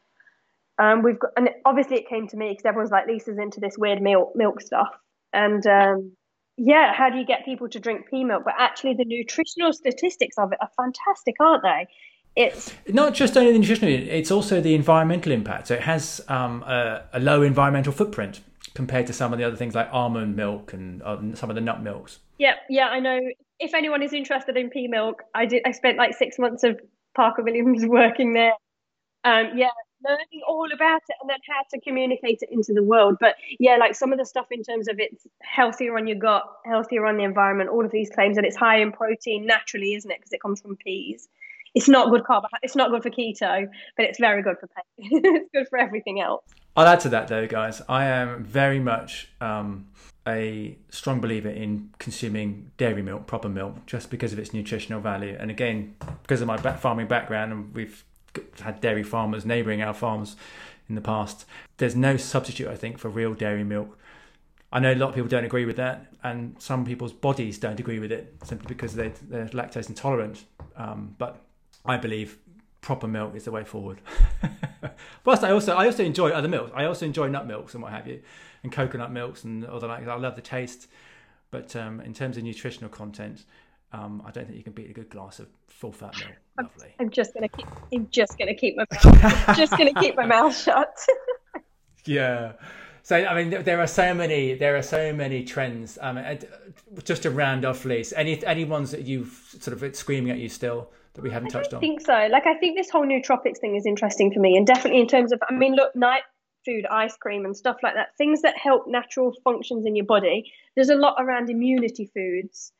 Um, 0.77 1.01
we've 1.01 1.17
got, 1.17 1.31
and 1.37 1.49
obviously 1.63 1.95
it 1.95 2.09
came 2.09 2.27
to 2.27 2.35
me 2.35 2.49
because 2.49 2.65
everyone's 2.65 2.91
like, 2.91 3.07
Lisa's 3.07 3.37
into 3.37 3.61
this 3.61 3.77
weird 3.77 4.01
milk 4.01 4.33
milk 4.35 4.59
stuff. 4.59 4.89
And 5.35 5.67
um, 5.67 6.13
yeah, 6.57 6.93
how 6.93 7.09
do 7.09 7.17
you 7.17 7.25
get 7.25 7.43
people 7.43 7.67
to 7.69 7.79
drink 7.79 8.09
pea 8.09 8.23
milk? 8.23 8.43
But 8.45 8.55
actually, 8.57 8.93
the 8.93 9.05
nutritional 9.05 9.73
statistics 9.73 10.37
of 10.37 10.53
it 10.53 10.57
are 10.61 10.69
fantastic, 10.77 11.35
aren't 11.39 11.63
they? 11.63 11.87
It's 12.35 12.73
not 12.87 13.13
just 13.13 13.37
only 13.37 13.51
the 13.51 13.59
nutritional; 13.59 13.93
it's 13.93 14.31
also 14.31 14.61
the 14.61 14.73
environmental 14.73 15.31
impact. 15.31 15.67
So 15.67 15.73
it 15.75 15.81
has 15.81 16.21
um, 16.27 16.63
a, 16.63 17.03
a, 17.13 17.19
low 17.19 17.41
environmental 17.43 17.93
footprint 17.93 18.41
compared 18.73 19.07
to 19.07 19.13
some 19.13 19.31
of 19.31 19.39
the 19.39 19.45
other 19.45 19.55
things 19.55 19.75
like 19.75 19.89
almond 19.91 20.35
milk 20.35 20.73
and 20.73 21.01
uh, 21.03 21.17
some 21.33 21.49
of 21.49 21.55
the 21.55 21.61
nut 21.61 21.81
milks. 21.81 22.19
Yeah, 22.37 22.55
yeah, 22.69 22.87
I 22.87 22.99
know. 22.99 23.19
If 23.59 23.73
anyone 23.73 24.01
is 24.01 24.11
interested 24.11 24.57
in 24.57 24.69
pea 24.69 24.87
milk, 24.87 25.23
I 25.33 25.45
did. 25.45 25.63
I 25.65 25.71
spent 25.71 25.97
like 25.97 26.13
six 26.13 26.39
months 26.39 26.63
of 26.63 26.79
Parker 27.15 27.43
Williams 27.43 27.85
working 27.87 28.33
there. 28.33 28.53
Um, 29.25 29.51
yeah, 29.55 29.69
learning 30.07 30.41
all 30.47 30.67
about 30.73 31.01
it 31.09 31.15
and 31.21 31.29
then 31.29 31.39
how 31.47 31.61
to 31.71 31.79
communicate 31.81 32.39
it 32.41 32.49
into 32.51 32.73
the 32.73 32.83
world. 32.83 33.17
But 33.19 33.35
yeah, 33.59 33.77
like 33.77 33.95
some 33.95 34.11
of 34.11 34.19
the 34.19 34.25
stuff 34.25 34.47
in 34.51 34.63
terms 34.63 34.87
of 34.87 34.99
it's 34.99 35.25
healthier 35.41 35.97
on 35.97 36.07
your 36.07 36.17
gut, 36.17 36.43
healthier 36.65 37.05
on 37.05 37.17
the 37.17 37.23
environment, 37.23 37.69
all 37.69 37.85
of 37.85 37.91
these 37.91 38.09
claims 38.09 38.35
that 38.35 38.45
it's 38.45 38.55
high 38.55 38.77
in 38.77 38.91
protein 38.91 39.45
naturally, 39.45 39.93
isn't 39.93 40.09
it? 40.09 40.17
Because 40.19 40.33
it 40.33 40.41
comes 40.41 40.61
from 40.61 40.75
peas. 40.75 41.27
It's 41.73 41.89
not 41.89 42.09
good 42.09 42.23
carb. 42.23 42.43
It's 42.63 42.75
not 42.75 42.89
good 42.89 43.03
for 43.03 43.09
keto, 43.09 43.67
but 43.97 44.05
it's 44.05 44.17
very 44.17 44.41
good 44.41 44.57
for 44.59 44.67
pain. 44.67 44.85
it's 45.35 45.49
good 45.53 45.67
for 45.69 45.77
everything 45.77 46.21
else. 46.21 46.43
I'll 46.77 46.87
add 46.87 47.01
to 47.01 47.09
that 47.09 47.27
though, 47.27 47.47
guys. 47.47 47.81
I 47.89 48.05
am 48.05 48.45
very 48.45 48.79
much 48.79 49.29
um, 49.41 49.87
a 50.27 50.77
strong 50.89 51.19
believer 51.19 51.49
in 51.49 51.91
consuming 51.99 52.71
dairy 52.77 53.01
milk, 53.01 53.27
proper 53.27 53.49
milk, 53.49 53.85
just 53.85 54.09
because 54.09 54.33
of 54.33 54.39
its 54.39 54.53
nutritional 54.53 55.01
value. 55.01 55.35
And 55.39 55.51
again, 55.51 55.95
because 56.21 56.41
of 56.41 56.47
my 56.47 56.57
farming 56.57 57.07
background, 57.07 57.51
and 57.51 57.75
we've 57.75 58.03
had 58.61 58.81
dairy 58.81 59.03
farmers 59.03 59.45
neighbouring 59.45 59.81
our 59.81 59.93
farms 59.93 60.35
in 60.87 60.95
the 60.95 61.01
past. 61.01 61.45
There's 61.77 61.95
no 61.95 62.17
substitute, 62.17 62.67
I 62.67 62.75
think, 62.75 62.97
for 62.97 63.09
real 63.09 63.33
dairy 63.33 63.63
milk. 63.63 63.97
I 64.71 64.79
know 64.79 64.93
a 64.93 64.95
lot 64.95 65.09
of 65.09 65.15
people 65.15 65.29
don't 65.29 65.45
agree 65.45 65.65
with 65.65 65.77
that, 65.77 66.07
and 66.23 66.55
some 66.59 66.85
people's 66.85 67.13
bodies 67.13 67.57
don't 67.57 67.79
agree 67.79 67.99
with 67.99 68.11
it 68.11 68.35
simply 68.43 68.67
because 68.67 68.95
they're, 68.95 69.13
they're 69.21 69.47
lactose 69.47 69.87
intolerant. 69.87 70.43
Um, 70.75 71.15
but 71.17 71.41
I 71.85 71.97
believe 71.97 72.37
proper 72.81 73.07
milk 73.07 73.35
is 73.35 73.45
the 73.45 73.51
way 73.51 73.63
forward. 73.63 73.99
Plus, 75.23 75.43
I 75.43 75.51
also 75.51 75.75
I 75.75 75.85
also 75.85 76.03
enjoy 76.03 76.29
other 76.29 76.47
milks. 76.47 76.71
I 76.75 76.85
also 76.85 77.05
enjoy 77.05 77.27
nut 77.27 77.47
milks 77.47 77.73
and 77.73 77.81
what 77.81 77.91
have 77.91 78.07
you, 78.07 78.21
and 78.63 78.71
coconut 78.71 79.11
milks 79.11 79.43
and 79.43 79.65
other 79.65 79.87
like. 79.87 80.07
I 80.07 80.15
love 80.15 80.35
the 80.35 80.41
taste, 80.41 80.87
but 81.51 81.75
um, 81.75 82.01
in 82.01 82.13
terms 82.13 82.37
of 82.37 82.43
nutritional 82.43 82.89
content, 82.89 83.43
um, 83.91 84.21
I 84.25 84.31
don't 84.31 84.45
think 84.45 84.57
you 84.57 84.63
can 84.63 84.73
beat 84.73 84.89
a 84.89 84.93
good 84.93 85.09
glass 85.09 85.39
of 85.39 85.47
full 85.67 85.91
fat 85.91 86.15
milk. 86.19 86.33
Lovely. 86.59 86.93
I'm 86.99 87.09
just 87.09 87.33
gonna 87.33 87.47
keep. 87.47 87.67
I'm 87.93 88.07
just 88.11 88.37
gonna 88.37 88.55
keep 88.55 88.75
my 88.77 88.85
mouth. 89.03 89.57
just 89.57 89.71
gonna 89.77 89.93
keep 89.93 90.15
my 90.15 90.25
mouth 90.25 90.57
shut. 90.57 90.97
yeah. 92.05 92.53
So 93.03 93.15
I 93.15 93.43
mean, 93.43 93.63
there 93.63 93.79
are 93.79 93.87
so 93.87 94.13
many. 94.13 94.55
There 94.55 94.75
are 94.75 94.81
so 94.81 95.13
many 95.13 95.43
trends. 95.43 95.97
Um, 96.01 96.19
just 97.03 97.23
to 97.23 97.31
round 97.31 97.65
off, 97.65 97.85
Lise, 97.85 98.13
any 98.13 98.43
any 98.45 98.65
ones 98.65 98.91
that 98.91 99.01
you've 99.01 99.55
sort 99.59 99.81
of 99.81 99.95
screaming 99.95 100.31
at 100.31 100.39
you 100.39 100.49
still 100.49 100.89
that 101.13 101.21
we 101.21 101.29
haven't 101.29 101.49
touched 101.49 101.73
on? 101.73 101.77
I 101.77 101.81
think 101.81 102.01
so. 102.01 102.27
Like 102.31 102.47
I 102.47 102.55
think 102.55 102.77
this 102.77 102.89
whole 102.89 103.05
nootropics 103.05 103.59
thing 103.59 103.75
is 103.75 103.85
interesting 103.85 104.33
for 104.33 104.39
me, 104.39 104.57
and 104.57 104.65
definitely 104.65 105.01
in 105.01 105.07
terms 105.07 105.31
of. 105.31 105.39
I 105.47 105.53
mean, 105.53 105.75
look, 105.75 105.95
night 105.95 106.23
food, 106.65 106.85
ice 106.89 107.15
cream, 107.15 107.45
and 107.45 107.55
stuff 107.55 107.77
like 107.83 107.93
that. 107.93 108.17
Things 108.17 108.41
that 108.41 108.57
help 108.57 108.87
natural 108.87 109.33
functions 109.43 109.85
in 109.85 109.95
your 109.95 110.05
body. 110.05 110.51
There's 110.75 110.89
a 110.89 110.95
lot 110.95 111.15
around 111.19 111.49
immunity 111.49 112.09
foods. 112.13 112.71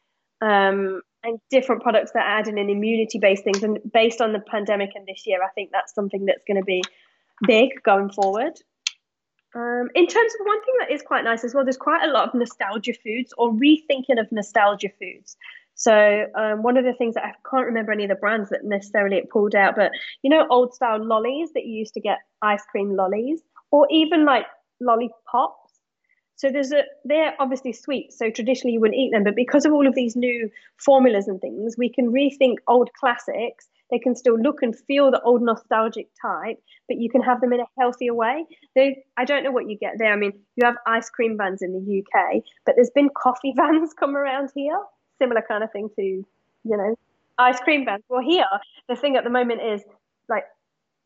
Um, 0.46 1.02
and 1.24 1.40
different 1.50 1.82
products 1.82 2.12
that 2.14 2.24
add 2.24 2.48
in 2.48 2.60
an 2.60 2.70
immunity 2.70 3.18
based 3.18 3.44
things. 3.44 3.64
And 3.64 3.80
based 3.92 4.22
on 4.22 4.32
the 4.32 4.40
pandemic 4.40 4.92
and 4.94 5.08
this 5.08 5.24
year, 5.26 5.44
I 5.44 5.50
think 5.56 5.72
that's 5.72 5.94
something 5.94 6.26
that's 6.26 6.44
going 6.48 6.62
to 6.62 6.64
be 6.64 6.84
big 7.48 7.82
going 7.84 8.12
forward. 8.12 8.54
Um, 9.56 9.90
in 9.96 10.06
terms 10.06 10.34
of 10.40 10.46
one 10.46 10.64
thing 10.64 10.76
that 10.80 10.92
is 10.92 11.02
quite 11.02 11.24
nice 11.24 11.44
as 11.44 11.54
well, 11.54 11.64
there's 11.64 11.78
quite 11.78 12.08
a 12.08 12.12
lot 12.12 12.28
of 12.28 12.34
nostalgia 12.36 12.94
foods 12.94 13.34
or 13.38 13.52
rethinking 13.54 14.20
of 14.20 14.32
nostalgia 14.32 14.90
foods. 15.00 15.38
So 15.76 16.26
um, 16.36 16.62
one 16.62 16.78
of 16.78 16.86
the 16.86 16.94
things 16.94 17.16
that 17.16 17.24
I 17.24 17.32
can't 17.50 17.66
remember 17.66 17.92
any 17.92 18.04
of 18.04 18.10
the 18.10 18.16
brands 18.16 18.50
that 18.50 18.64
necessarily 18.64 19.18
it 19.18 19.30
pulled 19.30 19.56
out, 19.56 19.76
but 19.76 19.92
you 20.24 20.30
know, 20.30 20.46
old 20.50 20.74
style 20.74 21.04
lollies 21.04 21.52
that 21.54 21.66
you 21.66 21.74
used 21.74 21.94
to 21.96 22.02
get 22.02 22.20
ice 22.42 22.64
cream 22.70 22.96
lollies, 22.96 23.42
or 23.72 23.88
even 23.90 24.26
like 24.26 24.46
lollipops. 24.80 25.65
So 26.38 26.50
there's 26.52 26.72
a 26.72 26.84
they're 27.06 27.34
obviously 27.40 27.72
sweet, 27.74 28.12
so 28.14 28.30
traditionally 28.30 28.74
you 28.74 28.82
wouldn't 28.82 29.00
eat 29.00 29.12
them, 29.12 29.24
but 29.24 29.36
because 29.36 29.66
of 29.66 29.74
all 29.74 29.88
of 29.88 29.96
these 29.96 30.16
new 30.16 30.50
formulas 30.78 31.28
and 31.28 31.40
things, 31.40 31.76
we 31.78 31.90
can 31.90 32.12
rethink 32.12 32.56
old 32.68 32.90
classics. 33.00 33.68
They 33.92 34.00
can 34.00 34.16
still 34.16 34.38
look 34.38 34.64
and 34.64 34.76
feel 34.76 35.12
the 35.12 35.22
old 35.22 35.44
nostalgic 35.44 36.10
type, 36.20 36.58
but 36.88 36.98
you 36.98 37.10
can 37.10 37.22
have 37.22 37.40
them 37.40 37.54
in 37.54 37.60
a 37.60 37.66
healthier 37.80 38.16
way. 38.16 38.46
They, 38.74 39.04
I 39.16 39.26
don't 39.26 39.44
know 39.44 39.52
what 39.52 39.70
you 39.70 39.78
get 39.78 39.94
there. 40.00 40.12
I 40.12 40.16
mean, 40.16 40.34
you 40.56 40.66
have 40.66 40.76
ice 40.88 41.10
cream 41.10 41.38
vans 41.38 41.62
in 41.62 41.72
the 41.72 42.00
UK, 42.00 42.42
but 42.66 42.76
there's 42.76 42.90
been 42.90 43.10
coffee 43.16 43.54
vans 43.56 43.94
come 43.94 44.16
around 44.16 44.50
here 44.56 44.80
similar 45.20 45.44
kind 45.48 45.64
of 45.64 45.72
thing 45.72 45.90
to, 45.96 46.02
you 46.02 46.26
know, 46.64 46.96
ice 47.38 47.60
cream 47.60 47.86
vans. 47.86 48.04
Well, 48.10 48.22
here, 48.22 48.46
the 48.88 48.96
thing 48.96 49.16
at 49.16 49.24
the 49.24 49.30
moment 49.30 49.62
is 49.62 49.82
like 50.30 50.44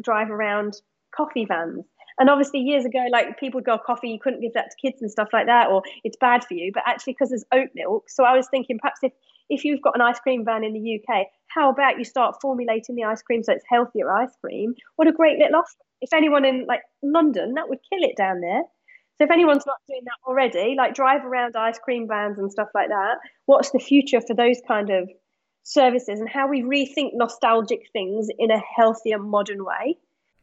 drive 0.02 0.30
around 0.32 0.76
coffee 1.16 1.46
vans. 1.46 1.86
And 2.20 2.30
obviously, 2.30 2.60
years 2.60 2.84
ago, 2.86 3.00
like 3.12 3.40
people 3.40 3.60
would 3.60 3.66
go, 3.66 3.76
oh, 3.76 3.80
coffee, 3.86 4.10
you 4.10 4.20
couldn't 4.22 4.42
give 4.42 4.54
that 4.54 4.72
to 4.72 4.78
kids 4.88 5.02
and 5.02 5.10
stuff 5.10 5.30
like 5.32 5.46
that, 5.46 5.70
or 5.70 5.82
it's 6.04 6.18
bad 6.18 6.44
for 6.44 6.54
you. 6.54 6.72
But 6.74 6.84
actually, 6.86 7.14
because 7.14 7.30
there's 7.30 7.46
oat 7.54 7.70
milk. 7.74 8.10
So 8.10 8.26
I 8.26 8.36
was 8.36 8.48
thinking 8.52 8.78
perhaps 8.78 9.00
if, 9.04 9.14
if 9.50 9.64
you've 9.64 9.82
got 9.82 9.96
an 9.96 10.02
ice 10.02 10.20
cream 10.20 10.44
van 10.44 10.66
in 10.66 10.74
the 10.74 11.00
UK, 11.00 11.28
how 11.48 11.70
about 11.70 11.98
you 11.98 12.04
start 12.04 12.36
formulating 12.42 12.96
the 12.96 13.06
ice 13.06 13.22
cream 13.22 13.42
so 13.42 13.54
it's 13.54 13.64
healthier 13.70 14.12
ice 14.12 14.36
cream? 14.44 14.76
What 14.98 15.08
a 15.08 15.14
great 15.14 15.40
little 15.40 15.56
offer. 15.56 15.78
If 16.02 16.14
anyone 16.14 16.44
in 16.44 16.66
like 16.68 16.82
London, 17.02 17.54
that 17.56 17.70
would 17.70 17.80
kill 17.90 18.04
it 18.04 18.18
down 18.18 18.42
there. 18.42 18.64
So 19.18 19.26
if 19.26 19.32
anyone's 19.32 19.66
not 19.66 19.78
doing 19.88 20.02
that 20.06 20.30
already, 20.30 20.76
like 20.78 20.94
drive 20.94 21.26
around 21.26 21.56
ice 21.56 21.80
cream 21.80 22.08
vans 22.08 22.38
and 22.38 22.52
stuff 22.52 22.70
like 22.74 22.90
that, 22.90 23.16
what's 23.46 23.72
the 23.72 23.80
future 23.80 24.22
for 24.22 24.34
those 24.34 24.62
kind 24.66 24.90
of 24.90 25.10
services 25.64 26.20
and 26.20 26.30
how 26.30 26.48
we 26.48 26.64
rethink 26.64 27.10
nostalgic 27.14 27.82
things 27.92 28.28
in 28.38 28.50
a 28.52 28.62
healthier, 28.78 29.20
modern 29.20 29.66
way? 29.66 29.98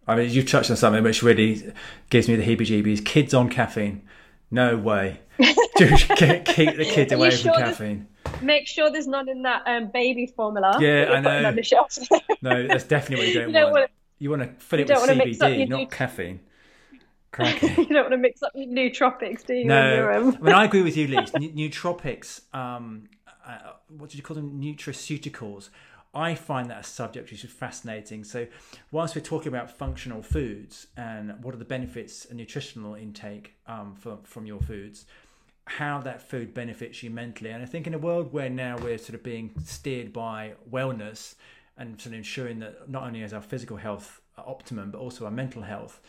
I 0.07 0.17
mean, 0.17 0.31
you've 0.31 0.49
touched 0.49 0.71
on 0.71 0.77
something 0.77 1.03
which 1.03 1.23
really 1.23 1.73
gives 2.11 2.29
me 2.29 2.37
the 2.37 2.45
heebie-jeebies. 2.45 3.05
Kids 3.05 3.35
on 3.35 3.49
caffeine? 3.49 4.03
No 4.51 4.77
way. 4.77 5.21
Just 5.79 6.09
keep 6.09 6.77
the 6.77 6.89
kids 6.89 7.13
away 7.13 7.31
from 7.31 7.55
caffeine. 7.55 8.07
Make 8.41 8.67
sure 8.67 8.91
there's 8.91 9.07
none 9.07 9.29
in 9.29 9.43
that 9.43 9.63
um, 9.67 9.91
baby 9.93 10.27
formula. 10.27 10.79
Yeah, 10.81 11.13
I 11.13 11.21
know. 11.21 11.51
no, 12.43 12.67
that's 12.67 12.85
definitely 12.85 13.27
what 13.27 13.29
you 13.29 13.41
don't, 13.41 13.49
you 13.49 13.53
don't 13.53 13.65
want. 13.65 13.75
want. 13.75 13.91
You 14.19 14.31
want 14.31 14.43
to 14.43 14.65
fill 14.65 14.81
it 14.81 14.89
with 14.89 15.39
CBD, 15.39 15.69
not 15.69 15.91
caffeine. 15.91 16.41
you 17.39 17.87
don't 17.87 18.05
want 18.05 18.13
to 18.13 18.17
mix 18.17 18.43
up 18.43 18.55
nootropics, 18.55 19.45
do 19.45 19.55
you? 19.55 19.67
No, 19.67 20.09
I 20.09 20.19
mean 20.21 20.55
I 20.55 20.65
agree 20.65 20.81
with 20.81 20.97
you, 20.97 21.09
Lise. 21.09 21.33
nootropics, 21.33 22.41
um, 22.55 23.05
uh, 23.47 23.73
what 23.89 24.09
did 24.09 24.17
you 24.17 24.23
call 24.23 24.37
them? 24.37 24.59
Nutraceuticals. 24.59 25.69
I 26.17 26.35
find 26.35 26.71
that 26.71 26.81
a 26.81 26.83
subject 26.83 27.31
which 27.31 27.45
is 27.45 27.51
fascinating. 27.51 28.25
So, 28.25 28.47
whilst 28.91 29.15
we're 29.15 29.21
talking 29.21 29.49
about 29.49 29.71
functional 29.71 30.23
foods 30.23 30.87
and 30.97 31.35
what 31.45 31.55
are 31.55 31.59
the 31.59 31.67
benefits 31.67 32.25
and 32.25 32.39
nutritional 32.39 32.95
intake 32.95 33.55
um, 33.67 33.95
for, 33.95 34.19
from 34.25 34.47
your 34.47 34.61
foods, 34.61 35.05
how 35.67 36.01
that 36.01 36.23
food 36.23 36.55
benefits 36.55 37.03
you 37.03 37.11
mentally. 37.11 37.51
And 37.51 37.63
I 37.63 37.67
think 37.67 37.87
in 37.87 37.93
a 37.93 37.99
world 37.99 38.33
where 38.33 38.49
now 38.49 38.79
we're 38.79 38.97
sort 38.97 39.15
of 39.15 39.23
being 39.23 39.51
steered 39.65 40.13
by 40.13 40.55
wellness 40.71 41.35
and 41.77 42.01
sort 42.01 42.15
of 42.15 42.19
ensuring 42.19 42.61
that 42.61 42.89
not 42.89 43.03
only 43.03 43.23
is 43.23 43.35
our 43.35 43.43
physical 43.43 43.77
health 43.77 44.23
optimum, 44.39 44.91
but 44.91 44.99
also 44.99 45.27
our 45.27 45.31
mental 45.31 45.63
health, 45.63 46.01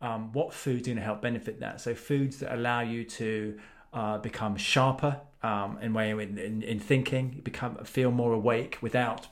um, 0.00 0.32
what 0.32 0.54
foods 0.54 0.88
are 0.88 0.90
going 0.92 0.96
to 0.96 1.04
help 1.04 1.20
benefit 1.20 1.60
that. 1.60 1.82
So 1.82 1.94
foods 1.94 2.38
that 2.38 2.54
allow 2.54 2.80
you 2.80 3.04
to 3.04 3.58
uh, 3.92 4.18
become 4.18 4.56
sharper 4.56 5.20
um, 5.42 5.78
in 5.82 5.92
way 5.92 6.12
in, 6.12 6.38
in, 6.38 6.62
in 6.62 6.78
thinking, 6.78 7.40
become 7.44 7.76
feel 7.84 8.10
more 8.10 8.32
awake 8.32 8.78
without 8.80 9.28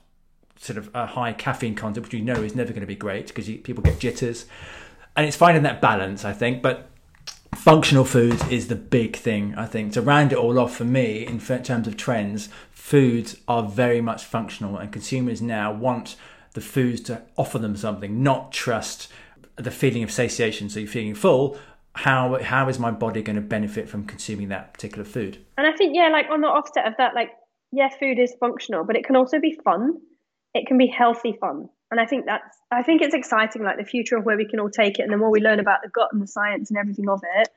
sort 0.58 0.76
of 0.76 0.90
a 0.94 1.06
high 1.06 1.32
caffeine 1.32 1.74
content, 1.74 2.06
which 2.06 2.14
you 2.14 2.20
know 2.20 2.42
is 2.42 2.54
never 2.54 2.72
going 2.72 2.80
to 2.80 2.86
be 2.86 2.96
great 2.96 3.28
because 3.28 3.46
people 3.46 3.82
get 3.82 3.98
jitters. 3.98 4.46
And 5.16 5.26
it's 5.26 5.36
finding 5.36 5.62
that 5.64 5.80
balance, 5.80 6.24
I 6.24 6.32
think. 6.32 6.62
But 6.62 6.88
functional 7.54 8.04
foods 8.04 8.46
is 8.48 8.68
the 8.68 8.76
big 8.76 9.16
thing, 9.16 9.54
I 9.56 9.66
think. 9.66 9.92
To 9.94 10.02
round 10.02 10.32
it 10.32 10.38
all 10.38 10.58
off 10.58 10.76
for 10.76 10.84
me, 10.84 11.26
in 11.26 11.40
terms 11.40 11.86
of 11.86 11.96
trends, 11.96 12.48
foods 12.70 13.36
are 13.48 13.62
very 13.62 14.00
much 14.00 14.24
functional, 14.24 14.76
and 14.76 14.92
consumers 14.92 15.42
now 15.42 15.72
want 15.72 16.16
the 16.54 16.60
foods 16.60 17.00
to 17.02 17.22
offer 17.36 17.58
them 17.58 17.76
something, 17.76 18.22
not 18.22 18.52
trust 18.52 19.08
the 19.56 19.70
feeling 19.70 20.02
of 20.02 20.10
satiation, 20.10 20.68
so 20.68 20.80
you're 20.80 20.88
feeling 20.88 21.14
full, 21.14 21.58
how 21.94 22.40
how 22.42 22.68
is 22.68 22.78
my 22.78 22.90
body 22.90 23.22
going 23.22 23.36
to 23.36 23.42
benefit 23.42 23.88
from 23.88 24.04
consuming 24.04 24.48
that 24.48 24.72
particular 24.72 25.04
food? 25.04 25.38
And 25.56 25.66
I 25.66 25.72
think 25.76 25.96
yeah, 25.96 26.08
like 26.08 26.26
on 26.30 26.40
the 26.40 26.46
offset 26.46 26.86
of 26.86 26.94
that, 26.98 27.14
like 27.14 27.30
yeah, 27.72 27.88
food 27.98 28.18
is 28.18 28.34
functional, 28.38 28.84
but 28.84 28.96
it 28.96 29.04
can 29.04 29.16
also 29.16 29.40
be 29.40 29.58
fun. 29.64 29.94
It 30.54 30.66
can 30.66 30.78
be 30.78 30.86
healthy 30.86 31.36
fun, 31.40 31.68
and 31.90 32.00
I 32.00 32.06
think 32.06 32.26
that's 32.26 32.58
I 32.70 32.82
think 32.82 33.02
it's 33.02 33.14
exciting, 33.14 33.62
like 33.62 33.76
the 33.76 33.84
future 33.84 34.16
of 34.16 34.24
where 34.24 34.36
we 34.36 34.46
can 34.46 34.60
all 34.60 34.70
take 34.70 34.98
it, 34.98 35.02
and 35.02 35.12
the 35.12 35.16
more 35.16 35.30
we 35.30 35.40
learn 35.40 35.60
about 35.60 35.82
the 35.82 35.88
gut 35.88 36.08
and 36.12 36.22
the 36.22 36.26
science 36.26 36.70
and 36.70 36.78
everything 36.78 37.08
of 37.08 37.22
it, 37.40 37.48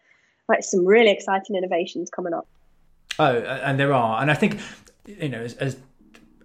like 0.48 0.64
some 0.64 0.86
really 0.86 1.12
exciting 1.12 1.56
innovations 1.56 2.10
coming 2.10 2.34
up. 2.34 2.48
Oh, 3.20 3.38
and 3.38 3.80
there 3.80 3.94
are, 3.94 4.22
and 4.22 4.30
I 4.30 4.36
think 4.36 4.60
you 5.06 5.30
know 5.30 5.42
as, 5.42 5.54
as 5.56 5.78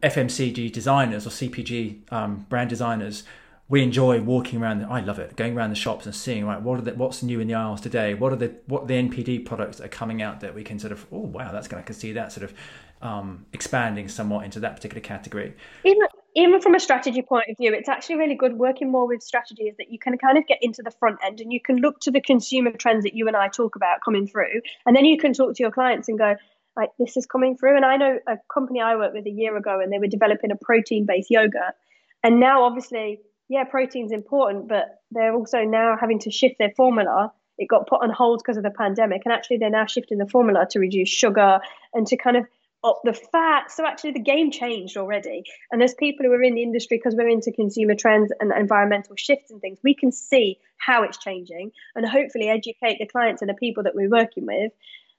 FMCG 0.02 0.72
designers 0.72 1.26
or 1.26 1.30
CPG 1.30 2.12
um, 2.12 2.46
brand 2.48 2.70
designers 2.70 3.24
we 3.68 3.82
enjoy 3.82 4.20
walking 4.20 4.62
around. 4.62 4.80
The, 4.80 4.86
I 4.86 5.00
love 5.00 5.18
it, 5.18 5.36
going 5.36 5.56
around 5.56 5.70
the 5.70 5.76
shops 5.76 6.06
and 6.06 6.14
seeing 6.14 6.46
right 6.46 6.60
what 6.60 6.78
are 6.78 6.82
the, 6.82 6.94
what's 6.94 7.22
new 7.22 7.40
in 7.40 7.48
the 7.48 7.54
aisles 7.54 7.80
today. 7.80 8.14
What 8.14 8.32
are 8.32 8.36
the 8.36 8.54
what 8.66 8.86
the 8.86 8.94
NPD 8.94 9.44
products 9.44 9.78
that 9.78 9.86
are 9.86 9.88
coming 9.88 10.22
out 10.22 10.40
that 10.40 10.54
we 10.54 10.62
can 10.62 10.78
sort 10.78 10.92
of 10.92 11.06
oh 11.10 11.18
wow 11.18 11.50
that's 11.52 11.68
going 11.68 11.82
I 11.82 11.86
can 11.86 11.94
see 11.94 12.12
that 12.12 12.32
sort 12.32 12.44
of 12.44 12.54
um, 13.02 13.46
expanding 13.52 14.08
somewhat 14.08 14.44
into 14.44 14.60
that 14.60 14.76
particular 14.76 15.00
category. 15.00 15.54
Even 15.84 16.06
even 16.36 16.60
from 16.60 16.74
a 16.74 16.80
strategy 16.80 17.22
point 17.22 17.46
of 17.48 17.56
view, 17.56 17.72
it's 17.72 17.88
actually 17.88 18.16
really 18.16 18.34
good 18.34 18.58
working 18.58 18.92
more 18.92 19.08
with 19.08 19.22
strategy 19.22 19.64
is 19.64 19.76
that 19.78 19.90
you 19.90 19.98
can 19.98 20.18
kind 20.18 20.36
of 20.36 20.46
get 20.46 20.58
into 20.60 20.82
the 20.82 20.90
front 20.90 21.18
end 21.24 21.40
and 21.40 21.50
you 21.50 21.60
can 21.60 21.76
look 21.76 21.98
to 22.00 22.10
the 22.10 22.20
consumer 22.20 22.70
trends 22.72 23.04
that 23.04 23.14
you 23.14 23.26
and 23.26 23.34
I 23.34 23.48
talk 23.48 23.74
about 23.74 23.98
coming 24.04 24.28
through, 24.28 24.60
and 24.84 24.94
then 24.94 25.06
you 25.06 25.18
can 25.18 25.32
talk 25.32 25.56
to 25.56 25.62
your 25.62 25.72
clients 25.72 26.08
and 26.08 26.18
go 26.18 26.36
like 26.76 26.90
this 26.98 27.16
is 27.16 27.24
coming 27.24 27.56
through. 27.56 27.76
And 27.76 27.86
I 27.86 27.96
know 27.96 28.18
a 28.28 28.36
company 28.52 28.82
I 28.82 28.96
worked 28.96 29.14
with 29.14 29.26
a 29.26 29.30
year 29.30 29.56
ago, 29.56 29.80
and 29.80 29.90
they 29.90 29.98
were 29.98 30.06
developing 30.06 30.50
a 30.50 30.56
protein 30.56 31.06
based 31.06 31.30
yogurt, 31.30 31.74
and 32.22 32.38
now 32.38 32.64
obviously 32.64 33.20
yeah, 33.48 33.64
protein's 33.64 34.12
important, 34.12 34.68
but 34.68 35.02
they're 35.12 35.32
also 35.32 35.58
now 35.62 35.96
having 35.98 36.18
to 36.20 36.30
shift 36.30 36.56
their 36.58 36.72
formula. 36.76 37.32
It 37.58 37.68
got 37.68 37.86
put 37.86 38.02
on 38.02 38.10
hold 38.10 38.42
because 38.44 38.56
of 38.56 38.64
the 38.64 38.70
pandemic, 38.70 39.22
and 39.24 39.32
actually 39.32 39.58
they're 39.58 39.70
now 39.70 39.86
shifting 39.86 40.18
the 40.18 40.26
formula 40.26 40.66
to 40.70 40.80
reduce 40.80 41.08
sugar 41.08 41.60
and 41.94 42.06
to 42.08 42.16
kind 42.16 42.36
of 42.36 42.44
up 42.86 43.00
the 43.04 43.12
fat. 43.12 43.70
So 43.70 43.84
actually 43.84 44.12
the 44.12 44.20
game 44.20 44.50
changed 44.50 44.96
already. 44.96 45.42
And 45.70 45.80
there's 45.80 45.94
people 45.94 46.24
who 46.24 46.32
are 46.32 46.42
in 46.42 46.54
the 46.54 46.62
industry 46.62 46.98
because 46.98 47.14
we're 47.16 47.28
into 47.28 47.52
consumer 47.52 47.94
trends 47.94 48.32
and 48.40 48.52
environmental 48.52 49.16
shifts 49.16 49.50
and 49.50 49.60
things. 49.60 49.78
We 49.82 49.94
can 49.94 50.12
see 50.12 50.58
how 50.78 51.02
it's 51.02 51.18
changing 51.18 51.72
and 51.94 52.08
hopefully 52.08 52.48
educate 52.48 52.98
the 52.98 53.06
clients 53.06 53.42
and 53.42 53.48
the 53.48 53.54
people 53.54 53.82
that 53.84 53.94
we're 53.94 54.10
working 54.10 54.46
with 54.46 54.72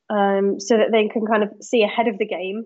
um, 0.09 0.59
so 0.59 0.77
that 0.77 0.91
they 0.91 1.07
can 1.09 1.25
kind 1.25 1.43
of 1.43 1.51
see 1.61 1.83
ahead 1.83 2.07
of 2.07 2.17
the 2.17 2.25
game 2.25 2.65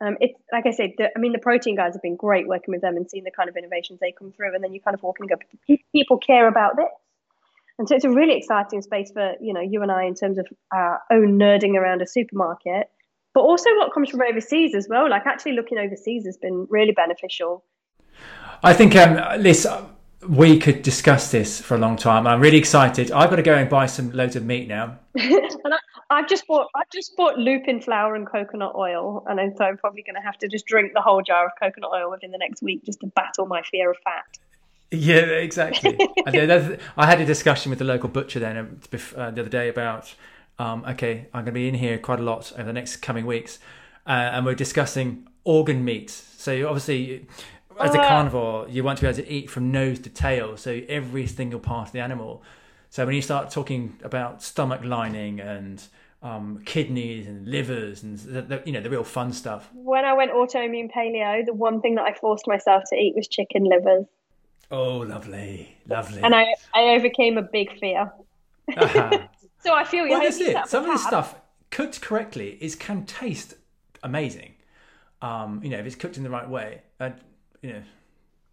um, 0.00 0.16
it's 0.20 0.38
like 0.52 0.66
I 0.66 0.72
said, 0.72 0.90
I 1.00 1.18
mean, 1.18 1.32
the 1.32 1.38
protein 1.38 1.76
guys 1.76 1.94
have 1.94 2.02
been 2.02 2.16
great 2.16 2.46
working 2.46 2.72
with 2.72 2.82
them 2.82 2.96
and 2.96 3.08
seeing 3.08 3.24
the 3.24 3.30
kind 3.30 3.48
of 3.48 3.56
innovations 3.56 3.98
they 4.00 4.12
come 4.12 4.32
through. 4.32 4.54
And 4.54 4.62
then 4.62 4.72
you 4.72 4.80
kind 4.80 4.94
of 4.94 5.02
walk 5.02 5.18
and 5.20 5.28
go, 5.28 5.36
people 5.92 6.18
care 6.18 6.48
about 6.48 6.76
this. 6.76 6.88
And 7.78 7.88
so 7.88 7.94
it's 7.94 8.04
a 8.04 8.10
really 8.10 8.36
exciting 8.36 8.82
space 8.82 9.10
for, 9.10 9.34
you 9.40 9.54
know, 9.54 9.62
you 9.62 9.82
and 9.82 9.90
I 9.90 10.04
in 10.04 10.14
terms 10.14 10.36
of 10.36 10.46
our 10.70 11.00
own 11.10 11.38
nerding 11.38 11.76
around 11.76 12.02
a 12.02 12.06
supermarket, 12.06 12.90
but 13.34 13.40
also 13.40 13.70
what 13.76 13.92
comes 13.92 14.10
from 14.10 14.22
overseas 14.22 14.74
as 14.74 14.86
well. 14.88 15.08
Like 15.08 15.26
actually 15.26 15.52
looking 15.52 15.78
overseas 15.78 16.24
has 16.26 16.36
been 16.36 16.66
really 16.68 16.92
beneficial. 16.92 17.64
I 18.62 18.74
think, 18.74 18.94
um, 18.96 19.16
Liz, 19.40 19.66
we 20.28 20.58
could 20.58 20.82
discuss 20.82 21.30
this 21.30 21.60
for 21.60 21.76
a 21.76 21.78
long 21.78 21.96
time. 21.96 22.26
I'm 22.26 22.40
really 22.40 22.58
excited. 22.58 23.10
I've 23.10 23.30
got 23.30 23.36
to 23.36 23.42
go 23.42 23.54
and 23.54 23.70
buy 23.70 23.86
some 23.86 24.10
loads 24.12 24.36
of 24.36 24.44
meat 24.44 24.68
now. 24.68 24.98
and 25.14 25.74
I, 26.10 26.18
have 26.18 26.28
just 26.28 26.46
bought 26.46 26.68
I've 26.74 26.90
just 26.92 27.16
bought 27.16 27.38
lupin 27.38 27.80
flour 27.80 28.14
and 28.14 28.30
coconut 28.30 28.74
oil, 28.76 29.24
and 29.26 29.56
so 29.56 29.64
I'm 29.64 29.78
probably 29.78 30.02
going 30.02 30.16
to 30.16 30.20
have 30.20 30.36
to 30.38 30.48
just 30.48 30.66
drink 30.66 30.92
the 30.94 31.00
whole 31.00 31.22
jar 31.22 31.46
of 31.46 31.52
coconut 31.60 31.90
oil 31.94 32.10
within 32.10 32.32
the 32.32 32.38
next 32.38 32.62
week 32.62 32.84
just 32.84 33.00
to 33.00 33.06
battle 33.08 33.46
my 33.46 33.62
fear 33.62 33.90
of 33.90 33.96
fat. 34.04 34.24
Yeah, 34.90 35.20
exactly. 35.20 35.96
I 36.26 37.06
had 37.06 37.20
a 37.20 37.24
discussion 37.24 37.70
with 37.70 37.78
the 37.78 37.84
local 37.84 38.08
butcher 38.08 38.40
then 38.40 38.56
uh, 38.56 38.96
uh, 39.16 39.30
the 39.30 39.40
other 39.40 39.50
day 39.50 39.68
about 39.68 40.14
um, 40.60 40.84
okay, 40.86 41.26
I'm 41.32 41.44
going 41.44 41.46
to 41.46 41.52
be 41.52 41.68
in 41.68 41.74
here 41.74 41.96
quite 41.98 42.20
a 42.20 42.22
lot 42.22 42.52
over 42.52 42.64
the 42.64 42.72
next 42.74 42.96
coming 42.96 43.24
weeks, 43.24 43.58
uh, 44.06 44.10
and 44.10 44.44
we're 44.44 44.54
discussing 44.54 45.26
organ 45.42 45.82
meat. 45.86 46.10
So 46.10 46.68
obviously 46.68 47.26
as 47.80 47.94
a 47.94 47.98
uh, 47.98 48.06
carnivore, 48.06 48.68
you 48.68 48.84
want 48.84 48.98
to 48.98 49.04
be 49.04 49.08
able 49.08 49.22
to 49.22 49.32
eat 49.32 49.50
from 49.50 49.72
nose 49.72 49.98
to 50.00 50.10
tail, 50.10 50.58
so 50.58 50.82
every 50.86 51.26
single 51.26 51.60
part 51.60 51.88
of 51.88 51.92
the 51.92 52.00
animal. 52.00 52.42
So 52.90 53.06
when 53.06 53.14
you 53.14 53.22
start 53.22 53.50
talking 53.50 53.98
about 54.02 54.42
stomach 54.42 54.84
lining 54.84 55.40
and 55.40 55.82
um, 56.22 56.60
kidneys 56.66 57.26
and 57.26 57.48
livers 57.48 58.02
and 58.02 58.18
the, 58.18 58.42
the, 58.42 58.62
you 58.66 58.72
know 58.72 58.82
the 58.82 58.90
real 58.90 59.04
fun 59.04 59.32
stuff. 59.32 59.70
When 59.72 60.04
I 60.04 60.12
went 60.12 60.30
autoimmune 60.30 60.90
paleo, 60.92 61.46
the 61.46 61.54
one 61.54 61.80
thing 61.80 61.94
that 61.94 62.04
I 62.04 62.12
forced 62.12 62.46
myself 62.46 62.84
to 62.90 62.96
eat 62.96 63.14
was 63.16 63.28
chicken 63.28 63.64
livers. 63.64 64.04
Oh, 64.70 64.98
lovely, 64.98 65.74
lovely. 65.88 66.22
And 66.22 66.34
I, 66.34 66.54
I 66.74 66.82
overcame 66.96 67.38
a 67.38 67.42
big 67.42 67.78
fear. 67.80 68.12
Uh-huh. 68.76 69.26
So 69.60 69.74
I 69.74 69.84
feel 69.84 70.04
you. 70.04 70.12
Well, 70.12 70.22
that's 70.22 70.40
it. 70.40 70.56
Some 70.66 70.84
of 70.84 70.90
this 70.90 71.04
stuff 71.04 71.36
cooked 71.70 72.00
correctly 72.00 72.58
is 72.60 72.74
can 72.74 73.04
taste 73.06 73.54
amazing. 74.02 74.54
Um, 75.22 75.60
you 75.62 75.70
know, 75.70 75.78
if 75.78 75.86
it's 75.86 75.96
cooked 75.96 76.16
in 76.16 76.22
the 76.22 76.30
right 76.30 76.48
way, 76.48 76.82
and 76.98 77.14
you 77.62 77.74
know, 77.74 77.82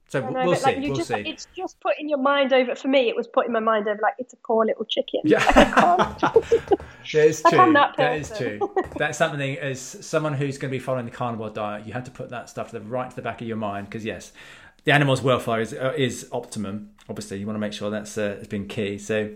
so 0.10 0.22
know, 0.30 0.46
we'll 0.46 0.56
see. 0.56 0.64
Like, 0.64 0.78
we'll 0.80 0.96
just, 0.96 1.10
see. 1.10 1.16
It's 1.16 1.48
just 1.56 1.80
putting 1.82 2.08
your 2.08 2.20
mind 2.20 2.54
over. 2.54 2.76
For 2.76 2.88
me, 2.88 3.10
it 3.10 3.16
was 3.16 3.28
putting 3.28 3.52
my 3.52 3.60
mind 3.60 3.88
over 3.88 4.00
like 4.02 4.14
it's 4.18 4.34
a 4.34 4.38
poor 4.38 4.66
little 4.66 4.86
chicken. 4.86 5.22
Yeah, 5.26 5.40
that 5.54 7.16
is 7.16 7.42
true. 7.42 7.74
That, 7.74 7.94
that 7.98 8.18
is 8.18 8.32
true. 8.38 8.74
That's 8.98 9.18
something 9.18 9.58
as 9.58 9.80
someone 9.82 10.34
who's 10.34 10.58
going 10.58 10.72
to 10.72 10.76
be 10.76 10.80
following 10.80 11.06
the 11.06 11.12
carnivore 11.12 11.50
diet, 11.50 11.86
you 11.86 11.94
have 11.94 12.06
to 12.06 12.12
put 12.12 12.30
that 12.30 12.50
stuff 12.50 12.72
to 12.72 12.80
the 12.80 12.86
right 12.86 13.10
to 13.10 13.16
the 13.16 13.22
back 13.22 13.42
of 13.42 13.48
your 13.48 13.58
mind 13.58 13.90
because 13.90 14.06
yes, 14.06 14.32
the 14.86 14.94
animal's 14.94 15.22
welfare 15.22 15.60
is 15.60 15.74
uh, 15.74 15.94
is 15.98 16.28
optimum. 16.32 16.92
Obviously, 17.10 17.40
you 17.40 17.46
want 17.46 17.56
to 17.56 17.62
make 17.62 17.74
sure 17.74 17.90
that's 17.90 18.18
uh, 18.18 18.36
has 18.38 18.48
been 18.48 18.68
key. 18.68 18.98
So, 18.98 19.32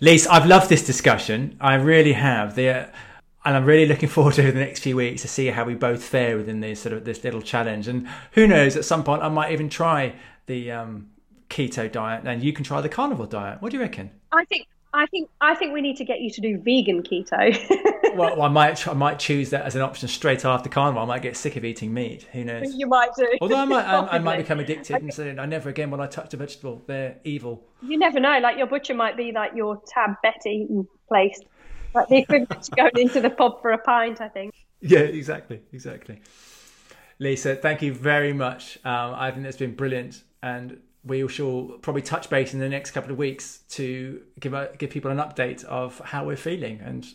Lise, 0.00 0.26
I've 0.26 0.46
loved 0.46 0.68
this 0.68 0.84
discussion. 0.84 1.56
I 1.60 1.74
really 1.74 2.12
have. 2.12 2.54
The 2.54 2.68
uh, 2.68 2.86
and 3.44 3.56
I'm 3.56 3.64
really 3.64 3.86
looking 3.86 4.08
forward 4.16 4.34
to 4.34 4.42
the 4.42 4.58
next 4.58 4.80
few 4.80 4.96
weeks 4.96 5.22
to 5.22 5.28
see 5.28 5.46
how 5.46 5.64
we 5.64 5.74
both 5.74 6.02
fare 6.02 6.36
within 6.36 6.60
this 6.60 6.80
sort 6.80 6.92
of 6.92 7.04
this 7.04 7.24
little 7.24 7.42
challenge. 7.42 7.88
And 7.88 8.08
who 8.32 8.46
knows, 8.46 8.76
at 8.76 8.84
some 8.84 9.04
point 9.04 9.22
I 9.22 9.28
might 9.28 9.52
even 9.52 9.68
try 9.68 10.14
the 10.46 10.70
um, 10.72 11.10
keto 11.48 11.90
diet, 11.90 12.26
and 12.26 12.42
you 12.42 12.52
can 12.52 12.64
try 12.64 12.80
the 12.80 12.88
carnivore 12.88 13.26
diet. 13.26 13.62
What 13.62 13.70
do 13.70 13.76
you 13.76 13.82
reckon? 13.82 14.10
I 14.32 14.44
think 14.44 14.66
I 14.96 15.04
think 15.06 15.28
I 15.42 15.54
think 15.54 15.74
we 15.74 15.82
need 15.82 15.98
to 15.98 16.04
get 16.04 16.22
you 16.22 16.30
to 16.30 16.40
do 16.40 16.56
vegan 16.56 17.02
keto. 17.02 18.14
well, 18.16 18.40
I 18.40 18.48
might 18.48 18.88
I 18.88 18.94
might 18.94 19.18
choose 19.18 19.50
that 19.50 19.66
as 19.66 19.76
an 19.76 19.82
option 19.82 20.08
straight 20.08 20.46
after 20.46 20.70
carnivore. 20.70 21.02
I 21.02 21.06
might 21.06 21.20
get 21.20 21.36
sick 21.36 21.56
of 21.56 21.66
eating 21.66 21.92
meat. 21.92 22.22
Who 22.32 22.44
knows? 22.44 22.74
You 22.74 22.86
might 22.86 23.10
do. 23.14 23.28
Although 23.42 23.58
I 23.58 23.64
might 23.66 23.84
I, 23.84 24.06
I 24.06 24.18
might 24.18 24.36
become 24.38 24.58
addicted 24.58 24.96
and 24.96 25.12
say 25.12 25.36
I 25.36 25.44
never 25.44 25.68
again 25.68 25.90
when 25.90 26.00
I 26.00 26.06
touch 26.06 26.32
a 26.32 26.38
vegetable. 26.38 26.82
They're 26.86 27.18
evil. 27.24 27.62
You 27.82 27.98
never 27.98 28.18
know. 28.18 28.38
Like 28.38 28.56
your 28.56 28.66
butcher 28.66 28.94
might 28.94 29.18
be 29.18 29.32
like 29.32 29.52
your 29.54 29.82
tab 29.86 30.14
Betty 30.22 30.66
place. 31.08 31.40
Like 31.94 32.08
the 32.08 32.16
equivalent 32.16 32.62
to 32.62 32.70
going 32.70 32.96
into 32.96 33.20
the 33.20 33.30
pub 33.30 33.60
for 33.60 33.72
a 33.72 33.78
pint, 33.78 34.22
I 34.22 34.28
think. 34.28 34.54
Yeah, 34.80 35.00
exactly, 35.00 35.60
exactly. 35.72 36.22
Lisa, 37.18 37.54
thank 37.56 37.82
you 37.82 37.92
very 37.92 38.32
much. 38.32 38.78
Um, 38.84 39.14
I 39.14 39.30
think 39.30 39.42
that's 39.44 39.56
been 39.56 39.74
brilliant, 39.74 40.22
and 40.42 40.78
we 41.06 41.26
shall 41.28 41.78
probably 41.82 42.02
touch 42.02 42.28
base 42.28 42.52
in 42.52 42.60
the 42.60 42.68
next 42.68 42.90
couple 42.90 43.12
of 43.12 43.18
weeks 43.18 43.58
to 43.70 44.22
give 44.40 44.54
a, 44.54 44.70
give 44.76 44.90
people 44.90 45.10
an 45.10 45.18
update 45.18 45.64
of 45.64 45.98
how 46.00 46.24
we're 46.24 46.36
feeling 46.36 46.80
and 46.80 47.06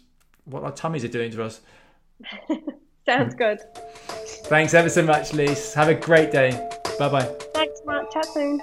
what 0.45 0.63
our 0.63 0.71
tummies 0.71 1.03
are 1.03 1.09
doing 1.09 1.31
to 1.31 1.43
us. 1.43 1.61
Sounds 3.05 3.35
good. 3.35 3.59
Thanks 4.45 4.73
ever 4.73 4.89
so 4.89 5.03
much, 5.03 5.33
Lise. 5.33 5.73
Have 5.73 5.89
a 5.89 5.95
great 5.95 6.31
day. 6.31 6.51
Bye 6.97 7.09
bye. 7.09 7.35
Thanks, 7.53 7.81
Matt. 7.85 8.11
Chat 8.11 8.25
soon. 8.25 8.61